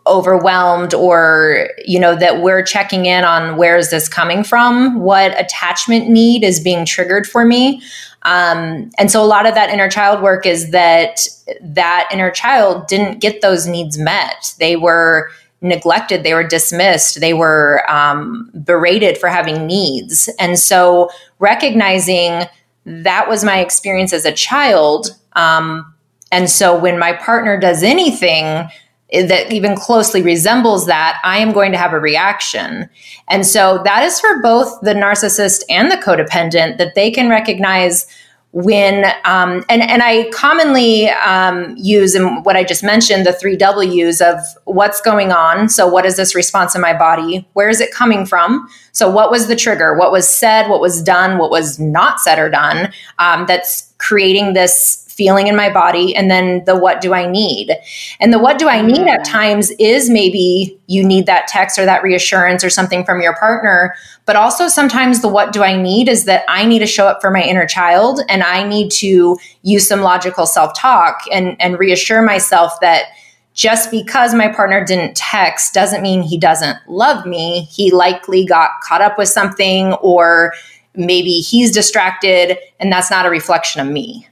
overwhelmed, 0.07 0.95
or 0.95 1.69
you 1.85 1.99
know 2.01 2.17
that 2.17 2.41
we're 2.41 2.63
checking 2.63 3.07
in 3.07 3.25
on 3.25 3.57
where 3.57 3.77
is 3.77 3.91
this 3.91 4.09
coming 4.09 4.45
from, 4.45 5.01
what 5.01 5.39
attachment 5.41 6.09
need 6.09 6.45
is 6.45 6.61
being 6.61 6.85
triggered 6.85 7.27
for 7.27 7.45
me. 7.45 7.83
Um, 8.25 8.91
and 8.99 9.11
so 9.11 9.23
a 9.23 9.27
lot 9.27 9.47
of 9.47 9.55
that 9.55 9.71
inner 9.71 9.91
child 9.91 10.23
work 10.23 10.47
is 10.47 10.71
that 10.71 11.27
that 11.61 12.09
inner 12.13 12.31
child 12.31 12.87
didn't 12.87 13.21
get 13.21 13.41
those 13.41 13.67
needs 13.67 13.99
met. 13.99 14.55
They 14.59 14.77
were 14.77 15.31
neglected, 15.61 16.25
they 16.25 16.35
were 16.35 16.47
dismissed, 16.47 17.21
they 17.21 17.35
were 17.35 17.89
um, 17.91 18.51
berated 18.65 19.19
for 19.19 19.29
having 19.29 19.67
needs. 19.67 20.29
And 20.39 20.59
so 20.59 21.11
recognizing 21.39 22.45
that 22.85 23.29
was 23.29 23.45
my 23.45 23.61
experience 23.61 24.13
as 24.13 24.25
a 24.25 24.33
child. 24.33 25.17
Um, 25.35 25.95
and 26.33 26.51
so 26.51 26.77
when 26.77 26.99
my 26.99 27.13
partner 27.13 27.59
does 27.59 27.83
anything 27.83 28.69
that 29.13 29.53
even 29.53 29.77
closely 29.77 30.23
resembles 30.23 30.87
that, 30.87 31.21
I 31.23 31.39
am 31.39 31.53
going 31.53 31.73
to 31.73 31.79
have 31.79 31.93
a 31.93 32.01
reaction. 32.01 32.89
And 33.29 33.47
so 33.47 33.81
that 33.85 34.03
is 34.03 34.19
for 34.19 34.41
both 34.41 34.81
the 34.81 34.95
narcissist 34.95 35.63
and 35.69 35.91
the 35.91 35.97
codependent 35.97 36.79
that 36.79 36.95
they 36.95 37.11
can 37.11 37.29
recognize 37.29 38.07
when 38.53 39.07
um, 39.25 39.65
and 39.71 39.83
and 39.83 40.03
I 40.03 40.29
commonly 40.31 41.09
um, 41.09 41.75
use 41.79 42.15
in 42.15 42.43
what 42.43 42.55
I 42.55 42.65
just 42.65 42.85
mentioned 42.85 43.25
the 43.25 43.33
three 43.33 43.57
W's 43.57 44.21
of 44.21 44.37
what's 44.65 45.01
going 45.01 45.33
on. 45.33 45.71
So 45.71 45.87
what 45.87 46.05
is 46.05 46.17
this 46.17 46.35
response 46.35 46.75
in 46.75 46.83
my 46.83 46.93
body? 46.93 47.49
Where 47.55 47.71
is 47.71 47.81
it 47.81 47.93
coming 47.93 48.27
from? 48.27 48.69
So 48.93 49.11
what 49.11 49.31
was 49.31 49.49
the 49.49 49.57
trigger? 49.57 49.97
What 49.97 50.13
was 50.13 50.29
said? 50.29 50.69
What 50.69 50.83
was 50.83 51.03
done? 51.03 51.39
What 51.39 51.51
was 51.51 51.81
not 51.81 52.21
said 52.21 52.39
or 52.39 52.51
done? 52.51 52.93
Um, 53.19 53.47
that's 53.47 53.91
creating 53.97 54.53
this 54.53 55.02
feeling 55.13 55.47
in 55.47 55.57
my 55.57 55.71
body 55.71 56.15
and 56.15 56.31
then 56.31 56.65
the 56.65 56.77
what 56.77 57.01
do 57.01 57.15
i 57.15 57.31
need? 57.31 57.77
And 58.21 58.33
the 58.33 58.39
what 58.39 58.59
do 58.59 58.69
i 58.69 58.81
need 58.81 59.07
at 59.07 59.25
times 59.25 59.71
is 59.73 60.11
maybe 60.11 60.79
you 60.87 61.05
need 61.05 61.27
that 61.27 61.47
text 61.47 61.79
or 61.79 61.85
that 61.85 62.03
reassurance 62.03 62.65
or 62.65 62.71
something 62.71 63.05
from 63.05 63.21
your 63.21 63.37
partner 63.37 63.95
but 64.25 64.37
also 64.37 64.69
sometimes 64.69 65.21
the 65.21 65.29
what 65.29 65.53
do 65.53 65.63
i 65.63 65.81
need 65.81 66.09
is 66.09 66.25
that 66.25 66.45
i 66.49 66.65
need 66.65 66.81
to 66.81 66.87
show 66.87 67.07
up 67.07 67.21
for 67.21 67.31
my 67.31 67.43
inner 67.43 67.67
child 67.67 68.21
and 68.29 68.43
i 68.43 68.67
need 68.67 68.91
to 68.91 69.37
use 69.63 69.87
some 69.87 70.01
logical 70.01 70.47
self-talk 70.47 71.23
and 71.33 71.57
and 71.61 71.79
reassure 71.79 72.23
myself 72.23 72.73
that 72.81 73.07
just 73.55 73.91
because 73.91 74.35
my 74.35 74.49
partner 74.49 74.85
didn't 74.85 75.17
text 75.17 75.75
doesn't 75.75 76.03
mean 76.03 76.23
he 76.23 76.39
doesn't 76.39 76.79
love 76.89 77.27
me. 77.27 77.63
He 77.65 77.91
likely 77.91 78.47
got 78.47 78.71
caught 78.83 79.03
up 79.03 79.19
with 79.19 79.29
something 79.29 79.93
or 79.95 80.55
maybe 80.95 81.41
he's 81.41 81.73
distracted 81.73 82.57
and 82.81 82.93
that's 82.93 83.11
not 83.11 83.27
a 83.27 83.31
reflection 83.31 83.81
of 83.81 83.93
me 83.93 84.27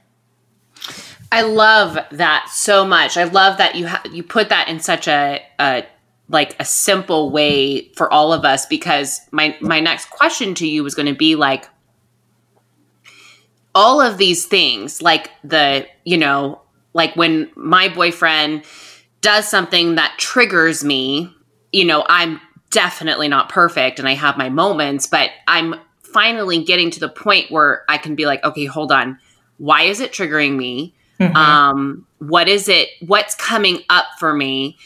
I 1.31 1.43
love 1.43 1.97
that 2.11 2.49
so 2.51 2.85
much. 2.85 3.15
I 3.15 3.23
love 3.23 3.57
that 3.57 3.75
you 3.75 3.87
ha- 3.87 4.03
you 4.11 4.21
put 4.21 4.49
that 4.49 4.67
in 4.67 4.79
such 4.79 5.07
a, 5.07 5.41
a 5.59 5.85
like 6.27 6.55
a 6.59 6.65
simple 6.65 7.29
way 7.29 7.89
for 7.95 8.11
all 8.11 8.33
of 8.33 8.45
us 8.45 8.65
because 8.65 9.21
my 9.31 9.55
my 9.61 9.79
next 9.79 10.09
question 10.09 10.55
to 10.55 10.67
you 10.67 10.83
was 10.83 10.95
going 10.95 11.07
to 11.07 11.15
be 11.15 11.35
like 11.35 11.67
all 13.75 14.01
of 14.01 14.17
these 14.17 14.45
things 14.45 15.01
like 15.01 15.31
the 15.43 15.87
you 16.03 16.17
know 16.17 16.61
like 16.93 17.15
when 17.15 17.49
my 17.55 17.87
boyfriend 17.87 18.63
does 19.21 19.47
something 19.47 19.95
that 19.95 20.13
triggers 20.17 20.83
me 20.83 21.33
you 21.71 21.85
know 21.85 22.05
i'm 22.09 22.39
definitely 22.69 23.27
not 23.27 23.47
perfect 23.49 23.99
and 23.99 24.07
i 24.09 24.13
have 24.13 24.37
my 24.37 24.49
moments 24.49 25.07
but 25.07 25.29
i'm 25.47 25.75
finally 26.01 26.63
getting 26.63 26.91
to 26.91 26.99
the 26.99 27.09
point 27.09 27.49
where 27.49 27.85
i 27.87 27.97
can 27.97 28.15
be 28.15 28.25
like 28.25 28.43
okay 28.43 28.65
hold 28.65 28.91
on 28.91 29.17
why 29.57 29.83
is 29.83 30.01
it 30.01 30.11
triggering 30.11 30.57
me 30.57 30.93
um 31.35 32.05
what 32.19 32.47
is 32.47 32.67
it 32.67 32.89
what's 33.01 33.35
coming 33.35 33.79
up 33.89 34.05
for 34.19 34.33
me 34.33 34.77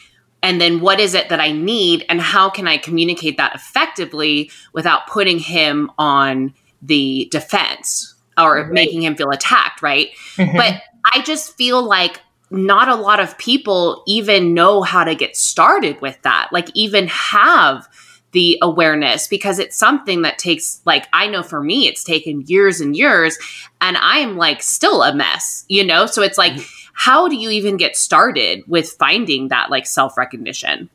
and 0.44 0.60
then 0.62 0.80
what 0.80 0.99
is 0.99 1.14
it 1.14 1.30
that 1.30 1.40
i 1.40 1.52
need 1.52 2.06
and 2.10 2.22
how 2.22 2.49
can 2.49 2.68
i 2.68 2.78
communicate 2.78 3.38
that 3.38 3.56
effectively 3.56 4.49
without 4.74 5.07
putting 5.07 5.40
him 5.40 5.91
on 5.98 6.53
the 6.82 7.28
defense 7.32 8.14
or 8.38 8.56
Right. 8.64 8.72
making 8.72 9.02
him 9.03 9.16
feel 9.16 9.30
attacked 9.32 9.82
right 9.82 10.10
Mhm. 10.38 10.56
but 10.57 10.82
i 11.14 11.22
just 11.22 11.56
feel 11.57 11.82
like 11.84 12.20
not 12.52 12.88
a 12.90 12.95
lot 12.95 13.20
of 13.20 13.38
people 13.38 14.03
even 14.07 14.53
know 14.53 14.82
how 14.84 15.03
to 15.03 15.16
get 15.16 15.36
started 15.36 15.99
with 16.02 16.22
that 16.22 16.49
like 16.52 16.70
even 16.74 17.07
have 17.07 17.88
the 18.36 18.60
awareness 18.62 19.28
because 19.28 19.57
it's 19.57 19.76
something 19.76 20.22
that 20.22 20.38
takes 20.38 20.80
like 20.86 21.07
i 21.12 21.26
know 21.26 21.41
for 21.41 21.64
me 21.64 21.88
it's 21.88 22.03
taken 22.03 22.41
years 22.45 22.80
and 22.80 22.95
years 22.95 23.38
and 23.82 23.98
i'm 23.98 24.38
like 24.38 24.62
still 24.62 25.02
a 25.02 25.14
mess 25.14 25.66
you 25.68 25.84
know? 25.84 26.06
So 26.06 26.22
it's 26.22 26.38
like 26.38 26.53
mm-hmm. 26.53 26.90
how 26.94 27.28
do 27.28 27.36
you 27.36 27.49
even 27.49 27.78
get 27.78 27.95
started 27.95 28.64
with 28.68 28.91
finding 28.91 29.49
that 29.49 29.70
like 29.70 29.86
self-recognition? 29.86 30.90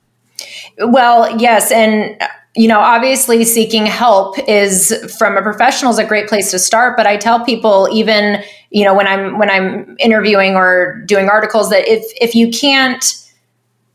Well, 0.79 1.39
yes, 1.39 1.71
and 1.71 2.21
you 2.57 2.67
know, 2.67 2.81
obviously 2.81 3.45
seeking 3.45 3.87
help 3.87 4.37
is 4.49 4.93
from 5.19 5.37
a 5.37 5.43
professional 5.43 5.93
is 5.93 5.99
a 5.99 6.05
great 6.05 6.29
place 6.29 6.51
to 6.51 6.59
start, 6.59 6.97
but 6.97 7.07
I 7.07 7.17
tell 7.17 7.45
people 7.45 7.89
even, 7.93 8.43
you 8.71 8.85
know, 8.85 8.95
when 8.95 9.07
I'm 9.07 9.39
when 9.39 9.51
I'm 9.51 9.97
interviewing 10.01 10.57
or 10.57 11.03
doing 11.07 11.29
articles 11.29 11.71
that 11.71 11.87
if 11.87 12.05
if 12.21 12.35
you 12.35 12.51
can't 12.51 13.05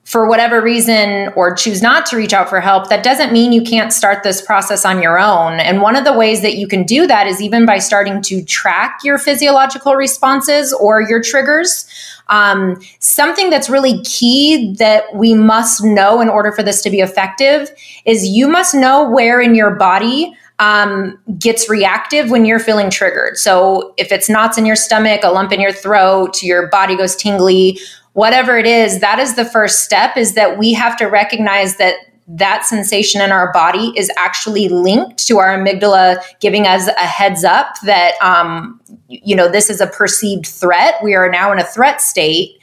for 0.06 0.27
whatever 0.30 0.61
reason 0.61 1.34
or 1.36 1.53
choose 1.56 1.82
not 1.82 2.06
to 2.06 2.15
reach 2.15 2.32
out 2.32 2.48
for 2.48 2.61
help, 2.61 2.90
that 2.90 3.03
doesn't 3.03 3.34
mean 3.34 3.52
you 3.52 3.64
can't 3.64 3.91
start 3.91 4.22
this 4.22 4.40
process 4.40 4.86
on 4.86 5.02
your 5.02 5.19
own. 5.19 5.53
And 5.53 5.82
one 5.82 5.95
of 5.95 6.06
the 6.06 6.14
ways 6.14 6.44
that 6.44 6.57
you 6.57 6.68
can 6.68 6.84
do 6.84 7.07
that 7.07 7.26
is 7.26 7.41
even 7.41 7.65
by 7.65 7.80
starting 7.80 8.22
to 8.22 8.44
track 8.44 8.99
your 9.03 9.18
physiological 9.18 9.95
responses 9.95 10.72
or 10.73 11.02
your 11.02 11.23
triggers. 11.23 11.88
Um, 12.27 12.80
something 12.99 13.49
that's 13.49 13.68
really 13.68 14.02
key 14.03 14.76
that 14.76 15.06
we 15.15 15.34
must 15.34 15.84
know 15.84 16.22
in 16.22 16.30
order 16.30 16.52
for 16.52 16.61
this 16.61 16.84
to 16.84 16.91
be 16.91 16.99
effective 16.99 17.72
is 18.06 18.27
you 18.27 18.48
must 18.48 18.76
know 18.76 19.10
where 19.10 19.41
in 19.41 19.56
your 19.56 19.73
body 19.76 20.36
um, 20.60 21.19
gets 21.40 21.68
reactive 21.68 22.30
when 22.30 22.45
you're 22.45 22.60
feeling 22.60 22.91
triggered. 22.91 23.38
So 23.38 23.94
if 23.98 24.11
it's 24.11 24.30
knots 24.30 24.57
in 24.57 24.68
your 24.68 24.76
stomach, 24.76 25.22
a 25.23 25.30
lump 25.30 25.52
in 25.52 25.60
your 25.60 25.73
throat, 25.73 26.41
your 26.44 26.68
body 26.68 26.95
goes 26.95 27.15
tingly, 27.15 27.80
whatever 28.16 28.58
it 28.58 28.66
is, 28.66 29.02
that 29.02 29.20
is 29.20 29.36
the 29.36 29.46
first 29.46 29.82
step 29.82 30.16
is 30.18 30.34
that 30.34 30.58
we 30.58 30.74
have 30.74 30.98
to 30.98 31.06
recognize 31.06 31.76
that 31.76 31.96
that 32.28 32.66
sensation 32.66 33.22
in 33.22 33.32
our 33.32 33.52
body 33.52 33.94
is 33.96 34.10
actually 34.18 34.68
linked 34.70 35.20
to 35.28 35.38
our 35.38 35.56
amygdala 35.56 36.18
giving 36.40 36.66
us 36.66 36.88
a 36.88 37.06
heads 37.06 37.44
up 37.44 37.76
that 37.84 38.14
um, 38.20 38.82
you 39.10 39.36
know 39.36 39.48
this 39.48 39.70
is 39.70 39.80
a 39.80 39.88
perceived 39.88 40.48
threat. 40.48 40.96
We 41.04 41.14
are 41.14 41.30
now 41.30 41.52
in 41.52 41.60
a 41.60 41.64
threat 41.64 42.02
state. 42.02 42.58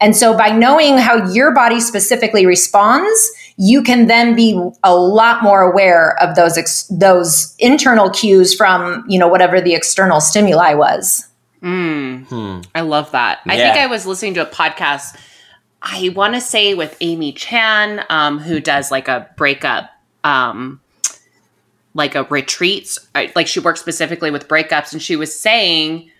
And 0.00 0.16
so 0.16 0.36
by 0.36 0.48
knowing 0.48 0.98
how 0.98 1.30
your 1.30 1.54
body 1.54 1.80
specifically 1.80 2.44
responds 2.44 3.30
you 3.56 3.82
can 3.82 4.08
then 4.08 4.34
be 4.34 4.60
a 4.82 4.96
lot 4.96 5.42
more 5.42 5.60
aware 5.60 6.20
of 6.20 6.34
those 6.34 6.58
ex- 6.58 6.88
those 6.88 7.54
internal 7.58 8.10
cues 8.10 8.54
from 8.54 9.04
you 9.08 9.18
know 9.18 9.28
whatever 9.28 9.60
the 9.60 9.74
external 9.74 10.20
stimuli 10.20 10.74
was 10.74 11.28
mm, 11.64 12.26
Hmm. 12.28 12.60
i 12.74 12.82
love 12.82 13.10
that 13.12 13.40
i 13.46 13.56
think 13.56 13.76
i 13.78 13.86
was 13.86 14.06
listening 14.06 14.34
to 14.34 14.42
a 14.48 14.50
podcast 14.52 15.16
i 15.82 16.10
want 16.14 16.34
to 16.34 16.40
say 16.40 16.74
with 16.74 16.96
amy 17.00 17.32
chan 17.32 18.04
um, 18.10 18.38
who 18.38 18.60
does 18.60 18.90
like 18.90 19.08
a 19.08 19.28
breakup 19.36 19.90
um, 20.24 20.80
like 21.94 22.14
a 22.14 22.24
retreats 22.24 22.98
like 23.14 23.46
she 23.46 23.60
works 23.60 23.80
specifically 23.80 24.30
with 24.30 24.48
breakups 24.48 24.92
and 24.92 25.00
she 25.02 25.16
was 25.16 25.38
saying 25.38 26.10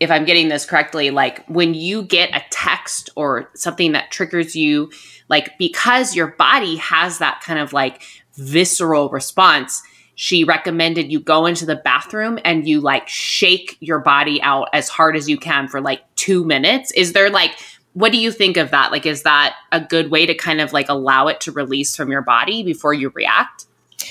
if 0.00 0.10
i'm 0.10 0.24
getting 0.24 0.48
this 0.48 0.64
correctly 0.64 1.10
like 1.10 1.44
when 1.46 1.74
you 1.74 2.02
get 2.02 2.30
a 2.34 2.42
text 2.50 3.10
or 3.16 3.50
something 3.54 3.92
that 3.92 4.10
triggers 4.10 4.54
you 4.56 4.90
like 5.28 5.56
because 5.58 6.14
your 6.14 6.28
body 6.28 6.76
has 6.76 7.18
that 7.18 7.40
kind 7.44 7.58
of 7.58 7.72
like 7.72 8.02
visceral 8.34 9.08
response 9.08 9.82
she 10.16 10.42
recommended 10.44 11.12
you 11.12 11.20
go 11.20 11.46
into 11.46 11.64
the 11.64 11.76
bathroom 11.76 12.38
and 12.44 12.66
you 12.66 12.80
like 12.80 13.06
shake 13.06 13.76
your 13.80 14.00
body 14.00 14.42
out 14.42 14.68
as 14.72 14.88
hard 14.88 15.16
as 15.16 15.28
you 15.28 15.36
can 15.36 15.68
for 15.68 15.80
like 15.80 16.02
2 16.16 16.44
minutes 16.44 16.90
is 16.92 17.12
there 17.12 17.30
like 17.30 17.52
what 17.92 18.12
do 18.12 18.18
you 18.18 18.32
think 18.32 18.56
of 18.56 18.70
that 18.72 18.90
like 18.90 19.06
is 19.06 19.22
that 19.22 19.54
a 19.70 19.80
good 19.80 20.10
way 20.10 20.26
to 20.26 20.34
kind 20.34 20.60
of 20.60 20.72
like 20.72 20.88
allow 20.88 21.28
it 21.28 21.40
to 21.40 21.52
release 21.52 21.94
from 21.94 22.10
your 22.10 22.22
body 22.22 22.62
before 22.64 22.92
you 22.92 23.10
react 23.14 23.66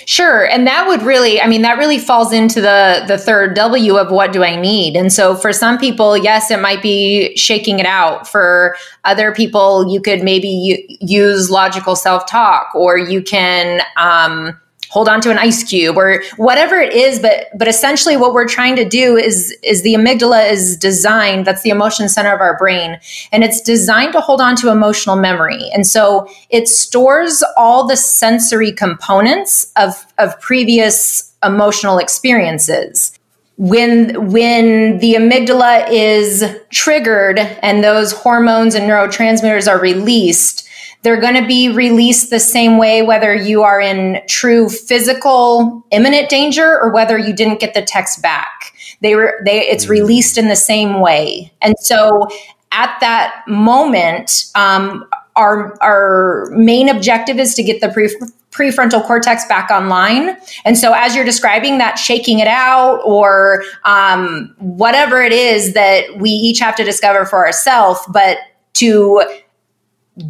Sure, 0.05 0.45
and 0.45 0.67
that 0.67 0.87
would 0.87 1.01
really 1.03 1.39
I 1.39 1.47
mean 1.47 1.61
that 1.61 1.77
really 1.77 1.99
falls 1.99 2.33
into 2.33 2.59
the 2.59 3.05
the 3.07 3.17
third 3.17 3.55
W 3.55 3.97
of 3.97 4.11
what 4.11 4.33
do 4.33 4.43
I 4.43 4.55
need. 4.55 4.95
And 4.95 5.11
so 5.13 5.35
for 5.35 5.53
some 5.53 5.77
people, 5.77 6.17
yes, 6.17 6.51
it 6.51 6.59
might 6.59 6.81
be 6.81 7.35
shaking 7.37 7.79
it 7.79 7.85
out. 7.85 8.27
For 8.27 8.75
other 9.03 9.33
people, 9.33 9.91
you 9.91 10.01
could 10.01 10.21
maybe 10.21 10.85
use 11.01 11.49
logical 11.49 11.95
self-talk 11.95 12.73
or 12.75 12.97
you 12.97 13.21
can 13.21 13.81
um 13.95 14.59
hold 14.89 15.07
on 15.07 15.21
to 15.21 15.31
an 15.31 15.37
ice 15.37 15.63
cube 15.63 15.97
or 15.97 16.23
whatever 16.37 16.75
it 16.75 16.93
is 16.93 17.19
but 17.19 17.47
but 17.57 17.67
essentially 17.67 18.17
what 18.17 18.33
we're 18.33 18.47
trying 18.47 18.75
to 18.75 18.87
do 18.87 19.15
is 19.15 19.55
is 19.63 19.81
the 19.83 19.93
amygdala 19.93 20.51
is 20.51 20.77
designed 20.77 21.45
that's 21.45 21.61
the 21.61 21.69
emotion 21.69 22.09
center 22.09 22.33
of 22.33 22.41
our 22.41 22.57
brain 22.57 22.99
and 23.31 23.43
it's 23.43 23.61
designed 23.61 24.13
to 24.13 24.21
hold 24.21 24.41
on 24.41 24.55
to 24.57 24.69
emotional 24.69 25.15
memory. 25.15 25.69
And 25.73 25.85
so 25.85 26.29
it 26.49 26.67
stores 26.67 27.43
all 27.57 27.87
the 27.87 27.97
sensory 27.97 28.71
components 28.71 29.71
of 29.75 30.05
of 30.17 30.39
previous 30.41 31.33
emotional 31.43 31.97
experiences. 31.97 33.17
When 33.57 34.31
when 34.31 34.99
the 34.99 35.15
amygdala 35.15 35.87
is 35.89 36.43
triggered 36.71 37.39
and 37.39 37.83
those 37.83 38.11
hormones 38.11 38.75
and 38.75 38.89
neurotransmitters 38.89 39.69
are 39.69 39.79
released 39.79 40.64
they're 41.05 41.21
going 41.21 41.39
to 41.39 41.45
be 41.45 41.69
released 41.69 42.31
the 42.31 42.39
same 42.39 42.79
way 42.79 43.03
whether 43.03 43.35
you 43.35 43.61
are 43.61 43.79
in 43.79 44.19
true 44.27 44.67
physical 44.67 45.85
imminent 45.91 46.29
danger 46.29 46.81
or 46.81 46.91
whether 46.91 47.15
you 47.15 47.31
didn't 47.31 47.59
get 47.59 47.75
the 47.75 47.83
text 47.83 48.23
back. 48.23 48.73
They 49.01 49.13
were 49.15 49.39
they 49.45 49.61
it's 49.67 49.85
mm. 49.85 49.89
released 49.89 50.35
in 50.35 50.47
the 50.47 50.55
same 50.55 50.99
way. 50.99 51.53
And 51.61 51.75
so 51.79 52.27
at 52.71 52.97
that 53.01 53.43
moment 53.47 54.45
um, 54.55 55.07
our 55.35 55.77
our 55.79 56.49
main 56.53 56.89
objective 56.89 57.37
is 57.37 57.53
to 57.53 57.61
get 57.61 57.81
the 57.81 57.89
pre- 57.89 58.09
prefrontal 58.49 59.05
cortex 59.05 59.45
back 59.45 59.69
online. 59.69 60.35
And 60.65 60.75
so 60.75 60.93
as 60.93 61.15
you're 61.15 61.23
describing 61.23 61.77
that 61.77 61.99
shaking 61.99 62.39
it 62.39 62.47
out 62.47 63.01
or 63.05 63.63
um, 63.83 64.55
whatever 64.57 65.21
it 65.21 65.33
is 65.33 65.75
that 65.75 66.17
we 66.17 66.31
each 66.31 66.57
have 66.61 66.75
to 66.77 66.83
discover 66.83 67.25
for 67.25 67.45
ourselves 67.45 67.99
but 68.11 68.39
to 68.73 69.21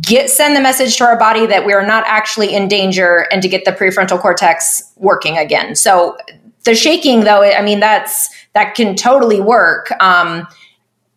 get 0.01 0.29
send 0.29 0.55
the 0.55 0.61
message 0.61 0.97
to 0.97 1.03
our 1.03 1.17
body 1.17 1.45
that 1.45 1.65
we 1.65 1.73
are 1.73 1.85
not 1.85 2.03
actually 2.07 2.53
in 2.53 2.67
danger 2.67 3.27
and 3.31 3.41
to 3.41 3.47
get 3.47 3.65
the 3.65 3.71
prefrontal 3.71 4.19
cortex 4.19 4.83
working 4.95 5.37
again 5.37 5.75
so 5.75 6.17
the 6.63 6.73
shaking 6.73 7.23
though 7.23 7.43
i 7.43 7.61
mean 7.61 7.79
that's 7.79 8.29
that 8.53 8.73
can 8.75 8.95
totally 8.95 9.39
work 9.39 9.91
um, 10.01 10.47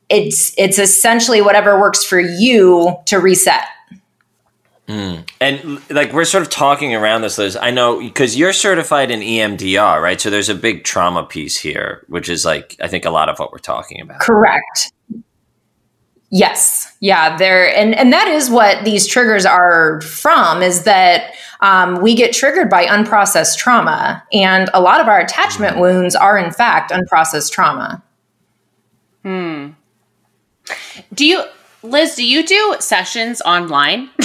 it's 0.08 0.54
it's 0.58 0.78
essentially 0.78 1.40
whatever 1.40 1.78
works 1.78 2.04
for 2.04 2.20
you 2.20 2.94
to 3.06 3.18
reset 3.18 3.64
Mm. 4.88 5.28
And 5.38 5.90
like 5.90 6.14
we're 6.14 6.24
sort 6.24 6.42
of 6.42 6.48
talking 6.48 6.94
around 6.94 7.20
this, 7.20 7.36
Liz. 7.36 7.56
I 7.56 7.70
know 7.70 8.00
because 8.00 8.36
you're 8.36 8.54
certified 8.54 9.10
in 9.10 9.20
EMDR, 9.20 10.02
right? 10.02 10.18
So 10.18 10.30
there's 10.30 10.48
a 10.48 10.54
big 10.54 10.84
trauma 10.84 11.24
piece 11.24 11.58
here, 11.58 12.04
which 12.08 12.30
is 12.30 12.46
like 12.46 12.74
I 12.80 12.88
think 12.88 13.04
a 13.04 13.10
lot 13.10 13.28
of 13.28 13.38
what 13.38 13.52
we're 13.52 13.58
talking 13.58 14.00
about. 14.00 14.20
Correct. 14.20 14.92
Yes. 16.30 16.94
Yeah. 17.00 17.36
There 17.36 17.74
and 17.74 17.94
and 17.94 18.12
that 18.12 18.28
is 18.28 18.50
what 18.50 18.84
these 18.84 19.06
triggers 19.06 19.46
are 19.46 20.00
from. 20.02 20.62
Is 20.62 20.84
that 20.84 21.34
um, 21.60 22.00
we 22.02 22.14
get 22.14 22.32
triggered 22.32 22.68
by 22.68 22.86
unprocessed 22.86 23.56
trauma, 23.56 24.22
and 24.32 24.70
a 24.74 24.80
lot 24.80 25.00
of 25.00 25.08
our 25.08 25.18
attachment 25.18 25.78
wounds 25.78 26.14
are 26.14 26.38
in 26.38 26.52
fact 26.52 26.90
unprocessed 26.92 27.50
trauma. 27.50 28.02
Hmm. 29.22 29.70
Do 31.14 31.26
you 31.26 31.44
Liz, 31.82 32.14
do 32.16 32.24
you 32.24 32.44
do 32.44 32.76
sessions 32.80 33.40
online? 33.42 34.10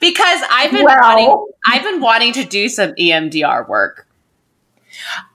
because 0.00 0.40
I've 0.50 0.70
been 0.70 0.84
well, 0.84 0.96
wanting 1.00 1.46
I've 1.66 1.82
been 1.82 2.00
wanting 2.00 2.32
to 2.34 2.44
do 2.44 2.68
some 2.68 2.92
EMDR 2.92 3.68
work. 3.68 4.07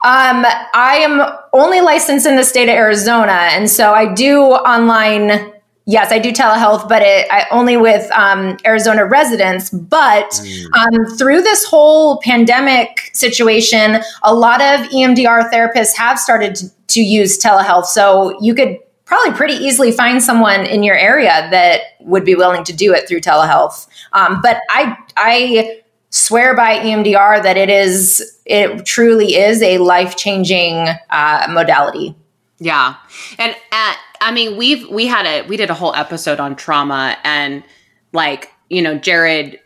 Um, 0.04 0.44
I 0.74 1.00
am 1.02 1.22
only 1.52 1.80
licensed 1.80 2.26
in 2.26 2.36
the 2.36 2.44
state 2.44 2.68
of 2.68 2.76
Arizona, 2.76 3.48
and 3.52 3.70
so 3.70 3.92
I 3.92 4.12
do 4.12 4.40
online 4.42 5.52
Yes, 5.86 6.10
I 6.10 6.18
do 6.18 6.32
telehealth, 6.32 6.88
but 6.88 7.02
it, 7.02 7.26
I, 7.30 7.46
only 7.50 7.76
with 7.76 8.10
um, 8.12 8.56
Arizona 8.64 9.04
residents. 9.04 9.68
But 9.68 10.30
mm. 10.30 10.66
um, 10.72 11.16
through 11.18 11.42
this 11.42 11.64
whole 11.66 12.20
pandemic 12.22 13.10
situation, 13.12 13.98
a 14.22 14.34
lot 14.34 14.62
of 14.62 14.86
EMDR 14.88 15.50
therapists 15.50 15.94
have 15.94 16.18
started 16.18 16.54
to, 16.54 16.70
to 16.88 17.02
use 17.02 17.38
telehealth. 17.38 17.84
So 17.84 18.38
you 18.40 18.54
could 18.54 18.78
probably 19.04 19.34
pretty 19.34 19.62
easily 19.62 19.92
find 19.92 20.22
someone 20.22 20.64
in 20.64 20.82
your 20.82 20.96
area 20.96 21.48
that 21.50 21.82
would 22.00 22.24
be 22.24 22.34
willing 22.34 22.64
to 22.64 22.72
do 22.72 22.94
it 22.94 23.06
through 23.06 23.20
telehealth. 23.20 23.86
Um, 24.14 24.40
but 24.40 24.60
I, 24.70 24.96
I 25.18 25.82
swear 26.14 26.54
by 26.54 26.78
EMDR 26.78 27.42
that 27.42 27.56
it 27.56 27.68
is, 27.68 28.38
it 28.46 28.86
truly 28.86 29.34
is 29.34 29.60
a 29.62 29.78
life 29.78 30.16
changing 30.16 30.88
uh, 31.10 31.46
modality. 31.50 32.14
Yeah, 32.58 32.94
and 33.36 33.54
at 33.72 33.98
I 34.20 34.30
mean, 34.30 34.56
we've 34.56 34.88
we 34.88 35.06
had 35.06 35.26
a 35.26 35.46
we 35.48 35.56
did 35.56 35.70
a 35.70 35.74
whole 35.74 35.94
episode 35.94 36.40
on 36.40 36.56
trauma 36.56 37.16
and 37.24 37.64
like, 38.12 38.52
you 38.70 38.80
know, 38.80 38.96
Jared 38.96 39.60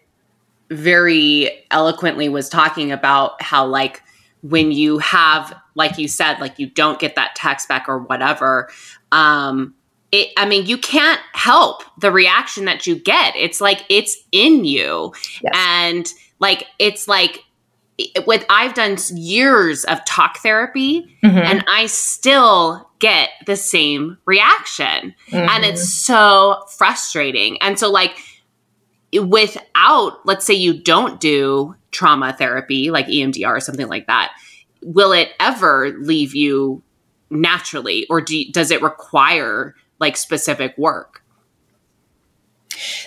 very 0.70 1.64
eloquently 1.70 2.28
was 2.28 2.48
talking 2.48 2.90
about 2.90 3.40
how 3.42 3.66
like 3.66 4.02
when 4.42 4.72
you 4.72 4.98
have 4.98 5.54
like 5.74 5.98
you 5.98 6.08
said 6.08 6.38
like 6.40 6.58
you 6.58 6.66
don't 6.66 6.98
get 6.98 7.14
that 7.14 7.34
text 7.34 7.68
back 7.68 7.88
or 7.88 7.98
whatever 7.98 8.68
um 9.10 9.74
it 10.12 10.28
i 10.36 10.46
mean 10.46 10.66
you 10.66 10.78
can't 10.78 11.20
help 11.32 11.82
the 11.98 12.12
reaction 12.12 12.66
that 12.66 12.86
you 12.86 12.94
get 12.94 13.34
it's 13.34 13.60
like 13.60 13.84
it's 13.88 14.16
in 14.30 14.64
you 14.64 15.12
yes. 15.42 15.52
and 15.54 16.12
like 16.38 16.66
it's 16.78 17.08
like 17.08 17.44
with 18.26 18.44
I've 18.48 18.74
done 18.74 18.96
years 19.14 19.84
of 19.84 20.04
talk 20.04 20.38
therapy 20.38 21.16
mm-hmm. 21.22 21.38
and 21.38 21.64
I 21.68 21.86
still 21.86 22.88
get 23.00 23.30
the 23.46 23.56
same 23.56 24.18
reaction. 24.24 25.14
Mm-hmm. 25.30 25.36
And 25.36 25.64
it's 25.64 25.88
so 25.88 26.62
frustrating. 26.76 27.60
And 27.60 27.78
so 27.78 27.90
like 27.90 28.18
without 29.12 30.20
let's 30.24 30.44
say 30.44 30.54
you 30.54 30.80
don't 30.80 31.20
do 31.20 31.74
trauma 31.90 32.32
therapy 32.32 32.90
like 32.90 33.06
EMDR 33.06 33.48
or 33.48 33.60
something 33.60 33.88
like 33.88 34.06
that, 34.06 34.32
will 34.82 35.12
it 35.12 35.30
ever 35.40 35.90
leave 35.98 36.34
you 36.34 36.82
naturally 37.30 38.06
or 38.08 38.20
do, 38.20 38.44
does 38.52 38.70
it 38.70 38.82
require 38.82 39.74
like 39.98 40.16
specific 40.16 40.76
work? 40.78 41.22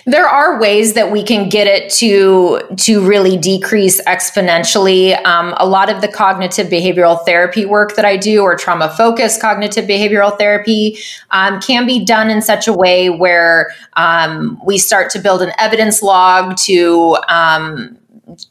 There 0.04 0.26
are 0.26 0.60
ways 0.60 0.94
that 0.94 1.10
we 1.10 1.22
can 1.22 1.48
get 1.48 1.66
it 1.66 1.90
to 1.94 2.60
to 2.78 3.06
really 3.06 3.36
decrease 3.36 4.02
exponentially. 4.02 5.24
Um, 5.24 5.54
a 5.56 5.66
lot 5.66 5.88
of 5.90 6.00
the 6.00 6.08
cognitive 6.08 6.66
behavioral 6.66 7.24
therapy 7.24 7.64
work 7.64 7.94
that 7.96 8.04
I 8.04 8.16
do, 8.16 8.42
or 8.42 8.56
trauma 8.56 8.90
focused 8.90 9.40
cognitive 9.40 9.86
behavioral 9.86 10.36
therapy, 10.36 10.98
um, 11.30 11.60
can 11.60 11.86
be 11.86 12.04
done 12.04 12.28
in 12.28 12.42
such 12.42 12.68
a 12.68 12.72
way 12.72 13.08
where 13.08 13.70
um, 13.94 14.60
we 14.64 14.78
start 14.78 15.10
to 15.12 15.18
build 15.18 15.42
an 15.42 15.52
evidence 15.58 16.02
log 16.02 16.56
to 16.58 17.16
um, 17.28 17.96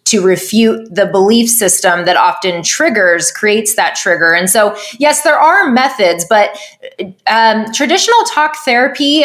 to 0.05 0.21
refute 0.21 0.93
the 0.93 1.05
belief 1.05 1.49
system 1.49 2.05
that 2.05 2.17
often 2.17 2.61
triggers 2.63 3.31
creates 3.31 3.75
that 3.75 3.95
trigger 3.95 4.33
and 4.33 4.49
so 4.49 4.75
yes 4.99 5.23
there 5.23 5.39
are 5.39 5.71
methods 5.71 6.25
but 6.29 6.55
um, 7.27 7.65
traditional 7.71 8.21
talk 8.25 8.55
therapy 8.63 9.23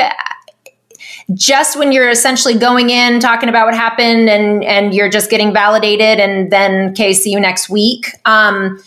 just 1.35 1.79
when 1.79 1.93
you're 1.93 2.09
essentially 2.09 2.55
going 2.55 2.91
in 2.91 3.19
talking 3.21 3.49
about 3.49 3.67
what 3.67 3.75
happened 3.75 4.29
and 4.29 4.63
and 4.65 4.95
you're 4.95 5.11
just 5.11 5.31
getting 5.31 5.53
validated 5.53 6.21
and 6.21 6.53
then 6.53 6.91
okay 6.91 7.13
see 7.13 7.31
you 7.31 7.41
next 7.41 7.69
week. 7.69 8.11
Um, 8.25 8.81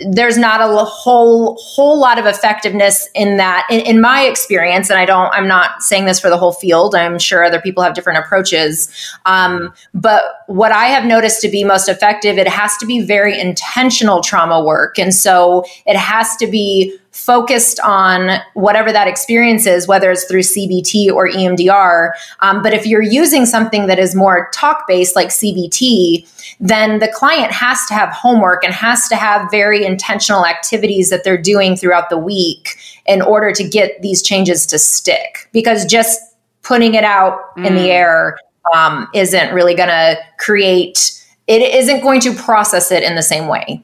there's 0.00 0.36
not 0.36 0.60
a 0.60 0.84
whole 0.84 1.56
whole 1.56 1.98
lot 2.00 2.18
of 2.18 2.26
effectiveness 2.26 3.08
in 3.14 3.36
that 3.36 3.66
in, 3.70 3.80
in, 3.80 4.00
my 4.00 4.22
experience 4.22 4.90
and 4.90 4.98
i 4.98 5.04
don't 5.04 5.32
i'm 5.32 5.46
not 5.46 5.82
saying 5.82 6.06
this 6.06 6.18
for 6.18 6.28
the 6.28 6.36
whole 6.36 6.52
field. 6.52 6.94
I'm 6.94 7.18
sure 7.18 7.44
other 7.44 7.60
people 7.60 7.82
have 7.82 7.94
different 7.94 8.18
approaches. 8.18 8.88
Um, 9.26 9.72
but 9.94 10.22
what 10.46 10.72
i 10.72 10.86
have 10.86 11.04
noticed 11.04 11.40
to 11.42 11.48
be 11.48 11.62
most 11.62 11.88
effective 11.88 12.38
it 12.38 12.48
has 12.48 12.76
to 12.78 12.86
be 12.86 13.00
very 13.04 13.38
intentional 13.38 14.22
trauma 14.22 14.62
work. 14.62 14.98
And 14.98 15.14
so 15.14 15.64
it 15.86 15.96
has 15.96 16.34
to 16.36 16.46
be 16.46 16.98
focused 17.16 17.80
on 17.80 18.40
whatever 18.52 18.92
that 18.92 19.08
experience 19.08 19.66
is, 19.66 19.88
whether 19.88 20.10
it's 20.10 20.24
through 20.24 20.42
CBT 20.42 21.10
or 21.10 21.26
EMDR. 21.28 22.10
Um, 22.40 22.62
but 22.62 22.74
if 22.74 22.86
you're 22.86 23.02
using 23.02 23.46
something 23.46 23.86
that 23.86 23.98
is 23.98 24.14
more 24.14 24.50
talk 24.52 24.84
based, 24.86 25.16
like 25.16 25.28
CBT, 25.28 26.28
then 26.60 26.98
the 26.98 27.08
client 27.08 27.52
has 27.52 27.86
to 27.86 27.94
have 27.94 28.10
homework 28.10 28.62
and 28.62 28.74
has 28.74 29.08
to 29.08 29.16
have 29.16 29.50
very 29.50 29.84
intentional 29.84 30.44
activities 30.44 31.08
that 31.08 31.24
they're 31.24 31.40
doing 31.40 31.74
throughout 31.74 32.10
the 32.10 32.18
week 32.18 32.76
in 33.06 33.22
order 33.22 33.50
to 33.50 33.66
get 33.66 34.00
these 34.02 34.22
changes 34.22 34.66
to 34.66 34.78
stick. 34.78 35.48
Because 35.52 35.86
just 35.86 36.20
putting 36.62 36.94
it 36.94 37.04
out 37.04 37.56
mm. 37.56 37.66
in 37.66 37.76
the 37.76 37.88
mm. 37.88 37.94
air 37.94 38.38
um, 38.74 39.08
isn't 39.14 39.54
really 39.54 39.74
going 39.74 39.88
to 39.88 40.18
create, 40.38 41.18
it 41.46 41.62
isn't 41.62 42.02
going 42.02 42.20
to 42.20 42.34
process 42.34 42.92
it 42.92 43.02
in 43.02 43.14
the 43.14 43.22
same 43.22 43.48
way. 43.48 43.82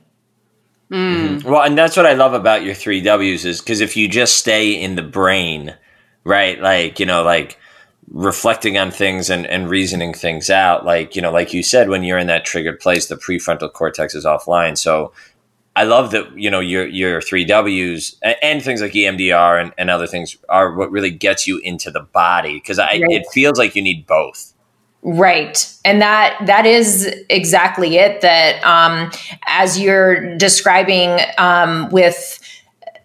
Mm. 0.93 1.43
Well, 1.43 1.63
and 1.63 1.77
that's 1.77 1.97
what 1.97 2.05
I 2.05 2.13
love 2.13 2.35
about 2.35 2.63
your 2.63 2.75
three 2.75 3.01
W's 3.01 3.47
is 3.47 3.61
because 3.61 3.81
if 3.81 3.97
you 3.97 4.09
just 4.09 4.37
stay 4.37 4.73
in 4.73 4.95
the 4.95 5.03
brain, 5.03 5.75
right? 6.25 6.61
Like, 6.61 7.01
you 7.01 7.07
know, 7.07 7.23
like 7.23 7.59
reflecting 8.11 8.77
on 8.77 8.91
things 8.91 9.31
and, 9.31 9.47
and 9.47 9.71
reasoning 9.71 10.13
things 10.13 10.51
out, 10.51 10.85
like, 10.85 11.17
you 11.17 11.23
know, 11.23 11.33
like 11.33 11.55
you 11.55 11.63
said, 11.63 11.89
when 11.89 12.05
you're 12.05 12.19
in 12.19 12.27
that 12.27 12.45
triggered 12.45 12.79
place, 12.79 13.07
the 13.07 13.17
prefrontal 13.17 13.73
cortex 13.73 14.15
is 14.15 14.27
offline. 14.27 14.77
So 14.77 15.15
I 15.75 15.85
love 15.85 16.11
that, 16.11 16.39
you 16.39 16.51
know, 16.51 16.61
your, 16.61 16.87
your 16.87 17.23
three 17.23 17.47
W's 17.47 18.17
and, 18.23 18.37
and 18.43 18.63
things 18.63 18.83
like 18.83 18.93
EMDR 18.93 19.63
and, 19.63 19.73
and 19.79 19.89
other 19.89 20.07
things 20.07 20.37
are 20.51 20.75
what 20.75 20.91
really 20.91 21.11
gets 21.11 21.47
you 21.47 21.59
into 21.59 21.91
the 21.91 22.01
body 22.01 22.59
because 22.59 22.79
I, 22.79 22.85
right. 22.85 23.03
it 23.09 23.27
feels 23.33 23.57
like 23.57 23.75
you 23.75 23.81
need 23.81 24.07
both. 24.07 24.53
Right. 25.03 25.69
And 25.85 26.01
that 26.01 26.39
that 26.47 26.65
is 26.65 27.13
exactly 27.29 27.97
it 27.97 28.21
that 28.21 28.63
um 28.65 29.11
as 29.47 29.79
you're 29.79 30.37
describing 30.37 31.19
um 31.39 31.89
with 31.91 32.39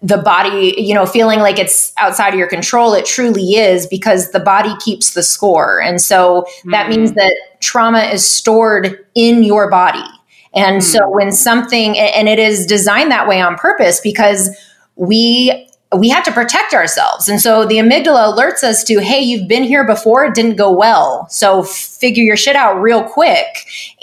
the 0.04 0.18
body, 0.18 0.76
you 0.78 0.94
know, 0.94 1.08
feeling 1.08 1.40
like 1.40 1.58
it's 1.58 1.92
outside 1.98 2.30
of 2.30 2.36
your 2.36 2.48
control, 2.48 2.94
it 2.94 3.06
truly 3.06 3.56
is 3.56 3.88
because 3.88 4.32
the 4.32 4.40
body 4.40 4.76
keeps 4.80 5.16
the 5.16 5.24
score. 5.24 5.82
And 5.82 6.00
so 6.00 6.44
mm-hmm. 6.44 6.72
that 6.72 6.90
means 6.90 7.14
that 7.14 7.34
trauma 7.62 8.02
is 8.02 8.26
stored 8.26 9.04
in 9.16 9.44
your 9.44 9.70
body. 9.70 10.06
And 10.54 10.82
mm-hmm. 10.82 10.98
so 10.98 11.10
when 11.10 11.32
something 11.32 11.98
and 11.98 12.30
it 12.30 12.38
is 12.38 12.68
designed 12.68 13.12
that 13.12 13.28
way 13.28 13.42
on 13.42 13.56
purpose 13.56 14.00
because 14.00 14.56
we 14.96 15.67
we 15.96 16.10
have 16.10 16.24
to 16.26 16.32
protect 16.32 16.74
ourselves. 16.74 17.30
And 17.30 17.40
so 17.40 17.66
the 17.66 17.76
amygdala 17.76 18.36
alerts 18.36 18.64
us 18.64 18.84
to, 18.86 19.00
hey, 19.00 19.22
you've 19.22 19.48
been 19.48 19.64
here 19.64 19.86
before, 19.86 20.26
it 20.26 20.36
didn't 20.36 20.56
go 20.56 20.72
well. 20.72 21.28
So 21.30 21.64
figure 21.64 22.24
your 22.24 22.36
shit 22.36 22.56
out 22.56 22.82
real 22.82 23.04
quick. 23.04 23.46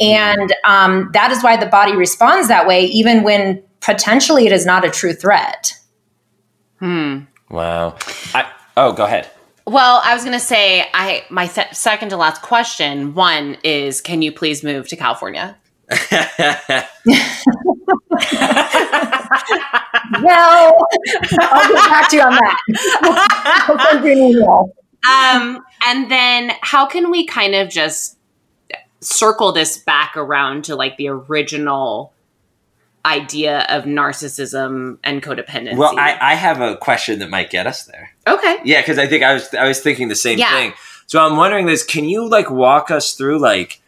And 0.00 0.54
um, 0.64 1.10
that 1.12 1.30
is 1.30 1.42
why 1.42 1.56
the 1.56 1.66
body 1.66 1.94
responds 1.94 2.48
that 2.48 2.66
way, 2.66 2.86
even 2.86 3.22
when 3.22 3.62
potentially 3.80 4.46
it 4.46 4.52
is 4.52 4.64
not 4.64 4.84
a 4.84 4.90
true 4.90 5.12
threat. 5.12 5.78
Hmm. 6.78 7.20
Wow. 7.50 7.96
I, 8.34 8.50
oh, 8.76 8.92
go 8.92 9.04
ahead. 9.04 9.28
Well, 9.66 10.00
I 10.04 10.14
was 10.14 10.24
going 10.24 10.38
to 10.38 10.44
say, 10.44 10.86
I 10.92 11.24
my 11.30 11.46
th- 11.46 11.72
second 11.72 12.10
to 12.10 12.16
last 12.16 12.42
question. 12.42 13.14
One 13.14 13.56
is, 13.64 14.00
can 14.00 14.20
you 14.20 14.32
please 14.32 14.62
move 14.62 14.88
to 14.88 14.96
California? 14.96 15.56
well, 15.90 16.86
I'll 21.40 21.68
get 21.68 21.84
back 21.90 22.08
to 22.08 22.16
you 22.16 22.22
on 22.22 22.32
that. 22.32 22.56
um, 25.36 25.62
and 25.86 26.10
then 26.10 26.52
how 26.62 26.86
can 26.86 27.10
we 27.10 27.26
kind 27.26 27.54
of 27.54 27.68
just 27.68 28.16
circle 29.00 29.52
this 29.52 29.76
back 29.76 30.16
around 30.16 30.64
to 30.64 30.76
like 30.76 30.96
the 30.96 31.08
original 31.08 32.14
idea 33.04 33.66
of 33.68 33.84
narcissism 33.84 34.98
and 35.04 35.22
codependency? 35.22 35.76
Well, 35.76 35.98
I, 35.98 36.16
I 36.18 36.34
have 36.34 36.60
a 36.60 36.76
question 36.76 37.18
that 37.18 37.28
might 37.28 37.50
get 37.50 37.66
us 37.66 37.84
there. 37.84 38.10
Okay. 38.26 38.58
Yeah, 38.64 38.80
because 38.80 38.98
I 38.98 39.06
think 39.06 39.22
I 39.22 39.34
was 39.34 39.52
I 39.54 39.68
was 39.68 39.80
thinking 39.80 40.08
the 40.08 40.14
same 40.14 40.38
yeah. 40.38 40.50
thing. 40.50 40.72
So 41.06 41.24
I'm 41.24 41.36
wondering 41.36 41.66
this: 41.66 41.84
Can 41.84 42.06
you 42.06 42.28
like 42.28 42.50
walk 42.50 42.90
us 42.90 43.12
through 43.12 43.38
like 43.38 43.82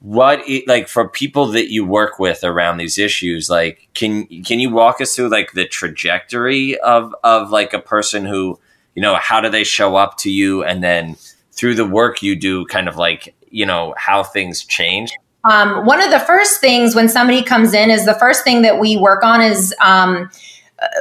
what 0.00 0.40
it, 0.48 0.66
like 0.66 0.88
for 0.88 1.08
people 1.08 1.46
that 1.46 1.70
you 1.70 1.84
work 1.84 2.18
with 2.18 2.42
around 2.42 2.78
these 2.78 2.96
issues 2.96 3.50
like 3.50 3.88
can 3.92 4.26
can 4.44 4.58
you 4.58 4.70
walk 4.70 5.00
us 5.00 5.14
through 5.14 5.28
like 5.28 5.52
the 5.52 5.66
trajectory 5.66 6.78
of 6.80 7.14
of 7.22 7.50
like 7.50 7.74
a 7.74 7.78
person 7.78 8.24
who 8.24 8.58
you 8.94 9.02
know 9.02 9.14
how 9.16 9.40
do 9.40 9.50
they 9.50 9.62
show 9.62 9.96
up 9.96 10.16
to 10.16 10.30
you 10.30 10.64
and 10.64 10.82
then 10.82 11.16
through 11.52 11.74
the 11.74 11.86
work 11.86 12.22
you 12.22 12.34
do 12.34 12.64
kind 12.64 12.88
of 12.88 12.96
like 12.96 13.34
you 13.50 13.66
know 13.66 13.94
how 13.98 14.22
things 14.22 14.64
change? 14.64 15.12
Um, 15.44 15.86
one 15.86 16.02
of 16.02 16.10
the 16.10 16.20
first 16.20 16.60
things 16.60 16.94
when 16.94 17.08
somebody 17.08 17.42
comes 17.42 17.74
in 17.74 17.90
is 17.90 18.04
the 18.04 18.14
first 18.14 18.44
thing 18.44 18.62
that 18.62 18.78
we 18.78 18.96
work 18.96 19.24
on 19.24 19.40
is 19.40 19.74
um, 19.80 20.30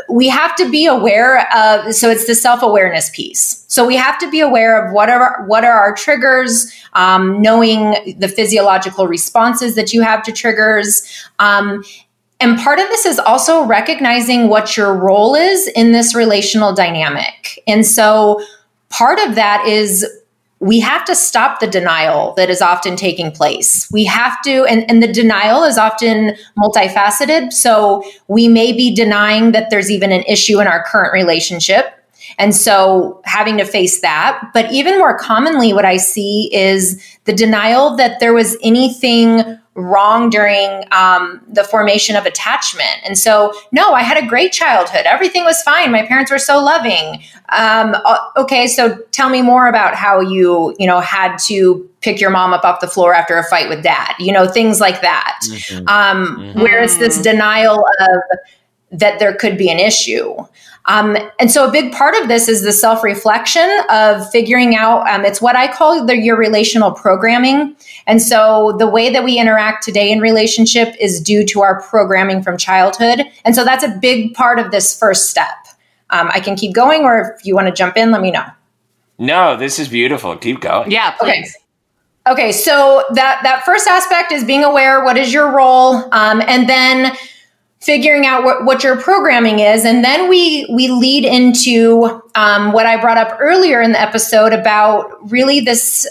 we 0.10 0.28
have 0.28 0.56
to 0.58 0.70
be 0.70 0.86
aware 0.86 1.48
of 1.56 1.94
so 1.94 2.10
it's 2.10 2.28
the 2.28 2.36
self-awareness 2.36 3.12
piece. 3.12 3.64
So 3.68 3.86
we 3.86 3.96
have 3.96 4.18
to 4.20 4.30
be 4.30 4.40
aware 4.40 4.86
of 4.86 4.94
what 4.94 5.10
are 5.10 5.46
what 5.46 5.64
are 5.64 5.72
our 5.72 5.94
triggers 5.96 6.72
um, 6.94 7.42
knowing 7.42 8.16
the 8.18 8.28
physiological 8.28 9.08
responses 9.08 9.76
that 9.76 9.94
you 9.94 10.02
have 10.02 10.24
to 10.24 10.32
triggers. 10.32 11.28
Um, 11.40 11.84
and 12.42 12.58
part 12.58 12.80
of 12.80 12.88
this 12.88 13.06
is 13.06 13.20
also 13.20 13.64
recognizing 13.64 14.48
what 14.48 14.78
your 14.78 14.94
role 14.94 15.36
is 15.36 15.68
in 15.68 15.92
this 15.92 16.16
relational 16.16 16.74
dynamic. 16.74 17.62
And 17.68 17.86
so 17.86 18.42
part 18.90 19.20
of 19.20 19.36
that 19.36 19.66
is 19.68 20.06
we 20.60 20.80
have 20.82 21.06
to 21.06 21.16
stop 21.16 21.60
the 21.60 21.68
denial 21.68 22.34
that 22.36 22.50
is 22.50 22.62
often 22.62 22.96
taking 22.96 23.32
place. 23.32 23.90
We 23.92 24.04
have 24.06 24.42
to, 24.44 24.66
and, 24.66 24.90
and 24.90 25.02
the 25.02 25.12
denial 25.12 25.64
is 25.64 25.78
often 25.78 26.36
multifaceted. 26.58 27.54
So 27.54 28.04
we 28.28 28.48
may 28.50 28.74
be 28.74 28.94
denying 28.94 29.54
that 29.54 29.70
there's 29.70 29.90
even 29.90 30.12
an 30.12 30.24
issue 30.24 30.60
in 30.60 30.68
our 30.68 30.84
current 30.84 31.14
relationship. 31.14 31.96
And 32.38 32.54
so 32.54 33.22
having 33.24 33.58
to 33.58 33.66
face 33.66 34.02
that. 34.02 34.42
But 34.54 34.72
even 34.72 35.00
more 35.00 35.18
commonly, 35.18 35.74
what 35.74 35.86
I 35.86 35.98
see 35.98 36.54
is 36.54 37.02
the 37.24 37.34
denial 37.34 37.96
that 37.96 38.20
there 38.20 38.34
was 38.34 38.58
anything 38.62 39.58
wrong 39.80 40.30
during 40.30 40.84
um, 40.92 41.42
the 41.48 41.64
formation 41.64 42.16
of 42.16 42.26
attachment. 42.26 42.98
And 43.06 43.18
so, 43.18 43.54
no, 43.72 43.94
I 43.94 44.02
had 44.02 44.22
a 44.22 44.28
great 44.28 44.52
childhood. 44.52 45.02
Everything 45.06 45.44
was 45.44 45.62
fine. 45.64 45.92
My 45.92 46.06
parents 46.06 46.32
were 46.32 46.40
so 46.40 46.60
loving. 46.60 47.24
Um, 47.50 47.96
okay, 48.38 48.68
so 48.68 48.98
tell 49.12 49.30
me 49.30 49.42
more 49.42 49.68
about 49.68 49.96
how 49.96 50.20
you, 50.20 50.76
you 50.78 50.88
know, 50.88 51.00
had 51.00 51.38
to 51.48 51.90
pick 52.02 52.20
your 52.22 52.30
mom 52.30 52.54
up 52.54 52.64
off 52.64 52.82
the 52.82 52.88
floor 52.88 53.14
after 53.14 53.38
a 53.38 53.44
fight 53.44 53.70
with 53.70 53.84
dad. 53.84 54.14
You 54.20 54.32
know, 54.32 54.48
things 54.48 54.80
like 54.80 55.02
that. 55.02 55.40
Mm-hmm. 55.50 55.88
Um, 55.88 56.38
mm-hmm. 56.38 56.62
Where 56.62 56.82
it's 56.82 56.98
this 56.98 57.22
denial 57.22 57.86
of 58.00 58.40
that 58.92 59.20
there 59.20 59.34
could 59.34 59.58
be 59.58 59.70
an 59.70 59.80
issue. 59.80 60.36
Um, 60.86 61.18
and 61.40 61.52
so 61.52 61.68
a 61.68 61.72
big 61.72 61.92
part 61.94 62.16
of 62.16 62.28
this 62.28 62.48
is 62.48 62.64
the 62.64 62.72
self 62.72 63.04
reflection 63.04 63.70
of 63.90 64.30
figuring 64.32 64.76
out 64.76 65.08
um, 65.08 65.26
it's 65.26 65.42
what 65.42 65.56
I 65.56 65.72
call 65.72 66.06
the, 66.06 66.18
your 66.18 66.38
relational 66.38 66.92
programming. 66.92 67.76
And 68.08 68.22
so 68.22 68.76
the 68.80 68.88
way 68.88 69.12
that 69.12 69.24
we 69.24 69.38
interact 69.38 69.84
today 69.84 70.12
in 70.12 70.20
relationship 70.20 70.96
is 71.00 71.22
due 71.22 71.46
to 71.48 71.62
our 71.62 71.82
programming 71.84 72.42
from 72.42 72.58
childhood. 72.58 73.22
And 73.46 73.56
so 73.56 73.64
that's 73.64 73.84
a 73.84 73.90
big 74.02 74.34
part 74.34 74.60
of 74.60 74.72
this 74.72 74.98
first 74.98 75.30
step. 75.30 75.68
Um, 76.10 76.30
I 76.34 76.40
can 76.40 76.56
keep 76.56 76.74
going, 76.74 77.04
or 77.04 77.36
if 77.38 77.46
you 77.46 77.54
want 77.54 77.68
to 77.68 77.74
jump 77.74 77.96
in, 77.96 78.12
let 78.12 78.22
me 78.22 78.32
know. 78.32 78.46
No, 79.20 79.58
this 79.58 79.78
is 79.78 79.88
beautiful. 79.88 80.36
Keep 80.38 80.62
going. 80.62 80.90
Yeah, 80.90 81.12
please. 81.12 81.56
Okay. 81.56 81.66
Okay, 82.28 82.52
so 82.52 83.04
that 83.14 83.40
that 83.44 83.64
first 83.66 83.88
aspect 83.88 84.32
is 84.32 84.44
being 84.44 84.64
aware. 84.64 85.04
What 85.04 85.18
is 85.18 85.34
your 85.34 85.52
role, 85.52 85.96
um, 86.14 86.42
and 86.42 86.70
then 86.70 87.16
figuring 87.80 88.26
out 88.26 88.44
what, 88.44 88.66
what 88.66 88.84
your 88.84 88.98
programming 88.98 89.60
is. 89.60 89.86
And 89.86 90.04
then 90.04 90.30
we 90.30 90.68
we 90.74 90.90
lead 90.90 91.26
into 91.26 92.22
um, 92.36 92.74
what 92.74 92.86
i 92.86 93.00
brought 93.00 93.18
up 93.18 93.38
earlier 93.40 93.82
in 93.82 93.94
the 93.94 94.02
episode 94.02 94.54
about 94.54 95.32
really 95.32 95.60
this 95.60 96.08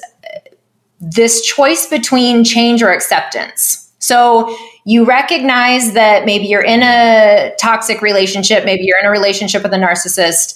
this 1.00 1.42
choice 1.46 1.86
between 1.86 2.42
change 2.42 2.82
or 2.82 2.90
acceptance. 2.90 3.84
So 4.00 4.56
you 4.84 5.04
recognize 5.04 5.92
that 5.92 6.24
maybe 6.24 6.46
you're 6.46 6.64
in 6.64 6.82
a 6.82 7.52
toxic 7.60 8.00
relationship 8.02 8.64
maybe 8.64 8.84
you're 8.84 8.98
in 8.98 9.06
a 9.06 9.10
relationship 9.10 9.62
with 9.62 9.72
a 9.72 9.76
narcissist. 9.76 10.54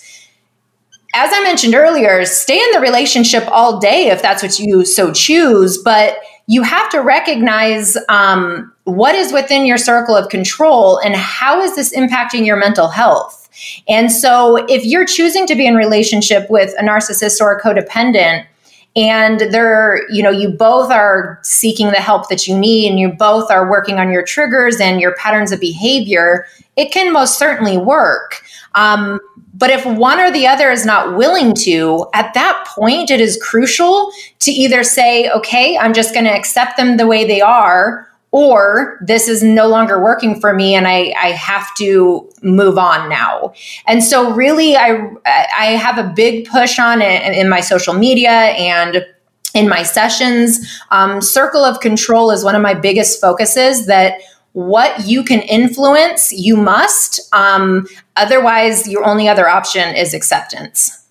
As 1.15 1.31
i 1.33 1.43
mentioned 1.43 1.75
earlier 1.75 2.25
stay 2.25 2.59
in 2.59 2.71
the 2.73 2.81
relationship 2.81 3.45
all 3.49 3.79
day 3.79 4.09
if 4.09 4.23
that's 4.23 4.43
what 4.43 4.59
you 4.59 4.87
so 4.87 5.13
choose 5.13 5.77
but 5.77 6.17
you 6.47 6.62
have 6.62 6.90
to 6.90 7.01
recognize 7.01 7.97
um, 8.09 8.73
what 8.85 9.14
is 9.14 9.32
within 9.32 9.64
your 9.64 9.78
circle 9.78 10.14
of 10.14 10.28
control 10.28 10.98
and 10.98 11.14
how 11.14 11.60
is 11.60 11.77
this 11.77 11.94
impacting 11.97 12.44
your 12.44 12.56
mental 12.56 12.89
health. 12.89 13.48
And 13.89 14.10
so, 14.10 14.56
if 14.69 14.85
you're 14.85 15.05
choosing 15.05 15.47
to 15.47 15.55
be 15.55 15.66
in 15.66 15.74
relationship 15.74 16.48
with 16.51 16.74
a 16.78 16.82
narcissist 16.82 17.40
or 17.40 17.55
a 17.55 17.60
codependent, 17.60 18.47
and 18.94 19.40
they're 19.52 20.06
you 20.10 20.23
know 20.23 20.31
you 20.31 20.51
both 20.51 20.90
are 20.90 21.39
seeking 21.43 21.86
the 21.89 21.94
help 21.94 22.28
that 22.28 22.47
you 22.47 22.59
need 22.59 22.90
and 22.90 23.01
you 23.01 23.10
both 23.10 23.51
are 23.51 23.70
working 23.70 23.98
on 23.98 24.10
your 24.10 24.23
triggers 24.23 24.81
and 24.81 25.01
your 25.01 25.14
patterns 25.14 25.51
of 25.51 25.60
behavior 25.60 26.47
it 26.77 26.90
can 26.90 27.12
most 27.12 27.39
certainly 27.39 27.77
work. 27.77 28.43
Um, 28.74 29.20
but 29.55 29.70
if 29.70 29.85
one 29.85 30.19
or 30.19 30.31
the 30.31 30.47
other 30.47 30.70
is 30.70 30.86
not 30.86 31.16
willing 31.16 31.55
to, 31.56 32.06
at 32.14 32.32
that 32.35 32.66
point, 32.74 33.10
it 33.10 33.20
is 33.20 33.40
crucial 33.43 34.10
to 34.40 34.51
either 34.51 34.82
say, 34.82 35.31
okay, 35.31 35.77
I'm 35.77 35.93
just 35.93 36.14
going 36.14 36.24
to 36.24 36.32
accept 36.32 36.77
them 36.77 36.97
the 36.97 37.06
way 37.06 37.24
they 37.27 37.40
are, 37.40 38.09
or 38.33 38.99
this 39.03 39.29
is 39.29 39.43
no 39.43 39.69
longer 39.69 40.03
working 40.03 40.41
for 40.41 40.55
me 40.55 40.75
and 40.75 40.89
I, 40.89 41.15
I 41.21 41.29
have 41.29 41.73
to 41.77 42.29
move 42.43 42.79
on 42.79 43.09
now. 43.09 43.53
And 43.87 44.03
so, 44.03 44.33
really, 44.33 44.75
I, 44.75 45.07
I 45.27 45.67
have 45.77 45.99
a 45.99 46.13
big 46.17 46.49
push 46.49 46.79
on 46.79 47.03
it 47.03 47.37
in 47.37 47.49
my 47.49 47.61
social 47.61 47.95
media 47.95 48.31
and 48.31 49.07
in 49.55 49.69
my 49.69 49.83
sessions. 49.83 50.81
Um, 50.91 51.21
circle 51.21 51.63
of 51.63 51.81
control 51.81 52.31
is 52.31 52.43
one 52.43 52.55
of 52.55 52.63
my 52.63 52.75
biggest 52.75 53.21
focuses 53.21 53.87
that 53.87 54.21
what 54.53 55.07
you 55.07 55.25
can 55.25 55.41
influence, 55.43 56.33
you 56.33 56.57
must. 56.57 57.21
Um, 57.35 57.87
otherwise, 58.17 58.89
your 58.89 59.05
only 59.05 59.29
other 59.29 59.49
option 59.49 59.95
is 59.95 60.15
acceptance. 60.15 61.07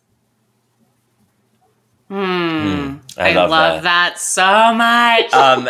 Hmm. 2.07 2.15
Mm, 2.15 2.99
I, 3.17 3.29
I, 3.29 3.33
love, 3.33 3.49
love 3.49 3.83
that. 3.83 4.15
that. 4.15 4.19
so 4.19 4.73
much. 4.73 5.33
Um, 5.33 5.69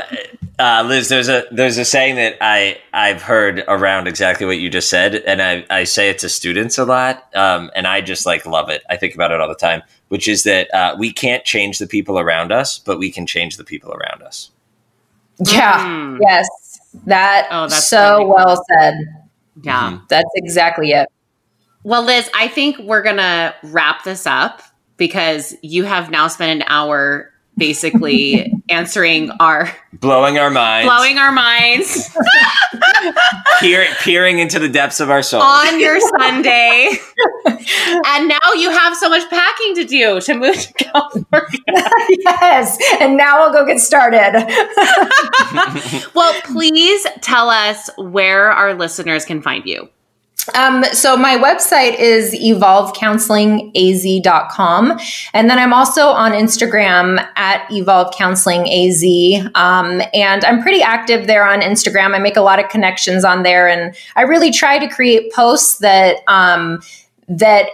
uh, 0.62 0.84
Liz, 0.84 1.10
there's 1.10 1.28
a 1.28 1.44
there's 1.52 1.80
a 1.80 1.86
saying 1.86 2.18
that 2.18 2.38
I 2.40 2.80
I've 2.94 3.24
heard 3.24 3.64
around 3.68 4.08
exactly 4.08 4.46
what 4.46 4.60
you 4.60 4.70
just 4.70 4.92
said, 4.92 5.16
and 5.16 5.42
I, 5.42 5.66
I 5.72 5.84
say 5.86 6.10
it 6.10 6.20
to 6.20 6.30
students 6.30 6.78
a 6.78 6.86
lot, 6.86 7.28
um, 7.36 7.72
and 7.76 7.88
I 7.88 8.02
just 8.02 8.28
like 8.28 8.46
love 8.46 8.70
it. 8.70 8.84
I 8.88 8.96
think 8.96 9.16
about 9.16 9.32
it 9.32 9.42
all 9.42 9.48
the 9.48 9.56
time, 9.56 9.82
which 10.10 10.28
is 10.28 10.44
that 10.44 10.72
uh, 10.72 10.96
we 11.00 11.12
can't 11.12 11.44
change 11.46 11.80
the 11.80 11.88
people 11.88 12.20
around 12.20 12.52
us, 12.52 12.78
but 12.78 13.00
we 13.00 13.12
can 13.12 13.26
change 13.26 13.58
the 13.58 13.64
people 13.64 13.92
around 13.92 14.22
us. 14.22 14.52
Yeah. 15.40 15.84
Mm. 15.84 16.20
Yes. 16.22 16.48
That 17.08 17.48
oh, 17.50 17.68
that's 17.68 17.88
so 17.88 18.28
well 18.28 18.64
said. 18.70 18.94
Yeah. 19.64 19.94
Mm-hmm. 19.94 20.06
That's 20.10 20.30
exactly 20.36 20.92
it. 20.92 21.10
Well, 21.84 22.04
Liz, 22.04 22.30
I 22.36 22.48
think 22.48 22.78
we're 22.78 23.02
going 23.02 23.18
to 23.18 23.56
wrap 23.64 24.04
this 24.04 24.28
up 24.28 24.62
because 24.98 25.56
you 25.64 25.86
have 25.86 26.12
now 26.12 26.28
spent 26.28 26.62
an 26.62 26.68
hour 26.68 27.31
basically 27.58 28.52
answering 28.70 29.32
our 29.40 29.72
blowing 29.94 30.38
our 30.38 30.50
minds, 30.50 30.88
blowing 30.88 31.18
our 31.18 31.32
minds 31.32 32.10
peer, 33.60 33.86
peering 34.00 34.40
into 34.40 34.60
the 34.60 34.70
depths 34.70 35.00
of 35.00 35.10
our 35.10 35.22
souls. 35.22 35.44
on 35.44 35.80
your 35.80 36.00
Sunday. 36.00 36.92
and 37.46 38.28
now 38.28 38.54
you 38.56 38.70
have 38.72 38.96
so 38.96 39.10
much 39.10 39.30
packing 39.30 39.76
to 39.76 39.84
do 39.84 40.20
to 40.22 40.34
move 40.34 40.56
to 40.56 40.74
California. 40.74 41.60
yes. 42.10 42.78
And 43.00 43.18
now 43.18 43.44
I'll 43.44 43.52
go 43.52 43.66
get 43.66 43.80
started. 43.80 44.34
Well, 46.16 46.34
please 46.44 47.06
tell 47.22 47.50
us 47.50 47.90
where 47.98 48.52
our 48.52 48.74
listeners 48.74 49.26
can 49.26 49.42
find 49.42 49.66
you. 49.66 49.90
Um, 50.56 50.84
so 50.86 51.18
my 51.18 51.38
website 51.38 52.00
is 52.00 52.34
evolvecounselingaz.com. 52.34 55.00
And 55.34 55.50
then 55.50 55.60
I'm 55.60 55.74
also 55.74 56.08
on 56.08 56.32
Instagram 56.32 57.28
at 57.36 57.68
evolvecounselingaz. 57.70 59.56
Um, 59.56 60.02
and 60.14 60.46
I'm 60.46 60.62
pretty 60.62 60.82
active 60.82 61.28
there 61.28 61.46
on 61.46 61.60
Instagram. 61.62 62.16
I 62.16 62.20
make 62.20 62.38
a 62.38 62.42
lot 62.42 62.60
of 62.60 62.70
connections 62.70 63.24
on 63.24 63.44
there. 63.44 63.68
And 63.68 63.96
I 64.16 64.24
really 64.24 64.52
try 64.52 64.80
to 64.80 64.88
create 64.88 65.32
posts 65.34 65.78
that, 65.80 66.18
um, 66.28 66.82
that 67.28 67.68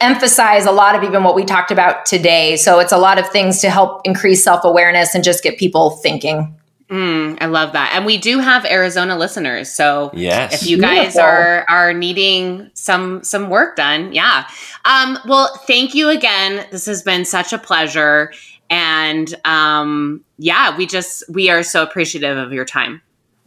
emphasize 0.00 0.66
a 0.66 0.72
lot 0.72 0.94
of 0.94 1.04
even 1.04 1.24
what 1.24 1.34
we 1.34 1.44
talked 1.44 1.70
about 1.70 2.06
today. 2.06 2.56
So 2.56 2.80
it's 2.80 2.92
a 2.92 2.98
lot 2.98 3.18
of 3.18 3.28
things 3.28 3.60
to 3.60 3.70
help 3.70 4.00
increase 4.04 4.42
self-awareness 4.42 5.14
and 5.14 5.22
just 5.22 5.42
get 5.42 5.58
people 5.58 5.90
thinking. 5.90 6.54
Mm, 6.90 7.38
I 7.40 7.46
love 7.46 7.72
that. 7.72 7.92
And 7.94 8.04
we 8.04 8.18
do 8.18 8.40
have 8.40 8.64
Arizona 8.64 9.16
listeners. 9.16 9.70
So 9.72 10.10
Yes. 10.12 10.60
if 10.62 10.68
you 10.68 10.78
guys 10.80 11.14
Beautiful. 11.14 11.20
are 11.22 11.64
are 11.68 11.92
needing 11.94 12.68
some 12.74 13.22
some 13.22 13.48
work 13.48 13.76
done, 13.76 14.12
yeah. 14.12 14.48
Um, 14.84 15.16
well, 15.26 15.54
thank 15.68 15.94
you 15.94 16.08
again. 16.08 16.66
This 16.72 16.86
has 16.86 17.02
been 17.02 17.24
such 17.24 17.52
a 17.52 17.58
pleasure. 17.58 18.32
And 18.70 19.32
um, 19.44 20.24
yeah, 20.38 20.76
we 20.76 20.86
just 20.86 21.22
we 21.32 21.48
are 21.48 21.62
so 21.62 21.82
appreciative 21.82 22.36
of 22.36 22.52
your 22.52 22.64
time. 22.64 23.00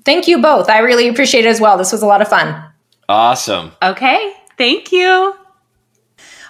Thank 0.06 0.28
you 0.28 0.42
both. 0.42 0.70
I 0.70 0.80
really 0.80 1.08
appreciate 1.10 1.46
it 1.46 1.50
as 1.50 1.60
well. 1.62 1.78
This 1.78 1.92
was 1.92 2.02
a 2.02 2.06
lot 2.08 2.22
of 2.22 2.28
fun. 2.30 2.64
Awesome. 3.10 3.72
Okay. 3.82 4.34
Thank 4.58 4.92
you. 4.92 5.36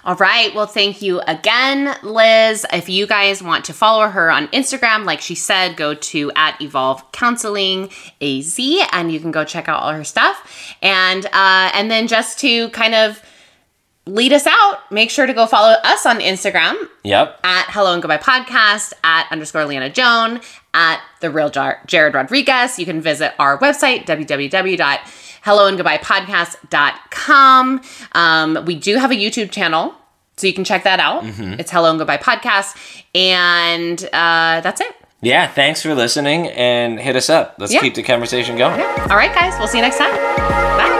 All 0.04 0.16
right. 0.16 0.54
Well, 0.54 0.66
thank 0.66 1.00
you 1.00 1.20
again, 1.20 1.96
Liz. 2.02 2.66
If 2.72 2.88
you 2.90 3.06
guys 3.06 3.42
want 3.42 3.64
to 3.66 3.72
follow 3.72 4.06
her 4.08 4.30
on 4.30 4.48
Instagram, 4.48 5.04
like 5.06 5.20
she 5.22 5.34
said, 5.34 5.76
go 5.76 5.94
to 5.94 6.30
at 6.36 6.60
Evolve 6.60 7.10
Counseling 7.12 7.88
AZ 8.20 8.58
and 8.92 9.10
you 9.10 9.18
can 9.18 9.30
go 9.30 9.44
check 9.44 9.66
out 9.68 9.80
all 9.82 9.92
her 9.92 10.04
stuff. 10.04 10.74
And 10.82 11.24
uh, 11.26 11.70
and 11.72 11.90
then 11.90 12.06
just 12.06 12.38
to 12.40 12.68
kind 12.70 12.94
of 12.94 13.22
lead 14.06 14.34
us 14.34 14.46
out, 14.46 14.80
make 14.92 15.08
sure 15.08 15.24
to 15.24 15.32
go 15.32 15.46
follow 15.46 15.74
us 15.82 16.04
on 16.04 16.18
Instagram 16.20 16.74
Yep. 17.04 17.40
at 17.42 17.64
Hello 17.70 17.94
and 17.94 18.02
Goodbye 18.02 18.18
Podcast, 18.18 18.92
at 19.02 19.26
underscore 19.32 19.64
Leanna 19.64 19.88
Joan, 19.88 20.42
at 20.74 21.00
The 21.22 21.30
Real 21.30 21.48
Jar- 21.48 21.80
Jared 21.86 22.12
Rodriguez. 22.12 22.78
You 22.78 22.84
can 22.84 23.00
visit 23.00 23.32
our 23.38 23.56
website, 23.58 24.04
www.helloandgoodbyepodcast.com. 25.44 27.80
Um, 28.12 28.64
we 28.64 28.74
do 28.76 28.96
have 28.96 29.10
a 29.10 29.14
YouTube 29.14 29.50
channel, 29.50 29.94
so 30.36 30.46
you 30.46 30.52
can 30.54 30.64
check 30.64 30.84
that 30.84 31.00
out. 31.00 31.22
It's 31.24 31.70
Hello 31.70 31.90
and 31.90 31.98
Goodbye 31.98 32.18
Podcast. 32.18 32.76
And 33.14 34.02
uh, 34.12 34.60
that's 34.60 34.80
it. 34.80 34.94
Yeah. 35.20 35.46
Thanks 35.46 35.80
for 35.82 35.94
listening 35.94 36.48
and 36.48 36.98
hit 37.00 37.16
us 37.16 37.30
up. 37.30 37.54
Let's 37.58 37.72
Yeah. 37.72 37.80
keep 37.80 37.94
the 37.94 38.02
conversation 38.02 38.56
going. 38.58 38.80
All 38.80 39.16
right, 39.16 39.34
guys, 39.34 39.58
we'll 39.58 39.68
see 39.68 39.78
you 39.78 39.82
next 39.82 39.98
time. 39.98 40.93